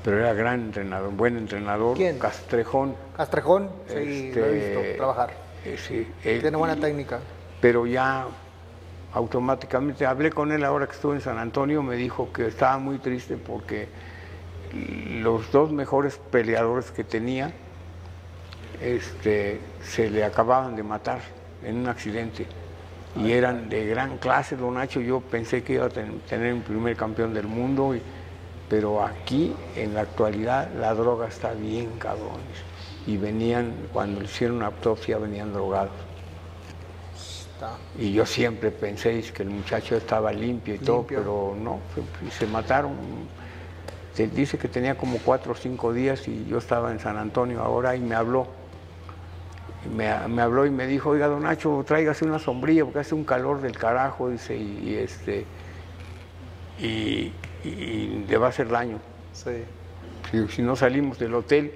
pero 0.05 0.19
era 0.19 0.33
gran 0.33 0.61
entrenador, 0.61 1.11
buen 1.13 1.37
entrenador, 1.37 1.97
¿Quién? 1.97 2.19
Castrejón. 2.19 2.95
Castrejón, 3.17 3.71
sí, 3.89 3.95
lo 3.95 4.01
he 4.01 4.29
Este, 4.29 4.53
visto 4.53 4.97
trabajar. 4.97 5.31
eh, 5.65 5.77
sí, 5.77 6.09
Tiene 6.23 6.57
buena 6.57 6.77
técnica. 6.77 7.21
pero 7.61 7.87
ya 7.87 8.27
automáticamente 9.13 10.07
hablé 10.07 10.31
con 10.31 10.53
él 10.53 10.65
ahora 10.65 10.87
que 10.87 10.93
estuve 10.93 11.17
en 11.17 11.21
San 11.21 11.39
Antonio, 11.39 11.83
me 11.83 11.97
dijo 11.97 12.33
que 12.33 12.47
estaba 12.47 12.79
muy 12.79 12.99
triste 12.99 13.37
porque 13.37 13.89
los 15.21 15.51
dos 15.51 15.73
mejores 15.73 16.17
peleadores 16.31 16.93
que 16.93 17.03
tenía 17.03 17.51
este, 18.81 19.61
se 19.83 20.09
le 20.09 20.25
acababan 20.25 20.77
de 20.77 20.83
matar 20.85 21.21
en 21.65 21.77
un 21.79 21.89
accidente 21.89 22.47
y 23.17 23.33
eran 23.33 23.69
de 23.69 23.87
gran 23.87 24.19
clase, 24.19 24.57
don 24.57 24.75
Nacho, 24.75 25.01
yo 25.01 25.21
pensé 25.21 25.63
que 25.63 25.75
iba 25.75 25.87
a 25.87 25.89
ten- 25.89 26.21
tener 26.29 26.55
un 26.55 26.63
primer 26.63 26.97
campeón 26.97 27.35
del 27.35 27.47
mundo, 27.47 27.95
y- 27.95 28.03
pero 28.69 29.03
aquí 29.05 29.55
en 29.77 29.95
la 29.95 30.03
actualidad 30.03 30.69
la 30.79 30.95
droga 30.95 31.27
está 31.27 31.53
bien 31.53 31.91
cabrones 31.99 32.59
y 33.07 33.17
venían, 33.17 33.73
cuando 33.93 34.23
hicieron 34.23 34.59
una 34.59 34.67
autopsia 34.67 35.19
venían 35.19 35.53
drogados. 35.53 35.91
Está. 37.15 37.77
Y 37.99 38.13
yo 38.13 38.25
siempre 38.25 38.71
pensé 38.71 39.21
que 39.35 39.43
el 39.43 39.51
muchacho 39.51 39.97
estaba 39.97 40.33
limpio 40.33 40.75
y 40.75 40.79
todo, 40.79 41.05
pero 41.09 41.55
no, 41.61 41.81
se, 42.31 42.39
se 42.39 42.47
mataron. 42.47 42.93
Se 44.15 44.27
dice 44.29 44.57
que 44.59 44.69
tenía 44.69 44.97
como 44.97 45.19
cuatro 45.19 45.53
o 45.53 45.55
cinco 45.55 45.93
días 45.93 46.27
y 46.29 46.47
yo 46.47 46.59
estaba 46.59 46.91
en 46.93 47.01
San 47.01 47.17
Antonio 47.17 47.61
ahora 47.63 47.97
y 47.97 48.01
me 48.01 48.15
habló. 48.15 48.47
Me, 49.89 50.29
me 50.29 50.43
habló 50.43 50.67
y 50.67 50.71
me 50.71 50.87
dijo, 50.87 51.11
oiga, 51.11 51.27
don 51.27 51.43
Nacho, 51.43 51.83
tráigase 51.87 52.25
una 52.25 52.39
sombrilla 52.39 52.85
porque 52.85 52.99
hace 52.99 53.15
un 53.15 53.25
calor 53.25 53.63
del 53.63 53.77
carajo, 53.79 54.29
dice, 54.29 54.57
y, 54.57 54.91
y 54.91 54.95
este, 54.97 55.47
y, 56.79 57.33
y 57.65 58.25
le 58.29 58.37
va 58.37 58.47
a 58.47 58.49
hacer 58.51 58.69
daño. 58.69 58.99
Sí. 59.33 59.65
Si, 60.31 60.49
si 60.49 60.63
no 60.63 60.77
salimos 60.77 61.19
del 61.19 61.35
hotel, 61.35 61.73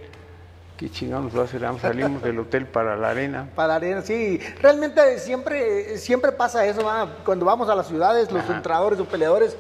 ¿qué 0.77 0.91
chingados 0.91 1.35
va 1.37 1.43
a 1.43 1.45
hacer? 1.45 1.63
Salimos 1.81 2.23
del 2.23 2.39
hotel 2.39 2.67
para 2.67 2.97
la 2.97 3.11
arena. 3.11 3.49
Para 3.55 3.69
la 3.69 3.75
arena, 3.77 4.03
sí. 4.03 4.39
Realmente 4.61 5.19
siempre, 5.19 5.97
siempre 5.97 6.33
pasa 6.33 6.67
eso, 6.67 6.83
cuando 7.25 7.47
vamos 7.47 7.69
a 7.69 7.75
las 7.75 7.89
ciudades, 7.89 8.31
los 8.31 8.49
entrenadores 8.51 9.01
o 9.01 9.07
peleadores, 9.07 9.57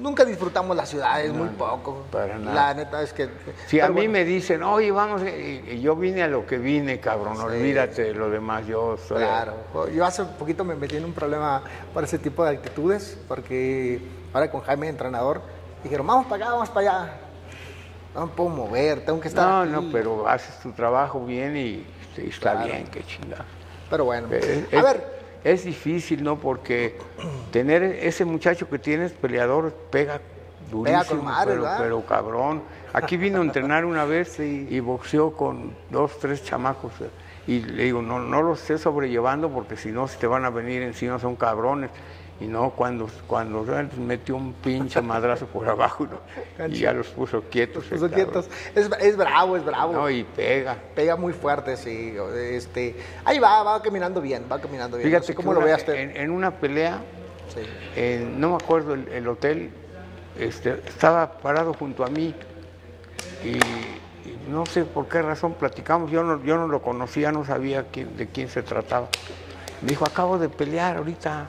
nunca 0.00 0.24
disfrutamos 0.24 0.76
las 0.76 0.88
ciudades, 0.88 1.32
muy 1.32 1.48
poco. 1.50 2.04
para 2.10 2.38
nada. 2.38 2.54
La 2.54 2.74
neta 2.74 3.02
es 3.02 3.12
que... 3.12 3.28
Si 3.66 3.78
a 3.80 3.88
mí 3.88 3.94
bueno, 3.94 4.12
me 4.12 4.24
dicen, 4.24 4.62
oye, 4.62 4.90
vamos, 4.90 5.22
y, 5.22 5.62
y 5.72 5.80
yo 5.80 5.94
vine 5.94 6.22
a 6.22 6.28
lo 6.28 6.46
que 6.46 6.58
vine, 6.58 6.98
cabrón, 7.00 7.40
olvídate 7.40 8.02
de 8.04 8.14
lo 8.14 8.30
demás, 8.30 8.66
yo 8.66 8.96
soy... 8.96 9.18
Claro, 9.18 9.54
yo 9.94 10.04
hace 10.04 10.24
poquito 10.24 10.64
me 10.64 10.74
metí 10.74 10.96
en 10.96 11.04
un 11.04 11.12
problema 11.12 11.62
por 11.92 12.02
ese 12.04 12.18
tipo 12.18 12.42
de 12.44 12.50
actitudes, 12.56 13.18
porque 13.28 14.00
ahora 14.32 14.50
con 14.50 14.62
Jaime, 14.62 14.88
entrenador, 14.88 15.42
dijeron, 15.84 16.06
vamos 16.06 16.26
para 16.26 16.44
acá, 16.44 16.54
vamos 16.54 16.70
para 16.70 16.80
allá. 17.02 17.12
No 18.14 18.26
me 18.26 18.32
puedo 18.32 18.48
mover, 18.50 19.04
tengo 19.04 19.20
que 19.20 19.28
estar 19.28 19.46
No, 19.46 19.60
aquí. 19.78 19.86
no, 19.86 19.92
pero 19.92 20.26
haces 20.26 20.58
tu 20.60 20.72
trabajo 20.72 21.24
bien 21.24 21.56
y, 21.56 21.86
y 22.16 22.28
está 22.28 22.52
Claro. 22.52 22.66
bien, 22.66 22.86
qué 22.88 23.04
chingada. 23.04 23.44
Pero 23.88 24.04
bueno, 24.06 24.28
Es, 24.32 24.72
a 24.72 24.76
es- 24.76 24.82
ver, 24.82 25.19
es 25.44 25.64
difícil, 25.64 26.22
¿no? 26.22 26.38
Porque 26.38 26.96
tener 27.50 27.82
ese 27.82 28.24
muchacho 28.24 28.68
que 28.68 28.78
tienes 28.78 29.12
peleador 29.12 29.72
pega 29.90 30.20
durísimo, 30.70 31.22
con 31.22 31.34
pero, 31.46 31.66
pero 31.78 32.06
cabrón. 32.06 32.62
Aquí 32.92 33.16
vino 33.16 33.40
a 33.40 33.42
entrenar 33.42 33.84
una 33.84 34.04
vez 34.04 34.38
y 34.40 34.80
boxeó 34.80 35.32
con 35.32 35.74
dos, 35.90 36.18
tres 36.18 36.44
chamacos. 36.44 36.92
Y 37.46 37.60
le 37.60 37.84
digo, 37.84 38.02
no, 38.02 38.18
no 38.20 38.42
los 38.42 38.60
estés 38.60 38.82
sobrellevando 38.82 39.50
porque 39.50 39.76
si 39.76 39.90
no 39.90 40.06
se 40.08 40.18
te 40.18 40.26
van 40.26 40.44
a 40.44 40.50
venir 40.50 40.82
encima, 40.82 41.18
son 41.18 41.36
cabrones. 41.36 41.90
Y 42.40 42.46
no, 42.46 42.70
cuando, 42.70 43.06
cuando 43.26 43.64
metió 43.98 44.34
un 44.36 44.54
pinche 44.54 45.02
madrazo 45.02 45.46
por 45.46 45.68
abajo 45.68 46.06
¿no? 46.06 46.66
y 46.66 46.78
ya 46.78 46.92
los 46.92 47.08
puso 47.08 47.42
quietos. 47.50 47.84
el 47.92 47.98
puso 47.98 48.10
quietos. 48.10 48.48
Es, 48.74 48.88
es 49.00 49.16
bravo, 49.16 49.56
es 49.58 49.64
bravo. 49.64 49.92
No, 49.92 50.08
y 50.08 50.24
pega. 50.24 50.76
Pega 50.94 51.16
muy 51.16 51.32
fuerte, 51.34 51.76
sí. 51.76 52.14
Este, 52.34 52.96
ahí 53.24 53.38
va, 53.38 53.62
va 53.62 53.82
caminando 53.82 54.20
bien, 54.22 54.44
va 54.50 54.58
caminando 54.60 54.96
bien. 54.96 55.08
Fíjate 55.08 55.20
no 55.22 55.26
sé 55.26 55.32
que 55.32 55.36
cómo 55.36 55.52
lo 55.52 55.60
veas 55.60 55.86
en, 55.88 56.16
en 56.16 56.30
una 56.30 56.50
pelea 56.52 57.00
Sí. 57.52 57.62
Eh, 57.96 58.32
no 58.36 58.50
me 58.50 58.54
acuerdo 58.54 58.94
el, 58.94 59.08
el 59.08 59.26
hotel, 59.26 59.70
este, 60.38 60.80
estaba 60.86 61.32
parado 61.32 61.74
junto 61.74 62.04
a 62.04 62.08
mí 62.08 62.32
y, 63.44 63.48
y 63.48 64.38
no 64.48 64.64
sé 64.66 64.84
por 64.84 65.08
qué 65.08 65.20
razón 65.20 65.54
platicamos, 65.54 66.12
yo 66.12 66.22
no, 66.22 66.44
yo 66.44 66.56
no 66.56 66.68
lo 66.68 66.80
conocía, 66.80 67.32
no 67.32 67.44
sabía 67.44 67.86
quién- 67.90 68.16
de 68.16 68.28
quién 68.28 68.48
se 68.48 68.62
trataba. 68.62 69.08
Me 69.82 69.88
dijo, 69.88 70.04
acabo 70.06 70.38
de 70.38 70.48
pelear 70.48 70.98
ahorita, 70.98 71.48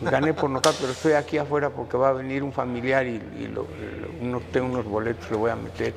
gané 0.00 0.34
por 0.34 0.50
notar, 0.50 0.74
pero 0.80 0.92
estoy 0.92 1.12
aquí 1.12 1.38
afuera 1.38 1.70
porque 1.70 1.96
va 1.96 2.08
a 2.08 2.12
venir 2.12 2.42
un 2.42 2.52
familiar 2.52 3.06
y, 3.06 3.14
y 3.38 3.46
lo- 3.48 3.62
lo- 3.62 4.26
unos, 4.26 4.42
tengo 4.52 4.66
unos 4.66 4.84
boletos, 4.84 5.30
le 5.30 5.36
voy 5.36 5.50
a 5.50 5.56
meter. 5.56 5.94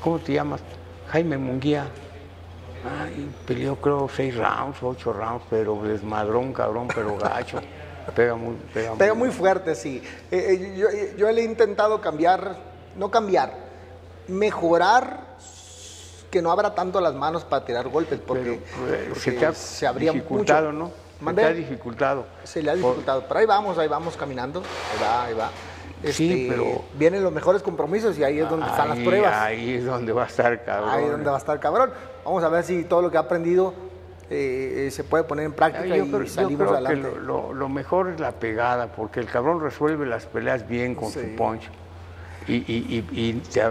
¿Cómo 0.00 0.18
te 0.18 0.32
llamas? 0.34 0.60
Jaime 1.08 1.38
Munguía. 1.38 1.86
Ay, 2.84 3.28
peleó 3.46 3.76
creo 3.76 4.08
seis 4.08 4.36
rounds, 4.36 4.78
ocho 4.82 5.12
rounds, 5.12 5.44
pero 5.50 5.80
desmadró 5.82 6.40
un 6.40 6.52
cabrón, 6.52 6.88
pero 6.94 7.16
gacho. 7.16 7.58
Pega 8.14 8.36
muy, 8.36 8.54
pega, 8.72 8.94
Pega 8.94 9.14
muy 9.14 9.30
fuerte, 9.30 9.74
sí. 9.74 10.00
Eh, 10.30 10.46
eh, 10.50 10.76
yo, 10.78 10.88
eh, 10.88 11.14
yo 11.16 11.30
le 11.32 11.40
he 11.40 11.44
intentado 11.44 12.00
cambiar, 12.00 12.56
no 12.96 13.10
cambiar, 13.10 13.52
mejorar 14.28 15.26
que 16.30 16.40
no 16.42 16.52
abra 16.52 16.74
tanto 16.74 17.00
las 17.00 17.14
manos 17.14 17.44
para 17.44 17.64
tirar 17.64 17.88
golpes, 17.88 18.20
porque, 18.24 18.60
Pero, 18.86 19.04
porque 19.08 19.20
se 19.20 19.32
te 19.32 19.46
ha 19.46 19.52
se 19.54 19.86
abría 19.86 20.12
dificultado, 20.12 20.70
mucho. 20.72 20.78
¿no? 20.84 21.05
Se 21.24 21.32
te 21.34 21.44
ha 21.44 21.52
dificultado. 21.52 22.26
Se 22.44 22.62
le 22.62 22.70
ha 22.70 22.74
Por- 22.74 22.82
dificultado. 22.82 23.24
Pero 23.26 23.40
ahí 23.40 23.46
vamos, 23.46 23.78
ahí 23.78 23.88
vamos 23.88 24.16
caminando. 24.16 24.60
Ahí 24.60 25.02
va, 25.02 25.24
ahí 25.24 25.34
va. 25.34 25.50
Sí, 26.12 26.46
pero- 26.50 26.84
Vienen 26.94 27.22
los 27.24 27.32
mejores 27.32 27.62
compromisos 27.62 28.18
y 28.18 28.24
ahí 28.24 28.38
es 28.38 28.48
donde 28.48 28.66
están 28.66 28.88
las 28.90 28.98
pruebas. 28.98 29.32
Ahí 29.34 29.74
es 29.74 29.84
donde 29.86 30.12
va 30.12 30.24
a 30.24 30.26
estar, 30.26 30.62
cabrón. 30.64 30.90
Ahí 30.90 31.04
es 31.04 31.10
donde 31.10 31.30
va 31.30 31.36
a 31.36 31.38
estar 31.38 31.58
cabrón. 31.58 31.90
Vamos 32.24 32.44
a 32.44 32.48
ver 32.48 32.62
si 32.64 32.84
todo 32.84 33.02
lo 33.02 33.10
que 33.10 33.16
ha 33.16 33.20
aprendido 33.20 33.72
eh, 34.28 34.86
eh, 34.88 34.90
se 34.90 35.04
puede 35.04 35.22
poner 35.24 35.46
en 35.46 35.52
práctica 35.52 35.86
Yo 35.96 36.04
y 36.04 36.08
creo, 36.08 36.22
yo 36.24 36.28
salimos 36.28 36.68
creo 36.68 36.84
que 36.84 36.96
lo, 36.96 37.18
lo- 37.20 37.52
lo 37.54 37.68
mejor 37.68 38.08
es 38.10 38.18
la 38.20 38.32
pegada, 38.32 38.88
porque 38.88 39.20
el 39.20 39.26
cabrón 39.26 39.60
resuelve 39.60 40.04
las 40.04 40.26
peleas 40.26 40.66
bien 40.68 40.96
con 40.96 41.10
Sí. 41.12 41.20
su 41.20 41.36
punch. 41.36 41.62
Y, 42.48 42.54
y- 42.56 42.64
y- 43.12 43.20
y 43.28 43.32
te- 43.34 43.62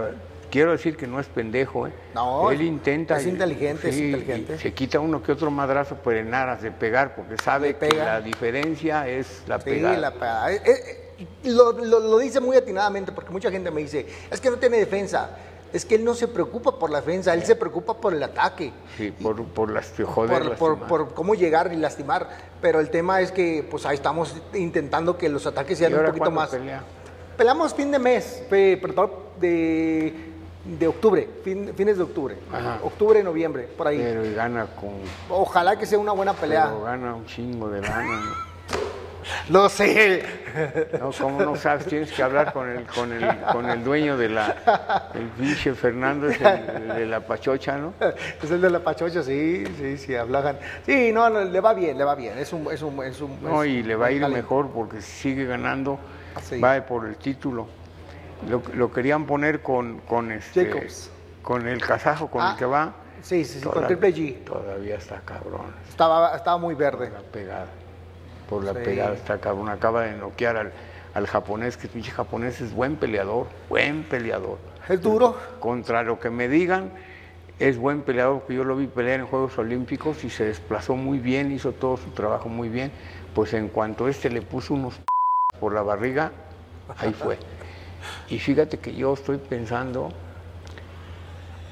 quiero 0.50 0.72
decir 0.72 0.96
que 0.96 1.06
no 1.06 1.20
es 1.20 1.26
pendejo, 1.26 1.86
¿eh? 1.86 1.92
No, 2.14 2.50
Él 2.50 2.62
intenta. 2.62 3.16
es 3.18 3.26
y- 3.26 3.30
inteligente, 3.30 3.88
es 3.88 3.94
sí, 3.94 4.04
inteligente. 4.06 4.58
se 4.58 4.72
quita 4.72 5.00
uno 5.00 5.22
que 5.22 5.32
otro 5.32 5.50
madrazo, 5.50 5.96
pero 6.04 6.18
en 6.18 6.32
aras 6.34 6.62
de 6.62 6.70
pegar, 6.70 7.14
porque 7.14 7.36
sabe 7.42 7.76
que 7.76 7.88
la 7.94 8.20
diferencia 8.20 9.08
es 9.08 9.42
la 9.46 9.58
Sí, 9.58 9.64
pegada. 9.70 9.96
la 9.98 10.12
pegada. 10.12 10.52
Eh, 10.52 10.62
eh, 10.64 11.26
lo, 11.44 11.72
lo- 11.72 12.00
lo 12.00 12.18
dice 12.18 12.40
muy 12.40 12.56
atinadamente 12.56 13.12
porque 13.12 13.30
mucha 13.30 13.50
gente 13.50 13.70
me 13.70 13.80
dice, 13.82 14.06
es 14.30 14.40
que 14.40 14.50
no 14.50 14.56
tiene 14.56 14.78
defensa. 14.78 15.30
Es 15.72 15.84
que 15.84 15.96
él 15.96 16.04
no 16.04 16.14
se 16.14 16.28
preocupa 16.28 16.78
por 16.78 16.90
la 16.90 17.00
defensa, 17.00 17.34
él 17.34 17.42
se 17.42 17.56
preocupa 17.56 17.94
por 18.00 18.14
el 18.14 18.22
ataque. 18.22 18.72
Sí, 18.96 19.10
por, 19.10 19.44
por 19.46 19.68
las 19.70 19.92
joder, 20.04 20.54
por, 20.56 20.78
por- 20.78 20.86
por 20.86 21.14
cómo 21.14 21.34
llegar 21.34 21.72
y 21.72 21.76
lastimar. 21.76 22.28
Pero 22.62 22.78
el 22.80 22.88
tema 22.88 23.20
es 23.20 23.32
que 23.32 23.66
pues 23.68 23.84
ahí 23.84 23.96
estamos 23.96 24.34
intentando 24.54 25.18
que 25.18 25.28
los 25.28 25.44
ataques 25.44 25.78
¿Y 25.78 25.82
sean 25.84 25.94
un 25.98 26.06
poquito 26.06 26.30
más. 26.30 26.50
pelea? 26.50 26.82
Peleamos 27.36 27.74
fin 27.74 27.90
de 27.90 27.98
mes, 27.98 28.42
perdón, 28.48 29.10
de, 29.40 30.14
de 30.78 30.88
octubre, 30.88 31.28
fin- 31.44 31.72
fines 31.76 31.96
de 31.96 32.02
octubre. 32.02 32.36
Ajá. 32.52 32.78
Octubre, 32.82 33.22
noviembre, 33.22 33.68
por 33.76 33.86
ahí. 33.86 33.98
Pero 33.98 34.24
y 34.24 34.34
gana 34.34 34.66
con. 34.66 34.90
Ojalá 35.30 35.78
que 35.78 35.86
sea 35.86 35.98
una 35.98 36.12
buena 36.12 36.32
pelea. 36.32 36.64
Pero 36.66 36.82
gana 36.82 37.14
un 37.14 37.26
chingo 37.26 37.68
de. 37.70 37.82
Lo 39.48 39.68
sé. 39.68 40.22
No, 41.00 41.10
como 41.10 41.40
no 41.42 41.56
sabes, 41.56 41.86
tienes 41.86 42.12
que 42.12 42.22
hablar 42.22 42.52
con 42.52 42.68
el, 42.68 42.84
con 42.86 43.12
el, 43.12 43.36
con 43.52 43.68
el 43.68 43.82
dueño 43.82 44.16
de 44.16 44.28
la, 44.28 45.10
el 45.14 45.26
pinche 45.30 45.74
Fernando, 45.74 46.28
es 46.28 46.40
el, 46.40 46.88
de 46.88 47.06
la 47.06 47.20
pachocha, 47.20 47.76
¿no? 47.76 47.92
Es 48.40 48.50
el 48.50 48.60
de 48.60 48.70
la 48.70 48.78
pachocha, 48.80 49.24
sí, 49.24 49.64
sí, 49.78 49.98
sí, 49.98 50.14
hablaban. 50.14 50.58
Sí, 50.84 51.10
no, 51.12 51.28
no, 51.28 51.42
le 51.44 51.60
va 51.60 51.74
bien, 51.74 51.98
le 51.98 52.04
va 52.04 52.14
bien. 52.14 52.38
Es 52.38 52.52
un, 52.52 52.72
es 52.72 52.82
un, 52.82 53.02
es 53.02 53.20
un. 53.20 53.42
No, 53.42 53.64
es 53.64 53.70
y 53.70 53.82
le 53.82 53.96
va 53.96 54.06
a 54.06 54.12
ir 54.12 54.26
mejor 54.28 54.68
porque 54.70 55.00
si 55.00 55.10
sigue 55.30 55.44
ganando, 55.44 55.98
Sí. 56.42 56.60
va 56.60 56.80
por 56.86 57.06
el 57.06 57.16
título. 57.16 57.66
Lo, 58.48 58.62
lo 58.74 58.92
querían 58.92 59.26
poner 59.26 59.62
con, 59.62 59.98
con 60.00 60.30
este, 60.32 60.66
Jacobs. 60.66 61.10
con 61.42 61.66
el 61.66 61.80
kazajo 61.80 62.28
con 62.28 62.42
Ah, 62.42 62.50
el 62.52 62.56
que 62.58 62.64
va. 62.66 62.92
Sí, 63.22 63.44
sí, 63.44 63.60
sí, 63.60 63.66
con 63.66 63.86
Triple 63.86 64.14
G. 64.14 64.44
Todavía 64.44 64.96
está 64.96 65.20
cabrón. 65.24 65.66
Estaba, 65.88 66.36
estaba 66.36 66.58
muy 66.58 66.74
verde. 66.74 67.10
La 67.10 67.20
pegada. 67.20 67.66
Por 68.48 68.62
la 68.62 68.72
Sí. 68.72 68.78
pegada 68.84 69.14
está 69.14 69.38
cabrón. 69.38 69.68
Acaba 69.70 70.02
de 70.02 70.12
noquear 70.16 70.56
al, 70.56 70.72
al 71.14 71.26
japonés, 71.26 71.76
que 71.76 71.86
el 71.86 71.92
pinche 71.94 72.12
japonés 72.12 72.60
es 72.60 72.72
buen 72.74 72.96
peleador, 72.96 73.46
buen 73.68 74.04
peleador. 74.04 74.58
Es 74.88 75.00
duro. 75.00 75.36
Contra 75.58 76.02
lo 76.04 76.20
que 76.20 76.30
me 76.30 76.46
digan, 76.46 76.90
es 77.58 77.78
buen 77.78 78.02
peleador, 78.02 78.40
porque 78.40 78.54
yo 78.54 78.62
lo 78.64 78.76
vi 78.76 78.86
pelear 78.86 79.18
en 79.20 79.26
Juegos 79.26 79.58
Olímpicos 79.58 80.22
y 80.22 80.30
se 80.30 80.44
desplazó 80.44 80.94
muy 80.94 81.18
bien, 81.18 81.50
hizo 81.50 81.72
todo 81.72 81.96
su 81.96 82.10
trabajo 82.10 82.48
muy 82.48 82.68
bien. 82.68 82.92
Pues 83.34 83.54
en 83.54 83.68
cuanto 83.68 84.06
este 84.06 84.30
le 84.30 84.42
puso 84.42 84.74
unos 84.74 85.00
por 85.58 85.72
la 85.72 85.82
barriga, 85.82 86.30
ahí 86.98 87.12
fue. 87.12 87.38
Y 88.28 88.38
fíjate 88.38 88.78
que 88.78 88.94
yo 88.94 89.14
estoy 89.14 89.38
pensando 89.38 90.10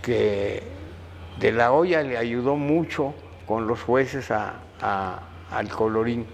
que 0.02 0.62
de 1.38 1.52
la 1.52 1.72
olla 1.72 2.02
le 2.02 2.16
ayudó 2.16 2.56
mucho 2.56 3.14
con 3.46 3.66
los 3.66 3.80
jueces 3.82 4.30
a- 4.30 4.54
a- 4.80 5.20
al 5.50 5.68
colorín 5.68 6.26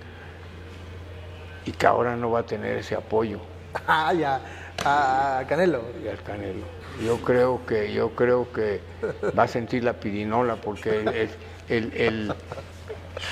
y 1.65 1.73
que 1.73 1.87
ahora 1.87 2.17
no 2.17 2.31
va 2.31 2.41
a 2.41 2.47
tener 2.47 2.79
ese 2.79 2.95
apoyo 2.95 3.39
Ah, 3.87 4.13
ya. 4.13 4.41
A 4.85 5.45
Canelo. 5.49 5.83
y 6.03 6.09
al 6.09 6.23
Canelo. 6.23 6.65
Yo 7.05 7.19
creo 7.19 7.65
que, 7.67 7.93
yo 7.93 8.11
creo 8.11 8.51
que 8.53 8.81
va 9.39 9.45
a 9.45 9.49
sentir 9.49 9.85
la 9.85 9.93
pirinola 9.93 10.57
porque 10.57 11.01
el, 11.01 11.09
el, 11.69 11.93
el, 11.95 12.35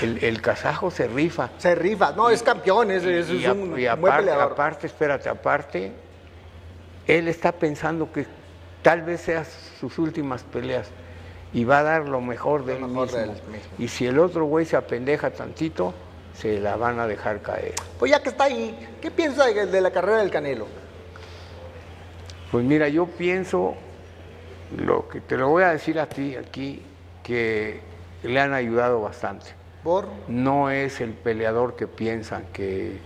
el- 0.03 0.25
el 0.25 0.43
kazajo 0.43 0.91
se 0.91 1.09
rifa. 1.09 1.51
Se 1.59 1.75
rifa. 1.75 2.13
No, 2.13 2.29
es 2.31 2.43
campeón, 2.43 2.91
es, 2.91 3.03
es- 3.05 3.31
y, 3.31 3.45
es 3.45 3.51
un 3.51 3.61
y 3.79 3.87
buen 3.87 3.89
aparte, 3.89 4.19
peleador. 4.27 4.53
aparte, 4.53 4.87
espérate, 4.87 5.29
aparte, 5.29 5.93
él 7.09 7.27
está 7.27 7.51
pensando 7.53 8.13
que 8.13 8.27
tal 8.83 9.03
vez 9.03 9.23
sean 9.23 9.45
sus 9.81 9.99
últimas 9.99 10.45
peleas 10.45 10.89
y 11.53 11.65
va 11.65 11.79
a 11.81 11.83
dar 11.83 12.09
lo 12.09 12.21
mejor 12.21 12.65
de, 12.65 12.79
Lo 12.79 12.87
él, 12.87 12.93
mejor 12.93 13.11
de 13.11 13.27
mismo. 13.27 13.33
él 13.33 13.53
mismo. 13.53 13.71
Y 13.79 13.89
si 13.89 14.07
el 14.07 14.19
otro 14.21 14.45
güey 14.45 14.67
se 14.67 14.77
apendeja 14.77 15.31
tantito, 15.31 15.95
se 16.35 16.61
la 16.61 16.77
van 16.77 17.01
a 17.01 17.07
dejar 17.07 17.43
caer. 17.43 17.75
Pues 17.99 18.13
ya 18.13 18.23
que 18.23 18.29
está 18.29 18.45
ahí, 18.45 18.89
¿qué 19.01 19.11
piensa 19.11 19.47
de, 19.47 19.67
de 19.67 19.81
la 19.81 19.91
carrera 19.91 20.19
del 20.19 20.31
Canelo? 20.31 20.67
Pues 22.53 22.65
mira, 22.65 22.89
yo 22.89 23.07
pienso, 23.07 23.75
lo 24.77 25.09
que 25.09 25.21
te 25.21 25.37
lo 25.37 25.49
voy 25.49 25.65
a 25.65 25.71
decir 25.71 25.99
a 25.99 26.07
ti 26.07 26.37
aquí, 26.37 26.83
que 27.23 27.81
le 28.23 28.41
han 28.41 28.53
ayudado 28.55 29.01
bastante. 29.03 29.47
Por 29.83 30.09
No 30.29 30.71
es 30.71 31.01
el 31.01 31.13
peleador 31.13 31.77
que 31.77 31.87
piensan 31.87 32.45
que, 32.53 32.99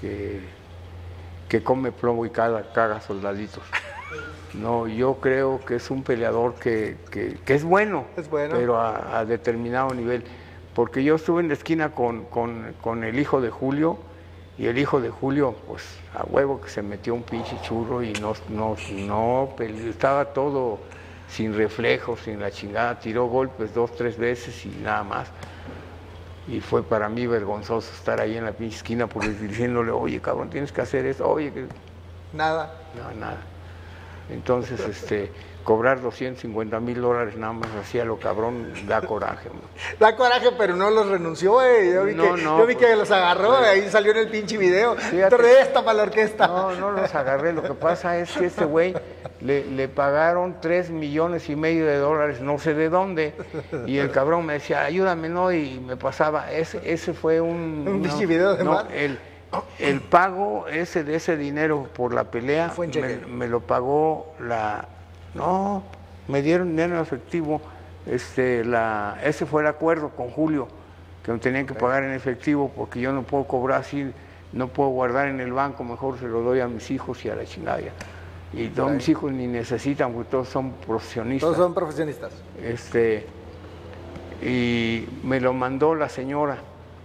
que, 0.00 0.40
que 1.48 1.62
come 1.62 1.92
plomo 1.92 2.26
y 2.26 2.30
caga, 2.30 2.72
caga 2.72 3.00
soldaditos. 3.00 3.62
No, 4.54 4.86
yo 4.86 5.16
creo 5.20 5.64
que 5.64 5.76
es 5.76 5.90
un 5.90 6.02
peleador 6.02 6.54
que, 6.54 6.96
que- 7.10 7.36
que 7.44 7.54
es 7.54 7.64
bueno, 7.64 8.06
Es 8.16 8.28
bueno. 8.30 8.54
pero 8.56 8.78
a, 8.80 9.18
a 9.18 9.24
determinado 9.24 9.92
nivel. 9.94 10.24
Porque 10.74 11.02
yo 11.04 11.16
estuve 11.16 11.40
en 11.42 11.48
la 11.48 11.54
esquina 11.54 11.90
con, 11.94 12.24
con- 12.26 12.74
con 12.80 13.04
el 13.04 13.18
hijo 13.18 13.40
de 13.40 13.50
Julio 13.50 13.98
y 14.58 14.66
el 14.66 14.78
hijo 14.78 15.00
de 15.00 15.10
Julio, 15.10 15.54
pues 15.66 15.98
a 16.14 16.24
huevo 16.24 16.60
que 16.60 16.68
se 16.70 16.82
metió 16.82 17.14
un 17.14 17.22
pinche 17.22 17.58
churro 17.60 18.02
y 18.02 18.12
no, 18.14 18.34
no, 18.48 18.76
no 19.06 19.54
estaba 19.88 20.26
todo 20.32 20.80
sin 21.28 21.54
reflejos, 21.54 22.20
sin 22.20 22.40
la 22.40 22.50
chingada, 22.50 22.98
tiró 22.98 23.26
golpes 23.26 23.74
dos, 23.74 23.94
tres 23.94 24.16
veces 24.16 24.64
y 24.64 24.68
nada 24.82 25.02
más. 25.04 25.30
Y 26.46 26.60
fue 26.60 26.88
para 26.88 27.08
mí 27.08 27.26
vergonzoso 27.26 27.92
estar 27.92 28.20
ahí 28.20 28.36
en 28.36 28.44
la 28.44 28.52
pinche 28.52 28.76
esquina 28.76 29.08
porque 29.08 29.30
diciéndole, 29.34 29.90
oye 29.90 30.20
cabrón, 30.20 30.50
tienes 30.50 30.72
que 30.72 30.80
hacer 30.80 31.06
eso, 31.06 31.28
oye, 31.28 31.52
que 31.52 31.66
nada. 32.32 32.72
no, 32.92 33.12
nada. 33.12 33.46
Entonces, 34.28 34.86
este, 34.86 35.32
cobrar 35.66 36.00
250 36.00 36.78
mil 36.78 37.00
dólares 37.00 37.36
nada 37.36 37.52
más 37.52 37.68
hacía 37.74 38.04
lo 38.04 38.18
cabrón, 38.18 38.72
da 38.86 39.02
coraje. 39.02 39.48
man. 39.50 39.58
Da 39.98 40.14
coraje, 40.14 40.50
pero 40.56 40.76
no 40.76 40.90
los 40.90 41.08
renunció, 41.08 41.60
eh. 41.60 41.90
Yo 41.92 42.04
vi, 42.04 42.14
No, 42.14 42.22
que, 42.36 42.42
no, 42.42 42.58
yo 42.58 42.66
vi 42.66 42.74
pues, 42.76 42.86
que 42.86 42.96
los 42.96 43.10
agarró, 43.10 43.56
ahí 43.56 43.88
salió 43.90 44.12
en 44.12 44.18
el 44.18 44.28
pinche 44.28 44.56
video. 44.56 44.94
Fíjate. 44.94 45.36
De 45.36 45.60
esta 45.60 45.84
para 45.84 45.98
la 45.98 46.02
orquesta. 46.04 46.46
No, 46.46 46.72
no 46.76 46.92
los 46.92 47.12
agarré. 47.14 47.52
Lo 47.52 47.62
que 47.64 47.74
pasa 47.74 48.16
es 48.16 48.30
que 48.30 48.46
este 48.46 48.64
güey 48.64 48.94
le, 49.40 49.64
le 49.64 49.88
pagaron 49.88 50.60
3 50.60 50.90
millones 50.90 51.50
y 51.50 51.56
medio 51.56 51.84
de 51.84 51.96
dólares, 51.96 52.40
no 52.40 52.60
sé 52.60 52.72
de 52.74 52.88
dónde. 52.88 53.34
Y 53.86 53.98
el 53.98 54.12
cabrón 54.12 54.46
me 54.46 54.54
decía, 54.54 54.82
ayúdame, 54.84 55.28
¿no? 55.28 55.50
Y 55.52 55.80
me 55.80 55.96
pasaba. 55.96 56.52
Ese, 56.52 56.80
ese 56.84 57.12
fue 57.12 57.40
un. 57.40 57.56
Un 57.86 58.02
no, 58.02 58.08
pinche 58.08 58.26
video 58.26 58.54
de 58.54 59.04
el, 59.04 59.18
el 59.78 60.00
pago 60.00 60.68
ese 60.68 61.02
de 61.04 61.16
ese 61.16 61.36
dinero 61.36 61.88
por 61.94 62.12
la 62.14 62.30
pelea 62.30 62.72
me, 62.78 63.16
me 63.26 63.48
lo 63.48 63.60
pagó 63.60 64.34
la. 64.40 64.88
No, 65.36 65.82
me 66.28 66.42
dieron 66.42 66.70
dinero 66.70 66.96
en 66.96 67.02
efectivo. 67.02 67.60
Este, 68.06 68.64
la, 68.64 69.18
ese 69.24 69.46
fue 69.46 69.62
el 69.62 69.68
acuerdo 69.68 70.10
con 70.10 70.30
Julio, 70.30 70.68
que 71.24 71.32
me 71.32 71.38
tenían 71.38 71.66
que 71.66 71.74
pagar 71.74 72.04
en 72.04 72.12
efectivo 72.12 72.70
porque 72.74 73.00
yo 73.00 73.12
no 73.12 73.22
puedo 73.22 73.44
cobrar 73.44 73.80
así, 73.80 74.12
no 74.52 74.68
puedo 74.68 74.90
guardar 74.90 75.26
en 75.28 75.40
el 75.40 75.52
banco, 75.52 75.82
mejor 75.84 76.18
se 76.18 76.26
lo 76.26 76.40
doy 76.42 76.60
a 76.60 76.68
mis 76.68 76.90
hijos 76.90 77.24
y 77.24 77.30
a 77.30 77.34
la 77.34 77.44
chingada. 77.44 77.80
Y 78.52 78.68
todos 78.68 78.92
mis 78.92 79.08
hijos 79.08 79.32
ni 79.32 79.46
necesitan 79.48 80.12
porque 80.12 80.30
todos 80.30 80.48
son 80.48 80.70
profesionistas. 80.86 81.40
Todos 81.48 81.56
son 81.56 81.74
profesionistas. 81.74 82.32
Este, 82.62 83.26
y 84.42 85.06
me 85.24 85.40
lo 85.40 85.52
mandó 85.52 85.94
la 85.94 86.08
señora, 86.08 86.58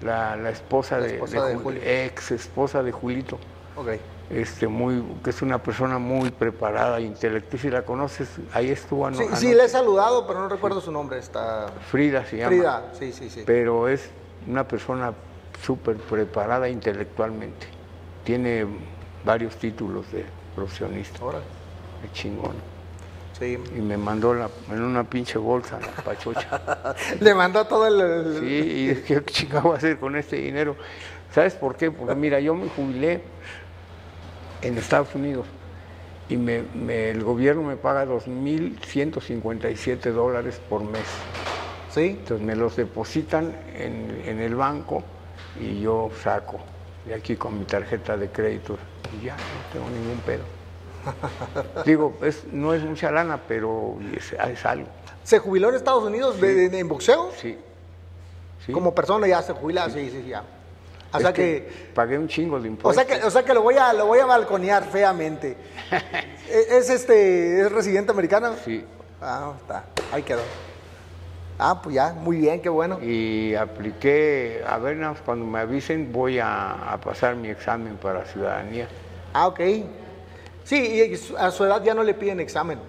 la, 0.03 0.35
la 0.35 0.51
esposa, 0.51 0.97
La 0.99 1.07
de, 1.07 1.13
esposa 1.15 1.45
de 1.47 1.55
Jul- 1.55 1.63
Julio. 1.63 1.81
ex 1.83 2.31
esposa 2.31 2.83
de 2.83 2.91
Julito, 2.91 3.39
Ok. 3.75 3.89
Este, 4.33 4.67
muy, 4.67 5.03
que 5.23 5.29
es 5.31 5.41
una 5.41 5.61
persona 5.61 5.97
muy 5.99 6.29
preparada, 6.31 6.99
intelectual. 6.99 7.59
Si 7.61 7.69
la 7.69 7.83
conoces, 7.83 8.29
ahí 8.53 8.69
estuvo 8.69 9.05
ano- 9.05 9.17
Sí, 9.17 9.25
sí, 9.35 9.53
le 9.53 9.65
he 9.65 9.69
saludado, 9.69 10.25
pero 10.27 10.39
no 10.39 10.49
recuerdo 10.49 10.81
su 10.81 10.91
nombre. 10.91 11.19
Está 11.19 11.67
Frida 11.89 12.25
se 12.25 12.37
llama. 12.37 12.49
Frida, 12.49 12.83
sí, 12.97 13.11
sí, 13.13 13.29
sí. 13.29 13.43
Pero 13.45 13.87
es 13.87 14.09
una 14.47 14.67
persona 14.67 15.13
súper 15.63 15.97
preparada 15.97 16.69
intelectualmente. 16.69 17.67
Tiene 18.23 18.65
varios 19.25 19.55
títulos 19.57 20.11
de 20.11 20.25
profesionista. 20.55 21.23
Órale. 21.23 21.43
Es 22.05 22.11
chingón. 22.13 22.53
Sí. 23.37 23.57
Y 23.75 23.81
me 23.81 23.97
mandó 23.97 24.33
la, 24.33 24.49
en 24.71 24.81
una 24.81 25.03
pinche 25.03 25.37
bolsa 25.39 25.79
la 25.79 26.03
pachocha. 26.03 26.95
Le 27.19 27.33
mandó 27.33 27.65
todo 27.65 27.87
el. 27.87 27.99
el- 28.01 28.39
Sí, 28.39 28.45
y 28.45 28.87
dije, 28.89 29.03
¿qué 29.03 29.25
chingado 29.25 29.63
voy 29.63 29.73
a 29.73 29.77
hacer 29.77 29.97
con 29.99 30.15
este 30.15 30.35
dinero? 30.37 30.75
¿Sabes 31.33 31.53
por 31.55 31.75
qué? 31.75 31.89
Porque 31.91 32.13
mira, 32.13 32.39
yo 32.39 32.53
me 32.53 32.67
jubilé 32.69 33.21
en 34.61 34.77
Estados 34.77 35.13
Unidos 35.15 35.45
y 36.29 36.37
me, 36.37 36.63
me- 36.73 37.09
el 37.09 37.23
gobierno 37.23 37.63
me 37.63 37.75
paga 37.75 38.05
2.157 38.05 40.11
dólares 40.11 40.61
por 40.69 40.83
mes. 40.83 41.01
Sí. 41.93 42.15
Entonces 42.19 42.45
me 42.45 42.55
los 42.55 42.75
depositan 42.75 43.53
en, 43.75 44.21
en 44.25 44.39
el 44.39 44.55
banco 44.55 45.03
y 45.59 45.81
yo 45.81 46.09
saco 46.23 46.59
de 47.05 47.15
aquí 47.15 47.35
con 47.35 47.57
mi 47.59 47.65
tarjeta 47.65 48.15
de 48.15 48.29
crédito 48.29 48.77
y 49.19 49.25
ya, 49.25 49.35
no 49.35 49.41
tengo 49.73 49.89
ningún 49.89 50.17
pedo. 50.19 50.43
Digo, 51.85 52.17
es, 52.21 52.45
no 52.51 52.73
es 52.73 52.83
mucha 52.83 53.11
lana, 53.11 53.39
pero 53.47 53.97
es, 54.15 54.33
es 54.33 54.65
algo. 54.65 54.87
¿Se 55.23 55.39
jubiló 55.39 55.69
en 55.69 55.75
Estados 55.75 56.03
Unidos 56.03 56.39
de- 56.39 56.53
de- 56.53 56.69
de- 56.69 56.79
en 56.79 56.87
boxeo? 56.87 57.31
Sí. 57.37 57.57
Sí. 58.65 58.71
Como 58.71 58.93
persona 58.93 59.27
ya 59.27 59.41
se 59.41 59.53
jubila, 59.53 59.89
sí, 59.89 60.09
sí, 60.11 60.21
sí, 60.23 60.29
ya. 60.29 60.43
O 61.13 61.17
Es 61.17 61.23
sea 61.23 61.33
que, 61.33 61.69
pagué 61.93 62.17
un 62.17 62.27
chingo 62.27 62.57
de 62.59 62.67
o 62.69 62.71
impuestos. 62.71 63.05
sea 63.05 63.19
que, 63.19 63.25
o 63.25 63.29
sea 63.29 63.43
que 63.43 63.53
lo 63.53 63.61
voy 63.61 63.75
a, 63.75 63.91
lo 63.93 64.05
voy 64.05 64.19
a 64.19 64.25
balconear 64.25 64.85
feamente. 64.85 65.57
¿E- 66.49 66.77
¿Es 66.77 66.89
este, 66.89 67.61
es 67.61 67.71
residente 67.71 68.11
americano? 68.11 68.55
Sí. 68.63 68.85
Ah, 69.21 69.53
está, 69.59 69.85
ahí 70.11 70.23
quedó. 70.23 70.41
Ah, 71.59 71.79
pues 71.81 71.95
ya, 71.95 72.13
muy 72.13 72.37
bien, 72.37 72.61
qué 72.61 72.69
bueno. 72.69 72.99
Y 73.03 73.53
apliqué, 73.55 74.63
a 74.65 74.77
ver, 74.79 74.97
cuando 75.25 75.45
me 75.45 75.59
avisen 75.59 76.11
voy 76.11 76.39
a, 76.39 76.93
a 76.93 76.99
pasar 76.99 77.35
mi 77.35 77.49
examen 77.49 77.97
para 77.97 78.25
ciudadanía. 78.25 78.87
Ah, 79.33 79.47
ok. 79.47 79.59
Sí, 80.63 80.77
y 80.77 81.35
a 81.37 81.51
su 81.51 81.65
edad 81.65 81.83
ya 81.83 81.93
no 81.93 82.03
le 82.03 82.13
piden 82.13 82.39
examen. 82.39 82.79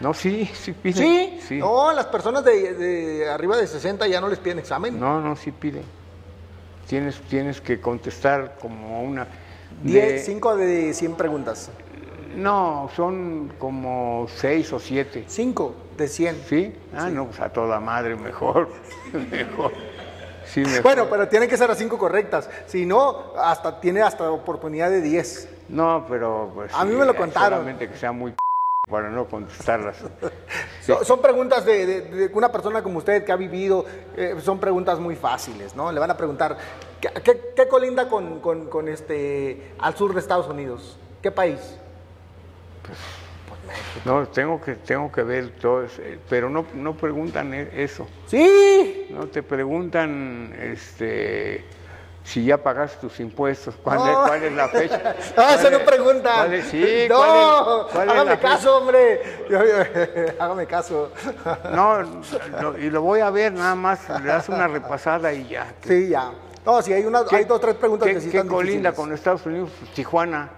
No, 0.00 0.14
sí, 0.14 0.46
sí 0.54 0.72
piden. 0.72 0.96
¿Sí? 1.02 1.40
Sí. 1.46 1.58
No, 1.58 1.92
las 1.92 2.06
personas 2.06 2.44
de, 2.44 2.74
de 2.74 3.28
arriba 3.28 3.56
de 3.56 3.66
60 3.66 4.06
ya 4.08 4.20
no 4.20 4.28
les 4.28 4.38
piden 4.38 4.58
examen. 4.58 4.98
No, 4.98 5.20
no, 5.20 5.36
sí 5.36 5.52
piden. 5.52 5.82
Tienes, 6.88 7.20
tienes 7.28 7.60
que 7.60 7.80
contestar 7.80 8.56
como 8.60 9.02
una... 9.02 9.26
Diez, 9.82 10.12
de- 10.12 10.18
cinco 10.20 10.56
de 10.56 10.94
100 10.94 11.14
preguntas. 11.14 11.70
No, 12.34 12.88
son 12.96 13.52
como 13.58 14.26
seis 14.34 14.72
o 14.72 14.78
siete. 14.78 15.24
5 15.26 15.74
de 15.96 16.08
100. 16.08 16.42
¿Sí? 16.48 16.74
Ah, 16.94 17.10
no, 17.10 17.26
pues 17.26 17.40
a 17.40 17.50
toda 17.50 17.78
madre, 17.80 18.16
mejor. 18.16 18.68
mejor. 19.30 19.72
Sí, 20.46 20.60
mejor. 20.60 20.82
Bueno, 20.82 21.06
pero 21.10 21.28
tienen 21.28 21.48
que 21.48 21.56
ser 21.56 21.68
las 21.68 21.78
cinco 21.78 21.98
correctas. 21.98 22.48
Si 22.66 22.86
no, 22.86 23.34
hasta 23.36 23.80
tiene 23.80 24.02
hasta 24.02 24.30
oportunidad 24.30 24.88
de 24.90 25.02
10. 25.02 25.48
No, 25.68 26.06
pero 26.08 26.50
pues. 26.54 26.72
A 26.74 26.84
mí 26.84 26.94
me 26.94 27.04
lo 27.04 27.12
eh, 27.12 27.16
contaron. 27.16 27.58
Solamente 27.58 27.88
que 27.88 27.96
sea 27.96 28.12
muy 28.12 28.32
para 28.88 29.10
no 29.10 29.26
contestarlas. 29.26 29.96
So- 30.82 31.04
Son 31.04 31.20
preguntas 31.20 31.64
de, 31.66 31.84
de- 31.86 32.00
de 32.02 32.26
una 32.34 32.50
persona 32.50 32.82
como 32.82 32.98
usted 32.98 33.22
que 33.24 33.30
ha 33.32 33.36
vivido, 33.36 33.84
eh, 34.16 34.36
son 34.40 34.58
preguntas 34.58 34.98
muy 34.98 35.16
fáciles, 35.16 35.76
¿no? 35.76 35.92
Le 35.92 36.00
van 36.00 36.10
a 36.10 36.16
preguntar, 36.16 36.56
¿qué, 37.00 37.10
qué- 37.22 37.52
qué 37.54 37.68
colinda 37.68 38.08
con, 38.08 38.40
con- 38.40 38.68
con 38.68 38.88
este, 38.88 39.72
al 39.78 39.94
sur 39.96 40.14
de 40.14 40.20
Estados 40.20 40.48
Unidos? 40.48 40.98
¿Qué 41.20 41.30
país? 41.30 41.60
No, 44.06 44.26
tengo 44.28 44.60
que, 44.62 44.76
tengo 44.76 45.12
que 45.12 45.22
ver 45.22 45.50
todo 45.60 45.84
eso, 45.84 46.00
eh, 46.00 46.18
pero 46.30 46.48
no, 46.48 46.64
no 46.74 46.94
preguntan 46.96 47.52
e- 47.52 47.68
eso. 47.82 48.06
Sí, 48.26 49.08
No 49.10 49.26
te 49.26 49.42
preguntan 49.42 50.54
este 50.58 51.64
si 52.28 52.44
ya 52.44 52.58
pagaste 52.58 52.98
tus 53.00 53.18
impuestos, 53.20 53.74
cuál, 53.82 53.98
es, 54.00 54.04
No. 54.04 54.24
cuál 54.26 54.42
es 54.44 54.52
la 54.52 54.68
fecha. 54.68 54.98
no, 55.14 55.34
¿Cuál 55.34 55.58
eso 55.58 55.70
no 55.70 55.78
cuál 56.24 56.54
es- 56.54 56.66
sí, 56.66 57.06
no, 57.08 57.16
¿cuál 57.16 57.30
es- 57.30 57.92
cuál 57.92 58.08
es 58.08 58.14
hágame 58.14 58.30
fecha? 58.36 58.48
caso, 58.48 58.76
hombre. 58.76 59.22
Yo- 59.50 59.64
yo- 59.64 60.32
hágame 60.38 60.66
caso. 60.66 61.10
No, 61.72 62.02
lo- 62.60 62.78
y 62.78 62.90
lo 62.90 63.00
voy 63.02 63.20
a 63.20 63.30
ver 63.30 63.52
nada 63.52 63.74
más, 63.74 64.00
le 64.20 64.26
das 64.28 64.48
una 64.50 64.68
repasada 64.68 65.32
y 65.32 65.48
ya. 65.48 65.72
Sí, 65.86 66.08
ya. 66.10 66.30
No, 66.66 66.82
sí, 66.82 66.92
hay, 66.92 67.06
una, 67.06 67.22
hay 67.30 67.44
dos 67.44 67.60
tres 67.62 67.76
preguntas 67.76 68.06
¿Qué, 68.06 68.14
que 68.16 68.20
sí 68.20 68.30
qué 68.30 68.36
están 68.38 68.48
colinda 68.52 68.90
difíciles. 68.90 68.94
con 68.94 69.12
Estados 69.14 69.46
Unidos? 69.46 69.70
Tijuana. 69.94 70.50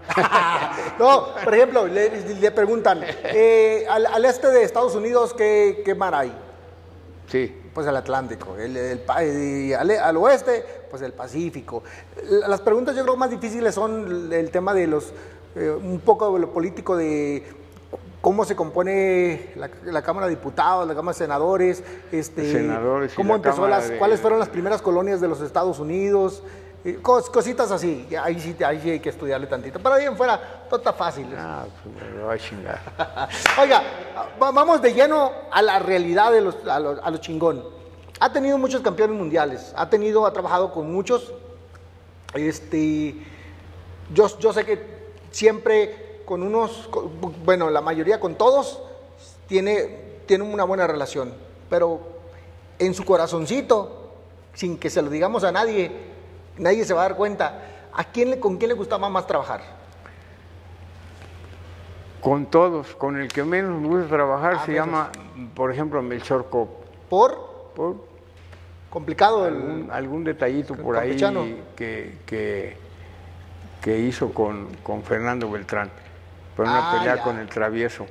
No, 0.99 1.29
por 1.45 1.55
ejemplo, 1.55 1.87
le, 1.87 2.11
le 2.35 2.51
preguntan, 2.51 3.01
eh, 3.05 3.87
al, 3.89 4.07
al 4.07 4.25
este 4.25 4.49
de 4.49 4.65
Estados 4.65 4.97
Unidos, 4.97 5.33
¿qué, 5.35 5.83
qué 5.85 5.95
mar 5.95 6.15
hay? 6.17 6.33
Sí. 7.29 7.60
Pues 7.75 7.87
el 7.87 7.97
Atlántico. 7.97 8.57
El, 8.57 8.77
el 8.77 9.75
al, 9.75 9.91
al 9.91 10.17
oeste, 10.17 10.65
pues 10.91 11.03
el 11.03 11.13
Pacífico. 11.13 11.83
Las 12.49 12.61
preguntas 12.61 12.97
yo 12.97 13.03
creo 13.05 13.17
más 13.17 13.31
difíciles 13.31 13.75
son 13.75 14.33
el 14.33 14.51
tema 14.51 14.75
de 14.75 14.87
los, 14.89 15.13
eh, 15.55 15.71
un 15.71 16.01
poco 16.01 16.35
de 16.35 16.41
lo 16.41 16.53
político 16.53 16.97
de 16.97 17.45
cómo 18.21 18.45
se 18.45 18.55
compone 18.57 19.53
la, 19.57 19.71
la 19.85 20.03
Cámara 20.03 20.27
de 20.27 20.35
Diputados, 20.35 20.87
la 20.87 20.95
Cámara 20.95 21.15
de 21.15 21.19
Senadores, 21.25 21.83
este, 22.13 22.53
Senadores 22.53 23.15
cómo 23.15 23.35
empezó 23.37 23.67
las, 23.69 23.89
de- 23.89 23.99
cuáles 23.99 24.21
fueron 24.21 24.39
las 24.39 24.49
primeras 24.49 24.83
colonias 24.83 25.21
de 25.21 25.29
los 25.29 25.41
Estados 25.41 25.79
Unidos, 25.79 26.43
cos- 27.03 27.31
cositas 27.31 27.71
así. 27.71 28.07
Ahí 28.23 28.39
sí, 28.41 28.57
ahí 28.65 28.81
sí 28.83 28.91
hay 28.91 29.01
que 29.01 29.11
estudiarle 29.11 29.47
tantito. 29.47 29.79
Pero 29.79 29.95
ahí 29.95 30.05
en 30.05 30.17
fuera, 30.17 30.41
todo 30.69 30.79
está 30.79 30.93
fácil. 30.93 31.27
Ah, 31.37 31.65
pues 31.83 32.15
me 32.15 32.33
a 32.33 32.39
chingar. 32.39 32.81
Oiga, 33.61 33.83
va- 34.43 34.51
vamos 34.51 34.81
de 34.83 34.93
lleno 34.95 35.31
a 35.51 35.63
la 35.63 35.79
realidad 35.79 36.33
de 36.33 36.41
los, 36.41 36.57
a, 36.67 36.79
los, 36.81 36.99
a 37.03 37.11
los 37.11 37.21
chingón. 37.21 37.65
Ha 38.19 38.33
tenido 38.33 38.59
muchos 38.59 38.83
campeones 38.83 39.17
mundiales, 39.17 39.73
ha 39.77 39.89
tenido, 39.89 40.27
ha 40.27 40.33
trabajado 40.33 40.73
con 40.73 40.93
muchos. 40.93 41.33
Este, 42.35 43.15
yo, 44.13 44.39
yo 44.39 44.53
sé 44.53 44.65
que 44.65 44.85
siempre 45.31 46.23
con 46.25 46.43
unos, 46.43 46.89
con- 46.89 47.11
bueno, 47.45 47.71
la 47.71 47.81
mayoría 47.81 48.21
con 48.21 48.35
todos, 48.37 48.81
tiene, 49.49 50.21
tiene 50.27 50.45
una 50.45 50.65
buena 50.65 50.87
relación. 50.87 51.33
Pero 51.69 52.01
en 52.79 52.95
su 52.95 53.05
corazoncito, 53.05 54.13
sin 54.55 54.79
que 54.79 54.91
se 54.91 55.03
lo 55.03 55.11
digamos 55.11 55.45
a 55.45 55.53
nadie, 55.53 56.10
nadie 56.59 56.85
se 56.85 56.95
va 56.95 57.01
a 57.05 57.09
dar 57.09 57.17
cuenta, 57.17 57.61
¿a 57.93 58.05
quién 58.05 58.31
le, 58.31 58.41
¿con 58.41 58.57
quién 58.57 58.69
le 58.71 58.75
gustaba 58.75 59.09
más 59.09 59.27
trabajar? 59.27 59.61
Con 62.21 62.47
todos, 62.47 62.95
con 62.97 63.19
el 63.19 63.29
que 63.29 63.43
menos 63.45 63.81
me 63.81 63.89
gusta 63.89 64.09
trabajar 64.09 64.57
Ah, 64.59 64.63
se 64.67 64.73
menos. 64.73 64.87
llama, 64.87 65.11
por 65.55 65.73
ejemplo, 65.73 66.03
Melchor 66.03 66.51
Cop. 66.51 66.69
Por 67.09 67.73
Por 67.75 67.97
complicado 68.91 69.47
el... 69.49 69.55
algún, 69.55 69.89
algún 69.91 70.25
detallito 70.25 70.75
por 70.75 70.97
ahí 70.99 71.17
que, 71.77 72.19
que, 72.27 72.77
que 73.81 73.99
hizo 74.01 74.35
con, 74.35 74.69
con 74.83 75.03
Fernando 75.03 75.51
Beltrán. 75.51 75.91
Por 76.57 76.67
una 76.67 76.91
Ah, 76.91 76.99
pelea 76.99 77.17
ya. 77.17 77.23
con 77.23 77.39
el 77.39 77.49
travieso. 77.49 78.05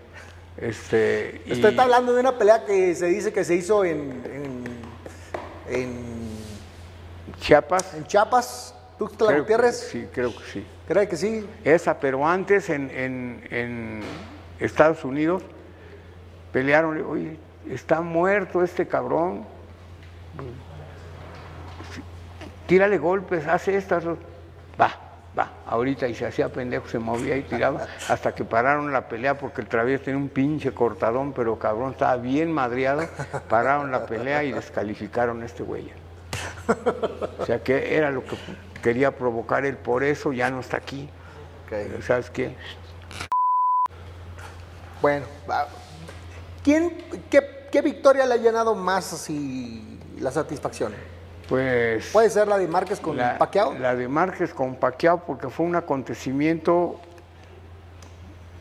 Este, 0.57 1.41
y- 1.45 1.51
Usted 1.53 1.69
está 1.69 1.83
hablando 1.83 2.13
de 2.13 2.19
una 2.21 2.35
pelea 2.37 2.65
que 2.65 2.95
se 2.95 3.05
dice 3.05 3.31
que 3.31 3.43
se 3.43 3.53
hizo 3.55 3.85
en, 3.85 4.23
en, 4.25 4.63
en- 5.81 6.08
Chiapas. 7.39 7.93
en 7.93 8.05
Chiapas, 8.05 8.73
Tuxtla 8.97 9.27
creo 9.27 9.45
que- 9.45 9.53
Gutiérrez. 9.53 9.75
sí, 9.91 10.07
creo 10.13 10.35
que 10.35 10.43
sí. 10.43 10.67
¿Cree 10.87 11.07
que 11.07 11.15
sí? 11.17 11.47
Esa, 11.63 11.99
pero 11.99 12.27
antes 12.27 12.69
en, 12.69 12.89
en- 12.91 13.47
en 13.51 14.01
Estados 14.59 15.03
Unidos 15.05 15.43
pelearon, 16.51 16.99
oye, 17.05 17.37
está 17.69 18.01
muerto 18.01 18.63
este 18.63 18.87
cabrón. 18.87 19.45
Tírale 22.67 22.97
golpes, 22.97 23.47
hace 23.47 23.75
estas. 23.77 24.05
Va, 24.05 24.91
va, 25.37 25.51
ahorita 25.65 26.07
y 26.07 26.13
se 26.15 26.25
hacía 26.27 26.49
pendejo, 26.49 26.87
se 26.87 26.99
movía 26.99 27.35
y 27.37 27.43
tiraba 27.43 27.87
hasta 28.09 28.33
que 28.35 28.43
pararon 28.43 28.91
la 28.93 29.07
pelea 29.07 29.37
porque 29.37 29.61
el 29.61 29.67
travieso 29.67 30.03
tenía 30.05 30.19
un 30.19 30.29
pinche 30.29 30.71
cortadón, 30.73 31.33
pero 31.33 31.57
cabrón 31.57 31.91
estaba 31.91 32.15
bien 32.17 32.51
madreado. 32.51 33.07
Pararon 33.47 33.91
la 33.91 34.05
pelea 34.05 34.43
y 34.43 34.51
descalificaron 34.51 35.41
a 35.41 35.45
este 35.45 35.63
güey. 35.63 35.91
O 37.39 37.45
sea 37.45 37.63
que 37.63 37.95
era 37.95 38.11
lo 38.11 38.23
que 38.23 38.37
quería 38.81 39.15
provocar 39.15 39.65
él, 39.65 39.77
por 39.77 40.03
eso 40.03 40.33
ya 40.33 40.49
no 40.49 40.59
está 40.59 40.77
aquí. 40.77 41.09
¿Sabes 42.01 42.29
qué? 42.29 42.55
Bueno. 45.01 45.25
¿quién, 46.63 46.97
qué, 47.29 47.67
qué 47.71 47.81
victoria 47.81 48.25
le 48.25 48.33
ha 48.35 48.37
llenado 48.37 48.75
más 48.75 49.13
así 49.13 49.99
la 50.19 50.31
satisfacción? 50.31 50.93
Pues 51.47 52.11
¿Puede 52.11 52.29
ser 52.29 52.47
la 52.47 52.57
de 52.57 52.67
Márquez 52.67 52.99
con 52.99 53.17
la, 53.17 53.37
Pacquiao? 53.37 53.73
la 53.73 53.95
de 53.95 54.07
Márquez 54.07 54.53
con 54.53 54.75
Pacquiao 54.75 55.25
porque 55.25 55.49
fue 55.49 55.65
un 55.65 55.75
acontecimiento, 55.75 56.99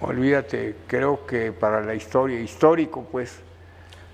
olvídate, 0.01 0.77
creo 0.87 1.27
que 1.27 1.53
para 1.53 1.83
la 1.83 1.95
historia, 1.95 2.41
histórico 2.41 3.07
pues. 3.13 3.41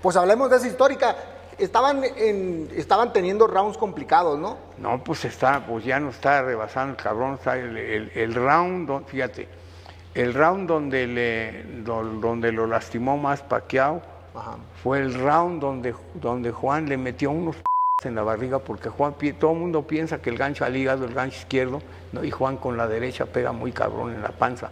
Pues 0.01 0.17
hablemos 0.17 0.49
de 0.49 0.57
esa 0.57 0.67
histórica. 0.67 1.15
Estaban, 1.57 2.03
en, 2.17 2.69
estaban 2.75 3.13
teniendo 3.13 3.47
rounds 3.47 3.77
complicados, 3.77 4.37
¿no? 4.37 4.57
No, 4.77 5.03
pues 5.03 5.23
está, 5.25 5.65
pues 5.65 5.85
ya 5.85 5.99
no 5.99 6.09
está 6.09 6.41
rebasando 6.41 6.91
el 6.91 6.97
cabrón, 7.01 7.35
está 7.35 7.57
el, 7.57 7.77
el- 7.77 8.11
el 8.13 8.33
round, 8.35 9.05
fíjate, 9.05 9.47
el 10.13 10.33
round 10.33 10.67
donde 10.67 11.07
le, 11.07 11.63
do- 11.83 12.03
donde 12.03 12.51
lo 12.51 12.67
lastimó 12.67 13.17
más 13.17 13.41
Pacquiao 13.41 14.01
Ajá. 14.33 14.57
fue 14.83 14.99
el 14.99 15.13
round 15.13 15.61
donde, 15.61 15.95
donde 16.13 16.51
Juan 16.51 16.87
le 16.89 16.97
metió 16.97 17.31
unos 17.31 17.55
en 18.03 18.15
la 18.15 18.23
barriga 18.23 18.59
porque 18.59 18.89
Juan 18.89 19.15
todo 19.39 19.51
el 19.53 19.57
mundo 19.57 19.81
piensa 19.87 20.21
que 20.21 20.29
el 20.29 20.37
gancho 20.37 20.65
al 20.65 20.75
hígado, 20.75 21.05
el 21.05 21.13
gancho 21.13 21.37
izquierdo, 21.37 21.81
¿no? 22.11 22.23
y 22.23 22.31
Juan 22.31 22.57
con 22.57 22.75
la 22.75 22.87
derecha 22.87 23.25
pega 23.25 23.53
muy 23.53 23.71
cabrón 23.71 24.13
en 24.13 24.21
la 24.21 24.29
panza. 24.29 24.69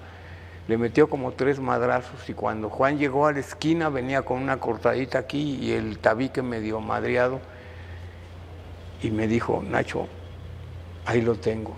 Le 0.67 0.77
metió 0.77 1.09
como 1.09 1.33
tres 1.33 1.59
madrazos 1.59 2.29
y 2.29 2.33
cuando 2.33 2.69
Juan 2.69 2.97
llegó 2.97 3.27
a 3.27 3.33
la 3.33 3.39
esquina 3.39 3.89
venía 3.89 4.21
con 4.21 4.41
una 4.41 4.59
cortadita 4.59 5.19
aquí 5.19 5.57
y 5.61 5.73
el 5.73 5.99
tabique 5.99 6.41
medio 6.41 6.79
madreado 6.79 7.41
y 9.01 9.11
me 9.11 9.27
dijo, 9.27 9.61
Nacho, 9.61 10.07
ahí 11.05 11.21
lo 11.21 11.35
tengo, 11.35 11.73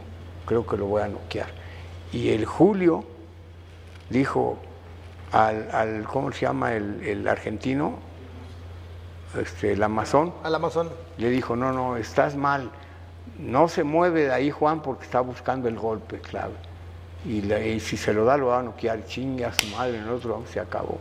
creo 0.45 0.68
que 0.68 0.78
lo 0.78 0.86
voy 0.86 1.02
a 1.02 1.07
noquear. 1.07 1.48
Y 2.14 2.30
el 2.30 2.45
Julio 2.45 3.03
dijo 4.10 4.60
al, 5.32 5.70
al 5.72 6.03
¿cómo 6.03 6.32
se 6.32 6.41
llama 6.41 6.74
el, 6.74 7.02
el 7.03 7.28
argentino? 7.28 7.95
Este, 9.40 9.74
el 9.74 9.84
Amazon, 9.84 10.34
Al 10.44 10.56
Amazon. 10.56 10.90
le 11.18 11.30
dijo, 11.30 11.56
no, 11.56 11.74
no, 11.74 11.98
estás 11.98 12.38
mal, 12.38 12.70
no 13.38 13.68
se 13.68 13.84
mueve 13.84 14.26
de 14.26 14.32
ahí 14.32 14.52
Juan 14.52 14.82
porque 14.82 15.03
está 15.03 15.20
buscando 15.20 15.68
el 15.68 15.78
golpe 15.78 16.20
clave. 16.20 16.53
Y, 17.28 17.80
si 17.80 17.98
se 17.98 18.14
lo 18.14 18.24
da, 18.26 18.38
lo 18.38 18.48
va 18.48 18.60
a 18.60 18.64
noquear, 18.64 19.06
chingue 19.06 19.46
a 19.46 19.54
su 19.54 19.66
madre, 19.68 19.98
el 19.98 20.10
otro 20.10 20.44
se 20.52 20.60
acabó. 20.60 21.00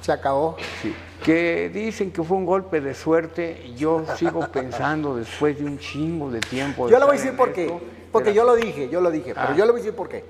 Se 0.00 0.12
acabó. 0.12 0.56
Sí. 0.80 0.94
Que 1.22 1.68
dicen 1.72 2.10
que 2.10 2.22
fue 2.22 2.36
un 2.36 2.46
golpe 2.46 2.80
de 2.80 2.94
suerte, 2.94 3.62
y 3.66 3.74
yo 3.74 4.04
sigo 4.16 4.40
pensando 4.52 5.16
después 5.16 5.58
de 5.58 5.64
un 5.66 5.78
chingo 5.78 6.30
de 6.30 6.40
tiempo. 6.40 6.86
de 6.86 6.92
Yo 6.92 6.98
le 6.98 7.04
voy 7.04 7.16
a 7.16 7.18
decir 7.18 7.36
por 7.36 7.52
qué. 7.52 7.70
Porque 8.10 8.32
yo 8.32 8.44
lo 8.44 8.54
dije, 8.54 8.88
yo 8.88 9.00
lo 9.02 9.10
dije. 9.10 9.34
Pero 9.34 9.54
yo 9.54 9.64
le 9.66 9.72
voy 9.72 9.80
a 9.80 9.84
decir 9.84 9.94
por 9.94 10.08
qué. 10.08 10.24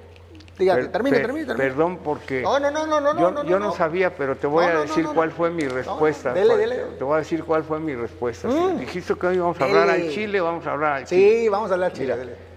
Dígate, 0.58 0.80
per- 0.82 0.90
termine, 0.90 1.16
per- 1.18 1.26
termine, 1.26 1.46
termine. 1.46 1.68
Perdón 1.68 1.98
porque 2.02 2.42
No, 2.42 2.58
no, 2.58 2.72
no, 2.72 2.84
no, 2.84 3.00
no, 3.00 3.16
yo, 3.44 3.60
no, 3.60 3.70
yo 3.70 3.72
sabía, 3.76 4.16
pero 4.16 4.34
te 4.36 4.48
voy 4.48 4.66
No, 4.66 4.72
a 4.78 4.80
decir 4.80 5.04
no, 5.04 5.14
cuál 5.14 5.30
fue 5.30 5.50
mi 5.50 5.62
respuesta. 5.68 6.32
dele, 6.32 6.56
dele. 6.56 6.76
Te 6.98 7.04
voy 7.04 7.14
a 7.14 7.18
decir 7.18 7.44
cuál 7.44 7.62
fue 7.62 7.78
mi 7.78 7.94
respuesta. 7.94 8.50
Si 8.50 8.72
dijiste 8.80 9.14
que 9.14 9.26
hoy 9.28 9.36
íbamos 9.36 9.60
a 9.60 9.64
hablar 9.64 9.88
al. 9.88 10.08
Chile, 10.10 10.40
vamos 10.40 10.66
a 10.66 10.72
hablar 10.72 10.92
al 10.94 11.04
Chile. 11.04 11.42
Sí, 11.42 11.48
vamos 11.48 11.70
a 11.70 11.74
hablar 11.74 11.92
chile. 11.92 12.06
Mira. 12.06 12.16
dele. 12.16 12.47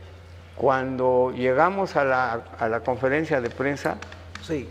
Cuando 0.65 1.33
llegamos 1.35 1.95
a 1.95 2.03
la, 2.05 2.33
a 2.59 2.69
la 2.69 2.81
conferencia 2.81 3.41
de 3.41 3.49
prensa, 3.49 3.97
Sí. 4.43 4.69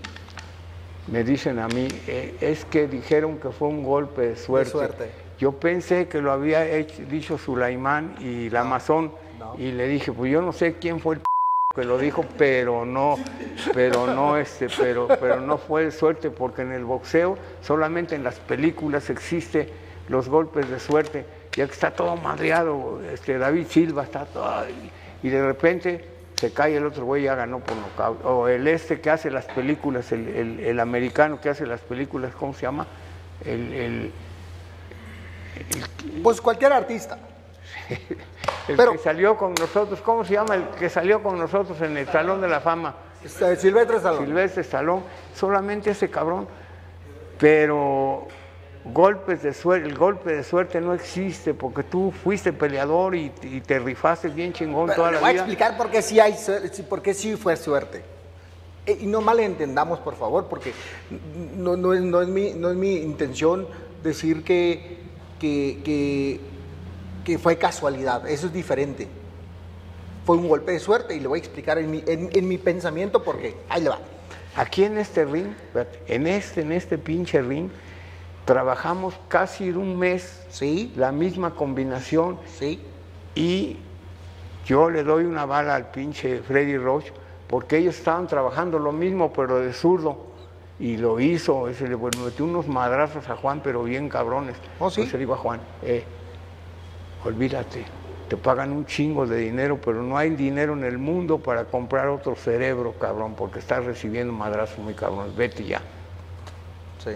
me 1.08 1.24
dicen 1.24 1.58
a 1.58 1.66
mí, 1.66 1.88
"Eh, 2.06 2.36
es 2.40 2.64
que 2.64 2.86
dijeron 2.86 3.38
que 3.38 3.50
fue 3.50 3.66
un 3.66 3.82
golpe 3.82 4.22
de 4.28 4.36
suerte. 4.36 4.70
suerte. 4.70 5.10
Yo 5.40 5.50
pensé 5.50 6.06
que 6.06 6.20
lo 6.22 6.30
había 6.30 6.64
hecho- 6.64 7.02
dicho 7.10 7.38
Sulaimán 7.38 8.14
y 8.20 8.54
Amazon, 8.54 9.12
no. 9.36 9.56
y 9.58 9.72
le 9.72 9.88
dije, 9.88 10.12
pues 10.12 10.30
yo 10.30 10.40
no 10.42 10.52
sé 10.52 10.74
quién 10.80 11.00
fue 11.00 11.16
el 11.16 11.22
que 11.74 11.82
lo 11.82 11.98
dijo, 11.98 12.24
pero 12.38 12.84
no, 12.84 13.16
pero 13.74 14.06
no, 14.06 14.36
este, 14.36 14.68
pero, 14.78 15.08
pero 15.18 15.40
no 15.40 15.58
fue 15.58 15.86
de 15.86 15.90
suerte, 15.90 16.30
porque 16.30 16.62
en 16.62 16.70
el 16.70 16.84
boxeo 16.84 17.36
solamente 17.62 18.14
en 18.14 18.22
las 18.22 18.38
películas 18.38 19.10
existe 19.10 19.68
los 20.08 20.28
golpes 20.28 20.70
de 20.70 20.78
suerte. 20.78 21.26
ya 21.56 21.66
que 21.66 21.72
está 21.72 21.90
todo 21.90 22.14
madreado, 22.14 23.00
este, 23.12 23.36
David 23.38 23.66
Silva 23.68 24.04
está 24.04 24.24
todo, 24.24 24.64
y 25.22 25.28
de 25.28 25.44
repente 25.44 26.04
se 26.36 26.52
cae 26.52 26.76
el 26.76 26.86
otro 26.86 27.04
güey, 27.04 27.24
ya 27.24 27.34
ganó 27.34 27.60
por 27.60 27.76
nocaut. 27.76 28.24
O 28.24 28.48
el 28.48 28.66
este 28.66 29.00
que 29.00 29.10
hace 29.10 29.30
las 29.30 29.44
películas, 29.46 30.10
el, 30.12 30.28
el- 30.28 30.60
el 30.60 30.80
americano 30.80 31.40
que 31.40 31.50
hace 31.50 31.66
las 31.66 31.80
películas, 31.80 32.34
¿cómo 32.34 32.54
se 32.54 32.62
llama? 32.62 32.86
El, 33.44 33.72
el- 33.72 34.12
Pues 36.22 36.40
cualquier 36.40 36.72
artista. 36.72 37.18
el 38.68 38.76
Pero- 38.76 38.92
que 38.92 38.98
salió 38.98 39.36
con 39.36 39.54
nosotros, 39.54 40.00
¿cómo 40.00 40.24
se 40.24 40.34
llama? 40.34 40.54
El 40.54 40.64
que 40.78 40.88
salió 40.88 41.22
con 41.22 41.38
nosotros 41.38 41.80
en 41.82 41.96
el 41.96 42.06
Salón 42.08 42.40
de 42.40 42.48
la 42.48 42.60
Fama. 42.60 42.94
Este, 43.24 43.56
Silvestre 43.56 43.98
Stallone. 43.98 44.26
Silvestre 44.26 44.62
Stallone, 44.62 45.02
solamente 45.34 45.90
ese 45.90 46.08
cabrón. 46.08 46.48
Pero 47.38 48.26
golpes 48.84 49.42
de 49.42 49.52
suerte, 49.52 49.86
el 49.88 49.96
golpe 49.96 50.32
de 50.32 50.42
suerte 50.42 50.80
no 50.80 50.94
existe 50.94 51.52
porque 51.54 51.82
tú 51.82 52.10
fuiste 52.12 52.52
peleador 52.52 53.14
y, 53.14 53.30
y 53.42 53.60
te 53.60 53.78
rifaste 53.78 54.28
bien 54.28 54.52
chingón 54.52 54.86
Pero 54.86 54.96
toda 54.96 55.12
la 55.12 55.20
voy 55.20 55.28
a 55.28 55.32
vida. 55.32 55.42
explicar 55.42 55.76
por 55.76 55.90
qué 55.90 56.00
sí 56.02 56.18
hay, 56.18 56.34
por 56.88 57.02
qué 57.02 57.12
sí 57.14 57.36
fue 57.36 57.56
suerte. 57.56 58.02
Eh, 58.86 58.98
Y 59.02 59.06
no 59.06 59.20
malentendamos, 59.20 59.98
por 60.00 60.14
favor, 60.16 60.46
porque 60.48 60.72
no, 61.56 61.76
no 61.76 61.92
es, 61.92 62.00
no 62.00 62.22
es 62.22 62.28
mi, 62.28 62.52
no 62.54 62.70
es 62.70 62.76
mi 62.76 62.96
intención 62.96 63.68
decir 64.02 64.42
que, 64.44 64.98
que, 65.38 65.80
que, 65.84 66.40
que 67.24 67.38
fue 67.38 67.58
casualidad. 67.58 68.26
Eso 68.28 68.46
es 68.46 68.52
diferente. 68.52 69.08
Fue 70.24 70.36
un 70.36 70.48
golpe 70.48 70.72
de 70.72 70.78
suerte 70.80 71.14
y 71.14 71.20
le 71.20 71.28
voy 71.28 71.38
a 71.38 71.42
explicar 71.42 71.76
en 71.78 71.90
mi, 71.90 72.02
en, 72.06 72.30
en 72.32 72.48
mi 72.48 72.56
pensamiento 72.56 73.22
por 73.22 73.38
qué. 73.38 73.56
Ahí 73.68 73.82
le 73.82 73.90
va. 73.90 73.98
Aquí 74.56 74.84
en 74.84 74.96
este 74.98 75.24
ring, 75.26 75.48
en 76.06 76.26
este, 76.26 76.62
en 76.62 76.72
este 76.72 76.98
pinche 76.98 77.40
ring, 77.42 77.68
trabajamos 78.50 79.14
casi 79.28 79.70
un 79.70 79.96
mes 79.96 80.44
Sí, 80.48 80.92
la 80.96 81.12
misma 81.12 81.54
combinación 81.54 82.40
sí. 82.46 82.84
y 83.36 83.76
yo 84.66 84.90
le 84.90 85.04
doy 85.04 85.22
una 85.22 85.46
bala 85.46 85.76
al 85.76 85.92
pinche 85.92 86.40
Freddy 86.40 86.76
Roach 86.76 87.12
porque 87.46 87.76
ellos 87.76 87.96
estaban 87.96 88.26
trabajando 88.26 88.80
lo 88.80 88.90
mismo 88.90 89.32
pero 89.32 89.60
de 89.60 89.72
zurdo 89.72 90.26
y 90.80 90.96
lo 90.96 91.20
hizo, 91.20 91.68
ese 91.68 91.86
le 91.86 91.94
bueno, 91.94 92.24
metió 92.24 92.44
unos 92.44 92.66
madrazos 92.66 93.28
a 93.28 93.36
Juan 93.36 93.60
pero 93.62 93.84
bien 93.84 94.08
cabrones. 94.08 94.56
¿Oh, 94.80 94.90
sí? 94.90 95.02
Entonces 95.02 95.12
le 95.12 95.18
digo 95.20 95.34
a 95.34 95.36
Juan, 95.36 95.60
eh, 95.82 96.04
olvídate, 97.24 97.84
te 98.28 98.36
pagan 98.36 98.72
un 98.72 98.84
chingo 98.84 99.28
de 99.28 99.36
dinero 99.36 99.78
pero 99.80 100.02
no 100.02 100.18
hay 100.18 100.30
dinero 100.30 100.72
en 100.72 100.82
el 100.82 100.98
mundo 100.98 101.38
para 101.38 101.66
comprar 101.66 102.08
otro 102.08 102.34
cerebro, 102.34 102.94
cabrón, 102.98 103.36
porque 103.36 103.60
estás 103.60 103.84
recibiendo 103.84 104.32
madrazos 104.32 104.78
muy 104.80 104.94
cabrones, 104.94 105.36
vete 105.36 105.62
ya. 105.64 105.80
Sí. 107.04 107.12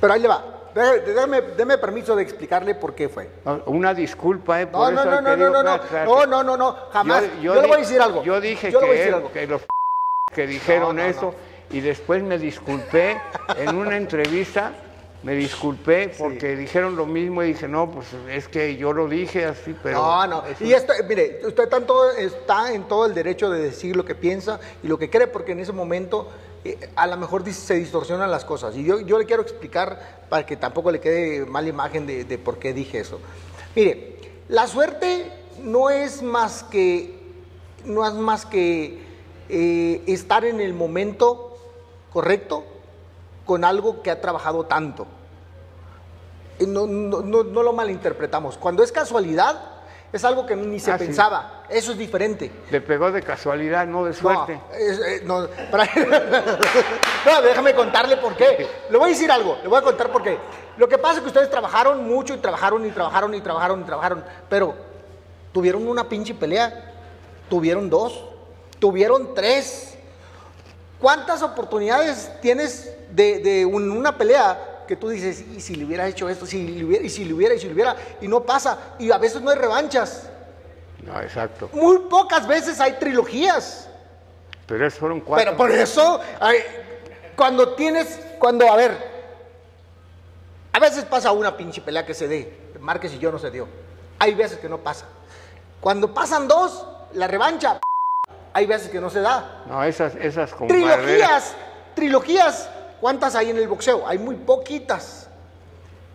Pero 0.00 0.14
ahí 0.14 0.22
le 0.22 0.28
va. 0.28 0.57
Dé- 0.78 1.42
Déme, 1.56 1.78
permiso 1.78 2.14
de 2.14 2.22
explicarle 2.22 2.74
por 2.74 2.94
qué 2.94 3.08
fue. 3.08 3.28
No, 3.44 3.62
Una 3.66 3.92
disculpa, 3.94 4.60
eh, 4.62 4.66
No, 4.66 4.72
por 4.72 4.92
no, 4.92 5.00
eso 5.00 5.10
no, 5.10 5.20
no, 5.20 5.36
no, 5.36 5.36
no, 5.36 5.50
no, 5.50 5.62
no, 5.62 5.74
espérate. 5.74 6.26
no, 6.28 6.42
no, 6.44 6.56
no, 6.56 6.76
jamás. 6.92 7.24
Yo, 7.42 7.54
le 7.56 7.62
di- 7.62 7.66
voy 7.66 7.76
a 7.76 7.80
decir 7.80 8.00
algo. 8.00 8.22
Yo 8.22 8.40
dije 8.40 8.70
Yo 8.70 8.80
le 8.80 8.86
que, 8.86 8.92
decir 8.92 9.08
él- 9.08 9.14
algo. 9.14 9.32
que 9.32 9.46
los 9.46 9.62
que 10.34 10.46
dijeron 10.46 10.94
No, 10.96 11.02
no, 11.02 11.08
eso 11.08 11.34
y 11.70 11.80
después 11.80 12.22
me 12.22 12.38
disculpé 12.38 13.20
en 13.56 13.76
una 13.76 13.96
entrevista, 13.96 14.72
me 15.22 15.34
disculpé 15.34 16.14
porque 16.16 16.54
dijeron 16.56 16.94
lo 16.96 17.04
mismo 17.06 17.42
y 17.42 17.48
dije, 17.48 17.66
no, 17.66 17.90
pues 17.90 18.06
es 18.30 18.46
que 18.48 18.76
yo 18.76 18.92
lo 18.92 19.08
dije 19.08 19.44
así, 19.46 19.76
pero... 19.82 19.98
no, 19.98 20.26
no. 20.28 20.44
Y 20.60 20.72
esto, 20.72 20.92
mire, 21.08 21.40
usted 21.44 21.68
tanto 21.68 22.10
está 22.12 22.72
en 22.72 22.84
todo 22.84 23.04
el 23.04 23.14
derecho 23.14 23.50
de 23.50 23.60
decir 23.60 23.96
lo 23.96 24.04
que 24.04 24.14
piensa 24.14 24.60
y 24.82 24.86
lo 24.86 24.96
que 24.98 25.10
cree, 25.10 25.26
porque 25.26 25.52
en 25.52 25.60
ese 25.60 25.72
momento 25.72 26.28
a 26.96 27.06
lo 27.06 27.16
mejor 27.16 27.50
se 27.52 27.74
distorsionan 27.74 28.30
las 28.30 28.44
cosas. 28.44 28.76
Y 28.76 28.84
yo, 28.84 29.00
yo 29.00 29.18
le 29.18 29.24
quiero 29.26 29.42
explicar 29.42 30.26
para 30.28 30.44
que 30.44 30.56
tampoco 30.56 30.90
le 30.90 31.00
quede 31.00 31.46
mala 31.46 31.68
imagen 31.68 32.06
de, 32.06 32.38
por 32.38 32.58
qué 32.58 32.72
dije 32.72 33.00
eso. 33.00 33.18
Mire, 33.74 34.18
la 34.48 34.66
suerte 34.66 35.32
no 35.62 35.90
es 35.90 36.22
más 36.22 36.62
que, 36.64 37.18
no 37.84 38.06
es 38.06 38.14
más 38.14 38.44
que 38.46 39.02
eh, 39.48 40.02
estar 40.06 40.44
en 40.44 40.60
el 40.60 40.74
momento 40.74 41.56
correcto 42.12 42.64
con 43.46 43.64
algo 43.64 44.02
que 44.02 44.10
ha 44.10 44.20
trabajado 44.20 44.64
tanto. 44.66 45.06
Eh, 46.58 46.66
no, 46.66 46.86
no- 46.86 47.22
no 47.22 47.62
lo 47.62 47.72
malinterpretamos. 47.72 48.58
Cuando 48.58 48.82
es 48.82 48.92
casualidad, 48.92 49.60
es 50.12 50.24
algo 50.24 50.46
que 50.46 50.56
ni 50.56 50.80
se 50.80 50.90
Ah, 50.90 50.98
sí. 50.98 51.04
pensaba. 51.06 51.64
Eso 51.68 51.92
es 51.92 51.98
diferente. 51.98 52.50
Le 52.70 52.80
pegó 52.80 53.12
de 53.12 53.22
casualidad, 53.22 53.86
no 53.86 54.04
de 54.04 54.14
suerte. 54.14 54.54
No, 54.54 54.74
eh, 54.74 55.20
no, 55.24 55.46
para- 55.70 55.84
No, 57.26 57.42
déjame 57.42 57.74
contarle 57.74 58.16
por 58.16 58.34
qué. 58.36 58.66
Le 58.90 58.96
voy 58.98 59.10
a 59.10 59.12
decir 59.12 59.30
algo, 59.30 59.58
le 59.62 59.68
voy 59.68 59.78
a 59.78 59.82
contar 59.82 60.10
por 60.10 60.22
qué. 60.22 60.38
Lo 60.76 60.88
que 60.88 60.96
pasa 60.98 61.16
es 61.16 61.20
que 61.22 61.26
ustedes 61.28 61.50
trabajaron 61.50 62.06
mucho 62.08 62.34
y 62.34 62.38
trabajaron 62.38 62.86
y 62.86 62.90
trabajaron 62.90 63.34
y 63.34 63.40
trabajaron 63.40 63.80
y 63.80 63.84
trabajaron, 63.84 64.24
pero 64.48 64.74
tuvieron 65.52 65.86
una 65.86 66.08
pinche 66.08 66.34
pelea, 66.34 66.92
tuvieron 67.50 67.90
dos, 67.90 68.24
tuvieron 68.78 69.34
tres. 69.34 69.96
¿Cuántas 71.00 71.42
oportunidades 71.42 72.30
tienes 72.40 72.92
de, 73.10 73.40
de 73.40 73.66
un- 73.66 73.90
una 73.90 74.16
pelea 74.16 74.77
que 74.88 74.96
tú 74.96 75.10
dices, 75.10 75.44
y 75.54 75.60
si 75.60 75.76
le 75.76 75.84
hubiera 75.84 76.08
hecho 76.08 76.28
esto, 76.28 76.46
si 76.46 76.66
le 76.66 76.84
hubiera, 76.84 77.04
y 77.04 77.10
si 77.10 77.24
le 77.24 77.34
hubiera, 77.34 77.54
y 77.54 77.60
si 77.60 77.68
le 77.68 77.74
hubiera, 77.74 77.94
y 78.20 78.26
no 78.26 78.42
pasa, 78.42 78.96
y 78.98 79.12
a 79.12 79.18
veces 79.18 79.40
no 79.40 79.50
hay 79.50 79.58
revanchas. 79.58 80.28
No, 81.06 81.20
exacto. 81.20 81.70
Muy 81.72 81.98
pocas 82.10 82.48
veces 82.48 82.80
hay 82.80 82.94
trilogías. 82.94 83.88
Pero 84.66 84.86
esos 84.86 84.98
fueron 84.98 85.20
cuatro. 85.20 85.44
Pero 85.44 85.56
por 85.56 85.70
eso, 85.70 86.20
ay, 86.40 86.56
cuando 87.36 87.74
tienes, 87.74 88.18
cuando, 88.38 88.68
a 88.70 88.76
ver, 88.76 88.96
a 90.72 90.80
veces 90.80 91.04
pasa 91.04 91.30
una 91.30 91.56
pinche 91.56 91.80
pelea 91.80 92.04
que 92.04 92.14
se 92.14 92.26
dé, 92.26 92.72
Márquez 92.80 93.12
y 93.12 93.18
yo 93.18 93.30
no 93.30 93.38
se 93.38 93.50
dio. 93.50 93.68
Hay 94.18 94.34
veces 94.34 94.58
que 94.58 94.68
no 94.68 94.78
pasa. 94.78 95.06
Cuando 95.80 96.12
pasan 96.12 96.48
dos, 96.48 96.84
la 97.12 97.28
revancha, 97.28 97.78
hay 98.52 98.66
veces 98.66 98.90
que 98.90 99.00
no 99.00 99.10
se 99.10 99.20
da. 99.20 99.64
No, 99.68 99.84
esas, 99.84 100.14
esas 100.16 100.50
barreras. 100.52 100.68
Trilogías, 100.68 101.54
trilogías, 101.94 102.70
¿cuántas 103.00 103.34
hay 103.34 103.50
en 103.50 103.58
el 103.58 103.68
boxeo? 103.68 104.06
Hay 104.06 104.18
muy 104.18 104.36
poquitas. 104.36 105.28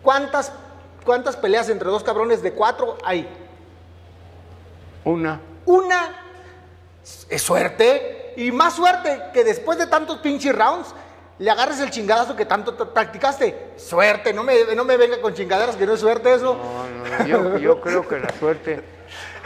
¿Cuántas, 0.02 0.52
cuántas 1.04 1.36
peleas 1.36 1.68
entre 1.68 1.88
dos 1.88 2.02
cabrones 2.02 2.42
de 2.42 2.52
cuatro 2.52 2.98
hay? 3.04 3.28
Una. 5.04 5.40
Una 5.66 6.16
es 7.28 7.42
suerte 7.42 8.34
y 8.36 8.50
más 8.50 8.74
suerte 8.74 9.22
que 9.32 9.44
después 9.44 9.78
de 9.78 9.86
tantos 9.86 10.18
pinches 10.18 10.54
rounds 10.54 10.94
le 11.38 11.50
agarres 11.50 11.80
el 11.80 11.90
chingadazo 11.90 12.36
que 12.36 12.44
tanto 12.44 12.76
practicaste. 12.92 13.72
Suerte, 13.76 14.32
no 14.32 14.44
me, 14.44 14.74
no 14.74 14.84
me 14.84 14.96
venga 14.96 15.20
con 15.20 15.34
chingaderas 15.34 15.76
que 15.76 15.86
no 15.86 15.94
es 15.94 16.00
suerte 16.00 16.32
eso. 16.32 16.54
No, 16.54 17.18
no, 17.18 17.26
yo, 17.26 17.58
yo 17.58 17.80
creo 17.80 18.06
que 18.06 18.18
la 18.18 18.30
suerte. 18.38 18.82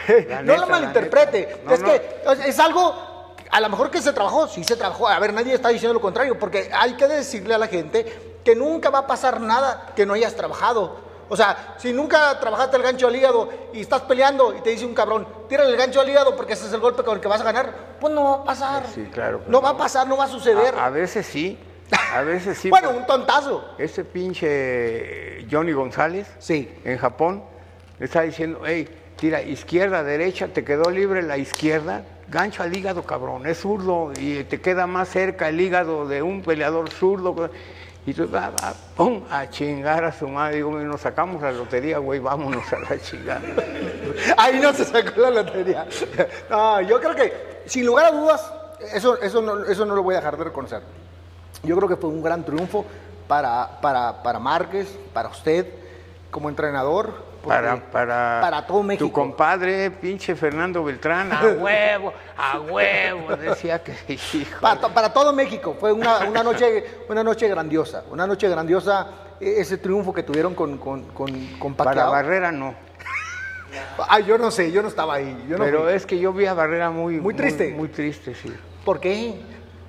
la 0.27 0.41
no 0.41 0.53
neta, 0.53 0.53
lo 0.53 0.57
la 0.57 0.65
malinterprete. 0.65 1.61
No, 1.65 1.73
es 1.73 1.79
no. 1.79 1.87
que 1.87 2.21
es 2.45 2.59
algo, 2.59 3.08
a 3.51 3.59
lo 3.61 3.69
mejor 3.69 3.89
que 3.91 4.01
se 4.01 4.13
trabajó, 4.13 4.47
sí 4.47 4.63
se 4.63 4.75
trabajó. 4.75 5.07
A 5.07 5.17
ver, 5.19 5.33
nadie 5.33 5.53
está 5.53 5.69
diciendo 5.69 5.93
lo 5.93 6.01
contrario, 6.01 6.37
porque 6.37 6.69
hay 6.73 6.93
que 6.93 7.07
decirle 7.07 7.53
a 7.53 7.57
la 7.57 7.67
gente 7.67 8.39
que 8.43 8.55
nunca 8.55 8.89
va 8.89 8.99
a 8.99 9.07
pasar 9.07 9.41
nada 9.41 9.91
que 9.95 10.05
no 10.05 10.13
hayas 10.13 10.35
trabajado. 10.35 11.07
O 11.31 11.37
sea, 11.37 11.75
si 11.77 11.93
nunca 11.93 12.39
trabajaste 12.39 12.77
el 12.77 12.81
gancho 12.83 13.07
al 13.07 13.15
hígado 13.15 13.49
y 13.71 13.81
estás 13.81 14.01
peleando 14.01 14.55
y 14.57 14.61
te 14.61 14.71
dice 14.71 14.85
un 14.85 14.95
cabrón, 14.95 15.27
tírale 15.47 15.69
el 15.69 15.77
gancho 15.77 16.01
al 16.01 16.09
hígado 16.09 16.35
porque 16.35 16.53
ese 16.53 16.65
es 16.65 16.73
el 16.73 16.79
golpe 16.79 17.03
con 17.03 17.15
el 17.15 17.21
que 17.21 17.27
vas 17.27 17.41
a 17.41 17.43
ganar, 17.43 17.71
pues 17.99 18.11
no 18.13 18.23
va 18.23 18.33
a 18.37 18.43
pasar. 18.43 18.83
Sí, 18.93 19.07
claro 19.13 19.41
No 19.47 19.61
va 19.61 19.69
a 19.69 19.77
pasar, 19.77 20.07
no 20.07 20.17
va 20.17 20.23
a 20.23 20.27
suceder. 20.27 20.73
A, 20.75 20.85
a 20.85 20.89
veces 20.89 21.27
sí, 21.27 21.59
a 22.15 22.21
veces 22.23 22.57
sí. 22.57 22.69
bueno, 22.71 22.89
un 22.89 23.05
tontazo. 23.05 23.63
Ese 23.77 24.03
pinche 24.05 25.45
Johnny 25.51 25.71
González 25.71 26.27
Sí. 26.39 26.71
en 26.83 26.97
Japón 26.97 27.43
le 27.99 28.05
está 28.05 28.21
diciendo, 28.21 28.61
hey, 28.65 28.87
tira 29.15 29.41
izquierda, 29.41 30.03
derecha, 30.03 30.47
te 30.47 30.63
quedó 30.65 30.89
libre 30.89 31.21
la 31.21 31.37
izquierda, 31.37 32.03
gancho 32.29 32.63
al 32.63 32.75
hígado, 32.75 33.03
cabrón, 33.03 33.47
es 33.47 33.59
zurdo 33.59 34.11
y 34.19 34.43
te 34.43 34.61
queda 34.61 34.87
más 34.87 35.09
cerca 35.09 35.49
el 35.49 35.59
hígado 35.59 36.07
de 36.07 36.21
un 36.21 36.41
peleador 36.41 36.89
zurdo. 36.89 37.49
Y 38.05 38.13
tú, 38.13 38.29
va, 38.31 38.49
va, 38.49 38.73
pum, 38.95 39.23
a 39.29 39.49
chingar 39.49 40.03
a 40.03 40.11
su 40.11 40.27
madre. 40.27 40.57
Digo, 40.57 40.71
nos 40.71 41.01
sacamos 41.01 41.41
la 41.41 41.51
lotería, 41.51 41.97
güey, 41.97 42.19
vámonos 42.19 42.71
a 42.71 42.79
la 42.79 42.99
chingada. 42.99 43.41
Ahí 44.37 44.59
no 44.59 44.73
se 44.73 44.85
sacó 44.85 45.21
la 45.21 45.29
lotería. 45.31 45.85
No, 46.49 46.81
yo 46.81 46.99
creo 46.99 47.15
que, 47.15 47.61
sin 47.65 47.85
lugar 47.85 48.07
a 48.07 48.11
dudas, 48.11 48.51
eso, 48.93 49.21
eso, 49.21 49.41
no, 49.41 49.63
eso 49.65 49.85
no 49.85 49.95
lo 49.95 50.03
voy 50.03 50.15
a 50.15 50.19
dejar 50.19 50.37
de 50.37 50.45
reconocer. 50.45 50.81
Yo 51.63 51.75
creo 51.75 51.89
que 51.89 51.97
fue 51.97 52.09
un 52.09 52.23
gran 52.23 52.43
triunfo 52.43 52.85
para, 53.27 53.79
para, 53.81 54.23
para 54.23 54.39
Márquez, 54.39 54.87
para 55.13 55.29
usted 55.29 55.67
como 56.31 56.49
entrenador. 56.49 57.28
Para, 57.49 57.75
para, 57.91 58.39
para 58.41 58.67
todo 58.67 58.83
México. 58.83 59.05
Tu 59.05 59.11
compadre, 59.11 59.91
pinche 59.91 60.35
Fernando 60.35 60.83
Beltrán, 60.83 61.31
a 61.33 61.41
huevo, 61.59 62.13
a 62.37 62.59
huevo, 62.59 63.35
decía 63.35 63.83
que 63.83 63.93
hijo. 64.13 64.61
Para, 64.61 64.87
para 64.89 65.11
todo 65.11 65.33
México. 65.33 65.75
Fue 65.79 65.91
una, 65.91 66.19
una 66.19 66.43
noche, 66.43 66.85
una 67.09 67.23
noche 67.23 67.47
grandiosa. 67.47 68.03
Una 68.11 68.27
noche 68.27 68.47
grandiosa 68.47 69.07
eh, 69.39 69.55
ese 69.57 69.77
triunfo 69.77 70.13
que 70.13 70.23
tuvieron 70.23 70.53
con, 70.53 70.77
con, 70.77 71.03
con, 71.05 71.47
con 71.57 71.73
Para. 71.73 72.05
Barrera 72.09 72.51
no. 72.51 72.75
Ay, 74.09 74.25
yo 74.25 74.37
no 74.37 74.51
sé, 74.51 74.71
yo 74.71 74.81
no 74.81 74.87
estaba 74.87 75.15
ahí. 75.15 75.45
Yo 75.47 75.57
no 75.57 75.63
Pero 75.63 75.83
fui. 75.83 75.93
es 75.93 76.05
que 76.05 76.19
yo 76.19 76.33
vi 76.33 76.45
a 76.45 76.53
Barrera 76.53 76.89
muy, 76.89 77.19
Muy 77.19 77.33
triste. 77.33 77.73
Muy, 77.73 77.89
triste, 77.89 78.35
sí. 78.35 78.53
¿Por 78.85 78.99
qué? 78.99 79.41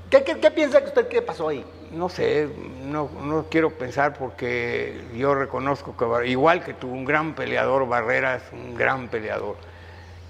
¿Qué, 0.09 0.24
qué, 0.24 0.39
qué 0.39 0.51
piensa 0.51 0.81
que 0.81 0.87
usted 0.89 1.09
que 1.09 1.23
pasó 1.23 1.49
ahí? 1.49 1.65
No 1.91 2.09
sé, 2.09 2.49
no, 2.83 3.11
no 3.21 3.49
quiero 3.51 3.77
pensar 3.77 4.17
porque 4.17 5.03
yo 5.17 5.35
reconozco 5.35 5.97
que, 5.97 6.29
igual 6.29 6.62
que 6.62 6.73
tú, 6.73 6.89
un 6.89 7.05
gran 7.05 7.35
peleador, 7.35 7.89
Barrera 7.89 8.37
es 8.37 8.45
un 8.53 8.75
gran 8.77 9.09
peleador. 9.09 9.57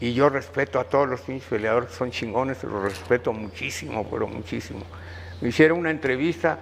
Y 0.01 0.15
yo 0.15 0.31
respeto 0.31 0.81
a 0.81 0.85
todos 0.85 1.09
los 1.09 1.23
peleadores 1.23 1.91
que 1.91 1.97
son 1.97 2.11
chingones, 2.13 2.65
los 2.65 2.83
respeto 2.83 3.33
muchísimo, 3.35 4.09
pero 4.11 4.27
muchísimo. 4.27 4.87
Me 5.41 5.51
hicieron 5.51 5.79
una 5.79 5.91
entrevista 5.91 6.61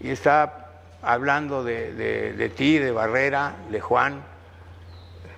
y 0.00 0.10
estaba 0.10 0.72
hablando 1.02 1.64
de, 1.64 1.94
de- 1.94 2.32
de 2.34 2.48
ti, 2.50 2.78
de 2.78 2.92
Barrera, 2.92 3.56
de 3.70 3.80
Juan, 3.80 4.24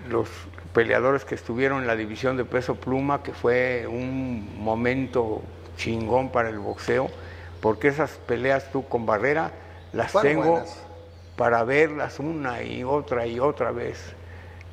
los 0.08 0.28
peleadores 0.72 1.24
que 1.24 1.34
estuvieron 1.34 1.80
en 1.80 1.86
la 1.86 1.96
división 1.96 2.36
de 2.36 2.44
peso 2.44 2.74
pluma, 2.76 3.22
que 3.22 3.32
fue 3.32 3.86
un 3.88 4.56
momento 4.62 5.42
chingón 5.76 6.30
para 6.30 6.48
el 6.50 6.58
boxeo, 6.58 7.10
porque 7.66 7.88
esas 7.88 8.12
peleas 8.28 8.70
tú 8.70 8.86
con 8.86 9.06
Barrera 9.06 9.50
las 9.92 10.12
Fueron 10.12 10.30
tengo 10.30 10.50
buenas. 10.52 10.76
para 11.36 11.64
verlas 11.64 12.20
una 12.20 12.62
y 12.62 12.84
otra 12.84 13.26
y 13.26 13.40
otra 13.40 13.72
vez. 13.72 13.98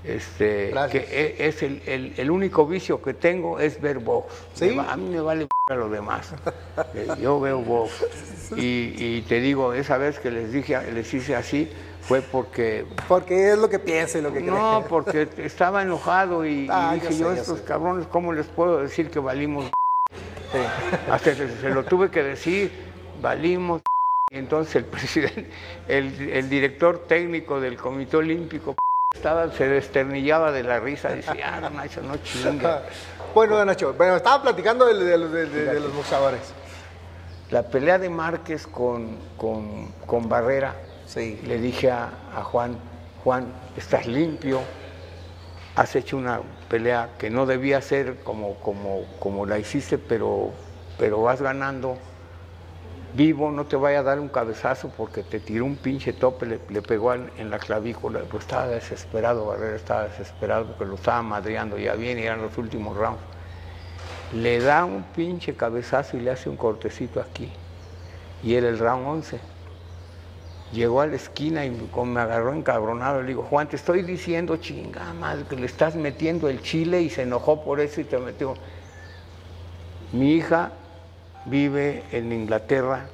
Este, 0.03 0.69
Gracias. 0.69 1.05
que 1.05 1.21
e- 1.41 1.47
es 1.47 1.63
el, 1.63 1.81
el- 1.87 2.13
el 2.17 2.29
único 2.29 2.67
vicio 2.67 3.01
que 3.01 3.15
tengo 3.15 3.59
es 3.59 3.81
ver 3.81 3.97
box. 3.97 4.31
¿Sí? 4.53 4.65
Me 4.65 4.75
va- 4.75 4.93
a 4.93 4.95
mí 4.97 5.09
me 5.09 5.21
vale 5.21 5.47
a 5.71 5.73
lo 5.73 5.89
demás. 5.89 6.35
Eh, 6.93 7.07
Yo 7.19 7.39
veo 7.39 7.61
box. 7.61 8.05
Y, 8.57 8.93
y 8.99 9.21
te 9.27 9.39
digo, 9.39 9.73
esa 9.73 9.97
vez 9.97 10.19
que 10.19 10.29
les 10.29 10.51
dije, 10.51 10.79
les 10.91 11.11
hice 11.15 11.35
así, 11.35 11.71
fue 12.01 12.21
porque 12.21 12.85
Porque 13.07 13.53
es 13.53 13.57
lo 13.57 13.69
que 13.69 13.79
piensa 13.79 14.19
y 14.19 14.21
lo 14.21 14.31
que 14.31 14.41
no, 14.41 14.81
cree. 14.81 14.89
porque 14.89 15.27
estaba 15.43 15.81
enojado 15.81 16.45
y, 16.45 16.65
y 16.65 16.67
Ah, 16.69 16.89
yo 16.93 17.01
dije 17.01 17.13
sé, 17.13 17.19
yo, 17.19 17.33
yo 17.33 17.41
estos 17.41 17.57
sé. 17.59 17.65
cabrones, 17.65 18.05
¿cómo 18.05 18.33
les 18.33 18.45
puedo 18.45 18.77
decir 18.83 19.09
que 19.09 19.17
valimos? 19.17 19.71
Sí. 20.51 20.59
Hasta 21.11 21.35
que 21.35 21.47
se 21.49 21.69
lo 21.69 21.83
tuve 21.83 22.09
que 22.11 22.23
decir, 22.23 22.71
valimos. 23.21 23.81
Y 24.31 24.37
entonces 24.37 24.75
el 24.77 24.85
presidente, 24.85 25.49
el, 25.87 26.29
el 26.31 26.49
director 26.49 27.05
técnico 27.07 27.59
del 27.59 27.77
Comité 27.77 28.17
Olímpico 28.17 28.75
estaba, 29.13 29.51
se 29.51 29.67
desternillaba 29.67 30.51
de 30.51 30.63
la 30.63 30.79
risa, 30.79 31.09
decía, 31.09 31.59
ah, 31.63 31.69
Nacho, 31.69 32.01
no 32.01 32.17
chinga. 32.17 32.83
Bueno, 33.33 33.65
Nacho, 33.65 33.93
bueno, 33.95 34.15
estaba 34.17 34.43
platicando 34.43 34.85
de, 34.85 35.17
los- 35.17 35.31
de- 35.31 35.47
de- 35.47 35.65
de 35.73 35.79
los 35.79 35.91
boxeadores. 35.95 36.53
La 37.49 37.63
pelea 37.63 37.97
de 37.97 38.07
Márquez 38.09 38.67
con, 38.67 39.17
con, 39.37 39.87
con 40.05 40.29
Barrera, 40.29 40.75
Sí. 41.07 41.39
le 41.45 41.57
dije 41.57 41.89
a, 41.89 42.11
a 42.35 42.43
Juan, 42.43 42.77
Juan, 43.23 43.47
estás 43.75 44.05
limpio, 44.05 44.61
has 45.75 45.95
hecho 45.95 46.17
una 46.17 46.41
pelea 46.73 47.11
que 47.19 47.29
no 47.29 47.45
debía 47.45 47.79
ser 47.81 48.23
como, 48.23 48.55
como, 48.55 49.05
como 49.19 49.45
la 49.45 49.59
hiciste, 49.59 49.99
pero, 49.99 50.49
pero 50.97 51.21
vas 51.21 51.39
ganando 51.39 51.99
vivo, 53.13 53.51
no 53.51 53.67
te 53.67 53.75
vaya 53.75 53.99
a 53.99 54.01
dar 54.01 54.19
un 54.19 54.27
cabezazo 54.27 54.89
porque 54.97 55.21
te 55.21 55.39
tiró 55.39 55.65
un 55.65 55.75
pinche 55.75 56.13
tope, 56.13 56.47
le, 56.47 56.57
pegó 56.81 57.13
en 57.13 57.51
la 57.51 57.59
clavícula, 57.59 58.21
pues 58.21 58.45
estaba 58.45 58.65
desesperado, 58.65 59.45
Barrera 59.45 59.75
estaba 59.75 60.07
desesperado 60.07 60.65
porque 60.65 60.85
lo 60.85 60.95
estaba 60.95 61.21
madreando 61.21 61.77
ya 61.77 61.93
bien, 61.93 62.17
eran 62.17 62.41
los 62.41 62.57
últimos 62.57 62.97
rounds. 62.97 63.21
Le 64.33 64.59
da 64.59 64.83
un 64.83 65.03
pinche 65.03 65.53
cabezazo 65.53 66.17
y 66.17 66.21
le 66.21 66.31
hace 66.31 66.49
un 66.49 66.57
cortecito 66.57 67.21
aquí. 67.21 67.53
Y 68.41 68.55
era 68.55 68.67
el 68.67 68.79
round 68.79 69.05
11 69.05 69.39
llegó 70.73 71.01
a 71.01 71.07
la 71.07 71.15
esquina 71.15 71.65
y 71.65 71.69
me- 71.71 72.19
agarró 72.19 72.53
encabronado. 72.53 73.21
Le 73.21 73.29
digo, 73.29 73.43
Juan, 73.43 73.67
te 73.69 73.75
estoy 73.75 74.01
diciendo, 74.01 74.57
chinga 74.57 75.13
madre, 75.13 75.45
que 75.49 75.55
le 75.55 75.65
estás 75.65 75.95
metiendo 75.95 76.49
el 76.49 76.61
chile 76.61 77.01
y 77.01 77.09
se 77.09 77.21
enojó 77.21 77.63
por 77.63 77.79
eso 77.79 78.01
y 78.01 78.05
te 78.05 78.17
metió. 78.17 78.55
Mi 80.11 80.33
hija 80.33 80.71
vive 81.45 82.03
en 82.11 82.31
Inglaterra, 82.31 83.07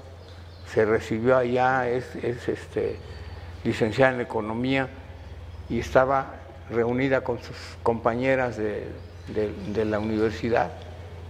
se 0.66 0.86
recibió 0.86 1.38
allá, 1.38 1.90
es, 1.90 2.16
es, 2.16 2.48
este, 2.48 3.00
licenciada 3.64 4.14
en 4.14 4.22
economía 4.22 4.90
y 5.70 5.80
estaba 5.80 6.36
reunida 6.70 7.22
con 7.22 7.40
sus 7.40 7.58
compañeras 7.84 8.58
de- 8.58 8.88
de 9.28 9.86
la 9.86 10.00
universidad 10.00 10.74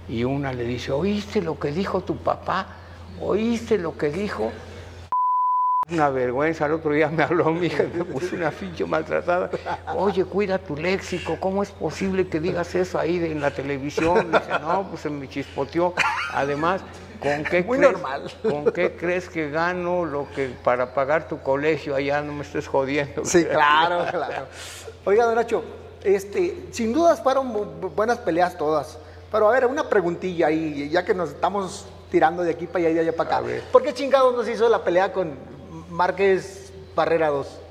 y 0.07 0.23
una 0.23 0.53
le 0.53 0.63
dice, 0.63 0.91
¿oíste 0.91 1.41
lo 1.41 1.59
que 1.59 1.71
dijo 1.71 2.01
tu 2.01 2.17
papá? 2.17 2.67
¿Oíste 3.21 3.77
lo 3.77 3.97
que 3.97 4.09
dijo? 4.09 4.51
Una 5.91 6.09
vergüenza, 6.09 6.65
el 6.67 6.73
otro 6.73 6.91
día 6.93 7.07
me 7.09 7.23
habló 7.23 7.45
mi 7.51 7.67
hija 7.67 7.83
me 7.93 8.03
puso 8.05 8.35
una 8.35 8.51
ficha 8.51 8.85
maltratada. 8.85 9.49
Oye, 9.95 10.23
cuida 10.25 10.57
tu 10.59 10.75
léxico, 10.75 11.37
¿cómo 11.39 11.63
es 11.63 11.71
posible 11.71 12.27
que 12.27 12.39
digas 12.39 12.75
eso 12.75 12.99
ahí 12.99 13.17
de- 13.17 13.31
en 13.31 13.41
la 13.41 13.51
televisión? 13.51 14.31
Dice, 14.31 14.59
no, 14.61 14.87
pues 14.89 15.01
se 15.01 15.09
me 15.09 15.27
chispoteó. 15.27 15.93
Además, 16.33 16.81
¿con 17.19 17.43
qué, 17.43 17.63
Muy 17.63 17.77
crees, 17.79 17.91
normal. 17.93 18.31
¿con 18.43 18.71
qué 18.71 18.95
crees 18.95 19.29
que 19.29 19.49
gano 19.49 20.05
lo 20.05 20.27
que 20.35 20.49
para 20.63 20.93
pagar 20.93 21.27
tu 21.27 21.39
colegio 21.41 21.95
allá? 21.95 22.21
No 22.21 22.33
me 22.33 22.43
estés 22.43 22.67
jodiendo. 22.67 23.25
Sí, 23.25 23.45
claro, 23.45 24.05
claro. 24.11 24.45
Oiga, 25.05 25.25
don 25.25 25.35
Nacho, 25.35 25.63
este, 26.03 26.67
sin 26.71 26.93
dudas 26.93 27.21
fueron 27.23 27.51
bu- 27.53 27.93
buenas 27.95 28.19
peleas 28.19 28.57
todas. 28.57 28.97
Pero 29.31 29.49
a 29.49 29.51
ver, 29.53 29.65
una 29.65 29.89
preguntilla 29.89 30.47
ahí, 30.47 30.87
ya 30.89 31.03
que 31.03 31.13
nos 31.15 31.29
estamos 31.29 31.85
tirando 32.11 32.43
de 32.43 32.51
aquí 32.51 32.67
para 32.67 32.79
allá 32.79 32.89
y 32.89 32.93
de 32.93 32.99
allá 33.01 33.15
para 33.15 33.37
acá. 33.37 33.47
¿Por 33.71 33.81
qué 33.83 33.93
chingados 33.93 34.35
nos 34.35 34.47
hizo 34.47 34.67
la 34.69 34.83
pelea 34.83 35.11
con 35.13 35.33
Márquez 35.89 36.71
Barrera 36.95 37.27
2? 37.27 37.61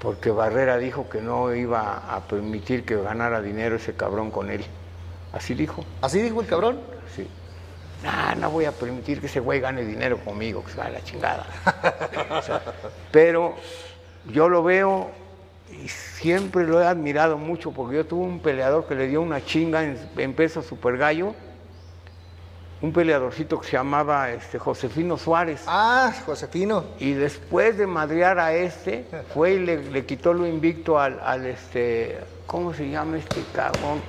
Porque 0.00 0.30
Barrera 0.30 0.78
dijo 0.78 1.08
que 1.08 1.20
no 1.20 1.54
iba 1.54 2.14
a 2.14 2.20
permitir 2.26 2.84
que 2.84 2.96
ganara 2.96 3.40
dinero 3.40 3.76
ese 3.76 3.94
cabrón 3.94 4.30
con 4.30 4.50
él. 4.50 4.64
Así 5.32 5.54
dijo. 5.54 5.84
¿Así 6.00 6.20
dijo 6.20 6.40
el 6.40 6.46
cabrón? 6.46 6.80
Sí. 7.14 7.26
No, 8.02 8.34
no 8.34 8.50
voy 8.50 8.64
a 8.64 8.72
permitir 8.72 9.20
que 9.20 9.26
ese 9.26 9.40
güey 9.40 9.60
gane 9.60 9.84
dinero 9.84 10.18
conmigo, 10.18 10.64
que 10.64 10.72
se 10.72 10.78
va 10.78 10.86
a 10.86 10.90
la 10.90 11.04
chingada. 11.04 11.46
O 12.30 12.42
sea, 12.42 12.60
pero 13.12 13.54
yo 14.32 14.48
lo 14.48 14.62
veo 14.62 15.10
y 15.70 15.88
siempre 15.88 16.64
lo 16.64 16.82
he 16.82 16.86
admirado 16.86 17.38
mucho 17.38 17.70
porque 17.70 17.96
yo 17.96 18.06
tuve 18.06 18.24
un 18.24 18.40
peleador 18.40 18.86
que 18.86 18.94
le 18.94 19.06
dio 19.06 19.22
una 19.22 19.44
chinga 19.44 19.84
en, 19.84 19.96
en 20.16 20.34
peso 20.34 20.62
super 20.62 20.98
gallo, 20.98 21.34
un 22.82 22.92
peleadorcito 22.92 23.60
que 23.60 23.66
se 23.68 23.72
llamaba 23.72 24.30
este, 24.30 24.58
Josefino 24.58 25.16
Suárez. 25.16 25.62
Ah, 25.66 26.12
Josefino. 26.26 26.84
Y 26.98 27.12
después 27.12 27.78
de 27.78 27.86
madrear 27.86 28.38
a 28.38 28.52
este, 28.54 29.06
fue 29.34 29.54
y 29.54 29.58
le, 29.60 29.82
le 29.90 30.04
quitó 30.04 30.34
lo 30.34 30.46
invicto 30.46 30.98
al, 30.98 31.20
al, 31.20 31.46
este, 31.46 32.18
¿cómo 32.46 32.74
se 32.74 32.90
llama 32.90 33.18
este 33.18 33.42
cabrón? 33.54 34.00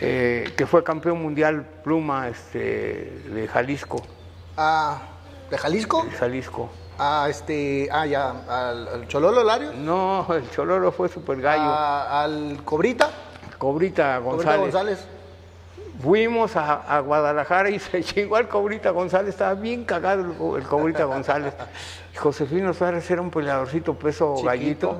Eh, 0.00 0.52
que 0.56 0.66
fue 0.66 0.84
campeón 0.84 1.20
mundial 1.20 1.66
pluma 1.82 2.28
este, 2.28 3.20
de 3.30 3.48
Jalisco, 3.48 4.02
Ah, 4.56 4.98
¿De 5.50 5.56
Jalisco? 5.56 6.04
de 6.04 6.10
Jalisco. 6.10 6.68
Ah, 6.98 7.26
este, 7.30 7.88
ah, 7.90 8.04
ya, 8.06 8.30
al, 8.48 8.88
al 8.88 9.08
Chololo 9.08 9.42
Lario. 9.44 9.72
No, 9.72 10.26
el 10.34 10.50
Choloro 10.50 10.90
fue 10.92 11.08
super 11.08 11.40
gallo. 11.40 11.62
Ah, 11.64 12.22
al 12.24 12.60
Cobrita. 12.64 13.10
Cobrita 13.56 14.20
Cobrita 14.22 14.56
González. 14.56 14.98
Fuimos 16.02 16.54
a, 16.56 16.74
a 16.96 17.00
Guadalajara 17.00 17.70
y 17.70 17.78
se 17.80 18.02
chingó 18.04 18.36
al 18.36 18.48
Cobrita 18.48 18.90
González, 18.90 19.30
estaba 19.30 19.54
bien 19.54 19.84
cagado 19.84 20.22
el, 20.54 20.58
el 20.62 20.68
Cobrita 20.68 21.04
González. 21.04 21.54
Josefino 22.16 22.72
Suárez 22.74 23.10
era 23.10 23.20
un 23.22 23.30
peleadorcito 23.30 23.94
peso 23.94 24.34
Chiquito. 24.36 24.46
gallito, 24.48 24.96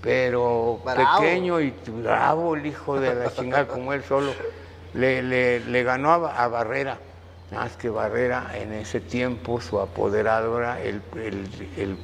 pero 0.00 0.80
Bravo. 0.84 1.20
pequeño 1.20 1.60
y 1.60 1.74
bravo 2.02 2.54
el 2.56 2.66
hijo 2.66 2.98
de 3.00 3.14
la 3.14 3.32
chingada 3.32 3.66
como 3.66 3.92
él 3.92 4.02
solo. 4.04 4.32
Le, 4.94 5.22
le- 5.22 5.60
le 5.60 5.82
ganó 5.82 6.12
a, 6.12 6.42
a 6.42 6.48
Barrera. 6.48 6.98
Más 7.52 7.76
que 7.76 7.88
Barrera 7.90 8.50
en 8.54 8.72
ese 8.72 9.00
tiempo 9.00 9.60
su 9.60 9.78
apoderado 9.78 10.58
era 10.58 10.80
el, 10.80 11.02
el- 11.16 11.70
el 11.76 11.96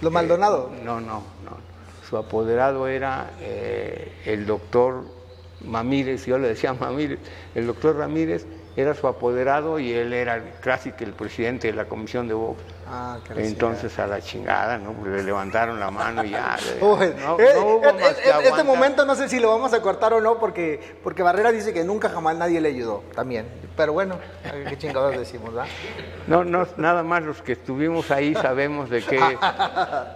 Lo 0.00 0.10
Maldonado. 0.10 0.70
no, 0.84 1.00
no, 1.00 1.22
no. 1.44 1.72
Su 2.08 2.16
apoderado 2.16 2.86
era 2.88 3.30
eh, 3.40 4.20
el 4.26 4.46
doctor 4.46 5.04
Mamírez, 5.64 6.26
yo 6.26 6.38
le 6.38 6.48
decía 6.48 6.74
Mamírez. 6.74 7.20
El 7.54 7.66
doctor 7.66 7.96
Ramírez 7.96 8.46
era 8.76 8.94
su 8.94 9.06
apoderado 9.06 9.78
y 9.78 9.92
él 9.92 10.12
era 10.12 10.58
casi 10.60 10.92
que 10.92 11.04
el 11.04 11.12
presidente 11.12 11.68
de 11.68 11.74
la 11.74 11.86
comisión 11.86 12.28
de 12.28 12.34
box. 12.34 12.62
Ah, 12.86 13.18
Entonces 13.36 13.98
a 13.98 14.06
la 14.06 14.20
chingada, 14.20 14.76
¿no? 14.76 14.94
Le 15.06 15.22
levantaron 15.22 15.80
la 15.80 15.90
mano 15.90 16.24
y 16.24 16.30
ya. 16.30 16.56
Uy, 16.80 17.14
no, 17.18 17.38
eh, 17.40 17.52
no 17.54 17.66
hubo 17.66 17.86
eh, 17.86 17.92
más 17.94 18.18
eh, 18.18 18.32
este 18.44 18.64
momento 18.64 19.04
no 19.06 19.14
sé 19.14 19.28
si 19.28 19.40
lo 19.40 19.48
vamos 19.48 19.72
a 19.72 19.80
cortar 19.80 20.12
o 20.12 20.20
no, 20.20 20.38
porque, 20.38 20.98
porque 21.02 21.22
Barrera 21.22 21.52
dice 21.52 21.72
que 21.72 21.84
nunca 21.84 22.08
jamás 22.10 22.36
nadie 22.36 22.60
le 22.60 22.68
ayudó, 22.68 23.02
también. 23.14 23.46
Pero 23.76 23.94
bueno, 23.94 24.16
qué 24.68 24.76
chingados 24.76 25.16
decimos, 25.16 25.54
¿verdad? 25.54 25.70
No, 26.26 26.44
no, 26.44 26.66
nada 26.76 27.02
más 27.02 27.22
los 27.22 27.40
que 27.40 27.52
estuvimos 27.52 28.10
ahí 28.10 28.34
sabemos 28.34 28.90
de 28.90 29.02
qué, 29.02 29.38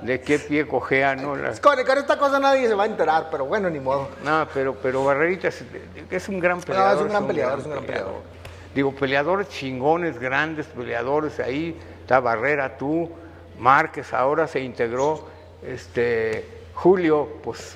de 0.03 0.21
qué 0.21 0.39
pie 0.39 0.67
cojea, 0.69 1.17
¿no? 1.17 1.35
La- 1.37 1.55
Con, 1.59 1.83
con 1.85 1.99
esta 1.99 2.19
cosa 2.19 2.39
nadie 2.39 2.69
se 2.69 2.75
va 2.75 2.83
a 2.83 2.87
enterar, 2.87 3.29
pero 3.31 3.47
bueno, 3.47 3.71
ni 3.71 3.81
modo. 3.81 4.09
No, 4.23 4.47
pero, 4.53 4.75
pero 4.75 5.05
Barrerita 5.05 5.49
es, 5.49 5.65
es 6.11 6.29
un 6.29 6.39
gran 6.41 6.59
No, 6.59 6.65
peleador. 6.65 6.97
es 6.97 7.03
un 7.03 7.09
gran 7.09 7.27
peleador, 7.27 7.59
es 7.61 7.65
un 7.65 7.71
gran 7.73 7.85
peleador. 7.85 8.36
Digo, 8.77 8.93
peleadores 8.95 9.49
chingones, 9.49 10.19
grandes 10.21 10.67
peleadores 10.67 11.41
ahí. 11.41 11.75
Está 12.03 12.21
Barrera, 12.21 12.77
tú, 12.77 13.11
Márquez, 13.59 14.13
ahora 14.13 14.47
se 14.47 14.61
integró. 14.61 15.27
Este, 15.67 16.45
Julio, 16.75 17.27
pues, 17.43 17.75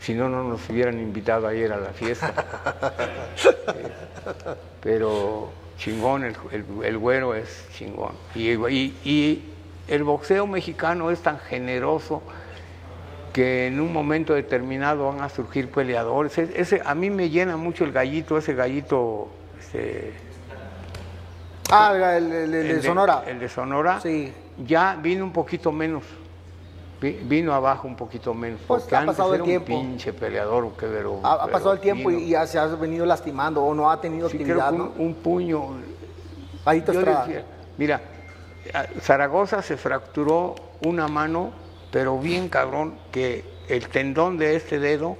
si 0.00 0.14
no, 0.14 0.28
no 0.28 0.42
nos 0.42 0.68
hubieran 0.68 0.98
invitado 0.98 1.46
ayer 1.46 1.72
a 1.72 1.76
la 1.76 1.90
fiesta. 1.90 2.34
Eh, 3.68 3.88
pero 4.82 5.50
chingón, 5.78 6.24
el, 6.24 6.34
el- 6.50 6.64
el 6.84 6.98
güero 6.98 7.36
es 7.36 7.68
chingón. 7.78 8.14
Y, 8.34 8.50
y- 8.50 8.96
y 9.04 9.42
el 9.86 10.02
boxeo 10.02 10.48
mexicano 10.48 11.12
es 11.12 11.20
tan 11.20 11.38
generoso 11.38 12.20
que 13.32 13.68
en 13.68 13.78
un 13.80 13.92
momento 13.92 14.34
determinado 14.34 15.06
van 15.06 15.20
a 15.20 15.28
surgir 15.28 15.70
peleadores. 15.70 16.36
Es- 16.36 16.50
Ese, 16.56 16.82
a 16.84 16.96
mí 16.96 17.10
me 17.10 17.30
llena 17.30 17.56
mucho 17.56 17.84
el 17.84 17.92
gallito, 17.92 18.36
ese 18.36 18.54
gallito, 18.54 19.28
este, 19.74 20.12
Ah, 21.70 21.92
el, 22.16 22.30
el- 22.32 22.54
el 22.54 22.68
de 22.76 22.82
Sonora. 22.82 23.24
el 23.26 23.40
de 23.40 23.48
Sonora, 23.48 24.00
Sí. 24.00 24.32
ya 24.66 24.96
vino 25.00 25.24
un 25.24 25.32
poquito 25.32 25.72
menos. 25.72 26.04
Vi- 27.00 27.20
Vino 27.24 27.52
abajo 27.52 27.88
un 27.88 27.96
poquito 27.96 28.32
menos. 28.34 28.60
Pues, 28.66 28.82
porque 28.82 28.94
ha 28.94 29.00
antes 29.00 29.16
pasado 29.16 29.30
el 29.34 29.40
era 29.40 29.44
tiempo. 29.46 29.74
un 29.74 29.86
pinche 29.88 30.12
peleador, 30.12 30.72
que 30.76 30.86
pero, 30.86 31.20
Ha, 31.22 31.32
ha 31.34 31.38
pero 31.46 31.52
pasado 31.52 31.72
el 31.72 31.80
tiempo 31.80 32.10
y, 32.10 32.28
ya 32.28 32.46
se 32.46 32.58
ha 32.58 32.66
venido 32.66 33.04
lastimando 33.06 33.62
o 33.64 33.74
no 33.74 33.90
ha 33.90 34.00
tenido 34.00 34.28
Sí, 34.28 34.38
creo 34.38 34.60
actividad, 34.62 34.70
que 34.72 34.78
¿no? 34.78 34.92
un, 35.02 35.06
un 35.08 35.14
puño. 35.14 35.64
Estrada. 36.66 37.26
decía, 37.26 37.44
mira, 37.76 38.00
Zaragoza 39.00 39.60
se 39.62 39.76
fracturó 39.76 40.54
una 40.82 41.08
mano, 41.08 41.50
pero 41.90 42.18
bien 42.18 42.48
cabrón, 42.48 42.94
que 43.10 43.44
el 43.68 43.88
tendón 43.88 44.38
de 44.38 44.56
este 44.56 44.78
dedo 44.78 45.16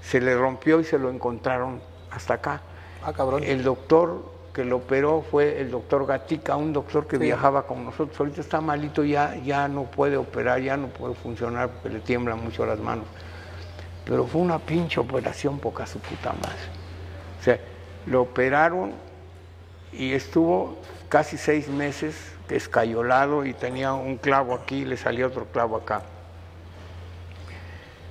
se 0.00 0.20
le 0.20 0.36
rompió 0.36 0.80
y 0.80 0.84
se 0.84 0.98
lo 0.98 1.10
encontraron 1.10 1.80
hasta 2.10 2.34
acá. 2.34 2.62
Ah, 3.04 3.12
cabrón. 3.12 3.42
El 3.44 3.62
doctor 3.62 4.24
que 4.52 4.64
lo 4.64 4.76
operó 4.78 5.22
fue 5.22 5.60
el 5.60 5.70
doctor 5.70 6.04
Gatica, 6.06 6.56
un 6.56 6.72
doctor 6.72 7.06
que 7.06 7.16
Sí. 7.16 7.22
viajaba 7.22 7.66
con 7.66 7.84
nosotros. 7.84 8.18
Ahorita 8.18 8.40
está 8.40 8.60
malito, 8.60 9.04
ya, 9.04 9.36
ya 9.36 9.68
no 9.68 9.84
puede 9.84 10.16
operar, 10.16 10.60
ya 10.60 10.76
no 10.76 10.88
puede 10.88 11.14
funcionar 11.14 11.68
porque 11.70 11.90
le 11.90 12.00
tiemblan 12.00 12.42
mucho 12.42 12.66
las 12.66 12.78
manos. 12.80 13.06
Pero 14.04 14.26
fue 14.26 14.40
una 14.40 14.58
pinche 14.58 14.98
operación 15.00 15.58
poca 15.58 15.86
su 15.86 16.00
puta 16.00 16.32
madre. 16.32 16.58
O 17.40 17.44
sea, 17.44 17.60
lo 18.06 18.22
operaron 18.22 18.92
y 19.92 20.12
estuvo 20.12 20.78
casi 21.08 21.36
seis 21.36 21.68
meses 21.68 22.32
escayolado 22.48 23.44
y 23.44 23.52
tenía 23.52 23.92
un 23.92 24.16
clavo 24.16 24.54
aquí 24.54 24.78
y 24.78 24.84
le 24.86 24.96
salió 24.96 25.26
otro 25.26 25.44
clavo 25.46 25.76
acá. 25.76 26.02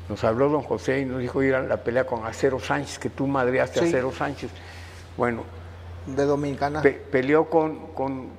Nos 0.07 0.23
habló 0.23 0.47
don 0.47 0.61
José 0.61 1.01
y 1.01 1.05
nos 1.05 1.19
dijo 1.19 1.43
ir 1.43 1.55
a 1.55 1.61
la 1.64 1.77
pelea 1.77 2.05
con 2.05 2.26
Acero 2.26 2.59
Sánchez, 2.59 2.99
que 2.99 3.09
tú 3.09 3.27
madreaste 3.27 3.80
a. 3.81 3.84
Acero 3.84 4.11
Sánchez. 4.11 4.51
Bueno, 5.18 5.44
De 6.06 6.26
Dominicana. 6.26 6.81
pe- 6.81 6.91
peleó 7.11 7.49
con, 7.49 7.88
con, 7.94 8.30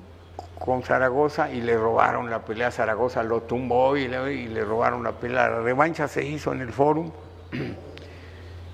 con 0.57 0.81
Zaragoza 0.81 1.51
y 1.51 1.61
le 1.61 1.77
robaron 1.77 2.29
la 2.29 2.39
pelea 2.39 2.67
a 2.69 2.71
Zaragoza, 2.71 3.21
lo 3.23 3.41
tumbó 3.43 3.95
y 3.97 4.07
le, 4.07 4.33
y 4.33 4.47
le 4.47 4.63
robaron 4.65 5.03
la 5.03 5.11
pelea. 5.11 5.49
La 5.49 5.59
revancha 5.61 6.07
se 6.07 6.23
hizo 6.25 6.51
en 6.53 6.61
el 6.61 6.71
fórum 6.71 7.11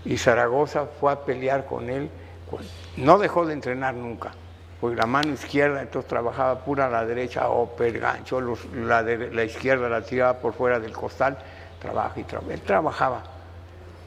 y 0.06 0.18
Zaragoza 0.18 0.86
fue 0.86 1.12
a 1.12 1.26
pelear 1.26 1.66
con 1.66 1.90
él. 1.90 2.10
Pues, 2.50 2.72
No 2.98 3.18
dejó 3.18 3.46
de 3.46 3.54
entrenar 3.54 3.96
nunca, 3.96 4.32
porque 4.80 4.96
la 4.96 5.06
mano 5.08 5.34
izquierda, 5.34 5.82
entonces 5.82 6.08
trabajaba 6.08 6.64
pura 6.64 6.86
a 6.86 6.90
la 6.90 7.06
derecha, 7.06 7.50
upper, 7.50 8.00
gancho, 8.00 8.40
los- 8.40 8.66
la, 8.74 9.04
de- 9.04 9.32
la 9.32 9.44
izquierda 9.44 9.90
la 9.90 10.02
tiraba 10.04 10.36
por 10.40 10.54
fuera 10.54 10.80
del 10.80 10.94
costal, 10.94 11.38
trabaja 11.82 12.20
y 12.20 12.24
trabaja. 12.24 12.54
Él 12.54 12.62
trabajaba. 12.62 13.24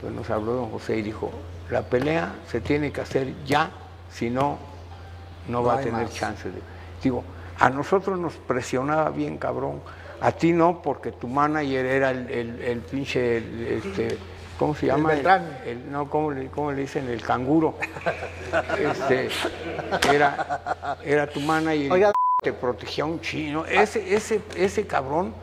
Pues 0.01 0.13
nos 0.13 0.31
habló 0.31 0.53
don 0.53 0.71
José 0.71 0.97
y 0.99 1.03
dijo, 1.03 1.31
la 1.71 1.83
pelea 1.83 2.37
se 2.47 2.61
tiene 2.61 2.93
que 2.93 3.01
hacer 3.01 3.35
ya, 3.45 3.71
si 4.19 4.31
no, 4.31 4.59
no 5.49 5.63
va 5.63 5.75
a 5.75 5.81
tener 5.81 6.03
más. 6.03 6.15
chance 6.15 6.49
de... 6.51 6.61
Digo, 7.03 7.23
a 7.59 7.71
nosotros 7.71 8.19
nos 8.19 8.35
presionaba 8.35 9.11
bien, 9.11 9.39
cabrón. 9.39 9.81
A 10.21 10.33
ti 10.33 10.53
no, 10.53 10.83
porque 10.83 11.13
tu 11.13 11.29
manager 11.29 11.87
era 11.87 12.11
el, 12.11 12.29
el, 12.29 12.61
el 12.63 12.79
pinche, 12.81 13.37
el, 13.37 13.67
este, 13.85 14.19
¿cómo 14.59 14.75
se 14.75 14.87
llama? 14.87 15.13
El- 15.65 15.91
no, 15.93 16.11
¿cómo 16.11 16.33
le, 16.33 16.49
cómo 16.49 16.73
le 16.73 16.81
dicen? 16.81 17.09
El 17.09 17.23
canguro. 17.23 17.77
Este, 18.79 19.29
era, 20.13 20.97
era 21.05 21.27
tu 21.29 21.41
manager. 21.41 21.93
Oiga. 21.93 22.13
Te 22.43 22.53
protegía 22.53 23.05
un 23.05 23.21
chino. 23.21 23.65
Ese, 23.67 24.15
ese, 24.15 24.41
ese 24.57 24.87
cabrón 24.87 25.35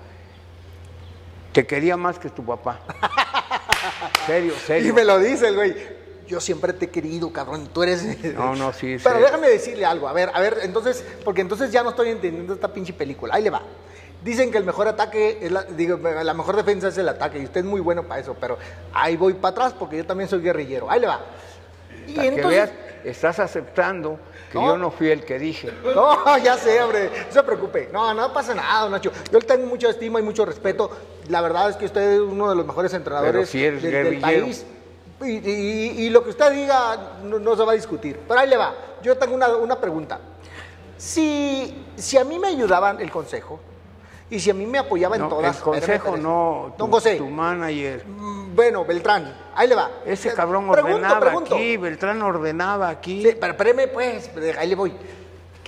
te 1.52 1.66
quería 1.66 1.96
más 1.98 2.20
que 2.20 2.30
tu 2.30 2.44
papá. 2.44 2.80
Serio, 4.26 4.54
serio. 4.66 4.90
Y 4.90 4.94
me 4.94 5.04
lo 5.06 5.20
dice 5.20 5.48
el 5.50 5.56
güey. 5.56 5.95
Yo 6.28 6.40
siempre 6.40 6.74
te 6.74 6.86
he 6.86 6.90
querido, 6.90 7.32
cabrón. 7.32 7.70
Tú 7.72 7.84
eres. 7.84 8.04
No, 8.34 8.56
no, 8.56 8.74
sí, 8.74 8.98
Pero 9.04 9.18
sí. 9.18 9.22
déjame 9.24 9.48
decirle 9.50 9.86
algo. 9.86 10.08
A 10.08 10.14
ver, 10.14 10.32
a 10.34 10.40
ver, 10.40 10.58
entonces, 10.64 11.04
porque 11.24 11.42
entonces 11.42 11.72
ya 11.72 11.84
no 11.84 11.92
estoy 11.92 12.10
entendiendo 12.10 12.54
esta 12.54 12.68
pinche 12.74 12.94
película. 12.94 13.36
Ahí 13.36 13.44
le 13.44 13.50
va. 13.52 13.62
Dicen 14.24 14.52
que 14.52 14.58
el 14.58 14.64
mejor 14.64 14.88
ataque, 14.88 15.38
es 15.42 15.52
la, 15.52 15.64
digo, 15.64 15.98
la 15.98 16.34
mejor 16.34 16.56
defensa 16.56 16.88
es 16.88 16.98
el 16.98 17.08
ataque. 17.10 17.38
Y 17.40 17.44
usted 17.46 17.60
es 17.60 17.66
muy 17.66 17.80
bueno 17.80 18.04
para 18.08 18.22
eso. 18.22 18.36
Pero 18.40 18.58
ahí 18.94 19.16
voy 19.18 19.34
para 19.36 19.52
atrás 19.52 19.74
porque 19.78 19.98
yo 19.98 20.06
también 20.06 20.28
soy 20.30 20.42
guerrillero. 20.42 20.90
Ahí 20.90 21.00
le 21.00 21.08
va. 21.08 21.22
Y 22.08 22.14
Para 22.14 22.30
que 22.30 22.36
entonces. 22.36 22.50
veas, 22.52 22.72
estás 23.04 23.40
aceptando 23.40 24.18
que 24.52 24.58
No. 24.60 24.68
yo 24.68 24.78
no 24.78 24.90
fui 24.92 25.10
el 25.10 25.24
que 25.26 25.38
dije. 25.38 25.72
No, 25.96 26.38
ya 26.40 26.58
sé, 26.58 26.82
hombre, 26.82 27.10
no 27.28 27.32
se 27.34 27.44
preocupe. 27.44 27.90
No, 27.94 28.14
no 28.16 28.34
pasa 28.34 28.56
nada, 28.56 28.90
Nacho. 28.90 29.12
Yo 29.32 29.38
le 29.40 29.46
tengo 29.46 29.68
mucha 29.68 29.90
estima 29.90 30.20
y 30.20 30.24
mucho 30.24 30.44
respeto. 30.44 30.90
La 31.30 31.42
verdad 31.42 31.70
es 31.70 31.76
que 31.76 31.86
usted 31.86 32.14
es 32.14 32.20
uno 32.20 32.50
de 32.50 32.56
los 32.56 32.66
mejores 32.66 32.94
entrenadores 32.96 33.54
eres 33.54 33.82
del- 33.84 33.92
del 33.92 34.20
país. 34.20 34.66
Y, 35.22 35.32
y- 35.50 35.94
y 36.06 36.10
lo 36.10 36.24
que 36.24 36.32
usted 36.32 36.52
diga 36.52 37.14
no, 37.24 37.40
no 37.40 37.56
se 37.56 37.64
va 37.64 37.72
a 37.72 37.76
discutir. 37.76 38.20
Pero 38.28 38.40
ahí 38.40 38.50
le 38.50 38.58
va. 38.58 38.74
Yo 39.02 39.18
tengo 39.18 39.36
una, 39.36 39.56
una 39.56 39.80
pregunta. 39.80 40.20
Si, 40.98 41.86
si 41.96 42.18
a 42.18 42.24
mí 42.24 42.40
me 42.40 42.48
ayudaban 42.50 43.00
el 43.02 43.12
consejo 43.12 43.60
y 44.30 44.40
si 44.40 44.50
a 44.50 44.54
mí 44.54 44.66
me 44.66 44.80
apoyaba 44.80 45.16
en 45.16 45.24
No, 45.24 45.30
todas... 45.30 45.58
el 45.58 45.62
consejo 45.64 46.18
no, 46.18 46.74
Don 46.78 46.90
tu, 46.90 46.96
José, 46.96 47.16
tu 47.18 47.28
manager. 47.30 48.06
mm, 48.08 48.56
bueno, 48.56 48.84
Beltrán, 48.86 49.36
ahí 49.56 49.68
le 49.68 49.76
va. 49.76 49.92
Ese 50.06 50.30
Eh, 50.30 50.34
cabrón 50.34 50.70
pregunto, 50.72 50.96
ordenaba 50.96 51.20
pregunto. 51.20 51.56
aquí, 51.56 51.78
Beltrán 51.78 52.22
ordenaba 52.22 52.90
aquí. 52.90 53.22
Sí, 53.24 53.38
pero 53.40 53.52
espéreme, 53.54 53.88
pues, 53.88 54.32
ahí 54.58 54.70
le 54.70 54.76
voy. 54.76 54.94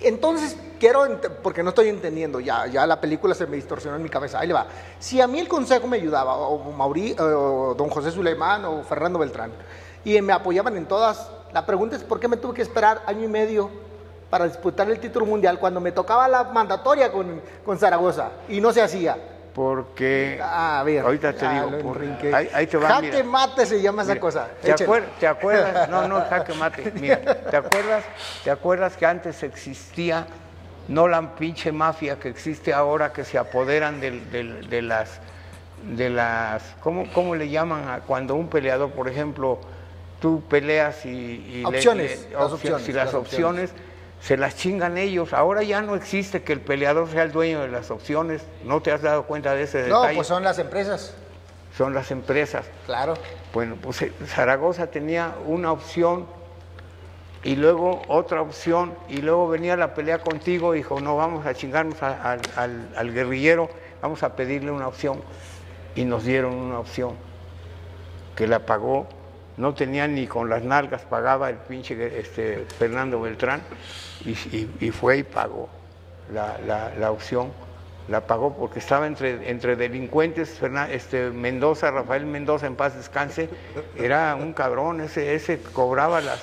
Entonces, 0.02 0.56
quiero, 0.80 1.06
porque 1.42 1.64
no 1.64 1.70
estoy 1.70 1.90
entendiendo, 1.90 2.40
ya, 2.40 2.68
ya 2.68 2.86
la 2.86 3.02
película 3.02 3.34
se 3.34 3.48
me 3.48 3.56
distorsionó 3.56 3.96
en 3.96 4.04
mi 4.04 4.10
cabeza, 4.10 4.40
ahí 4.40 4.48
le 4.48 4.54
va. 4.54 4.68
Si 5.00 5.20
a 5.20 5.28
mí 5.28 5.40
el 5.40 5.48
consejo 5.48 5.88
me 5.88 5.98
ayudaba, 5.98 6.38
o 6.38 6.72
Mauri, 6.72 7.16
o 7.20 7.74
don 7.76 7.90
José 7.90 8.12
Suleimán, 8.12 8.66
o 8.66 8.84
Fernando 8.84 9.20
Beltrán, 9.20 9.52
y 10.06 10.22
me 10.22 10.34
apoyaban 10.34 10.78
en 10.78 10.86
todas, 10.86 11.30
la 11.52 11.66
pregunta 11.66 11.96
es 11.96 12.04
por 12.04 12.20
qué 12.20 12.28
me 12.28 12.38
tuve 12.38 12.54
que 12.54 12.62
esperar 12.62 13.02
año 13.08 13.24
y 13.24 13.28
medio 13.28 13.70
para 14.30 14.46
disputar 14.46 14.90
el 14.90 15.00
título 15.00 15.26
mundial 15.26 15.58
cuando 15.58 15.80
me 15.80 15.92
tocaba 15.92 16.28
la 16.28 16.44
mandatoria 16.44 17.12
con, 17.12 17.42
con 17.66 17.80
Zaragoza, 17.80 18.30
y 18.50 18.62
no 18.62 18.72
se 18.72 18.82
hacía. 18.82 19.18
Porque 19.68 20.40
Ah, 20.40 20.82
a 20.82 20.84
ver. 20.84 21.04
ahorita 21.04 21.34
te 21.34 21.50
digo, 21.50 21.80
por- 21.80 22.00
ahí, 22.32 22.48
ahí 22.54 22.68
te 22.68 22.78
va. 22.78 22.90
Jaque 22.90 23.10
mira. 23.10 23.24
mate 23.24 23.66
se 23.66 23.82
llama 23.82 24.04
esa 24.04 24.12
Mira, 24.12 24.22
cosa. 24.22 24.48
¿te, 24.62 24.70
Échale. 24.70 24.86
acuer- 24.88 25.06
te 25.20 25.26
acuerdas? 25.26 25.90
No, 25.90 26.08
no, 26.08 26.22
jaque 26.30 26.54
mate. 26.54 26.92
Mira, 26.94 27.20
¿te 27.50 27.58
acuerdas? 27.58 28.04
¿Te 28.44 28.52
acuerdas 28.52 28.96
que 28.96 29.08
antes 29.08 29.42
existía, 29.42 30.28
no 30.88 31.08
la 31.08 31.34
pinche 31.36 31.72
mafia 31.72 32.20
que 32.20 32.30
existe 32.30 32.72
ahora, 32.72 33.12
que 33.12 33.26
se 33.26 33.40
apoderan 33.40 34.00
del- 34.00 34.30
de 34.70 34.84
las, 34.84 35.20
de 35.82 36.12
las, 36.12 36.62
¿cómo, 36.80 37.12
cómo 37.12 37.34
le 37.34 37.50
llaman 37.50 37.90
a 37.90 38.02
cuando 38.02 38.36
un 38.36 38.50
peleador, 38.50 38.92
por 38.92 39.08
ejemplo, 39.10 39.58
tú 40.22 40.44
peleas 40.48 41.04
y, 41.04 41.10
y 41.10 41.64
Opciones, 41.66 42.28
le- 42.30 42.36
las 42.38 42.44
opcio- 42.52 42.54
opciones, 42.54 42.90
y 42.90 42.92
las 42.94 43.06
las 43.06 43.14
opciones 43.16 43.72
se 44.22 44.36
las 44.38 44.56
chingan 44.56 44.98
ellos. 44.98 45.34
Ahora 45.34 45.64
ya 45.64 45.82
no 45.82 45.96
existe 45.96 46.44
que 46.44 46.54
el 46.54 46.62
peleador 46.62 47.10
sea 47.10 47.24
el 47.24 47.32
dueño 47.32 47.62
de 47.62 47.68
las 47.70 47.92
opciones. 47.92 48.44
¿No 48.64 48.82
te 48.82 48.92
has 48.92 49.02
dado 49.02 49.24
cuenta 49.24 49.54
de 49.54 49.64
ese 49.64 49.88
No, 49.88 50.02
detalle? 50.02 50.16
pues 50.16 50.28
son 50.28 50.44
las 50.44 50.60
empresas, 50.60 51.14
Son 51.78 51.94
las 51.94 52.10
empresas. 52.12 52.66
claro. 52.86 53.14
Bueno, 53.54 53.76
pues 53.82 54.02
eh, 54.02 54.12
Zaragoza 54.26 54.88
tenía 54.88 55.34
una 55.46 55.72
opción 55.72 56.26
y 57.44 57.56
luego 57.56 58.02
otra 58.08 58.42
opción 58.42 58.94
y 59.08 59.18
luego 59.22 59.48
venía 59.48 59.78
la 59.78 59.94
pelea 59.94 60.20
contigo 60.20 60.74
y 60.74 60.80
dijo, 60.80 61.00
no, 61.00 61.16
vamos 61.16 61.46
a 61.46 61.54
chingarnos 61.54 62.02
a- 62.04 62.32
al, 62.32 62.42
al- 62.56 62.90
al 62.96 63.14
guerrillero, 63.14 63.70
vamos 64.02 64.24
a 64.24 64.36
pedirle 64.36 64.72
una 64.72 64.88
opción. 64.88 65.22
Y 65.96 66.06
nos 66.06 66.24
dieron 66.26 66.54
una 66.56 66.80
opción 66.80 67.16
que 68.36 68.48
la 68.48 68.60
pagó, 68.60 69.08
no 69.58 69.74
tenía 69.74 70.08
ni 70.08 70.28
con 70.28 70.50
las 70.50 70.64
nalgas, 70.64 71.02
pagaba 71.02 71.50
el 71.50 71.58
pinche 71.58 72.20
este, 72.20 72.66
Fernando 72.78 73.20
Beltrán 73.20 73.62
y, 74.26 74.34
fue 74.92 75.18
y 75.18 75.24
pagó 75.24 75.68
la, 76.34 76.58
la- 76.66 77.12
opción. 77.12 77.52
La 78.08 78.22
pagó 78.22 78.56
porque 78.56 78.80
estaba 78.80 79.06
entre, 79.06 79.50
entre 79.50 79.76
delincuentes, 79.76 80.62
Fernan- 80.62 80.90
este, 80.92 81.30
Mendoza, 81.30 81.92
Rafael 81.92 82.26
Mendoza, 82.26 82.66
en 82.66 82.78
paz 82.78 82.96
descanse, 82.96 83.50
era 83.98 84.34
un 84.36 84.54
cabrón, 84.54 85.02
ese, 85.02 85.36
ese 85.36 85.60
cobraba 85.62 86.22
las, 86.22 86.40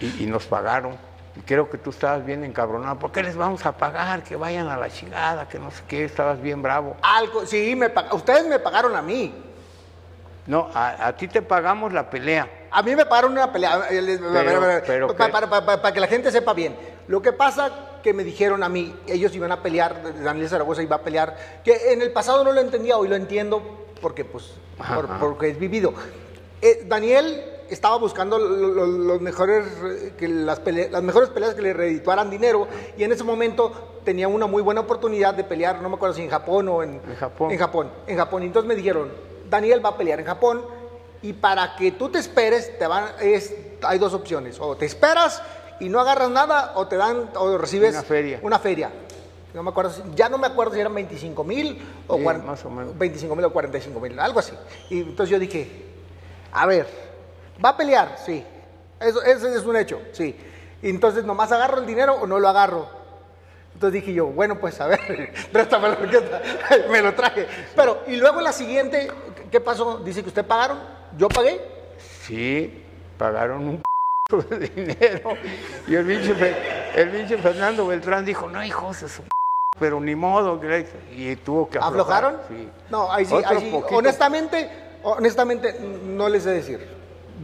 y, 0.00 0.26
nos 0.26 0.44
pagaron. 0.46 0.96
Y 1.34 1.40
creo 1.40 1.70
que 1.70 1.78
tú 1.78 1.88
estabas 1.90 2.26
bien 2.26 2.44
encabronado. 2.44 2.98
¿Por 2.98 3.10
qué 3.10 3.22
les 3.22 3.36
vamos 3.36 3.64
a 3.64 3.72
pagar? 3.78 4.22
Que 4.22 4.36
vayan 4.36 4.68
a 4.68 4.76
la 4.76 4.90
chingada, 4.90 5.48
que 5.48 5.58
no 5.58 5.70
sé 5.70 5.82
qué, 5.88 6.04
estabas 6.04 6.42
bien 6.42 6.60
bravo. 6.60 6.94
Algo, 7.00 7.46
sí, 7.46 7.74
me 7.74 7.90
ustedes 8.12 8.46
me 8.46 8.58
pagaron 8.58 8.94
a 8.94 9.00
mí. 9.00 9.32
No, 10.46 10.68
a, 10.74 11.06
a 11.08 11.16
ti 11.16 11.28
te 11.28 11.40
pagamos 11.42 11.92
la 11.92 12.10
pelea. 12.10 12.48
A 12.70 12.82
mí 12.82 12.96
me 12.96 13.06
pagaron 13.06 13.32
una 13.32 13.52
pelea. 13.52 13.90
les- 13.90 14.20
a 14.20 14.28
ver, 14.42 14.48
a 14.56 14.58
ver, 14.58 14.84
pero 14.86 15.16
para, 15.16 15.30
para- 15.32 15.48
para- 15.64 15.80
para 15.82 15.94
que 15.94 16.00
la 16.00 16.08
gente 16.08 16.30
sepa 16.32 16.52
bien. 16.52 16.76
Lo 17.06 17.22
que 17.22 17.32
pasa 17.32 17.70
que 18.02 18.12
me 18.12 18.24
dijeron 18.24 18.62
a 18.64 18.68
mí, 18.68 18.94
ellos 19.06 19.34
iban 19.36 19.52
a 19.52 19.62
pelear, 19.62 20.02
Daniel 20.22 20.48
Zaragoza 20.48 20.82
iba 20.82 20.96
a 20.96 21.02
pelear, 21.02 21.36
que 21.64 21.92
en 21.92 22.02
el 22.02 22.10
pasado 22.12 22.42
no 22.42 22.50
lo 22.52 22.60
entendía, 22.60 22.96
hoy 22.96 23.06
lo 23.08 23.14
entiendo 23.14 23.62
porque 24.00 24.24
pues 24.24 24.54
Ajá, 24.80 24.96
por- 24.96 25.04
ajá. 25.04 25.18
porque 25.20 25.48
es 25.50 25.58
vivido. 25.58 25.94
Eh, 26.60 26.84
Daniel 26.88 27.44
estaba 27.70 27.96
buscando 27.98 28.36
lo- 28.38 28.48
lo- 28.68 28.86
los 28.86 29.20
mejores, 29.20 29.64
que 30.18 30.26
las, 30.26 30.58
pele- 30.60 30.90
las 30.90 31.02
mejores 31.04 31.28
peleas 31.30 31.54
que 31.54 31.62
le 31.62 31.72
redituaran 31.72 32.30
dinero 32.30 32.66
y 32.96 33.04
en 33.04 33.12
ese 33.12 33.22
momento 33.22 34.00
tenía 34.04 34.26
una 34.26 34.46
muy 34.46 34.62
buena 34.62 34.80
oportunidad 34.80 35.34
de 35.34 35.44
pelear, 35.44 35.80
no 35.80 35.88
me 35.88 35.94
acuerdo 35.94 36.16
si 36.16 36.22
en 36.22 36.30
Japón 36.30 36.68
o 36.68 36.82
en, 36.82 37.00
En 37.08 37.14
Japón. 37.16 37.52
En 37.52 37.58
Japón, 37.58 37.90
en 38.08 38.16
Japón. 38.16 38.42
Y 38.42 38.46
entonces 38.46 38.68
me 38.68 38.74
dijeron, 38.74 39.10
Daniel 39.52 39.84
va 39.84 39.90
a 39.90 39.96
pelear 39.98 40.18
en 40.18 40.24
Japón 40.26 40.64
y 41.20 41.34
para 41.34 41.76
que 41.76 41.92
tú 41.92 42.08
te 42.08 42.18
esperes, 42.18 42.78
te 42.78 42.86
van, 42.86 43.04
es, 43.20 43.54
hay 43.82 43.98
dos 43.98 44.14
opciones, 44.14 44.58
o 44.58 44.76
te 44.76 44.86
esperas 44.86 45.42
y 45.78 45.88
no 45.90 46.00
agarras 46.00 46.30
nada 46.30 46.72
o 46.74 46.88
te 46.88 46.96
dan, 46.96 47.28
o 47.36 47.58
recibes 47.58 47.92
Una 47.92 48.02
feria. 48.02 48.40
Una 48.42 48.58
feria. 48.58 48.90
No 49.52 49.62
me 49.62 49.68
acuerdo, 49.68 49.92
ya 50.14 50.30
no 50.30 50.38
me 50.38 50.46
acuerdo 50.46 50.72
si 50.72 50.80
eran 50.80 50.94
25 50.94 51.44
mil 51.44 51.78
o 52.08 52.16
Sí, 52.16 52.22
cuaren- 52.24 52.42
más 52.44 52.64
o 52.64 52.70
menos. 52.70 52.96
25 52.96 53.36
mil 53.36 53.44
o 53.44 53.52
45 53.52 54.00
mil, 54.00 54.18
algo 54.18 54.38
así. 54.38 54.54
Y 54.88 55.00
entonces 55.02 55.28
yo 55.28 55.38
dije, 55.38 55.70
a 56.52 56.64
ver, 56.64 56.86
¿va 57.62 57.68
a 57.70 57.76
pelear? 57.76 58.16
Sí. 58.24 58.42
Eso, 58.98 59.20
ese 59.22 59.54
es 59.54 59.64
un 59.66 59.76
hecho, 59.76 60.00
sí. 60.12 60.34
Y 60.80 60.88
entonces, 60.88 61.24
¿nomás 61.24 61.52
agarro 61.52 61.78
el 61.78 61.86
dinero 61.86 62.14
o 62.14 62.26
no 62.26 62.40
lo 62.40 62.48
agarro? 62.48 62.88
Entonces 63.74 64.00
dije 64.00 64.14
yo, 64.14 64.26
bueno, 64.26 64.58
pues 64.58 64.80
a 64.80 64.86
ver, 64.86 65.32
préstamelo, 65.52 65.96
me 66.90 67.02
lo 67.02 67.14
traje. 67.14 67.46
Pero, 67.76 68.02
y 68.06 68.16
luego 68.16 68.40
la 68.40 68.52
siguiente, 68.52 69.10
¿qué 69.52 69.60
pasó? 69.60 69.98
Dice 69.98 70.22
que 70.22 70.28
usted 70.30 70.44
pagaron, 70.44 70.78
yo 71.16 71.28
pagué. 71.28 71.60
Sí, 72.22 72.82
pagaron 73.18 73.68
un 73.68 73.82
p 73.82 74.36
de 74.56 74.68
dinero. 74.68 75.34
Y 75.86 75.94
el 75.94 76.04
pinche, 76.06 76.56
el 76.96 77.10
pinche 77.10 77.38
Fernando 77.38 77.86
Beltrán 77.86 78.24
dijo, 78.24 78.48
no, 78.48 78.64
hijos 78.64 79.00
de 79.02 79.08
su 79.08 79.22
p 79.22 79.28
pero 79.78 80.00
ni 80.00 80.14
modo. 80.14 80.58
que 80.60 80.66
le-". 80.66 80.86
Y 81.14 81.36
tuvo 81.36 81.68
que 81.68 81.78
aflojar. 81.78 82.24
¿Aflojaron? 82.24 82.36
Sí. 82.48 82.68
No, 82.90 83.10
ahí 83.12 83.24
sí, 83.24 83.34
ahí 83.44 83.58
sí. 83.60 83.80
Honestamente, 83.90 84.70
honestamente, 85.02 85.78
no 85.80 86.28
les 86.28 86.42
sé 86.44 86.50
decir. 86.50 86.86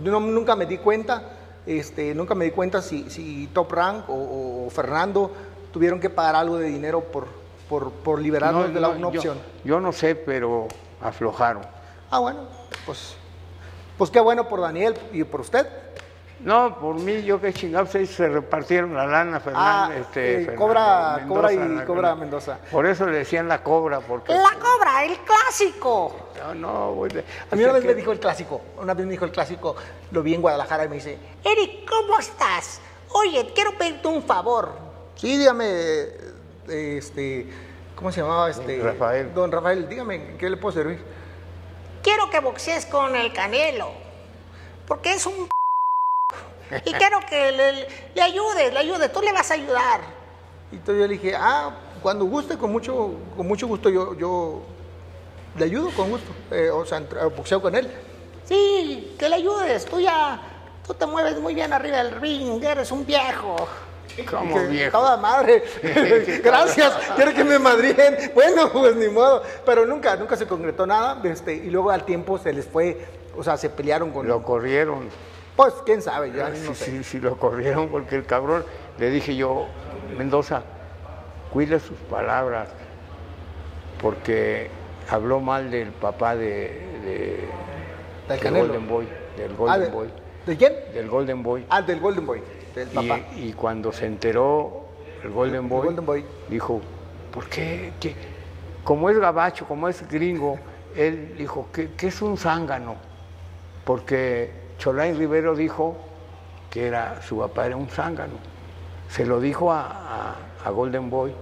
No- 0.02 0.20
nunca 0.20 0.54
me 0.56 0.66
di 0.66 0.78
cuenta, 0.78 1.22
este, 1.66 2.14
nunca 2.14 2.34
me 2.34 2.44
di 2.46 2.50
cuenta 2.52 2.80
si, 2.82 3.10
si 3.10 3.48
Top 3.52 3.72
Rank 3.72 4.08
o, 4.08 4.66
o 4.66 4.70
Fernando 4.70 5.30
tuvieron 5.72 6.00
que 6.00 6.10
pagar 6.10 6.36
algo 6.36 6.58
de 6.58 6.66
dinero 6.68 7.00
por, 7.00 7.26
por, 7.68 7.90
por 7.90 8.20
liberarnos 8.20 8.68
No, 8.68 8.74
de 8.74 8.80
la 8.80 8.88
no, 8.88 8.94
una 8.94 9.00
yo- 9.10 9.18
opción. 9.18 9.38
Yo, 9.64 9.80
no 9.80 9.92
sé, 9.92 10.14
pero 10.14 10.68
aflojaron. 11.00 11.62
Ah, 12.10 12.18
bueno, 12.20 12.40
pues, 12.86 13.14
pues 13.96 14.10
qué 14.10 14.20
bueno 14.20 14.48
por 14.48 14.60
Daniel 14.60 14.94
y 15.12 15.24
por 15.24 15.40
usted. 15.42 15.66
No, 16.40 16.78
por 16.78 16.94
mí, 16.94 17.24
yo 17.24 17.40
qué 17.40 17.52
chingados, 17.52 17.90
se 17.90 18.28
repartieron 18.28 18.94
la 18.94 19.06
lana. 19.06 19.42
Ah, 19.54 19.90
este, 19.98 20.42
eh, 20.42 20.44
Fernando 20.44 20.64
cobra- 20.66 21.24
cobra 21.26 21.52
y 21.52 21.56
la- 21.74 21.84
cobra 21.84 22.14
Mendoza. 22.14 22.58
Por 22.70 22.86
eso 22.86 23.06
le 23.06 23.18
decían 23.18 23.48
la 23.48 23.60
cobra, 23.64 23.98
porque... 24.00 24.32
La 24.32 24.52
cobra, 24.52 25.04
el 25.04 25.18
clásico. 25.18 26.14
No, 26.38 26.54
no, 26.54 26.92
güey, 26.94 27.10
de- 27.12 27.24
A 27.50 27.56
mí 27.56 27.64
una 27.64 27.72
vez 27.72 27.82
que- 27.82 27.88
me 27.88 27.94
dijo 27.94 28.12
el 28.12 28.20
clásico, 28.20 28.60
una 28.80 28.94
vez 28.94 29.04
me 29.04 29.10
dijo 29.12 29.24
el 29.24 29.32
clásico, 29.32 29.74
lo 30.12 30.22
vi 30.22 30.34
en 30.34 30.40
Guadalajara 30.40 30.84
y 30.84 30.88
me 30.88 30.94
dice, 30.94 31.18
Eric, 31.44 31.88
¿cómo 31.88 32.16
estás? 32.20 32.80
Oye, 33.10 33.50
quiero 33.52 33.76
pedirte 33.76 34.06
un 34.06 34.22
favor. 34.22 34.70
Sí, 35.16 35.36
dígame, 35.38 35.64
este, 36.68 37.48
¿cómo 37.96 38.12
se 38.12 38.20
llamaba 38.20 38.48
este? 38.48 38.80
Rafael. 38.80 39.34
Don 39.34 39.50
Rafael, 39.50 39.88
dígame, 39.88 40.14
¿en 40.14 40.38
¿qué 40.38 40.48
le 40.48 40.56
puedo 40.56 40.72
servir? 40.72 41.02
Quiero 42.08 42.30
que 42.30 42.40
boxees 42.40 42.86
con 42.86 43.14
el 43.14 43.34
Canelo. 43.34 43.90
Porque 44.86 45.12
es 45.12 45.26
un... 45.26 45.46
Y 46.86 46.92
quiero 46.94 47.20
que 47.28 47.52
le, 47.52 47.86
le 48.14 48.22
ayudes, 48.22 48.72
le 48.72 48.78
ayudes. 48.78 49.12
Tú 49.12 49.20
le 49.20 49.30
vas 49.30 49.50
a 49.50 49.54
ayudar. 49.54 50.00
Y 50.72 50.76
entonces 50.76 51.02
yo 51.02 51.06
le 51.06 51.12
dije, 51.18 51.36
ah, 51.36 51.70
cuando 52.02 52.24
guste, 52.24 52.56
con 52.56 52.72
mucho, 52.72 53.10
con 53.36 53.46
mucho 53.46 53.66
gusto 53.66 53.90
yo, 53.90 54.14
yo 54.14 54.62
le 55.58 55.66
ayudo 55.66 55.90
con 55.90 56.08
gusto. 56.08 56.32
Eh, 56.50 56.70
o 56.70 56.86
sea, 56.86 56.96
entre- 56.96 57.22
boxeo 57.26 57.60
con 57.60 57.74
él. 57.76 57.92
Sí, 58.46 59.14
que 59.18 59.28
le 59.28 59.34
ayudes. 59.34 59.84
Tú 59.84 60.00
ya... 60.00 60.40
Tú 60.86 60.94
te 60.94 61.04
mueves 61.04 61.38
muy 61.38 61.54
bien 61.54 61.74
arriba 61.74 61.98
del 61.98 62.18
ring. 62.18 62.64
Eres 62.64 62.90
un 62.90 63.04
viejo. 63.04 63.68
¿Cómo 64.24 64.54
Que 64.54 64.66
viejo? 64.66 64.98
Toda 64.98 65.16
madre. 65.16 65.62
Gracias. 66.42 66.92
Quiero 67.16 67.32
que 67.34 67.44
me 67.44 67.58
madrien. 67.58 68.32
Bueno, 68.34 68.70
pues 68.72 68.96
ni 68.96 69.08
modo. 69.08 69.42
Pero 69.64 69.86
nunca, 69.86 70.16
nunca 70.16 70.36
se 70.36 70.46
concretó 70.46 70.86
nada. 70.86 71.20
Este, 71.24 71.54
y 71.54 71.70
luego 71.70 71.90
al 71.90 72.04
tiempo 72.04 72.38
se 72.38 72.52
les 72.52 72.66
fue, 72.66 72.98
o 73.36 73.42
sea, 73.44 73.56
se 73.56 73.70
pelearon 73.70 74.10
con. 74.10 74.26
Lo 74.26 74.42
corrieron. 74.42 75.08
Pues 75.56 75.74
quién 75.84 76.00
sabe, 76.02 76.30
ya 76.32 76.54
Sí, 76.54 76.62
no 76.68 76.74
sé. 76.74 76.84
sí, 76.84 77.04
sí, 77.04 77.18
lo 77.20 77.36
corrieron 77.36 77.88
porque 77.88 78.14
el 78.14 78.24
cabrón, 78.24 78.64
le 78.98 79.10
dije 79.10 79.34
yo, 79.34 79.66
Mendoza, 80.16 80.62
cuide 81.52 81.80
sus 81.80 81.98
palabras, 82.08 82.68
porque 84.00 84.70
habló 85.10 85.40
mal 85.40 85.70
del 85.70 85.88
papá 85.88 86.36
de, 86.36 86.80
de- 87.04 87.48
Del. 88.40 88.54
Golden 88.54 88.88
Boy, 88.88 89.08
del 89.36 89.50
Ah, 89.52 89.54
Golden 89.56 89.80
de, 89.80 89.88
Boy, 89.88 90.08
¿De 90.46 90.56
quién? 90.56 90.72
del 90.94 91.08
Golden 91.08 91.42
Boy. 91.42 91.66
Ah, 91.70 91.82
del 91.82 91.98
Golden 91.98 92.26
Boy, 92.26 92.42
papá. 92.86 93.28
Y, 93.34 93.48
y 93.48 93.52
cuando 93.54 93.92
se 93.92 94.06
enteró 94.06 94.86
el 95.22 95.30
Golden 95.30 95.64
El 95.64 95.68
Boy, 95.68 95.86
Golden 95.86 96.06
Boy. 96.06 96.26
dijo, 96.46 96.80
¿por 97.30 97.48
qué? 97.48 97.96
¿Qué? 98.00 98.16
Como 98.82 99.10
es 99.10 99.18
gabacho, 99.18 99.66
como 99.66 99.88
es 99.88 100.06
gringo, 100.08 100.58
él 100.92 101.34
dijo, 101.36 101.70
¿qué, 101.72 101.94
qué 101.94 102.08
es 102.08 102.22
un 102.22 102.36
zángano? 102.38 102.96
Porque 103.84 104.74
Cholain 104.78 105.16
Rivero 105.18 105.56
dijo 105.56 106.14
que 106.70 106.86
era, 106.86 107.22
su 107.22 107.38
papá 107.38 107.66
era 107.66 107.76
un 107.76 107.88
zángano. 107.90 108.40
Se 109.06 109.26
lo 109.26 109.40
dijo 109.40 109.72
a, 109.72 109.82
a- 109.90 110.54
a 110.64 110.70
Golden 110.70 111.10
Boy. 111.10 111.36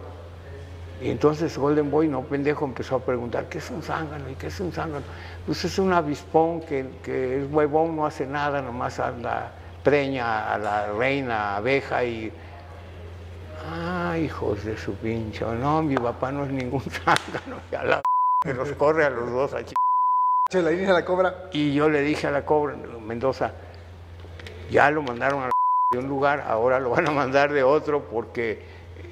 Y 0.99 1.11
entonces 1.11 1.59
Golden 1.59 1.91
Boy, 1.91 2.09
no 2.09 2.27
pendejo, 2.29 2.65
empezó 2.65 2.97
a 2.97 3.05
preguntar, 3.05 3.49
¿qué 3.51 3.59
es 3.59 3.71
un 3.71 3.83
zángano? 3.83 4.31
¿Y 4.31 4.37
qué 4.37 4.47
es 4.47 4.61
un 4.61 4.73
zángano? 4.73 5.05
Pues 5.45 5.63
es 5.65 5.79
un 5.79 5.93
avispón 5.93 6.65
que, 6.65 7.01
que 7.03 7.43
es 7.43 7.47
huevón, 7.51 7.97
no 7.97 8.07
hace 8.07 8.27
nada, 8.27 8.63
nomás 8.63 8.99
anda, 8.99 9.56
preña 9.87 10.53
a 10.53 10.59
la 10.59 10.93
reina 10.93 11.57
abeja 11.57 12.03
y... 12.03 12.33
Ah, 13.71 14.17
hijos 14.19 14.65
de 14.65 14.77
su 14.77 14.95
pincho, 14.97 15.55
no, 15.55 15.81
mi 15.81 15.95
papá 15.95 16.33
no 16.33 16.45
es 16.45 16.51
ningún 16.51 16.81
zángano, 16.91 17.61
a 17.79 17.85
la 17.85 18.03
que 18.45 18.53
los 18.53 18.73
corre 18.73 19.05
a 19.05 19.11
los 19.11 19.31
dos 19.31 19.55
a 19.55 19.61
ch- 19.61 19.75
Se 20.51 20.61
la 20.61 20.71
línea 20.73 20.93
la 20.93 21.05
cobra. 21.05 21.49
Y 21.53 21.73
yo 21.73 21.89
le 21.89 22.01
dije 22.03 22.27
a 22.27 22.33
la 22.33 22.45
cobra, 22.45 22.75
Mendoza, 23.01 23.53
ya 24.71 24.91
lo 24.91 25.03
mandaron 25.03 25.43
a 25.43 25.47
la 25.47 25.51
de 25.93 25.99
un 26.01 26.09
lugar, 26.09 26.41
ahora 26.49 26.81
lo 26.81 26.91
van 26.91 27.07
a 27.07 27.13
mandar 27.13 27.53
de 27.53 27.63
otro 27.63 28.03
porque 28.11 28.65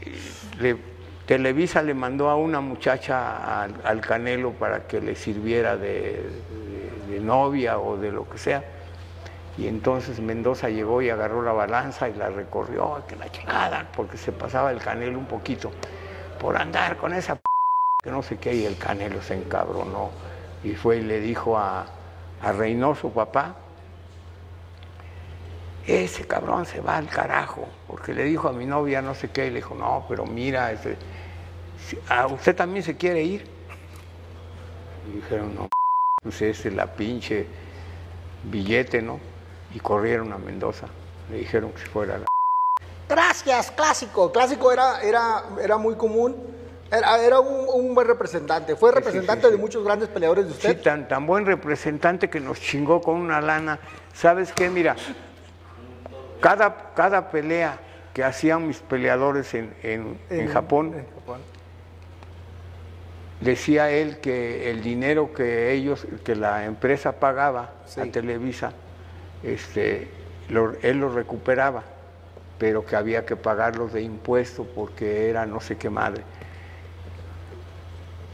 eh, 0.02 0.18
le- 0.59 0.94
Televisa 1.24 1.82
le 1.82 1.94
mandó 1.94 2.28
a 2.30 2.34
una 2.36 2.60
muchacha 2.60 3.62
al, 3.62 3.74
al 3.84 4.01
Canelo 4.01 4.51
para 4.52 4.88
que 4.88 5.01
le 5.01 5.14
sirviera 5.14 5.76
de, 5.76 6.30
de- 7.06 7.12
de 7.14 7.20
novia 7.20 7.78
o 7.78 7.96
de 7.96 8.10
lo 8.10 8.28
que 8.28 8.38
sea. 8.38 8.64
Y 9.56 9.68
entonces 9.68 10.20
Mendoza 10.20 10.68
llegó 10.68 11.01
y 11.01 11.10
agarró 11.10 11.43
la 11.43 11.52
balanza 11.52 12.09
y 12.09 12.14
la 12.14 12.28
recorrió, 12.28 13.05
que 13.06 13.16
la 13.16 13.31
chingada, 13.31 13.89
porque 13.94 14.16
se 14.16 14.32
pasaba 14.32 14.72
el 14.72 14.81
Canelo 14.81 15.18
un 15.18 15.26
poquito 15.26 15.70
por 16.40 16.56
andar 16.56 16.97
con 16.97 17.14
esa 17.14 17.36
p 17.36 17.40
que 18.02 18.10
no 18.10 18.22
sé 18.22 18.39
qué, 18.39 18.55
y 18.55 18.64
el 18.64 18.76
Canelo 18.76 19.22
se 19.22 19.35
encabronó 19.35 20.10
y 20.62 20.74
fue 20.74 20.98
y 20.98 21.02
le 21.02 21.20
dijo 21.20 21.56
a, 21.56 21.86
a 22.43 22.52
Reynoso, 22.52 23.10
papá, 23.10 23.55
ese 25.86 26.26
cabrón 26.26 26.66
se 26.66 26.81
va 26.81 26.97
al 26.97 27.09
carajo, 27.09 27.68
porque 27.86 28.14
le 28.14 28.24
dijo 28.24 28.48
a 28.48 28.52
mi 28.52 28.66
novia 28.66 29.02
no 29.02 29.14
sé 29.14 29.31
qué, 29.31 29.47
y 29.47 29.51
le 29.51 29.56
dijo, 29.56 29.74
no, 29.74 30.05
pero 30.09 30.26
mira, 30.26 30.72
¿a 32.09 32.26
usted 32.26 32.56
también 32.56 32.82
se 32.82 32.97
quiere 32.97 33.22
ir? 33.22 33.47
Y 35.06 35.16
dijeron, 35.16 35.55
no, 35.55 35.68
pues 36.22 36.43
ese 36.43 36.68
es 36.68 36.74
la 36.74 36.86
pinche 36.86 37.47
billete, 38.43 39.02
¿no? 39.02 39.34
Y 39.74 39.80
corrieron 39.80 40.32
a 40.32 40.38
Mendoza, 40.38 40.86
le 41.30 41.38
dijeron 41.38 41.72
que 41.72 41.80
se 41.80 41.86
fuera 41.86 42.14
a 42.14 42.18
la... 42.18 42.26
Gracias, 43.09 43.70
clásico. 43.72 44.32
Clásico 44.32 44.72
era, 44.72 45.01
era, 45.02 45.42
era 45.60 45.76
muy 45.76 45.94
común. 45.96 46.36
Era, 46.90 47.18
era 47.22 47.40
un, 47.40 47.66
un 47.68 47.94
buen 47.94 48.06
representante. 48.06 48.76
Fue 48.76 48.90
Sí, 48.90 48.94
sí, 48.94 48.98
representante 49.01 49.46
sí, 49.46 49.51
de 49.51 49.56
sí. 49.56 49.60
muchos 49.60 49.84
grandes 49.84 50.09
peleadores 50.09 50.46
de 50.46 50.52
Sí, 50.52 50.56
usted. 50.59 50.82
tan, 50.82 51.09
tan 51.09 51.26
buen 51.26 51.44
representante 51.44 52.30
que 52.30 52.38
nos 52.40 52.60
chingó 52.60 53.02
con 53.02 53.16
una 53.16 53.40
lana. 53.40 53.80
¿Sabes 54.12 54.52
qué? 54.52 54.70
Mira, 54.70 54.94
cada, 56.40 56.92
cada 56.94 57.30
pelea 57.30 57.78
que 58.12 58.22
hacían 58.22 58.66
mis 58.68 58.78
peleadores 58.78 59.52
en, 59.55 59.74
en- 59.82 60.18
en 60.30 60.48
Japón, 60.52 60.94
en 60.94 61.05
Japón. 61.14 61.40
decía 63.40 63.90
él 63.90 64.18
que 64.20 64.70
el 64.70 64.82
dinero 64.82 65.32
que 65.34 65.72
ellos, 65.72 66.06
que 66.24 66.36
la 66.36 66.64
empresa 66.64 67.12
pagaba 67.12 67.72
Sí. 67.86 68.01
a 68.01 68.05
Televisa, 68.12 68.72
este, 69.45 70.09
lo- 70.49 70.75
él 70.83 70.99
lo 70.99 71.09
recuperaba, 71.09 71.85
pero 72.59 72.85
que 72.85 72.97
había 72.97 73.25
que 73.27 73.37
pagarlos 73.37 73.93
de 73.93 74.03
impuesto 74.03 74.65
porque 74.75 75.29
era 75.29 75.47
no 75.47 75.61
sé 75.61 75.77
qué 75.77 75.91
madre. 75.91 76.23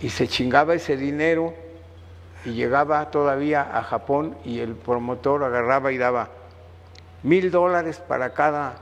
Y 0.01 0.09
se 0.11 0.29
chingaba 0.29 0.75
ese 0.75 0.97
dinero 0.97 1.55
y 2.45 2.53
llegaba 2.53 3.11
todavía 3.11 3.63
a 3.77 3.83
Japón 3.83 4.37
y 4.45 4.61
el 4.61 4.75
promotor 4.75 5.45
agarraba 5.45 5.93
y 5.93 5.99
daba 5.99 6.31
mil 7.23 7.51
dólares 7.51 7.99
para 8.01 8.33
cada 8.33 8.77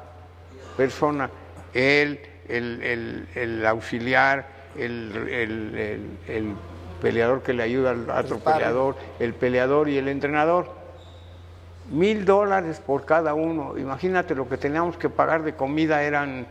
persona, 0.77 1.31
él, 1.75 2.21
el, 2.49 2.83
el- 2.83 3.29
el 3.35 3.67
auxiliar, 3.67 4.47
el, 4.77 5.29
el- 5.29 5.75
el- 5.77 6.19
el 6.29 6.57
peleador 7.01 7.43
que 7.43 7.53
le 7.53 7.65
ayuda 7.65 7.91
al 7.91 8.09
otro 8.11 8.39
peleador, 8.39 8.97
el 9.19 9.35
peleador 9.35 9.89
y 9.89 9.99
el 9.99 10.07
entrenador. 10.09 10.78
Mil 11.91 12.25
dólares 12.25 12.81
por 12.85 13.05
cada 13.05 13.35
uno. 13.35 13.79
Imagínate 13.79 14.35
lo 14.35 14.49
que 14.49 14.59
teníamos 14.59 14.97
que 14.97 15.09
pagar 15.09 15.43
de 15.43 15.55
comida 15.55 16.03
eran 16.03 16.47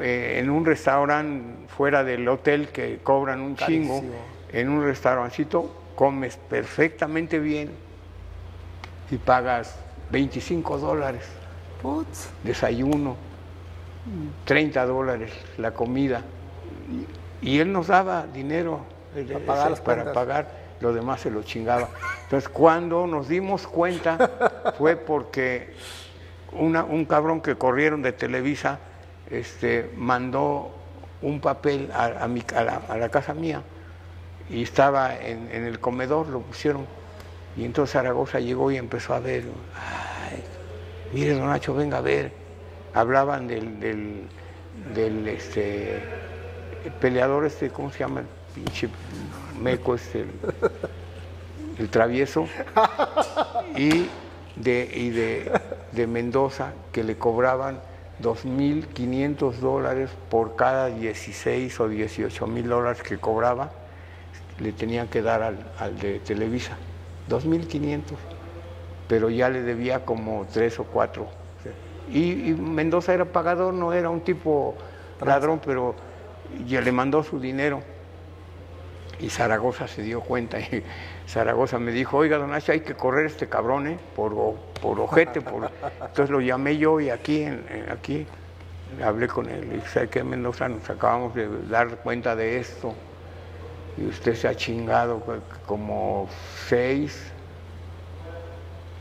eh, 0.00 0.38
en 0.38 0.48
un 0.48 0.64
restaurante 0.64 1.68
fuera 1.68 2.02
del 2.02 2.26
hotel 2.28 2.68
que 2.68 2.98
cobran 3.02 3.40
un 3.40 3.56
chingo. 3.56 4.02
En 4.52 4.70
un 4.70 4.82
restaurancito 4.82 5.70
comes 5.94 6.36
perfectamente 6.36 7.38
bien 7.38 7.70
y 9.10 9.16
pagas 9.16 9.76
25 10.10 10.78
dólares 10.78 11.24
Putz. 11.82 12.30
desayuno, 12.42 13.16
30 14.44 14.86
dólares 14.86 15.32
la 15.58 15.72
comida. 15.72 16.22
Y, 17.42 17.58
él 17.58 17.72
nos 17.72 17.88
daba 17.88 18.26
dinero 18.26 18.80
Para 19.84 20.12
pagar, 20.12 20.48
lo 20.80 20.92
demás 20.92 21.20
se 21.20 21.30
lo 21.30 21.42
chingaba. 21.42 21.88
Entonces, 22.24 22.48
cuando 22.48 23.06
nos 23.06 23.28
dimos 23.28 23.66
cuenta 23.66 24.72
fue 24.76 24.96
porque 24.96 25.74
un 26.52 27.04
cabrón 27.06 27.40
que 27.40 27.56
corrieron 27.56 28.02
de 28.02 28.12
Televisa 28.12 28.78
este, 29.30 29.90
mandó 29.96 30.70
un 31.22 31.40
papel 31.40 31.90
a, 31.94 32.24
a 32.24 32.28
mi- 32.28 32.44
a 32.54 32.96
la 32.96 33.08
casa 33.08 33.34
mía 33.34 33.62
y 34.48 34.62
estaba 34.62 35.16
en, 35.16 35.48
en 35.50 35.64
el 35.64 35.80
comedor, 35.80 36.28
lo 36.28 36.40
pusieron. 36.40 36.86
Y 37.56 37.64
entonces 37.64 37.92
Zaragoza 37.94 38.38
llegó 38.38 38.70
y 38.70 38.76
empezó 38.76 39.14
a 39.14 39.20
ver, 39.20 39.44
ay, 40.30 40.44
mire, 41.12 41.32
don 41.32 41.48
Nacho, 41.48 41.74
venga 41.74 41.98
a 41.98 42.02
ver. 42.02 42.32
Hablaban 42.92 43.46
del, 43.48 43.80
del, 43.80 44.28
del, 44.94 45.26
este, 45.28 46.02
peleador 47.00 47.46
este, 47.46 47.70
¿cómo 47.70 47.90
se 47.90 47.98
llama? 48.00 48.22
Pinche 48.56 48.88
meco 49.62 49.94
este, 49.94 50.22
el, 50.22 50.30
el 51.78 51.88
travieso. 51.90 52.48
Y 53.76 54.08
de, 54.56 54.90
y 54.92 55.10
de, 55.10 55.52
de 55.92 56.06
Mendoza, 56.06 56.72
que 56.90 57.04
le 57.04 57.16
cobraban 57.16 57.78
2.500 58.22 59.52
dólares 59.56 60.10
por 60.30 60.56
cada 60.56 60.86
16 60.86 61.78
o 61.80 61.88
18 61.88 62.46
mil 62.46 62.68
dólares 62.68 63.02
que 63.02 63.18
cobraba, 63.18 63.70
le 64.58 64.72
tenían 64.72 65.08
que 65.08 65.20
dar 65.20 65.42
al, 65.42 65.58
al 65.78 65.98
de 65.98 66.18
Televisa. 66.20 66.76
2.500 67.28 68.02
pero 69.08 69.30
ya 69.30 69.48
le 69.48 69.62
debía 69.62 70.04
como 70.04 70.46
tres 70.52 70.78
o 70.78 70.84
cuatro. 70.84 71.28
Y, 72.10 72.50
y 72.50 72.54
Mendoza 72.54 73.14
era 73.14 73.24
pagador, 73.24 73.74
no 73.74 73.92
era 73.92 74.10
un 74.10 74.20
tipo 74.20 74.74
ladrón, 75.24 75.60
pero 75.64 75.94
ya 76.66 76.80
le 76.80 76.92
mandó 76.92 77.22
su 77.22 77.40
dinero. 77.40 77.82
Y 79.18 79.30
Zaragoza 79.30 79.88
se 79.88 80.02
dio 80.02 80.20
cuenta 80.20 80.60
y 80.60 80.84
Zaragoza 81.28 81.78
me 81.78 81.92
dijo, 81.92 82.18
oiga, 82.18 82.38
don 82.38 82.50
Nacho, 82.50 82.72
hay 82.72 82.80
que 82.80 82.94
correr 82.94 83.26
este 83.26 83.48
cabrón, 83.48 83.86
¿eh? 83.86 83.98
por, 84.14 84.34
por 84.80 85.00
ojete. 85.00 85.40
Por... 85.40 85.70
Entonces 86.00 86.30
lo 86.30 86.40
llamé 86.40 86.76
yo 86.76 87.00
y 87.00 87.10
aquí, 87.10 87.42
en- 87.42 87.64
en- 87.70 87.90
aquí 87.90 88.26
hablé 89.02 89.28
con 89.28 89.48
él. 89.48 89.76
Y 89.76 89.80
¿sabe 89.82 90.08
qué, 90.08 90.22
Mendoza? 90.22 90.68
Nos 90.68 90.88
acabamos 90.90 91.34
de 91.34 91.48
dar 91.68 91.96
cuenta 91.98 92.36
de 92.36 92.58
esto. 92.58 92.94
Y 93.96 94.06
usted 94.06 94.34
se 94.34 94.48
ha 94.48 94.54
chingado 94.54 95.20
co- 95.20 95.42
como 95.66 96.28
seis, 96.68 97.32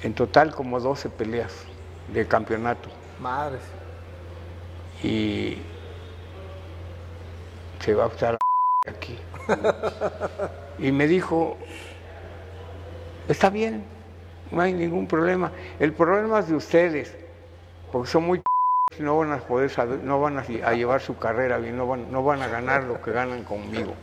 en 0.04 0.14
total 0.14 0.54
como 0.54 0.80
12 0.80 1.10
peleas 1.10 1.52
de 2.08 2.26
campeonato. 2.28 2.90
Madres. 3.20 3.64
Y 5.04 5.58
se 7.80 7.94
va 7.94 8.06
a 8.06 8.08
usar 8.08 8.38
aquí. 8.88 9.18
Y 10.78 10.92
me 10.92 11.08
dijo, 11.08 11.58
está 13.28 13.50
bien, 13.50 13.84
no 14.52 14.62
hay 14.62 14.74
ningún 14.74 15.08
problema. 15.08 15.52
El 15.80 15.94
problema 15.94 16.40
es 16.40 16.50
de 16.50 16.56
ustedes, 16.56 17.16
porque 17.92 18.10
son 18.10 18.26
muy 18.26 18.42
no 19.00 19.18
van 19.18 19.32
a 19.32 19.38
poder 19.38 19.70
saber, 19.70 20.04
no 20.04 20.20
van 20.22 20.38
a, 20.38 20.44
llevar 20.44 21.02
su 21.02 21.18
carrera 21.18 21.58
bien, 21.58 21.78
no 21.78 21.88
van, 21.88 22.12
no 22.12 22.24
van 22.24 22.42
a 22.42 22.48
ganar 22.48 22.84
lo 22.84 23.02
que 23.02 23.12
ganan 23.12 23.44
conmigo. 23.44 23.94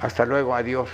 Hasta 0.00 0.26
luego, 0.26 0.54
adiós. 0.54 0.90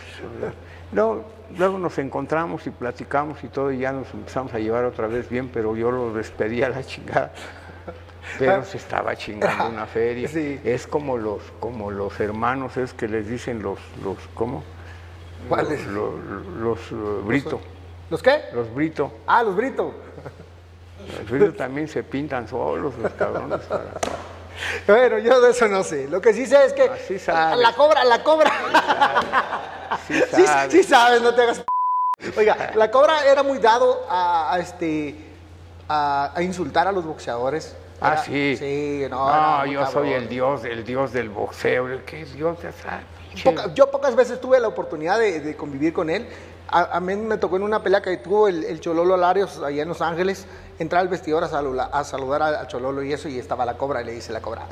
Luego, 0.93 1.25
luego 1.57 1.79
nos 1.79 1.99
encontramos 1.99 2.67
y 2.67 2.71
platicamos 2.71 3.43
y 3.43 3.49
todo, 3.49 3.73
ya 3.73 3.93
nos 3.93 4.13
empezamos 4.13 4.55
a 4.55 4.59
llevar 4.59 4.85
otra 4.85 5.07
vez 5.07 5.29
bien, 5.29 5.51
pero 5.53 5.77
yo 5.77 5.91
lo 5.91 6.13
despedí 6.13 6.63
a 6.63 6.69
la 6.69 6.85
chingada. 6.85 7.33
Pero 8.39 8.65
se 8.65 8.77
estaba 8.77 9.17
chingando 9.17 9.69
una 9.69 9.87
feria. 9.99 10.29
Sí. 10.29 10.61
Es 10.65 10.87
como 10.87 11.17
los, 11.17 11.43
como 11.61 11.91
los 11.91 12.19
hermanos, 12.21 12.77
es 12.77 12.93
que 12.93 13.09
les 13.09 13.29
dicen 13.29 13.63
los, 13.63 13.79
los 14.03 14.17
¿cómo? 14.35 14.63
¿Cuáles? 15.49 15.87
Los, 15.87 16.15
los, 16.25 16.47
los, 16.47 16.79
eh, 16.93 17.23
Brito. 17.25 17.61
¿Los 18.11 18.23
qué? 18.23 18.45
Los 18.53 18.73
Brito. 18.75 19.13
Ah, 19.27 19.43
los 19.43 19.55
Brito. 19.55 19.95
Los 21.21 21.31
Brito 21.31 21.55
también 21.55 21.87
se 21.89 22.03
pintan 22.03 22.49
solos, 22.49 22.95
los 22.99 23.13
cabrones. 23.13 23.61
Bueno, 24.89 25.19
yo 25.19 25.41
de 25.41 25.53
eso 25.53 25.69
no 25.69 25.85
sé. 25.85 26.09
Lo 26.09 26.21
que 26.21 26.35
sí 26.35 26.45
sé 26.45 26.65
es 26.65 26.73
que 26.73 26.83
Así 26.83 27.17
sabes. 27.21 27.61
la 27.61 27.73
cobra, 27.75 28.05
la 28.05 28.25
cobra. 28.25 28.51
Sí, 30.09 30.21
Sí, 30.35 30.45
sabes. 30.45 30.73
sí 30.73 30.83
sabes, 30.83 31.23
no 31.23 31.33
te 31.33 31.43
hagas. 31.43 31.65
Oiga, 32.37 32.73
la 32.75 32.91
cobra 32.91 33.25
era 33.25 33.45
muy 33.45 33.59
dado 33.59 34.05
a, 34.11 34.53
a 34.53 34.59
este 34.59 35.15
a, 35.89 36.33
a 36.35 36.43
insultar 36.43 36.89
a 36.89 36.93
los 36.93 37.05
boxeadores. 37.05 37.77
Ah, 38.01 38.13
Era- 38.13 38.25
sí. 38.25 38.57
Sí, 38.57 39.07
no. 39.11 39.29
No, 39.29 39.59
muy 39.65 39.73
yo 39.75 39.87
soy 39.87 40.13
el 40.13 40.29
dios, 40.29 40.65
el 40.65 40.85
dios 40.85 41.13
del 41.13 41.29
boxeo. 41.31 42.05
¿Qué 42.07 42.25
dios 42.25 42.61
de 42.63 42.69
esa 42.71 43.01
Poca- 43.45 43.73
yo 43.75 43.91
pocas 43.91 44.17
veces 44.17 44.41
tuve 44.41 44.59
la 44.61 44.69
oportunidad 44.69 45.19
de, 45.19 45.41
de 45.41 45.57
convivir 45.57 45.93
con 45.93 46.11
él. 46.11 46.29
A, 46.71 46.97
a 46.97 47.01
mí 47.01 47.17
me 47.17 47.39
tocó 47.39 47.57
en 47.57 47.63
una 47.63 47.83
pelea 47.83 48.03
que 48.03 48.17
tuvo 48.19 48.47
el, 48.49 48.63
el 48.65 48.81
Chololo 48.81 49.17
Larios 49.17 49.59
allá 49.63 49.83
en 49.83 49.89
Los 49.89 50.03
Ángeles, 50.03 50.47
entrar 50.79 51.01
al 51.01 51.09
vestidor 51.09 51.43
a, 51.45 51.49
salula- 51.49 51.89
a 51.93 52.05
saludar 52.05 52.43
al, 52.43 52.67
Chololo 52.69 53.03
y 53.03 53.13
eso, 53.13 53.29
y 53.29 53.39
estaba 53.39 53.65
la 53.65 53.77
cobra 53.79 54.03
y 54.03 54.05
le 54.05 54.13
dice 54.13 54.33
la 54.33 54.41
cobra. 54.43 54.67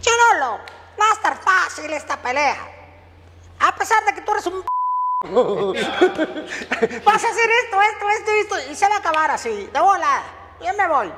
Chololo, 0.00 0.58
va 1.00 1.10
a 1.10 1.12
estar 1.14 1.36
fácil 1.38 1.92
esta 1.92 2.16
pelea. 2.18 2.56
A 3.60 3.74
pesar 3.74 4.04
de 4.04 4.14
que 4.14 4.20
tú 4.20 4.32
eres 4.32 4.46
un... 4.46 4.62
Vas 7.04 7.24
a 7.24 7.28
hacer 7.28 7.50
esto, 7.64 7.80
esto, 7.80 8.10
esto, 8.10 8.30
esto, 8.56 8.70
y 8.70 8.74
se 8.74 8.88
va 8.88 8.96
a 8.96 8.98
acabar 8.98 9.30
así, 9.30 9.68
de 9.72 9.80
bola. 9.80 10.22
Yo 10.60 10.72
me 10.76 10.88
voy. 10.88 11.12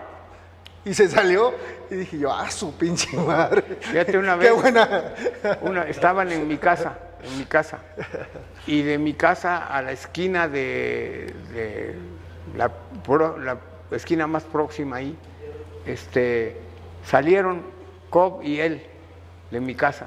Y 0.84 0.92
se 0.94 1.08
salió 1.08 1.54
y 1.90 1.94
dije 1.94 2.18
yo, 2.18 2.32
ah, 2.32 2.50
su 2.50 2.76
pinche 2.76 3.16
madre. 3.16 3.62
Fíjate 3.80 4.18
una 4.18 4.34
Qué 4.38 4.50
vez. 4.50 4.60
buena. 4.60 5.14
Una- 5.62 5.82
estaban 5.88 6.30
en 6.30 6.46
mi 6.46 6.58
casa, 6.58 6.98
en 7.22 7.38
mi 7.38 7.44
casa. 7.44 7.78
Y 8.66 8.82
de 8.82 8.98
mi 8.98 9.14
casa 9.14 9.66
a 9.66 9.80
la 9.82 9.92
esquina 9.92 10.46
de, 10.48 11.32
de 11.52 11.94
la, 12.56 12.70
la 13.90 13.96
esquina 13.96 14.26
más 14.26 14.44
próxima 14.44 14.96
ahí, 14.96 15.16
este, 15.86 16.56
salieron 17.04 17.62
Cobb 18.10 18.42
y 18.42 18.60
él 18.60 18.82
de 19.50 19.60
mi 19.60 19.74
casa. 19.74 20.06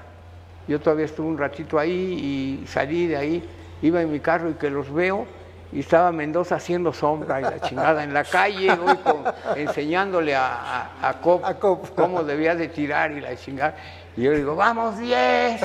Yo 0.68 0.80
todavía 0.80 1.06
estuve 1.06 1.28
un 1.28 1.38
ratito 1.38 1.80
ahí 1.80 2.62
y 2.64 2.68
salí 2.68 3.08
de 3.08 3.18
ahí, 3.18 3.50
iba 3.82 4.02
en 4.02 4.12
mi 4.12 4.20
carro 4.20 4.50
y 4.50 4.54
que 4.56 4.70
los 4.70 4.92
veo 4.94 5.26
y 5.72 5.82
estaba 5.82 6.12
Mendoza 6.12 6.56
haciendo 6.56 6.94
sombra 6.94 7.40
y 7.40 7.44
la 7.44 7.60
chingada 7.60 8.04
en 8.04 8.14
la 8.14 8.24
calle, 8.24 8.76
güey, 8.76 8.96
con- 8.98 9.24
enseñándole 9.56 10.36
a, 10.36 10.90
a, 11.02 11.10
a 11.10 11.14
Cobb 11.22 11.44
A 11.46 11.54
Cobb. 11.56 11.94
cómo 11.96 12.24
debía 12.24 12.56
de 12.56 12.68
tirar 12.70 13.12
y 13.12 13.22
la 13.22 13.36
chingada. 13.36 13.76
Y 14.16 14.24
yo 14.24 14.32
digo, 14.32 14.56
vamos 14.56 14.98
10. 14.98 15.62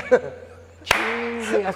Chingue 0.83 1.73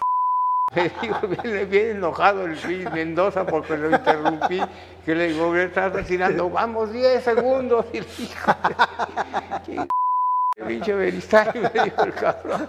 me 0.75 0.91
dijo, 1.01 1.29
viene 1.29 1.65
bien 1.65 1.91
enojado 1.99 2.45
el 2.45 2.61
Luis 2.65 2.91
Mendoza 2.91 3.47
porque 3.47 3.77
lo 3.77 3.89
interrumpí, 3.91 4.61
que 5.05 5.15
le 5.15 5.29
digo, 5.29 5.53
"¿Qué 5.53 5.65
estás 5.65 6.05
tirando? 6.07 6.51
Vamos 6.51 6.93
10 6.93 7.23
segundos. 7.23 7.87
Y 7.93 8.01
le 8.01 8.07
dijo, 8.19 8.53
"Chingue, 9.65 9.87
pinche 10.67 10.93
Beristain", 10.93 11.53
me 11.73 11.85
dijo 11.85 12.03
el 12.03 12.13
cabrón. 12.15 12.69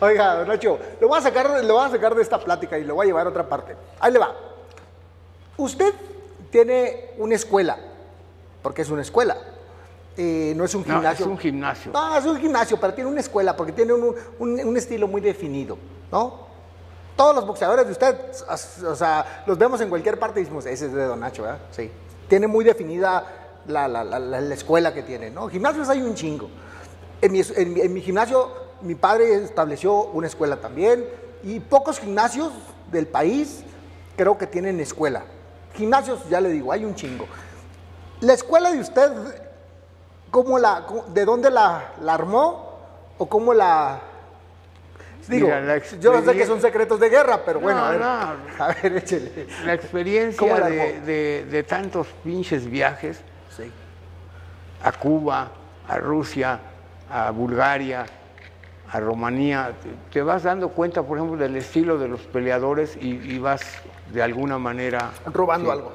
Oiga, 0.00 0.36
don 0.36 0.48
Nacho, 0.48 0.78
lo 1.00 1.08
voy 1.08 1.18
a 1.18 1.22
sacar, 1.22 1.62
lo 1.64 1.74
voy 1.74 1.84
a 1.86 1.90
sacar 1.90 2.14
de 2.14 2.22
esta 2.22 2.38
plática 2.38 2.78
y 2.78 2.84
lo 2.84 2.94
voy 2.94 3.04
a 3.04 3.06
llevar 3.08 3.26
a 3.26 3.30
otra 3.30 3.48
parte. 3.48 3.76
Ahí 4.00 4.12
le 4.12 4.18
va. 4.18 4.34
Usted 5.56 5.94
tiene 6.50 7.10
una 7.18 7.34
escuela, 7.34 7.78
porque 8.62 8.82
es 8.82 8.90
una 8.90 9.02
escuela. 9.02 9.36
Eh, 10.16 10.52
no 10.56 10.64
es 10.64 10.74
un 10.74 10.82
No, 10.86 10.94
gimnasio. 10.94 11.24
es 11.24 11.30
un 11.30 11.38
gimnasio. 11.38 11.92
No, 11.92 12.16
es 12.16 12.24
un 12.24 12.36
gimnasio, 12.38 12.78
pero 12.80 12.92
tiene 12.94 13.08
una 13.10 13.20
escuela 13.20 13.56
porque 13.56 13.72
tiene 13.72 13.92
un, 13.94 14.14
un- 14.38 14.60
un 14.64 14.76
estilo 14.76 15.06
muy 15.08 15.20
definido, 15.20 15.78
¿no? 16.10 16.50
Todos 17.16 17.34
los 17.36 17.46
boxeadores 17.46 17.86
de 17.86 17.92
usted, 17.92 18.16
o 18.86 18.94
sea, 18.96 19.44
los 19.46 19.56
vemos 19.56 19.80
en 19.80 19.88
cualquier 19.88 20.18
parte 20.18 20.40
y 20.40 20.44
decimos, 20.44 20.66
ese 20.66 20.86
es 20.86 20.92
de 20.92 21.04
Don 21.04 21.20
Nacho, 21.20 21.42
¿verdad? 21.42 21.58
Sí. 21.70 21.90
Tiene 22.28 22.46
muy 22.46 22.64
definida 22.64 23.24
la, 23.66 23.86
la- 23.88 24.02
la- 24.04 24.18
la- 24.18 24.40
la 24.40 24.54
escuela 24.54 24.92
que 24.92 25.02
tiene, 25.02 25.30
¿no? 25.30 25.48
Gimnasios 25.48 25.88
hay 25.88 26.02
un 26.02 26.14
chingo. 26.14 26.48
En 27.20 27.32
mi, 27.32 27.40
es- 27.40 27.56
en 27.56 27.72
mi- 27.72 27.80
en 27.80 27.92
mi 27.92 28.00
gimnasio, 28.00 28.50
mi 28.82 28.94
padre 28.94 29.34
estableció 29.44 29.94
una 29.94 30.26
escuela 30.26 30.56
también 30.60 31.04
y 31.42 31.60
pocos 31.60 31.98
gimnasios 31.98 32.52
del 32.90 33.06
país 33.06 33.62
creo 34.16 34.36
que 34.38 34.46
tienen 34.46 34.80
escuela. 34.80 35.22
Gimnasios, 35.74 36.28
ya 36.28 36.40
le 36.40 36.50
digo, 36.50 36.72
hay 36.72 36.84
un 36.84 36.94
chingo. 36.94 37.26
La 38.20 38.34
escuela 38.34 38.70
de 38.72 38.80
usted, 38.80 39.10
¿cómo 40.30 40.58
la, 40.58 40.84
¿de 41.08 41.24
dónde 41.24 41.50
la, 41.50 41.92
la 42.02 42.14
armó? 42.14 42.72
¿O 43.18 43.26
cómo 43.26 43.54
la, 43.54 44.00
Digo, 45.28 45.46
Mira, 45.46 45.60
la 45.60 45.78
yo 45.78 46.20
sé 46.24 46.34
que 46.34 46.46
son 46.46 46.60
secretos 46.60 46.98
de 46.98 47.08
guerra, 47.08 47.42
pero 47.44 47.60
bueno, 47.60 47.78
No, 47.78 47.86
a 47.86 47.90
ver, 47.92 48.00
no. 48.00 48.06
a 48.64 48.68
ver, 48.82 48.96
échele. 48.96 49.46
La 49.46 49.56
¿Cómo 49.60 49.72
experiencia 49.72 50.56
de- 51.04 51.44
de 51.48 51.62
tantos 51.62 52.08
pinches 52.24 52.66
viajes 52.68 53.18
Sí. 53.56 53.70
a 54.82 54.90
Cuba, 54.92 55.48
a 55.88 55.98
Rusia, 55.98 56.58
a 57.08 57.30
Bulgaria, 57.30 58.04
a 58.92 59.00
Rumanía, 59.00 59.72
te, 60.10 60.20
vas 60.22 60.42
dando 60.42 60.68
cuenta, 60.68 61.02
por 61.02 61.16
ejemplo, 61.16 61.38
del 61.38 61.56
estilo 61.56 61.96
de 61.98 62.08
los 62.08 62.20
peleadores 62.20 62.96
y, 63.00 63.08
y 63.08 63.38
vas 63.38 63.62
de 64.12 64.22
alguna 64.22 64.58
manera 64.58 65.10
Robando 65.32 65.70
Sí. 65.70 65.78
algo. 65.78 65.92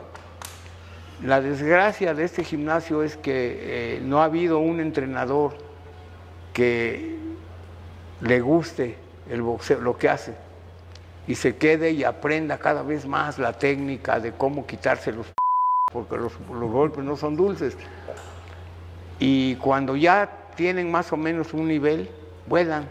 La 1.23 1.39
desgracia 1.41 2.13
de 2.15 2.23
este 2.23 2.43
gimnasio 2.43 3.03
es 3.03 3.15
que 3.17 3.97
eh, 3.97 4.01
no 4.03 4.21
ha 4.21 4.25
habido 4.25 4.59
un 4.59 4.79
entrenador 4.79 5.53
que 6.53 7.17
le 8.21 8.41
guste 8.41 8.97
el 9.29 9.43
boxeo, 9.43 9.79
lo 9.79 9.97
que 9.97 10.09
hace, 10.09 10.33
y 11.27 11.35
se 11.35 11.55
quede 11.55 11.91
y 11.91 12.03
aprenda 12.03 12.57
cada 12.57 12.81
vez 12.81 13.05
más 13.05 13.37
la 13.37 13.53
técnica 13.53 14.19
de 14.19 14.31
cómo 14.31 14.65
quitarse 14.65 15.11
los 15.11 15.27
porque 15.91 16.17
los, 16.17 16.33
los 16.51 16.71
golpes 16.71 17.03
no 17.03 17.15
son 17.15 17.35
dulces. 17.35 17.77
Y 19.19 19.55
cuando 19.57 19.95
ya 19.95 20.29
tienen 20.55 20.91
más 20.91 21.11
o 21.13 21.17
menos 21.17 21.53
un 21.53 21.67
nivel, 21.67 22.09
vuelan 22.47 22.87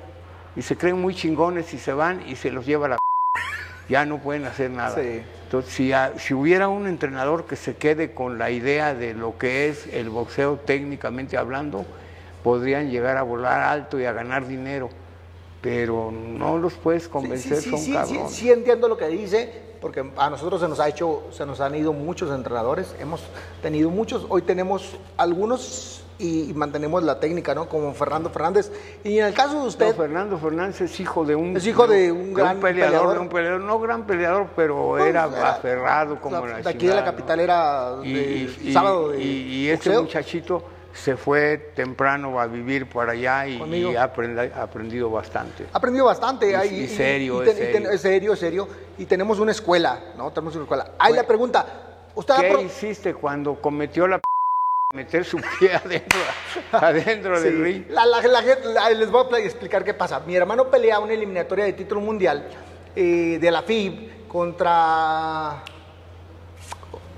y 0.55 0.63
se 0.63 0.77
creen 0.77 1.01
muy 1.01 1.15
chingones 1.15 1.73
y 1.75 1.79
se 1.79 1.93
van 1.93 2.23
y 2.29 2.37
se 2.37 2.51
los 2.51 2.65
lleva 2.67 2.89
la 2.89 2.99
ya 3.89 4.05
no 4.07 4.19
pueden 4.19 4.45
hacer 4.45 4.71
nada. 4.71 4.95
Sí. 4.95 5.23
Entonces, 5.45 5.73
si, 5.73 5.93
ha- 5.93 6.13
si 6.19 6.35
hubiera 6.35 6.69
un 6.69 6.87
entrenador 6.87 7.45
que 7.47 7.57
se 7.57 7.77
quede 7.77 8.13
con 8.15 8.39
la 8.39 8.51
idea 8.51 8.95
de 8.95 9.15
lo 9.15 9.39
que 9.39 9.69
es 9.69 9.87
el 9.93 10.11
boxeo 10.11 10.57
técnicamente 10.57 11.37
hablando, 11.37 11.85
podrían 12.43 12.91
llegar 12.91 13.17
a 13.17 13.23
volar 13.23 13.61
alto 13.63 13.99
y 14.01 14.05
a 14.05 14.13
ganar 14.13 14.47
dinero. 14.47 14.89
Pero 15.61 16.13
no 16.13 16.59
los 16.59 16.75
puedes 16.75 17.09
convencer, 17.09 17.59
sí, 17.63 17.71
sí, 17.71 17.85
son 17.85 17.93
cabrones. 17.95 18.33
sí 18.33 18.51
entiendo 18.53 18.89
lo 18.89 18.97
que 18.97 19.09
dice, 19.09 19.53
porque 19.81 20.11
a 20.17 20.31
nosotros 20.31 20.61
se 20.61 20.69
nos 20.69 20.79
ha 20.81 20.89
hecho, 20.89 21.25
se 21.33 21.45
nos 21.47 21.61
han 21.61 21.75
ido 21.75 21.93
muchos 21.93 22.31
entrenadores, 22.35 22.95
hemos 23.01 23.23
tenido 23.63 23.91
muchos, 23.91 24.27
hoy 24.29 24.43
tenemos 24.43 24.97
algunos 25.17 26.05
y, 26.19 26.51
y 26.51 26.55
mantenemos 26.55 27.03
la 27.03 27.21
técnica, 27.21 27.55
¿no? 27.55 27.69
Como 27.69 27.93
Fernando 27.95 28.31
Fernández. 28.31 28.71
Y 29.05 29.19
en 29.19 29.27
el 29.27 29.35
caso 29.35 29.55
de 29.55 29.59
No, 29.61 29.65
usted, 29.67 29.95
Fernando 29.95 30.39
Fernández 30.39 30.81
es 30.81 30.99
hijo 31.01 31.25
de 31.25 31.35
un, 31.37 31.57
Es 31.57 31.67
hijo 31.67 31.87
de 31.87 32.11
un 32.11 32.33
gran 32.33 32.59
peleador, 32.61 32.93
peleador. 32.93 33.15
de 33.15 33.21
un 33.21 33.29
peleador, 33.29 33.61
no 33.61 33.79
gran 33.81 34.07
peleador, 34.07 34.47
pero 34.57 34.87
pues, 34.89 35.05
era, 35.05 35.25
aferrado 35.25 36.21
como 36.21 36.47
la- 36.47 36.59
la 36.59 36.63
de 36.63 36.71
aquí 36.71 36.87
de 36.87 36.95
la 36.95 37.05
capital 37.05 37.41
era 37.41 37.97
de 37.97 38.09
y- 38.09 38.57
y- 38.65 38.73
sábado 38.73 39.11
de 39.11 39.21
y- 39.23 39.69
este 39.69 39.91
boxeo. 39.91 40.03
muchachito 40.03 40.63
se 40.95 41.15
fue 41.19 41.59
temprano 41.77 42.41
a 42.41 42.47
vivir 42.47 42.89
por 42.89 43.11
allá 43.11 43.47
y, 43.47 43.57
y 43.63 43.97
ha 43.97 44.11
aprend- 44.15 44.51
ha 44.55 44.63
aprendido 44.63 45.11
bastante. 45.11 45.67
Ha 45.71 45.77
aprendido 45.77 46.07
bastante. 46.07 46.51
Y- 46.51 46.55
ahí, 46.55 46.75
y 46.85 46.89
serio, 46.89 47.45
y 47.45 47.49
es 47.51 47.55
ten- 47.55 47.69
y 47.69 47.73
ten- 47.73 47.73
serio. 47.83 47.91
es 47.93 48.01
serio, 48.01 48.33
es 48.33 48.39
serio. 48.39 48.69
Y 48.97 49.05
tenemos 49.05 49.39
una 49.39 49.51
escuela, 49.53 50.01
¿no? 50.17 50.31
Tenemos 50.31 50.55
una 50.55 50.65
escuela. 50.65 50.85
Ahí 50.99 51.11
Bueno. 51.11 51.23
la 51.23 51.29
pregunta, 51.29 51.67
¿usted 52.15 52.35
¿Qué 52.41 52.49
pro- 52.49 52.63
hiciste 52.63 53.13
cuando 53.13 53.61
cometió 53.61 54.09
la 54.09 54.19
meter 54.97 55.25
su 55.25 55.39
pie 55.59 55.75
adentro, 55.85 56.19
adentro 56.73 57.41
del 57.41 57.55
Sí. 57.57 57.63
ring? 57.63 57.85
La- 57.91 58.07
la- 58.07 58.23
la 58.23 58.43
gente- 58.43 58.69
la- 58.73 58.91
les 58.91 59.11
voy 59.11 59.27
a 59.35 59.39
explicar 59.45 59.85
qué 59.85 59.95
pasa. 59.95 60.21
Mi 60.21 60.35
hermano 60.35 60.69
pelea 60.71 60.99
una 60.99 61.13
eliminatoria 61.13 61.65
de 61.67 61.73
título 61.75 62.01
mundial 62.01 62.49
eh, 62.97 63.39
de 63.41 63.51
la 63.51 63.63
FIB 63.63 64.27
contra 64.27 65.63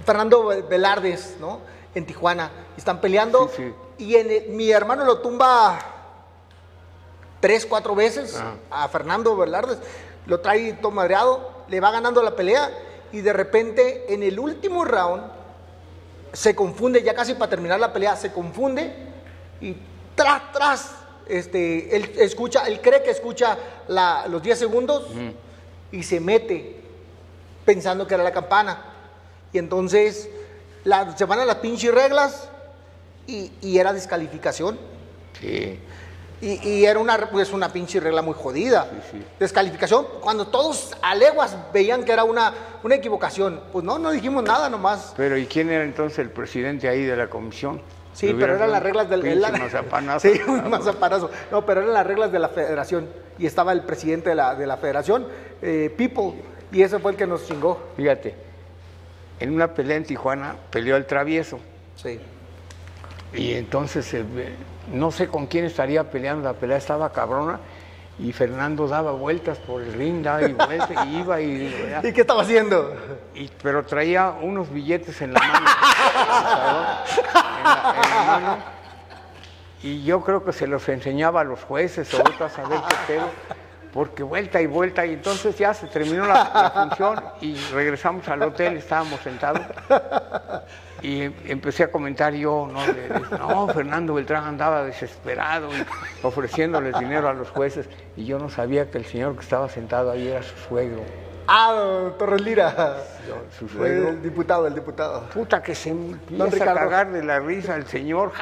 Fernando 0.04 0.46
Velardes, 0.68 1.36
¿no? 1.40 1.60
En 1.94 2.04
Tijuana. 2.04 2.50
Están 2.76 3.00
peleando 3.00 3.48
Sí, 3.54 3.72
y 3.98 4.16
en 4.16 4.30
el- 4.30 4.48
mi 4.50 4.70
hermano 4.70 5.04
lo 5.04 5.18
tumba 5.20 5.78
tres, 7.40 7.64
cuatro 7.66 7.94
veces 7.94 8.36
Ah. 8.70 8.84
a 8.84 8.88
Fernando 8.88 9.36
Velardes. 9.36 9.78
Lo 10.26 10.40
trae 10.40 10.72
todo 10.74 10.90
madreado, 10.92 11.64
le 11.68 11.80
va 11.80 11.90
ganando 11.90 12.22
la 12.22 12.34
pelea 12.36 12.70
y 13.12 13.20
de 13.20 13.32
repente 13.32 14.12
en 14.12 14.22
el 14.22 14.38
último 14.38 14.84
round 14.84 15.22
se 16.32 16.54
confunde, 16.54 17.02
ya 17.02 17.14
casi 17.14 17.34
para 17.34 17.50
terminar 17.50 17.80
la 17.80 17.92
pelea, 17.92 18.16
se 18.16 18.32
confunde 18.32 18.92
y 19.60 19.76
tras, 20.14 20.52
tras, 20.52 20.90
este, 21.28 21.94
él 21.96 22.12
escucha, 22.18 22.66
él 22.66 22.80
cree 22.80 23.02
que 23.02 23.10
escucha 23.10 23.56
la- 23.88 24.26
los 24.28 24.42
10 24.42 24.58
segundos 24.58 25.06
y 25.92 26.02
se 26.02 26.20
mete 26.20 26.76
pensando 27.64 28.06
que 28.06 28.14
era 28.14 28.22
la 28.24 28.32
campana. 28.32 28.82
Y 29.52 29.58
entonces 29.58 30.28
la- 30.84 31.16
se 31.16 31.24
van 31.24 31.40
a 31.40 31.44
las 31.44 31.56
pinches 31.56 31.92
reglas 31.94 32.48
y, 33.26 33.52
y 33.60 33.78
era 33.78 33.92
descalificación. 33.92 34.78
Sí. 35.40 35.78
Y, 36.40 36.68
y 36.68 36.84
era 36.86 37.00
una, 37.00 37.16
pues, 37.30 37.52
una 37.52 37.68
pinche 37.72 37.98
regla 37.98 38.22
muy 38.22 38.34
jodida. 38.34 38.88
Sí, 39.10 39.18
sí. 39.18 39.24
Descalificación, 39.40 40.06
cuando 40.20 40.46
todos 40.46 40.96
a 41.02 41.14
leguas 41.14 41.56
veían 41.72 42.04
que 42.04 42.12
era 42.12 42.22
una, 42.24 42.52
una 42.84 42.94
equivocación. 42.94 43.60
Pues 43.72 43.84
no, 43.84 43.98
no 43.98 44.10
dijimos 44.12 44.44
nada 44.44 44.70
nomás. 44.70 45.14
Pero 45.16 45.36
¿y 45.36 45.46
quién 45.46 45.68
era 45.70 45.82
entonces 45.82 46.20
el 46.20 46.30
presidente 46.30 46.88
ahí 46.88 47.04
de 47.04 47.16
la 47.16 47.28
comisión? 47.28 47.80
Sí, 48.12 48.34
pero 48.38 48.54
eran 48.56 48.70
las 48.72 48.82
reglas 48.82 49.08
del... 49.10 49.20
pinche 49.22 49.36
la- 49.38 49.50
mazapanazo. 49.50 50.28
Sí, 50.32 50.40
un 50.46 50.68
mazapanazo. 50.70 51.30
No, 51.50 51.64
pero 51.66 51.82
eran 51.82 51.94
las 51.94 52.06
reglas 52.06 52.30
de 52.32 52.38
la 52.38 52.48
federación. 52.48 53.08
Y 53.38 53.46
estaba 53.46 53.72
el 53.72 53.82
presidente 53.82 54.30
de 54.30 54.34
la, 54.34 54.54
de 54.54 54.66
la 54.66 54.76
federación, 54.76 55.26
eh, 55.62 55.92
People, 55.96 56.40
y 56.72 56.82
ese 56.82 56.98
fue 56.98 57.12
el 57.12 57.16
que 57.16 57.26
nos 57.26 57.46
chingó. 57.46 57.80
Fíjate, 57.96 58.34
en 59.38 59.54
una 59.54 59.72
pelea 59.74 59.96
en 59.96 60.04
Tijuana 60.04 60.56
peleó 60.70 60.96
el 60.96 61.06
travieso. 61.06 61.60
Sí. 61.96 62.18
Y 63.32 63.52
entonces, 63.54 64.12
eh, 64.14 64.24
no 64.92 65.10
sé 65.10 65.28
con 65.28 65.46
quién 65.46 65.64
estaría 65.64 66.10
peleando, 66.10 66.44
la 66.44 66.54
pelea 66.54 66.76
estaba 66.76 67.10
cabrona. 67.12 67.60
Y 68.20 68.32
Fernando 68.32 68.88
daba 68.88 69.12
vueltas 69.12 69.58
por 69.58 69.80
el 69.80 69.92
ring, 69.92 70.24
daba 70.24 70.42
y 70.42 70.52
vueltas, 70.52 70.90
y 71.06 71.18
iba 71.18 71.40
y... 71.40 71.72
¿Y 72.02 72.12
qué 72.12 72.22
estaba 72.22 72.42
haciendo? 72.42 72.92
y- 73.32 73.48
pero 73.62 73.84
traía 73.86 74.30
unos 74.42 74.70
billetes 74.72 75.20
en 75.22 75.34
la 75.34 75.38
mano. 75.40 75.66
en, 77.58 77.64
la, 77.64 77.94
en 77.94 78.10
la 78.10 78.24
mano. 78.40 78.56
Y 79.84 80.02
yo 80.02 80.20
creo 80.22 80.44
que 80.44 80.52
se 80.52 80.66
los 80.66 80.88
enseñaba 80.88 81.42
a 81.42 81.44
los 81.44 81.62
jueces 81.62 82.12
o 82.12 82.18
vete 82.24 82.42
a 82.42 82.48
saber 82.48 82.80
qué 82.88 82.96
pedo. 83.06 83.30
Porque 83.92 84.24
vuelta 84.24 84.60
y 84.60 84.66
vuelta, 84.66 85.06
y 85.06 85.12
entonces 85.14 85.56
ya 85.56 85.72
se 85.72 85.86
terminó 85.86 86.26
la, 86.26 86.50
la 86.52 86.70
función 86.72 87.24
y 87.40 87.54
regresamos 87.72 88.28
al 88.28 88.42
hotel, 88.42 88.76
estábamos 88.78 89.20
sentados. 89.20 89.62
Y 91.02 91.22
em- 91.22 91.34
empecé 91.46 91.84
a 91.84 91.90
comentar 91.90 92.32
yo, 92.34 92.68
¿no? 92.72 92.80
De- 92.86 93.08
de- 93.08 93.38
no, 93.38 93.68
Fernando 93.68 94.14
Beltrán 94.14 94.44
andaba 94.44 94.82
desesperado 94.84 95.68
y 95.76 95.84
ofreciéndoles 96.22 96.98
dinero 96.98 97.28
a 97.28 97.32
los 97.34 97.50
jueces. 97.50 97.88
Y 98.16 98.24
yo 98.24 98.38
no 98.38 98.48
sabía 98.50 98.90
que 98.90 98.98
el 98.98 99.04
señor 99.06 99.34
que 99.36 99.42
estaba 99.42 99.68
sentado 99.68 100.10
ahí 100.10 100.28
era 100.28 100.42
su 100.42 100.56
suegro. 100.68 101.02
Ah, 101.50 102.10
Torres 102.18 102.42
Lira. 102.42 102.96
Su 103.58 103.66
suegro. 103.68 104.08
El 104.10 104.22
diputado, 104.22 104.66
el 104.66 104.74
diputado. 104.74 105.22
Puta 105.30 105.62
que 105.62 105.74
se 105.74 105.88
empieza 105.90 106.64
a 106.72 106.74
cagar 106.74 107.10
de 107.10 107.24
la 107.24 107.38
risa 107.40 107.74
el 107.76 107.86
señor. 107.86 108.32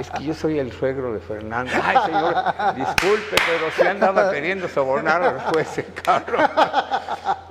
Es 0.00 0.10
que 0.10 0.24
yo 0.24 0.34
soy 0.34 0.58
el 0.58 0.72
suegro 0.72 1.12
de 1.12 1.20
Fernando. 1.20 1.70
Ay, 1.82 1.96
señor, 2.06 2.34
disculpe, 2.74 3.36
pero 3.46 3.70
si 3.76 3.82
andaba 3.86 4.30
queriendo 4.32 4.68
sobornar 4.68 5.22
a 5.22 5.32
los 5.32 5.42
jueces, 5.44 5.86
cabrón. 6.02 6.40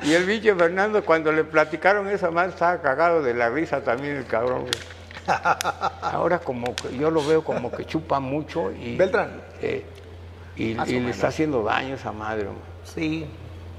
Y 0.05 0.13
el 0.13 0.23
pinche 0.25 0.53
Fernando, 0.55 1.03
cuando 1.03 1.31
le 1.31 1.43
platicaron 1.43 2.07
esa 2.09 2.29
más, 2.31 2.49
estaba 2.49 2.81
cagado 2.81 3.23
de 3.23 3.33
la 3.33 3.49
risa 3.49 3.81
también 3.81 4.17
el 4.17 4.25
cabrón. 4.25 4.61
güey. 4.61 4.71
Ahora 6.01 6.37
como 6.39 6.75
que 6.75 6.95
yo 6.95 7.09
lo 7.09 7.25
veo 7.25 7.43
como 7.43 7.71
que 7.71 7.85
chupa 7.85 8.19
mucho 8.19 8.71
y... 8.71 8.95
Beltrán. 8.95 9.41
eh, 9.61 9.83
y, 10.55 10.77
o 10.77 10.85
y 10.85 10.99
le 10.99 11.09
está 11.09 11.27
haciendo 11.29 11.63
daño 11.63 11.93
a 11.93 11.97
esa 11.97 12.11
madre. 12.11 12.47
Sí. 12.83 13.25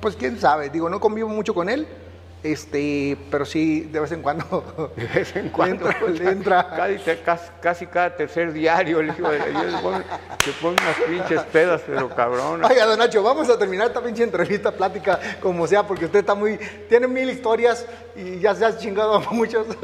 Pues 0.00 0.16
quién 0.16 0.38
sabe, 0.38 0.68
digo, 0.68 0.90
no 0.90 1.00
convivo 1.00 1.28
mucho 1.28 1.54
con 1.54 1.68
él, 1.68 1.86
este, 2.52 3.16
pero 3.30 3.44
sí, 3.44 3.80
de 3.82 4.00
vez 4.00 4.12
en 4.12 4.22
cuando. 4.22 4.92
De 4.96 5.04
vez 5.06 5.34
en 5.36 5.48
cuando. 5.50 5.86
entra, 5.88 6.00
pues, 6.06 6.20
entra. 6.20 6.68
Casi, 6.76 6.98
casi, 7.24 7.50
casi 7.60 7.86
cada 7.86 8.16
tercer 8.16 8.52
diario 8.52 9.00
el 9.00 9.08
hijo 9.08 9.28
de 9.30 9.38
Dios 9.50 9.82
se 10.44 10.52
pone 10.52 10.76
unas 10.82 10.96
pinches 11.08 11.42
pedas, 11.52 11.82
pero 11.86 12.08
cabrón. 12.08 12.64
Oiga, 12.64 12.86
don 12.86 12.98
Nacho, 12.98 13.22
vamos 13.22 13.48
a 13.50 13.58
terminar 13.58 13.88
esta 13.88 14.00
pinche 14.00 14.22
entrevista, 14.22 14.70
plática, 14.72 15.18
como 15.40 15.66
sea, 15.66 15.86
porque 15.86 16.04
usted 16.06 16.20
está 16.20 16.34
muy. 16.34 16.58
Tiene 16.88 17.06
mil 17.08 17.28
historias 17.30 17.86
y 18.14 18.38
ya 18.38 18.54
se 18.54 18.64
ha 18.64 18.76
chingado 18.76 19.14
a 19.14 19.20
muchos. 19.32 19.66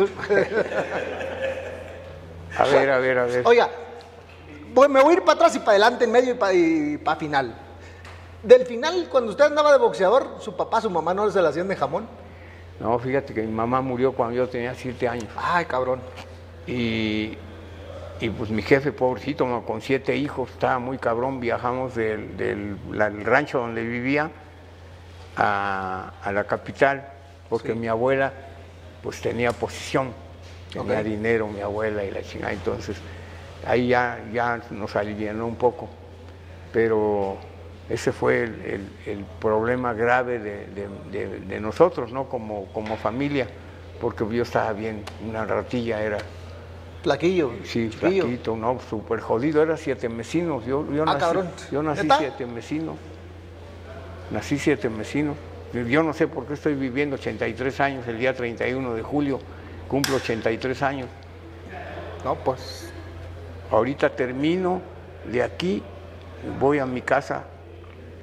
A 2.58 2.64
ver, 2.64 2.90
a 2.90 2.98
ver, 2.98 3.18
a 3.18 3.24
ver. 3.24 3.42
Oiga, 3.46 3.70
voy- 4.74 4.88
me 4.88 5.00
voy 5.02 5.14
a 5.14 5.16
ir 5.16 5.22
para 5.22 5.32
atrás 5.36 5.56
y 5.56 5.58
para 5.60 5.70
adelante, 5.72 6.04
en 6.04 6.12
medio 6.12 6.36
y 6.52 6.98
para 6.98 7.16
final. 7.18 7.54
Del 8.42 8.66
final, 8.66 9.08
cuando 9.10 9.30
usted 9.30 9.44
andaba 9.44 9.72
de 9.72 9.78
boxeador, 9.78 10.36
su 10.40 10.54
papá, 10.56 10.80
su 10.80 10.90
mamá 10.90 11.14
no 11.14 11.30
se 11.30 11.40
la 11.40 11.48
hacían 11.48 11.68
de 11.68 11.76
jamón. 11.76 12.06
No, 12.82 12.98
fíjate 12.98 13.32
que 13.32 13.42
mi 13.42 13.52
mamá 13.52 13.80
murió 13.80 14.12
cuando 14.12 14.34
yo 14.36 14.48
tenía 14.48 14.74
siete 14.74 15.06
años. 15.08 15.28
Ay, 15.36 15.64
cabrón. 15.66 16.00
Y, 16.66 17.38
y 18.20 18.30
pues 18.30 18.50
mi 18.50 18.60
jefe, 18.62 18.90
pobrecito, 18.92 19.62
con 19.64 19.80
siete 19.80 20.16
hijos, 20.16 20.50
estaba 20.50 20.80
muy 20.80 20.98
cabrón. 20.98 21.38
Viajamos 21.38 21.94
del, 21.94 22.36
del- 22.36 22.76
la- 22.90 23.06
el 23.06 23.24
rancho 23.24 23.60
donde 23.60 23.84
vivía 23.84 24.30
a, 25.36 26.12
a 26.22 26.32
la 26.32 26.44
capital, 26.44 27.06
porque 27.48 27.74
mi 27.74 27.86
abuela 27.88 28.32
pues 29.02 29.20
tenía 29.20 29.52
posición, 29.52 30.12
tenía 30.72 31.02
dinero 31.04 31.46
mi 31.48 31.60
abuela 31.60 32.04
y 32.04 32.10
la 32.10 32.22
chingada. 32.22 32.52
Entonces 32.52 32.96
ahí 33.66 33.88
ya, 33.88 34.20
ya 34.32 34.60
nos 34.70 34.94
alivianó 34.96 35.46
un 35.46 35.56
poco. 35.56 35.88
Pero 36.72 37.36
Ese 37.92 38.10
fue 38.10 38.44
el, 38.44 38.54
el- 38.64 38.88
el 39.18 39.24
problema 39.38 39.92
grave 39.92 40.38
de, 40.38 40.66
de- 40.68 40.88
de- 41.10 41.40
de 41.40 41.60
nosotros, 41.60 42.10
¿no? 42.10 42.26
Como, 42.26 42.64
como 42.72 42.96
familia, 42.96 43.46
porque 44.00 44.24
yo 44.34 44.44
estaba 44.44 44.72
bien, 44.72 45.04
una 45.28 45.44
ratilla 45.44 46.02
era, 46.02 46.16
Plaquillo. 47.02 47.50
sí, 47.64 47.90
chiquillo. 47.90 48.22
flaquito, 48.24 48.56
¿no? 48.56 48.80
Súper 48.88 49.20
jodido, 49.20 49.62
era 49.62 49.76
siete 49.76 50.08
mesinos, 50.08 50.64
yo, 50.64 50.90
yo 50.90 51.02
Ah, 51.02 51.06
nací, 51.06 51.20
cabrón. 51.20 51.50
yo 51.70 51.82
nací 51.82 52.02
¿Neta? 52.04 52.16
siete 52.16 52.46
mesinos, 52.46 52.96
nací 54.30 54.58
siete 54.58 54.88
mesinos, 54.88 55.36
yo 55.90 56.02
no 56.02 56.14
sé 56.14 56.28
por 56.28 56.46
qué 56.46 56.54
estoy 56.54 56.74
viviendo 56.74 57.16
83 57.16 57.78
años, 57.80 58.08
el 58.08 58.18
día 58.18 58.34
31 58.34 58.94
de 58.94 59.02
julio, 59.02 59.38
cumplo 59.88 60.16
83 60.16 60.82
años. 60.82 61.08
No, 62.24 62.36
pues. 62.36 62.90
Ahorita 63.70 64.08
termino 64.08 64.80
de 65.30 65.42
aquí, 65.42 65.82
voy 66.58 66.78
a 66.78 66.86
mi 66.86 67.02
casa 67.02 67.44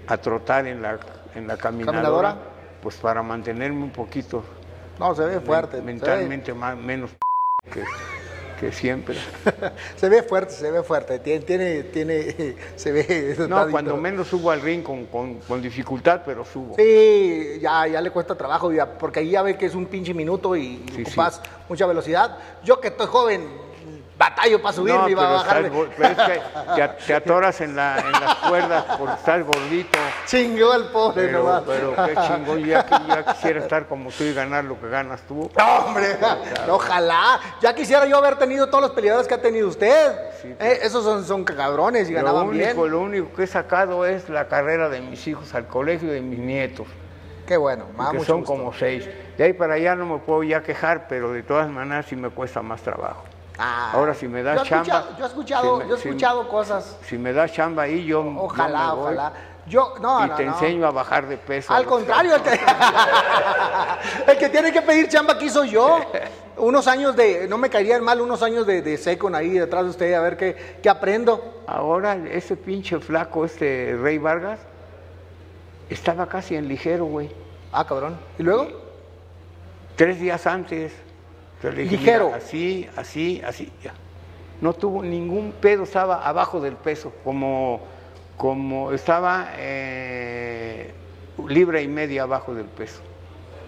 a 0.10 0.18
trotar 0.18 0.66
en 0.68 0.82
la, 0.82 1.00
en 1.36 1.48
la 1.48 1.56
caminadora, 1.58 2.02
¿Caminadora? 2.02 2.38
pues 2.82 2.96
para 2.98 3.22
mantenerme 3.22 3.84
un 3.84 3.92
poquito 3.92 4.44
No, 4.98 5.14
se 5.16 5.24
ve 5.26 5.40
fuerte. 5.40 5.78
ve- 5.78 5.84
mentalmente 5.84 6.54
más, 6.54 6.76
menos 6.78 7.12
que, 7.72 7.84
que 8.60 8.72
siempre. 8.72 9.16
Se 9.96 10.10
ve, 10.10 10.24
fuerte, 10.24 10.54
se 10.54 10.72
ve 10.72 10.82
fuerte. 10.84 11.20
Tiene, 11.20 11.42
tiene, 11.46 11.84
tiene 11.84 12.56
se 12.76 12.92
ve. 12.92 13.36
No, 13.48 13.70
cuando 13.70 13.96
menos 13.98 14.28
subo 14.28 14.50
al 14.52 14.62
ring 14.62 14.82
con, 14.84 15.06
con- 15.06 15.36
con 15.40 15.62
dificultad, 15.62 16.22
pero 16.26 16.44
subo. 16.44 16.76
Sí, 16.76 17.60
ya, 17.62 17.86
ya 17.88 18.02
le 18.02 18.10
cuesta 18.12 18.36
trabajo, 18.36 18.72
ya, 18.72 18.98
porque 18.98 19.20
ahí 19.20 19.30
ya 19.32 19.42
ve 19.44 19.58
que 19.58 19.68
es 19.68 19.76
un 19.76 19.86
pinche 19.86 20.14
minuto 20.14 20.56
y 20.56 20.84
Sí, 20.96 21.04
ocupas 21.04 21.42
mucha 21.70 21.86
velocidad. 21.86 22.38
Yo 22.64 22.80
que 22.82 22.88
estoy 22.90 23.08
joven, 23.08 23.48
batallo 24.20 24.62
para 24.62 24.74
subirme 24.74 25.00
No, 25.00 25.10
y 25.10 25.16
para 25.16 25.38
estás 25.38 25.48
bajarme. 25.48 25.70
go- 25.70 25.88
pero 25.98 26.10
es 26.10 26.18
que 26.76 26.88
te, 27.08 27.14
atoras 27.16 27.62
en, 27.62 27.76
la, 27.76 27.98
en 28.00 28.12
las 28.12 28.36
cuerdas 28.36 28.84
por 28.98 29.10
estar 29.10 29.44
gordito. 29.44 29.98
Chingó 30.28 30.74
el 30.76 30.84
pobre 30.90 31.26
Pero, 31.28 31.40
nomás. 31.40 31.64
pero 31.66 31.96
qué 32.06 32.16
chingón, 32.28 32.66
ya, 32.66 32.86
ya 33.08 33.26
quisiera 33.26 33.60
estar 33.62 33.88
como 33.88 34.12
tú 34.12 34.24
y 34.26 34.34
ganar 34.34 34.66
lo 34.66 34.80
que 34.80 34.90
ganas 34.90 35.22
tú. 35.22 35.50
No, 35.58 35.76
hombre, 35.86 36.18
ojalá. 36.70 37.40
Ya 37.62 37.74
quisiera 37.74 38.06
yo 38.06 38.18
haber 38.18 38.36
tenido 38.38 38.68
todos 38.68 38.82
los 38.82 38.92
peleadores 38.92 39.28
que 39.28 39.34
ha 39.36 39.42
tenido 39.42 39.68
usted. 39.70 40.14
Sí, 40.42 40.54
Eh, 40.60 40.80
esos 40.84 41.04
son, 41.04 41.24
son 41.26 41.44
cabrones 41.46 42.10
y 42.10 42.12
Lo 42.14 42.18
ganaban 42.20 42.48
único, 42.50 42.82
bien. 42.82 42.92
lo 42.92 43.00
único 43.00 43.34
que 43.34 43.44
he 43.44 43.48
sacado 43.48 44.06
es 44.06 44.30
la 44.30 44.48
carrera 44.50 44.90
de 44.90 45.00
mis 45.02 45.26
hijos 45.28 45.56
al 45.56 45.66
colegio 45.68 46.10
y 46.10 46.12
de 46.12 46.22
mis 46.22 46.40
nietos, 46.40 46.88
Qué 47.48 47.58
bueno, 47.58 47.86
más 47.96 48.12
que 48.12 48.20
son 48.26 48.42
gusto. 48.42 48.54
como 48.54 48.74
seis. 48.74 49.08
De 49.38 49.44
ahí 49.46 49.54
para 49.54 49.76
allá 49.76 49.96
no 49.96 50.06
me 50.06 50.18
puedo 50.20 50.44
ya 50.44 50.62
quejar, 50.62 51.08
pero 51.08 51.32
de 51.32 51.42
todas 51.42 51.68
maneras 51.70 52.06
sí 52.08 52.16
me 52.18 52.30
cuesta 52.30 52.62
más 52.62 52.82
trabajo. 52.82 53.24
Ah, 53.62 53.92
Ahora, 53.94 54.14
si 54.14 54.26
me 54.28 54.42
das 54.42 54.60
yo 54.60 54.64
chamba, 54.66 55.10
Yo 55.18 55.26
he 55.26 55.28
escuchado, 55.28 55.78
si 55.78 55.84
me- 55.84 55.90
yo 55.90 55.96
he 55.96 56.00
si- 56.00 56.08
escuchado 56.08 56.48
cosas. 56.48 56.98
Si 57.04 57.18
me 57.18 57.34
das 57.34 57.52
chamba 57.52 57.84
ahí, 57.84 58.06
yo, 58.06 58.24
yo 58.24 58.40
Ojalá, 58.42 58.88
me 58.88 58.94
voy 58.96 59.02
ojalá. 59.04 59.34
Yo, 59.68 59.94
no, 60.02 60.26
y 60.26 60.30
no, 60.30 60.36
te 60.36 60.46
no. 60.46 60.54
enseño 60.54 60.88
a 60.88 60.92
bajar 60.92 61.28
de 61.28 61.38
peso. 61.38 61.72
Al 61.74 61.86
contrario, 61.86 62.36
el 62.36 62.42
que, 62.42 62.52
el 64.32 64.38
que 64.38 64.50
tiene 64.50 64.72
que 64.72 64.82
pedir 64.82 65.10
chamba 65.10 65.34
aquí 65.34 65.50
soy 65.50 65.70
yo. 65.72 66.00
Unos 66.58 66.88
años 66.88 67.16
de, 67.16 67.48
no 67.48 67.58
me 67.58 67.70
caerían 67.70 68.04
mal 68.04 68.20
unos 68.20 68.42
años 68.44 68.66
de, 68.68 68.82
de 68.82 68.98
secon 68.98 69.34
ahí 69.36 69.50
detrás 69.52 69.84
de 69.86 69.90
usted, 69.92 70.14
a 70.14 70.22
ver 70.22 70.36
qué, 70.36 70.80
qué 70.82 70.90
aprendo. 70.90 71.62
Ahora 71.68 72.16
ese 72.16 72.58
pinche 72.58 73.00
flaco, 73.00 73.46
este 73.46 73.98
Rey 74.02 74.18
Vargas, 74.18 74.60
estaba 75.90 76.28
casi 76.28 76.56
en 76.56 76.68
ligero, 76.68 77.06
güey. 77.06 77.30
Ah, 77.72 77.86
cabrón. 77.86 78.18
¿Y 78.38 78.44
luego? 78.44 78.68
Tres 79.96 80.20
días 80.20 80.46
antes. 80.48 80.92
Yo 81.62 81.72
le 81.72 81.84
dije, 81.84 81.98
Ligero. 81.98 82.26
"Mira, 82.28 82.38
así, 82.38 82.90
así, 82.96 83.42
así. 83.46 83.72
ya". 83.84 83.94
No 84.62 84.74
tuvo 84.74 85.02
ningún 85.04 85.54
pedo, 85.54 85.84
estaba 85.84 86.28
abajo 86.28 86.60
del 86.60 86.76
peso, 86.76 87.14
como, 87.24 87.82
como 88.38 88.92
estaba 88.92 89.50
eh, 89.58 90.94
libre 91.48 91.82
y 91.82 91.88
media 91.88 92.24
abajo 92.24 92.54
del 92.54 92.66
peso. 92.66 93.00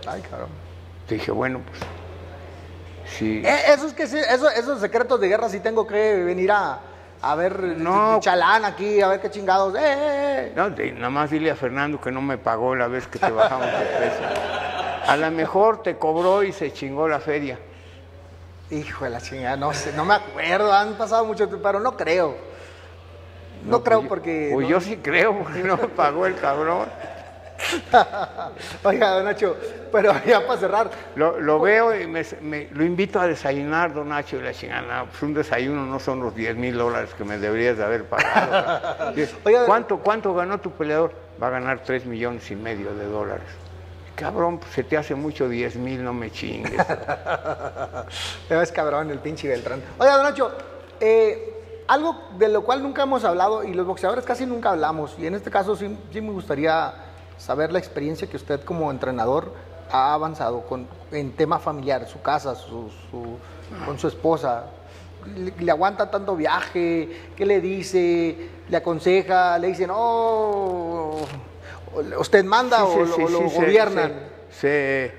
Ay, 0.07 0.22
cabrón. 0.30 0.49
Te 1.07 1.15
dije, 1.15 1.31
bueno, 1.31 1.61
pues, 1.65 1.80
sí. 3.18 3.41
Eh, 3.45 3.57
esos, 3.73 3.93
que, 3.93 4.07
sí- 4.07 4.18
eso- 4.18 4.49
esos 4.49 4.80
secretos 4.81 5.19
de 5.19 5.27
guerra 5.27 5.47
sí 5.49 5.59
tengo 5.59 5.85
que 5.88 6.23
venir 6.23 6.51
a, 6.51 6.80
a 7.22 7.35
ver 7.35 7.59
No. 7.77 8.19
chalán 8.22 8.65
aquí, 8.65 9.01
a 9.01 9.07
ver 9.07 9.22
qué 9.22 9.30
chingados. 9.30 9.73
Eh, 9.76 9.80
eh, 9.81 10.47
eh. 10.49 10.53
No, 10.55 10.69
de- 10.69 10.91
nada 10.91 11.09
más 11.09 11.30
dile 11.30 11.51
a 11.51 11.55
Fernando 11.55 11.99
que 12.01 12.11
no 12.11 12.22
me 12.22 12.38
pagó 12.38 12.76
la 12.76 12.88
vez 12.88 13.07
que 13.07 13.19
te 13.19 13.31
bajamos 13.31 13.68
de 13.68 13.85
peso. 13.85 14.23
A 15.07 15.15
lo 15.18 15.31
mejor 15.31 15.81
te 15.84 15.97
cobró 15.97 16.43
y 16.43 16.51
se 16.51 16.72
chingó 16.73 17.07
la 17.07 17.19
feria. 17.19 17.59
Hijo 18.72 19.03
de 19.03 19.11
la 19.11 19.19
chingada, 19.22 19.57
no 19.57 19.73
sé, 19.73 19.91
no 19.93 20.06
me 20.06 20.14
acuerdo, 20.15 20.72
han 20.72 20.93
pasado 20.93 21.26
mucho 21.26 21.45
tiempo, 21.48 21.61
pero 21.64 21.80
no 21.80 21.95
creo. 21.98 22.35
No, 23.65 23.72
pues 23.80 23.84
creo 23.84 24.02
yo- 24.03 24.07
porque... 24.10 24.49
Pues 24.53 24.64
no- 24.65 24.69
yo 24.72 24.80
sí 24.81 24.98
creo, 24.98 25.38
porque 25.39 25.60
no 25.64 25.77
me 25.77 25.88
pagó 25.89 26.26
el 26.26 26.35
cabrón. 26.35 26.88
Oiga, 28.84 29.11
don 29.11 29.26
Nacho, 29.26 29.56
pero 29.91 30.14
ya 30.26 30.45
para 30.48 30.60
cerrar, 30.60 30.89
Lo, 31.15 31.39
lo 31.39 31.60
veo 31.60 31.95
y 31.99 32.07
me, 32.07 32.23
me- 32.41 32.68
lo 32.72 32.84
invito 32.84 33.19
a 33.19 33.27
desayunar, 33.27 33.93
don 33.93 34.10
Nacho, 34.10 34.38
y 34.38 34.41
la 34.41 34.53
chingada. 34.53 35.06
Pues 35.06 35.22
un 35.22 35.34
desayuno 35.34 35.85
no 35.85 35.99
son 35.99 36.22
los 36.22 36.34
10 36.34 36.56
mil 36.56 36.77
dólares 36.77 37.11
que 37.15 37.23
me 37.23 37.38
deberías 37.38 37.77
de 37.77 37.84
haber 37.84 38.06
pagado. 38.06 39.14
Oiga, 39.43 39.65
¿Cuánto, 39.65 39.99
¿Cuánto 39.99 40.34
ganó 40.34 40.60
tu 40.60 40.72
peleador? 40.72 41.14
Va 41.41 41.48
a 41.48 41.52
ganar 41.52 41.81
3 41.84 42.06
millones 42.06 42.49
y 42.49 42.56
medio 42.56 42.93
de 42.95 43.06
dólares. 43.06 43.45
Cabrón, 44.15 44.59
pues 44.59 44.71
se 44.73 44.83
te 44.83 44.97
hace 44.97 45.15
mucho 45.15 45.49
10 45.49 45.77
mil, 45.77 46.03
no 46.03 46.13
me 46.13 46.31
chingues. 46.31 46.73
es 48.49 48.71
cabrón 48.71 49.09
el 49.09 49.19
pinche 49.19 49.47
Beltrán. 49.47 49.81
Oiga, 49.97 50.15
don 50.15 50.23
Nacho, 50.23 50.51
eh, 50.99 51.83
algo 51.88 52.15
de 52.38 52.49
lo 52.49 52.63
cual 52.63 52.83
nunca 52.83 53.03
hemos 53.03 53.23
hablado 53.23 53.63
y 53.63 53.73
los 53.73 53.85
boxeadores 53.88 54.23
casi 54.25 54.45
nunca 54.45 54.71
hablamos, 54.71 55.15
y 55.17 55.25
en 55.25 55.35
este 55.35 55.49
caso 55.49 55.75
sí, 55.75 55.97
sí 56.11 56.21
me 56.21 56.31
gustaría 56.31 56.93
saber 57.38 57.71
la 57.71 57.79
experiencia 57.79 58.27
que 58.29 58.38
usted 58.38 58.63
como 58.63 58.91
entrenador 58.91 59.53
ha 59.91 60.13
avanzado 60.13 60.61
con, 60.61 60.88
en 61.11 61.31
tema 61.35 61.57
familiar, 61.59 62.07
su 62.07 62.21
casa, 62.21 62.53
su, 62.55 62.89
su- 63.09 63.38
con 63.85 63.97
su 63.97 64.07
esposa. 64.07 64.65
Le, 65.35 65.53
le 65.59 65.71
aguanta 65.71 66.09
tanto 66.09 66.35
viaje? 66.35 67.31
¿Qué 67.35 67.45
le 67.45 67.59
dice? 67.61 68.49
¿Le 68.69 68.77
aconseja? 68.77 69.57
¿Le 69.57 69.67
dice, 69.67 69.85
no, 69.88 71.11
usted 72.18 72.43
manda 72.45 72.77
Sí, 72.77 72.84
o, 72.84 72.93
sí, 72.93 72.99
lo- 72.99 73.15
sí, 73.15 73.22
o 73.23 73.30
lo 73.30 73.39
sí, 73.39 73.49
se- 73.49 73.61
gobiernan? 73.61 74.13
se- 74.49 75.11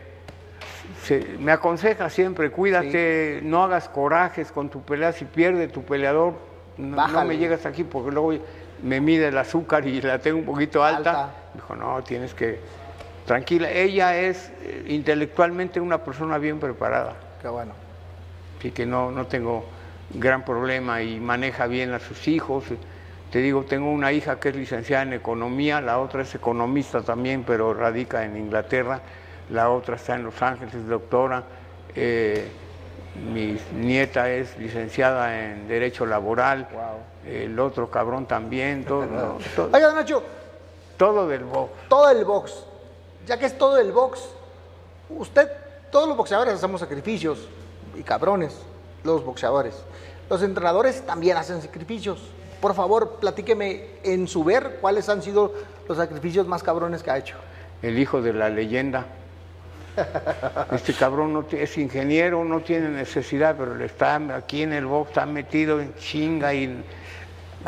se- 1.03 1.27
me 1.39 1.53
aconseja 1.53 2.11
siempre, 2.11 2.51
cuídate, 2.51 3.41
no 3.43 3.63
hagas 3.65 3.89
corajes 3.89 4.51
con 4.53 4.69
tu 4.69 4.83
pelea, 4.83 5.13
si 5.13 5.25
pierde 5.25 5.69
tu 5.69 5.83
peleador, 5.85 6.35
no, 6.77 7.25
me 7.25 7.37
llegas 7.37 7.67
aquí 7.67 7.85
porque 7.85 8.11
luego 8.11 8.35
me 8.83 9.01
mide 9.01 9.29
el 9.29 9.39
azúcar 9.39 9.87
y 9.87 10.01
la 10.01 10.19
tengo 10.19 10.39
un 10.39 10.45
poquito 10.45 10.83
alta. 10.83 11.11
Alta. 11.11 11.35
Dijo, 11.55 11.77
no, 11.77 12.03
tienes 12.03 12.35
que, 12.35 12.61
tranquila, 13.27 13.71
ella 13.71 14.17
es 14.17 14.51
eh, 14.63 14.85
intelectualmente 14.89 15.81
una 15.81 15.99
persona 15.99 16.39
bien 16.39 16.59
preparada, 16.59 17.15
Qué 17.41 17.49
bueno. 17.49 17.75
así 18.59 18.71
que 18.71 18.87
no, 18.87 19.11
no 19.11 19.27
tengo 19.27 19.67
gran 20.15 20.45
problema 20.45 21.03
y 21.03 21.21
maneja 21.21 21.67
bien 21.67 21.93
a 21.93 21.99
sus 21.99 22.27
hijos. 22.29 22.65
Te 23.33 23.39
digo, 23.39 23.65
tengo 23.65 23.91
una 23.91 24.13
hija 24.13 24.39
que 24.39 24.51
es 24.51 24.57
licenciada 24.57 25.05
en 25.05 25.15
economía, 25.15 25.81
la 25.81 25.99
otra 25.99 26.21
es 26.23 26.35
economista 26.35 27.01
también, 27.03 27.45
pero 27.45 27.73
radica 27.73 28.25
en 28.25 28.37
Inglaterra, 28.37 29.01
la 29.49 29.71
otra 29.71 29.97
está 29.97 30.15
en 30.17 30.25
Los 30.25 30.41
Ángeles, 30.43 30.75
es 30.75 30.87
doctora, 30.87 31.43
eh, 31.95 32.47
mi 33.33 33.59
nieta 33.75 34.29
es 34.31 34.57
licenciada 34.59 35.45
en 35.45 35.67
Derecho 35.67 36.05
Laboral, 36.05 36.69
el 37.27 37.59
otro 37.59 37.91
cabrón 37.91 38.27
también, 38.27 38.85
todo, 38.85 39.07
no, 39.07 39.39
to- 39.57 39.71
Oiga, 39.73 39.87
don 39.87 39.97
Nacho, 39.97 40.23
todo 40.99 41.27
del 41.27 41.45
box. 41.45 41.73
todo 41.89 42.11
el 42.11 42.25
box, 42.27 42.65
ya 43.27 43.39
que 43.39 43.47
es 43.47 43.57
todo 43.57 43.79
el 43.79 43.93
box, 43.93 44.29
usted, 45.09 45.49
todos 45.91 46.07
los 46.07 46.19
boxeadores 46.19 46.53
hacemos 46.53 46.83
sacrificios, 46.83 47.49
y 47.97 48.03
cabrones, 48.03 48.59
los 49.05 49.25
boxeadores. 49.25 49.75
Los 50.29 50.43
entrenadores 50.43 51.01
también 51.07 51.37
hacen 51.39 51.61
sacrificios. 51.63 52.21
Por 52.63 52.75
favor, 52.75 53.17
platíqueme 53.21 53.87
en 54.05 54.29
su 54.29 54.45
ver 54.45 54.79
cuáles 54.81 55.09
han 55.09 55.21
sido 55.21 55.53
los 55.89 55.99
sacrificios 55.99 56.47
más 56.47 56.63
cabrones 56.63 57.03
que 57.03 57.11
ha 57.11 57.19
hecho. 57.19 57.35
el 57.83 57.99
hijo 57.99 58.23
de 58.23 58.33
la 58.33 58.49
leyenda. 58.49 59.05
Este 60.73 60.95
cabrón 60.95 61.33
no 61.33 61.45
es 61.51 61.77
ingeniero, 61.77 62.45
no 62.45 62.61
tiene 62.61 62.89
necesidad, 62.89 63.57
pero 63.59 63.75
le 63.75 63.87
está 63.87 64.15
aquí 64.37 64.63
en 64.63 64.73
el 64.73 64.87
box, 64.87 65.09
está 65.09 65.27
metido 65.27 65.81
en 65.81 65.93
chinga 65.97 66.55
y 66.55 66.83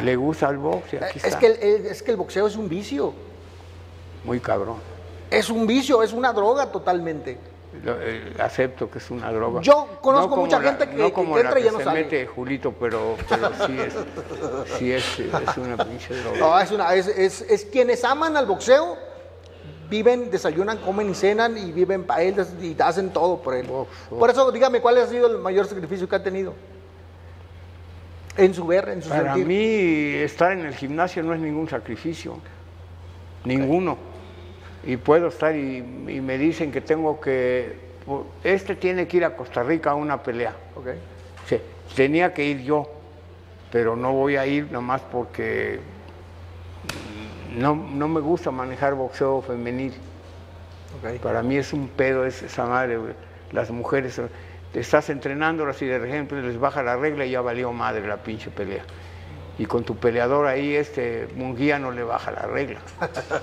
le 0.00 0.16
gusta 0.16 0.48
el 0.48 0.58
box 0.58 0.92
y 0.94 0.96
aquí 0.98 1.18
Es 1.18 1.24
está. 1.24 1.38
que, 1.40 1.46
el- 1.48 1.86
es 1.86 2.02
que 2.02 2.12
el 2.12 2.16
boxeo 2.16 2.46
es 2.46 2.54
un 2.56 2.68
vicio, 2.68 3.12
Muy 4.22 4.38
cabrón. 4.38 4.76
es 5.30 5.50
un 5.50 5.66
vicio, 5.66 6.02
es 6.04 6.12
una 6.12 6.32
droga 6.32 6.70
totalmente. 6.70 7.36
Eh, 7.86 8.34
acepto 8.38 8.90
que 8.90 8.98
es 8.98 9.10
una 9.10 9.30
droga. 9.32 9.60
Yo 9.60 9.98
conozco 10.00 10.36
mucha 10.36 10.58
la- 10.58 10.70
gente 10.70 10.88
que- 10.88 10.96
no 10.96 11.12
como 11.12 11.34
que 11.34 11.42
la 11.42 11.48
entra 11.48 11.60
y 11.60 11.62
que 11.62 11.66
ya 11.66 11.72
no 11.72 11.78
se 11.78 11.84
sale. 11.84 12.02
mete 12.04 12.26
Julito, 12.26 12.72
pero, 12.72 13.16
pero 13.28 13.50
sí 13.66 13.78
es, 13.78 13.94
sí 14.78 14.92
es, 14.92 15.18
es 15.18 15.56
una 15.56 15.76
pinche 15.84 16.14
droga. 16.16 16.38
No, 16.38 16.58
es, 16.60 16.70
una, 16.70 16.94
es, 16.94 17.08
es- 17.08 17.42
es 17.42 17.64
quienes 17.66 18.04
aman 18.04 18.36
al 18.36 18.46
boxeo, 18.46 18.96
viven, 19.90 20.30
desayunan, 20.30 20.78
comen 20.78 21.10
y 21.10 21.14
cenan 21.14 21.58
y 21.58 21.72
viven 21.72 22.04
para 22.04 22.22
él 22.22 22.36
y 22.62 22.76
hacen 22.80 23.10
todo 23.12 23.42
por 23.42 23.54
él. 23.54 23.66
Box, 23.66 23.90
box. 24.10 24.18
Por 24.20 24.30
eso, 24.30 24.50
dígame, 24.52 24.80
¿cuál 24.80 24.98
ha 24.98 25.06
sido 25.06 25.26
el 25.26 25.38
mayor 25.38 25.66
sacrificio 25.66 26.08
que 26.08 26.16
ha 26.16 26.22
tenido? 26.22 26.54
En 28.36 28.52
su 28.54 28.66
ver, 28.66 28.88
en 28.88 29.02
su 29.02 29.08
Para 29.10 29.34
sentir. 29.34 29.46
mí 29.46 30.14
estar 30.22 30.52
en 30.52 30.66
el 30.66 30.74
gimnasio 30.74 31.22
no 31.22 31.34
es 31.34 31.40
ningún 31.40 31.68
sacrificio. 31.68 32.38
ninguno. 33.44 34.13
Y 34.86 34.96
puedo 34.96 35.28
estar 35.28 35.54
y, 35.56 35.78
y 35.78 36.20
me 36.20 36.36
dicen 36.38 36.70
que 36.70 36.80
tengo 36.80 37.20
que, 37.20 37.78
este 38.42 38.76
tiene 38.76 39.08
que 39.08 39.16
ir 39.18 39.24
a 39.24 39.34
Costa 39.36 39.62
Rica 39.62 39.90
a 39.92 39.94
una 39.94 40.22
pelea. 40.22 40.54
Ok. 40.74 40.88
Sí, 41.46 41.58
tenía 41.94 42.34
que 42.34 42.44
ir 42.44 42.62
yo, 42.62 42.86
pero 43.70 43.96
no 43.96 44.12
voy 44.12 44.36
a 44.36 44.46
ir 44.46 44.70
nomás 44.70 45.00
porque 45.02 45.80
no, 47.56 47.74
no 47.74 48.08
me 48.08 48.20
gusta 48.20 48.50
manejar 48.50 48.94
boxeo 48.94 49.40
femenil. 49.42 49.94
Ok. 50.98 51.20
Para 51.20 51.42
mí 51.42 51.56
es 51.56 51.72
un 51.72 51.88
pedo 51.88 52.24
es- 52.26 52.42
esa 52.42 52.66
madre. 52.66 52.98
Las 53.52 53.70
mujeres, 53.70 54.20
te 54.72 54.80
estás 54.80 55.08
entrenándolas 55.10 55.80
y 55.82 55.86
de 55.86 55.98
repente 55.98 56.34
les 56.42 56.58
baja 56.58 56.82
la 56.82 56.96
regla 56.96 57.24
y 57.24 57.30
ya 57.30 57.40
valió 57.40 57.72
madre 57.72 58.06
la 58.06 58.16
pinche 58.16 58.50
pelea. 58.50 58.84
Y 59.56 59.66
con 59.66 59.84
tu 59.84 59.96
peleador 59.96 60.46
ahí, 60.46 60.74
este 60.74 61.28
Munguía 61.36 61.78
no 61.78 61.92
le 61.92 62.02
baja 62.02 62.32
la 62.32 62.42
regla. 62.42 62.80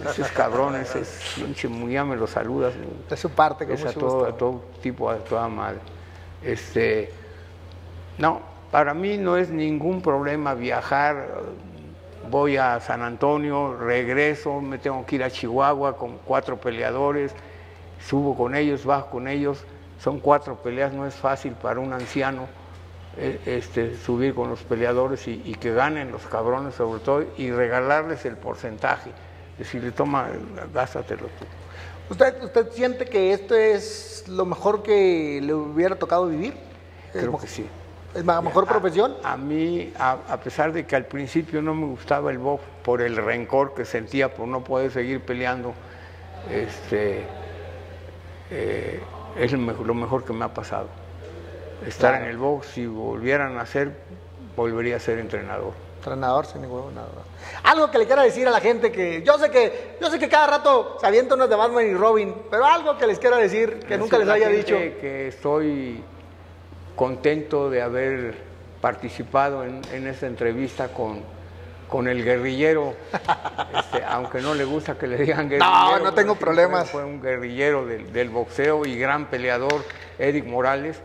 Ese 0.10 0.24
es 0.24 0.32
cabrón, 0.32 0.76
ese 0.76 1.02
es 1.02 1.34
pinche 1.36 1.70
Munguía 1.70 2.04
me 2.04 2.18
lo 2.18 2.28
saludas. 2.28 2.74
Es 3.10 3.20
su 3.20 3.30
parte, 3.30 3.66
con 3.66 3.76
Es 3.76 3.86
a 3.86 3.94
todo, 3.94 4.26
a 4.26 4.36
todo 4.36 4.62
tipo, 4.82 5.10
a 5.10 5.16
toda 5.18 5.48
madre. 5.48 5.80
Este, 6.44 7.12
no, 8.18 8.42
para 8.72 8.94
mí 8.94 9.18
no 9.18 9.38
es 9.38 9.50
ningún 9.50 10.02
problema 10.02 10.54
viajar. 10.54 11.28
Voy 12.30 12.58
a 12.58 12.80
San 12.82 13.02
Antonio, 13.02 13.78
regreso, 13.78 14.60
me 14.60 14.78
tengo 14.78 15.06
que 15.06 15.16
ir 15.16 15.24
a 15.24 15.32
Chihuahua 15.32 15.98
con 15.98 16.18
cuatro 16.26 16.58
peleadores, 16.58 17.34
subo 18.06 18.36
con 18.36 18.54
ellos, 18.56 18.86
bajo 18.86 19.12
con 19.12 19.28
ellos. 19.30 19.66
Son 20.00 20.20
cuatro 20.20 20.56
peleas, 20.56 20.92
no 20.92 21.06
es 21.06 21.14
fácil 21.14 21.54
para 21.54 21.80
un 21.80 21.94
anciano 21.94 22.48
este, 23.18 23.96
subir 23.98 24.34
con 24.34 24.50
los 24.50 24.64
peleadores 24.64 25.28
y, 25.28 25.42
y 25.46 25.56
que 25.56 25.74
ganen 25.74 26.12
los 26.12 26.24
cabrones 26.24 26.76
sobre 26.76 27.02
todo 27.02 27.26
y 27.38 27.52
regalarles 27.52 28.26
el 28.26 28.38
porcentaje. 28.38 29.12
Decirle, 29.58 29.92
toma, 29.92 30.30
gástatelo 30.74 31.28
tú. 31.40 31.46
¿Usted, 32.10 32.44
¿Usted 32.44 32.72
siente 32.72 33.06
que 33.06 33.34
esto 33.34 33.56
es 33.56 34.26
lo 34.28 34.46
mejor 34.46 34.84
que 34.84 35.40
le 35.42 35.54
hubiera 35.54 35.96
tocado 35.96 36.28
vivir? 36.28 36.54
¿Es 37.14 37.22
Creo 37.22 37.38
que 37.38 37.48
sí. 37.48 37.66
¿Es 38.14 38.26
la 38.26 38.42
mejor 38.42 38.68
profesión? 38.68 39.16
A, 39.24 39.34
a 39.34 39.38
mí, 39.38 39.94
a, 39.98 40.18
a 40.28 40.38
pesar 40.38 40.74
de 40.74 40.86
que 40.86 40.96
al 40.96 41.06
principio 41.06 41.62
no 41.62 41.74
me 41.74 41.86
gustaba 41.86 42.32
el 42.32 42.38
box 42.38 42.64
por 42.84 43.02
el 43.02 43.16
rencor 43.16 43.74
que 43.74 43.86
sentía 43.86 44.34
por 44.34 44.48
no 44.48 44.64
poder 44.64 44.92
seguir 44.92 45.22
peleando, 45.22 45.74
este, 46.50 47.24
eh, 48.50 49.00
es 49.38 49.52
lo 49.54 49.60
mejor, 49.60 49.88
lo 49.88 49.94
mejor 49.94 50.26
que 50.26 50.34
me 50.34 50.44
ha 50.44 50.54
pasado. 50.54 50.88
Estar 51.86 52.22
en 52.22 52.28
el 52.28 52.38
box, 52.38 52.68
si 52.68 52.86
volvieran 52.86 53.58
a 53.58 53.62
hacer, 53.62 53.92
volvería 54.56 54.98
a 54.98 55.00
ser 55.00 55.20
entrenador. 55.20 55.74
Entrenador 55.98 56.46
sin 56.46 56.62
ningún 56.62 56.96
nada. 56.96 57.08
Algo 57.64 57.92
que 57.92 58.00
le 58.00 58.08
quiera 58.08 58.24
decir 58.24 58.48
a 58.48 58.52
la 58.52 58.60
gente 58.60 58.92
que 58.92 59.22
yo 59.22 59.38
sé 59.38 59.52
que 59.52 59.98
yo 60.02 60.10
sé 60.10 60.18
que 60.18 60.28
cada 60.28 60.48
rato 60.48 60.98
se 61.00 61.06
avienta 61.06 61.36
unos 61.36 61.50
de 61.50 61.56
Batman 61.56 61.86
y 61.88 61.94
Robin, 61.94 62.36
pero 62.50 62.66
algo 62.66 62.98
que 62.98 63.06
les 63.06 63.20
quiera 63.20 63.38
decir 63.38 63.80
que 63.88 63.98
nunca 63.98 64.18
les 64.18 64.28
haya 64.28 64.50
dicho. 64.50 64.76
Que 64.76 65.28
estoy 65.28 66.04
contento 66.96 67.70
de 67.70 67.82
haber 67.82 68.36
participado 68.82 69.64
en, 69.64 69.82
en 69.94 70.08
esta 70.08 70.26
entrevista 70.26 70.88
con, 70.88 71.22
con 71.88 72.08
el 72.08 72.24
guerrillero, 72.24 72.96
este, 73.78 74.04
aunque 74.04 74.42
no 74.42 74.56
le 74.56 74.64
gusta 74.64 74.98
que 74.98 75.06
le 75.06 75.18
digan 75.18 75.50
guerrillero. 75.50 76.00
no 76.00 76.14
tengo 76.14 76.34
pero 76.34 76.52
sí 76.52 76.56
problemas. 76.56 76.90
Fue, 76.90 77.02
fue 77.02 77.12
un 77.12 77.22
guerrillero 77.22 77.86
del, 77.86 78.12
del 78.12 78.30
boxeo 78.30 78.86
y 78.86 78.98
gran 78.98 79.28
peleador, 79.28 79.84
Eric 80.18 80.46
Morales. 80.46 81.00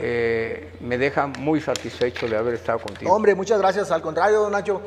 Eh, 0.00 0.70
me 0.80 0.96
deja 0.96 1.26
muy 1.26 1.60
satisfecho 1.60 2.28
de 2.28 2.36
haber 2.36 2.54
estado 2.54 2.78
contigo. 2.78 3.12
Hombre, 3.12 3.34
muchas 3.34 3.58
gracias. 3.58 3.90
Al 3.90 4.00
contrario, 4.00 4.40
don 4.40 4.52
Nacho, 4.52 4.80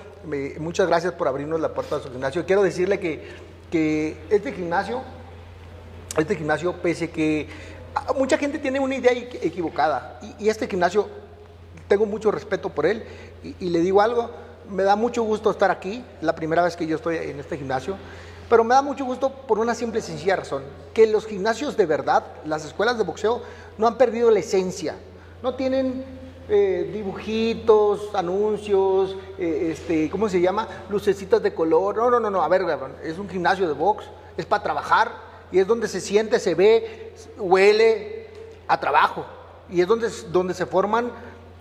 muchas 0.60 0.88
gracias 0.88 1.14
por 1.14 1.28
abrirnos 1.28 1.60
la 1.60 1.74
puerta 1.74 1.98
de 1.98 2.04
su 2.04 2.12
gimnasio. 2.12 2.46
Quiero 2.46 2.64
decirle 2.64 3.00
que, 3.00 3.28
que 3.70 4.18
este 4.30 4.54
gimnasio, 4.54 5.02
este 6.18 6.36
gimnasio, 6.36 6.74
pese 6.82 7.10
que 7.10 7.48
ah, 7.94 8.14
mucha 8.18 8.38
gente 8.38 8.58
tiene 8.58 8.80
una 8.80 8.96
idea 8.96 9.12
equi- 9.12 9.40
equivocada, 9.42 10.20
y, 10.22 10.46
y 10.46 10.50
este 10.50 10.68
gimnasio, 10.68 11.10
tengo 11.88 12.06
mucho 12.06 12.32
respeto 12.32 12.70
por 12.70 12.86
él, 12.86 13.04
y, 13.44 13.56
y 13.60 13.70
le 13.70 13.80
digo 13.80 14.02
algo, 14.02 14.32
me 14.70 14.84
da 14.84 14.96
mucho 14.96 15.24
gusto 15.24 15.52
estar 15.52 15.72
aquí, 15.72 16.06
la 16.22 16.36
primera 16.36 16.64
vez 16.64 16.78
que 16.78 16.88
yo 16.88 16.96
estoy 16.96 17.18
en 17.18 17.40
este 17.40 17.58
gimnasio, 17.58 17.98
pero 18.52 18.66
me 18.66 18.76
da 18.76 18.82
mucho 18.82 19.06
gusto 19.06 19.32
por 19.32 19.60
una 19.60 19.74
simple 19.74 20.00
y 20.00 20.04
sencilla 20.04 20.36
razón, 20.36 20.64
que 20.94 21.08
los 21.08 21.26
gimnasios 21.26 21.78
de 21.78 21.86
verdad, 21.86 22.26
las 22.44 22.66
escuelas 22.66 22.98
de 22.98 23.06
boxeo, 23.06 23.42
no 23.78 23.88
han 23.88 23.98
perdido 23.98 24.30
la 24.30 24.40
esencia, 24.40 24.96
no 25.42 25.56
tienen 25.56 26.04
eh, 26.50 26.92
dibujitos, 26.94 28.14
anuncios, 28.14 29.16
eh, 29.38 29.70
este, 29.72 30.10
¿cómo 30.10 30.28
se 30.28 30.42
llama? 30.42 30.68
Lucecitas 30.90 31.42
de 31.42 31.54
color. 31.54 31.96
No, 31.96 32.10
no, 32.12 32.20
no, 32.20 32.30
no, 32.30 32.42
a 32.42 32.50
ver, 32.50 32.66
es 33.06 33.18
un 33.18 33.30
gimnasio 33.30 33.70
de 33.70 33.74
box, 33.74 34.04
es 34.36 34.46
para 34.46 34.64
trabajar 34.64 35.14
y 35.50 35.60
es 35.60 35.66
donde 35.66 35.88
se 35.88 36.02
siente, 36.02 36.38
se 36.38 36.54
ve, 36.54 37.14
huele 37.38 38.28
a 38.68 38.78
trabajo 38.82 39.26
y 39.70 39.80
es 39.80 39.88
donde, 39.88 40.10
donde 40.30 40.54
se 40.54 40.66
forman 40.66 41.10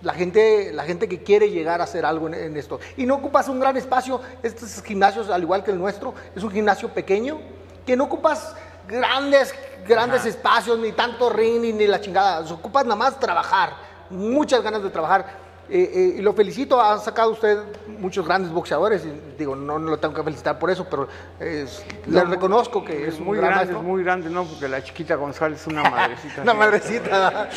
la 0.01 0.13
gente, 0.13 0.71
la 0.73 0.83
gente 0.83 1.07
que 1.07 1.23
quiere 1.23 1.49
llegar 1.49 1.81
a 1.81 1.85
hacer 1.85 2.05
algo 2.05 2.27
en, 2.27 2.33
en 2.33 2.57
esto. 2.57 2.79
Y 2.97 3.05
no 3.05 3.15
ocupas 3.15 3.47
un 3.47 3.59
gran 3.59 3.77
espacio, 3.77 4.21
estos 4.43 4.81
gimnasios, 4.83 5.29
al 5.29 5.41
igual 5.41 5.63
que 5.63 5.71
el 5.71 5.77
nuestro, 5.77 6.13
es 6.35 6.43
un 6.43 6.51
gimnasio 6.51 6.89
pequeño, 6.89 7.39
que 7.85 7.95
no 7.95 8.05
ocupas 8.05 8.55
grandes, 8.87 9.53
grandes 9.87 10.25
espacios, 10.25 10.77
ni 10.79 10.91
tanto 10.91 11.29
ring, 11.29 11.61
ni, 11.61 11.73
ni 11.73 11.87
la 11.87 12.01
chingada, 12.01 12.41
ocupas 12.51 12.83
nada 12.83 12.95
más 12.95 13.19
trabajar, 13.19 13.73
muchas 14.09 14.61
ganas 14.61 14.83
de 14.83 14.89
trabajar. 14.89 15.50
Eh, 15.73 15.89
eh, 15.93 16.15
y 16.17 16.21
lo 16.21 16.33
felicito, 16.33 16.81
ha 16.81 16.97
sacado 16.99 17.31
usted 17.31 17.57
muchos 17.87 18.25
grandes 18.27 18.51
boxeadores, 18.51 19.05
y 19.05 19.37
digo, 19.37 19.55
no, 19.55 19.79
no 19.79 19.91
lo 19.91 19.97
tengo 19.99 20.13
que 20.13 20.21
felicitar 20.21 20.59
por 20.59 20.69
eso, 20.69 20.85
pero 20.89 21.07
es- 21.39 21.85
le 22.07 22.25
reconozco 22.25 22.83
que 22.83 23.07
es, 23.07 23.17
un 23.19 23.27
muy 23.27 23.37
gran 23.37 23.51
grande, 23.51 23.73
maestro. 23.73 23.89
muy 23.89 24.03
grande, 24.03 24.29
no, 24.29 24.43
porque 24.43 24.67
la 24.67 24.83
chiquita 24.83 25.15
González 25.15 25.61
es 25.61 25.67
una 25.67 25.83
madrecita. 25.89 26.41
Una 26.41 26.53
madrecita. 26.53 27.49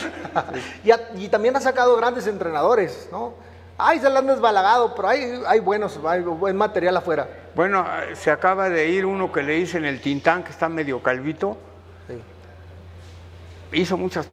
y, 1.17 1.27
también 1.27 1.57
ha 1.57 1.61
sacado 1.61 1.97
grandes 1.97 2.29
entrenadores, 2.29 3.09
¿no? 3.11 3.35
Ay, 3.77 3.99
se 3.99 4.09
la 4.09 4.21
han 4.21 4.29
desbalagado, 4.29 4.95
pero 4.95 5.09
hay, 5.09 5.43
hay 5.49 5.59
buenos, 5.59 5.99
hay 6.07 6.21
buen 6.21 6.57
material 6.57 6.97
afuera. 6.97 7.29
Bueno, 7.57 7.85
se 8.13 8.31
acaba 8.31 8.69
de 8.69 8.91
ir 8.91 9.07
uno 9.07 9.33
que 9.33 9.43
le 9.43 9.55
dicen 9.55 9.85
el 9.85 10.01
Tintán, 10.01 10.45
que 10.45 10.53
está 10.53 10.69
medio 10.69 11.03
calvito. 11.03 11.57
Sí. 12.07 12.23
Hizo 13.73 13.97
muchas 13.97 14.29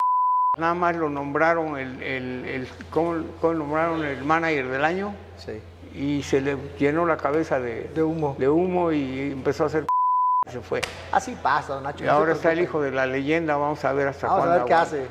nada 0.57 0.73
más 0.73 0.95
lo 0.97 1.09
nombraron 1.09 1.77
el, 1.77 2.03
el, 2.03 2.45
el- 2.45 2.67
¿cómo, 2.89 3.23
cómo 3.39 3.53
nombraron 3.53 4.03
el 4.03 4.21
manager 4.25 4.67
del 4.67 4.83
año 4.83 5.15
Sí. 5.37 5.61
y 5.95 6.23
se 6.23 6.41
le 6.41 6.57
llenó 6.77 7.05
la 7.05 7.15
cabeza 7.15 7.57
de, 7.59 7.89
De 7.95 8.03
humo. 8.03 8.35
de 8.37 8.49
humo 8.49 8.91
y 8.91 9.31
empezó 9.31 9.63
a 9.63 9.67
hacer 9.67 9.85
y 10.47 10.51
se 10.51 10.59
fue. 10.59 10.81
Así 11.13 11.37
pasa, 11.41 11.75
don 11.75 11.83
Nacho. 11.83 12.03
Y 12.03 12.07
ahora 12.07 12.33
está 12.33 12.51
el 12.51 12.59
hijo 12.59 12.81
de 12.81 12.91
la 12.91 13.05
leyenda, 13.05 13.55
vamos 13.55 13.83
a 13.85 13.93
ver 13.93 14.09
hasta 14.09 14.27
Vamos 14.27 14.41
a 14.43 14.45
cuándo 14.45 14.59
ver 14.59 14.67
qué 14.67 14.73
hace. 14.73 15.05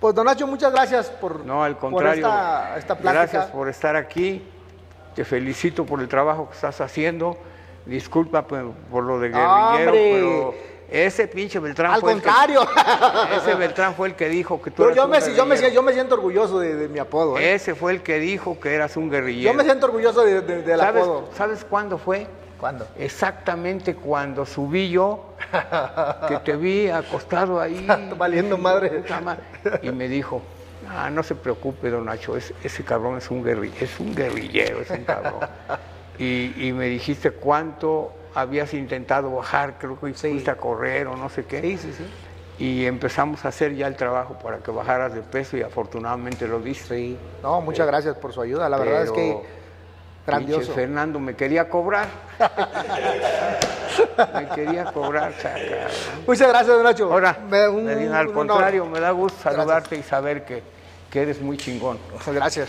Pues, 0.00 0.14
don 0.14 0.24
Nacho, 0.24 0.46
muchas 0.46 0.72
gracias 0.72 1.10
por, 1.10 1.44
No, 1.44 1.62
al 1.62 1.74
por 1.76 1.90
contrario. 1.90 2.26
esta, 2.26 2.78
esta 2.78 2.94
plática. 2.96 3.12
Gracias 3.22 3.46
por 3.46 3.68
estar 3.68 3.94
aquí. 3.94 4.42
Te 5.14 5.24
felicito 5.24 5.84
por 5.84 6.00
el 6.00 6.08
trabajo 6.08 6.48
que 6.48 6.54
estás 6.54 6.80
haciendo. 6.80 7.36
Disculpa 7.84 8.46
por, 8.46 8.70
por 8.90 9.02
lo 9.04 9.18
de 9.18 9.28
guerrillero, 9.30 9.90
hombre. 9.90 9.90
pero 9.92 10.54
ese 10.90 11.28
pinche 11.28 11.58
Beltrán 11.58 11.92
Al 11.92 12.00
fue 12.00 12.12
el 12.12 12.20
que- 12.20 12.24
contrario. 12.26 12.66
ese 13.36 13.54
Beltrán 13.54 13.94
fue 13.94 14.08
el 14.08 14.14
que 14.14 14.28
dijo 14.28 14.60
que 14.62 14.70
tú 14.70 14.76
Pero 14.78 14.88
eras 14.90 14.96
yo 14.96 15.04
un 15.04 15.10
me, 15.10 15.20
yo, 15.20 15.46
me, 15.46 15.54
guerrillero. 15.56 15.74
yo 15.74 15.82
me 15.82 15.92
siento 15.92 16.14
orgulloso 16.14 16.58
de, 16.60 16.74
de 16.76 16.88
mi 16.88 16.98
apodo. 16.98 17.38
¿eh? 17.38 17.54
Ese 17.54 17.74
fue 17.74 17.92
el 17.92 18.02
que 18.02 18.18
dijo 18.18 18.58
que 18.58 18.74
eras 18.74 18.96
un 18.96 19.10
guerrillero. 19.10 19.52
Yo 19.52 19.56
me 19.56 19.64
siento 19.64 19.86
orgulloso 19.86 20.24
de- 20.24 20.40
de- 20.40 20.62
del 20.62 20.80
¿Sabes, 20.80 21.02
apodo. 21.02 21.28
¿Sabes 21.36 21.64
cuándo 21.68 21.98
fue? 21.98 22.26
¿Cuándo? 22.58 22.88
Exactamente 22.98 23.94
cuando 23.94 24.44
subí 24.46 24.90
yo, 24.90 25.34
que 26.28 26.36
te 26.38 26.56
vi 26.56 26.88
acostado 26.88 27.60
ahí. 27.60 27.86
Valiendo. 28.16 28.56
Puta 28.56 29.20
madre. 29.20 29.42
Y 29.82 29.90
me 29.90 30.08
dijo, 30.08 30.42
ah, 30.88 31.10
no 31.10 31.22
se 31.22 31.34
preocupe, 31.34 31.90
don 31.90 32.06
Nacho, 32.06 32.36
es- 32.36 32.52
ese 32.64 32.82
cabrón 32.82 33.18
es 33.18 33.30
un, 33.30 33.44
guerri- 33.44 33.72
es 33.80 34.00
un 34.00 34.14
guerrillero, 34.14 34.80
es 34.80 34.90
un 34.90 35.04
cabrón. 35.04 35.40
y, 36.18 36.66
y 36.66 36.72
me 36.72 36.86
dijiste 36.86 37.30
cuánto 37.30 38.12
habías 38.40 38.72
intentado 38.74 39.30
bajar, 39.34 39.74
creo 39.78 39.98
que 39.98 40.14
Sí. 40.14 40.30
fuiste 40.30 40.50
a 40.50 40.56
correr 40.56 41.06
o 41.06 41.16
no 41.16 41.28
sé 41.28 41.44
qué. 41.44 41.60
Sí, 41.60 41.78
sí, 41.78 41.92
sí. 41.96 42.04
Y 42.60 42.86
empezamos 42.86 43.44
a 43.44 43.48
hacer 43.48 43.74
ya 43.76 43.86
el 43.86 43.94
trabajo 43.96 44.34
para 44.42 44.58
que 44.58 44.70
bajaras 44.72 45.14
de 45.14 45.20
peso 45.22 45.56
y 45.56 45.62
afortunadamente 45.62 46.46
lo 46.48 46.58
diste. 46.60 46.96
Sí. 46.96 47.18
No, 47.42 47.60
muchas 47.60 47.86
gracias 47.86 48.16
por 48.16 48.32
su 48.32 48.40
ayuda. 48.40 48.68
La 48.68 48.78
verdad 48.78 49.04
es 49.04 49.12
que 49.12 49.38
grandioso. 50.26 50.72
Fernando 50.72 51.20
me 51.20 51.34
quería 51.36 51.68
cobrar. 51.68 52.06
me 54.34 54.48
quería 54.54 54.84
cobrar, 54.86 55.32
chaca. 55.38 55.60
Muchas 56.26 56.48
gracias, 56.48 56.82
Nacho. 56.82 57.12
Ahora, 57.12 57.38
Me 57.48 57.68
un- 57.68 57.88
al 57.88 57.98
un 57.98 58.12
honor. 58.12 58.32
contrario, 58.34 58.86
me 58.86 59.00
da 59.00 59.10
gusto 59.12 59.38
saludarte 59.42 59.96
y 59.96 60.02
saber 60.02 60.44
que, 60.44 60.62
que 61.10 61.22
eres 61.22 61.40
muy 61.40 61.56
chingón. 61.56 61.98
Gracias. 62.26 62.68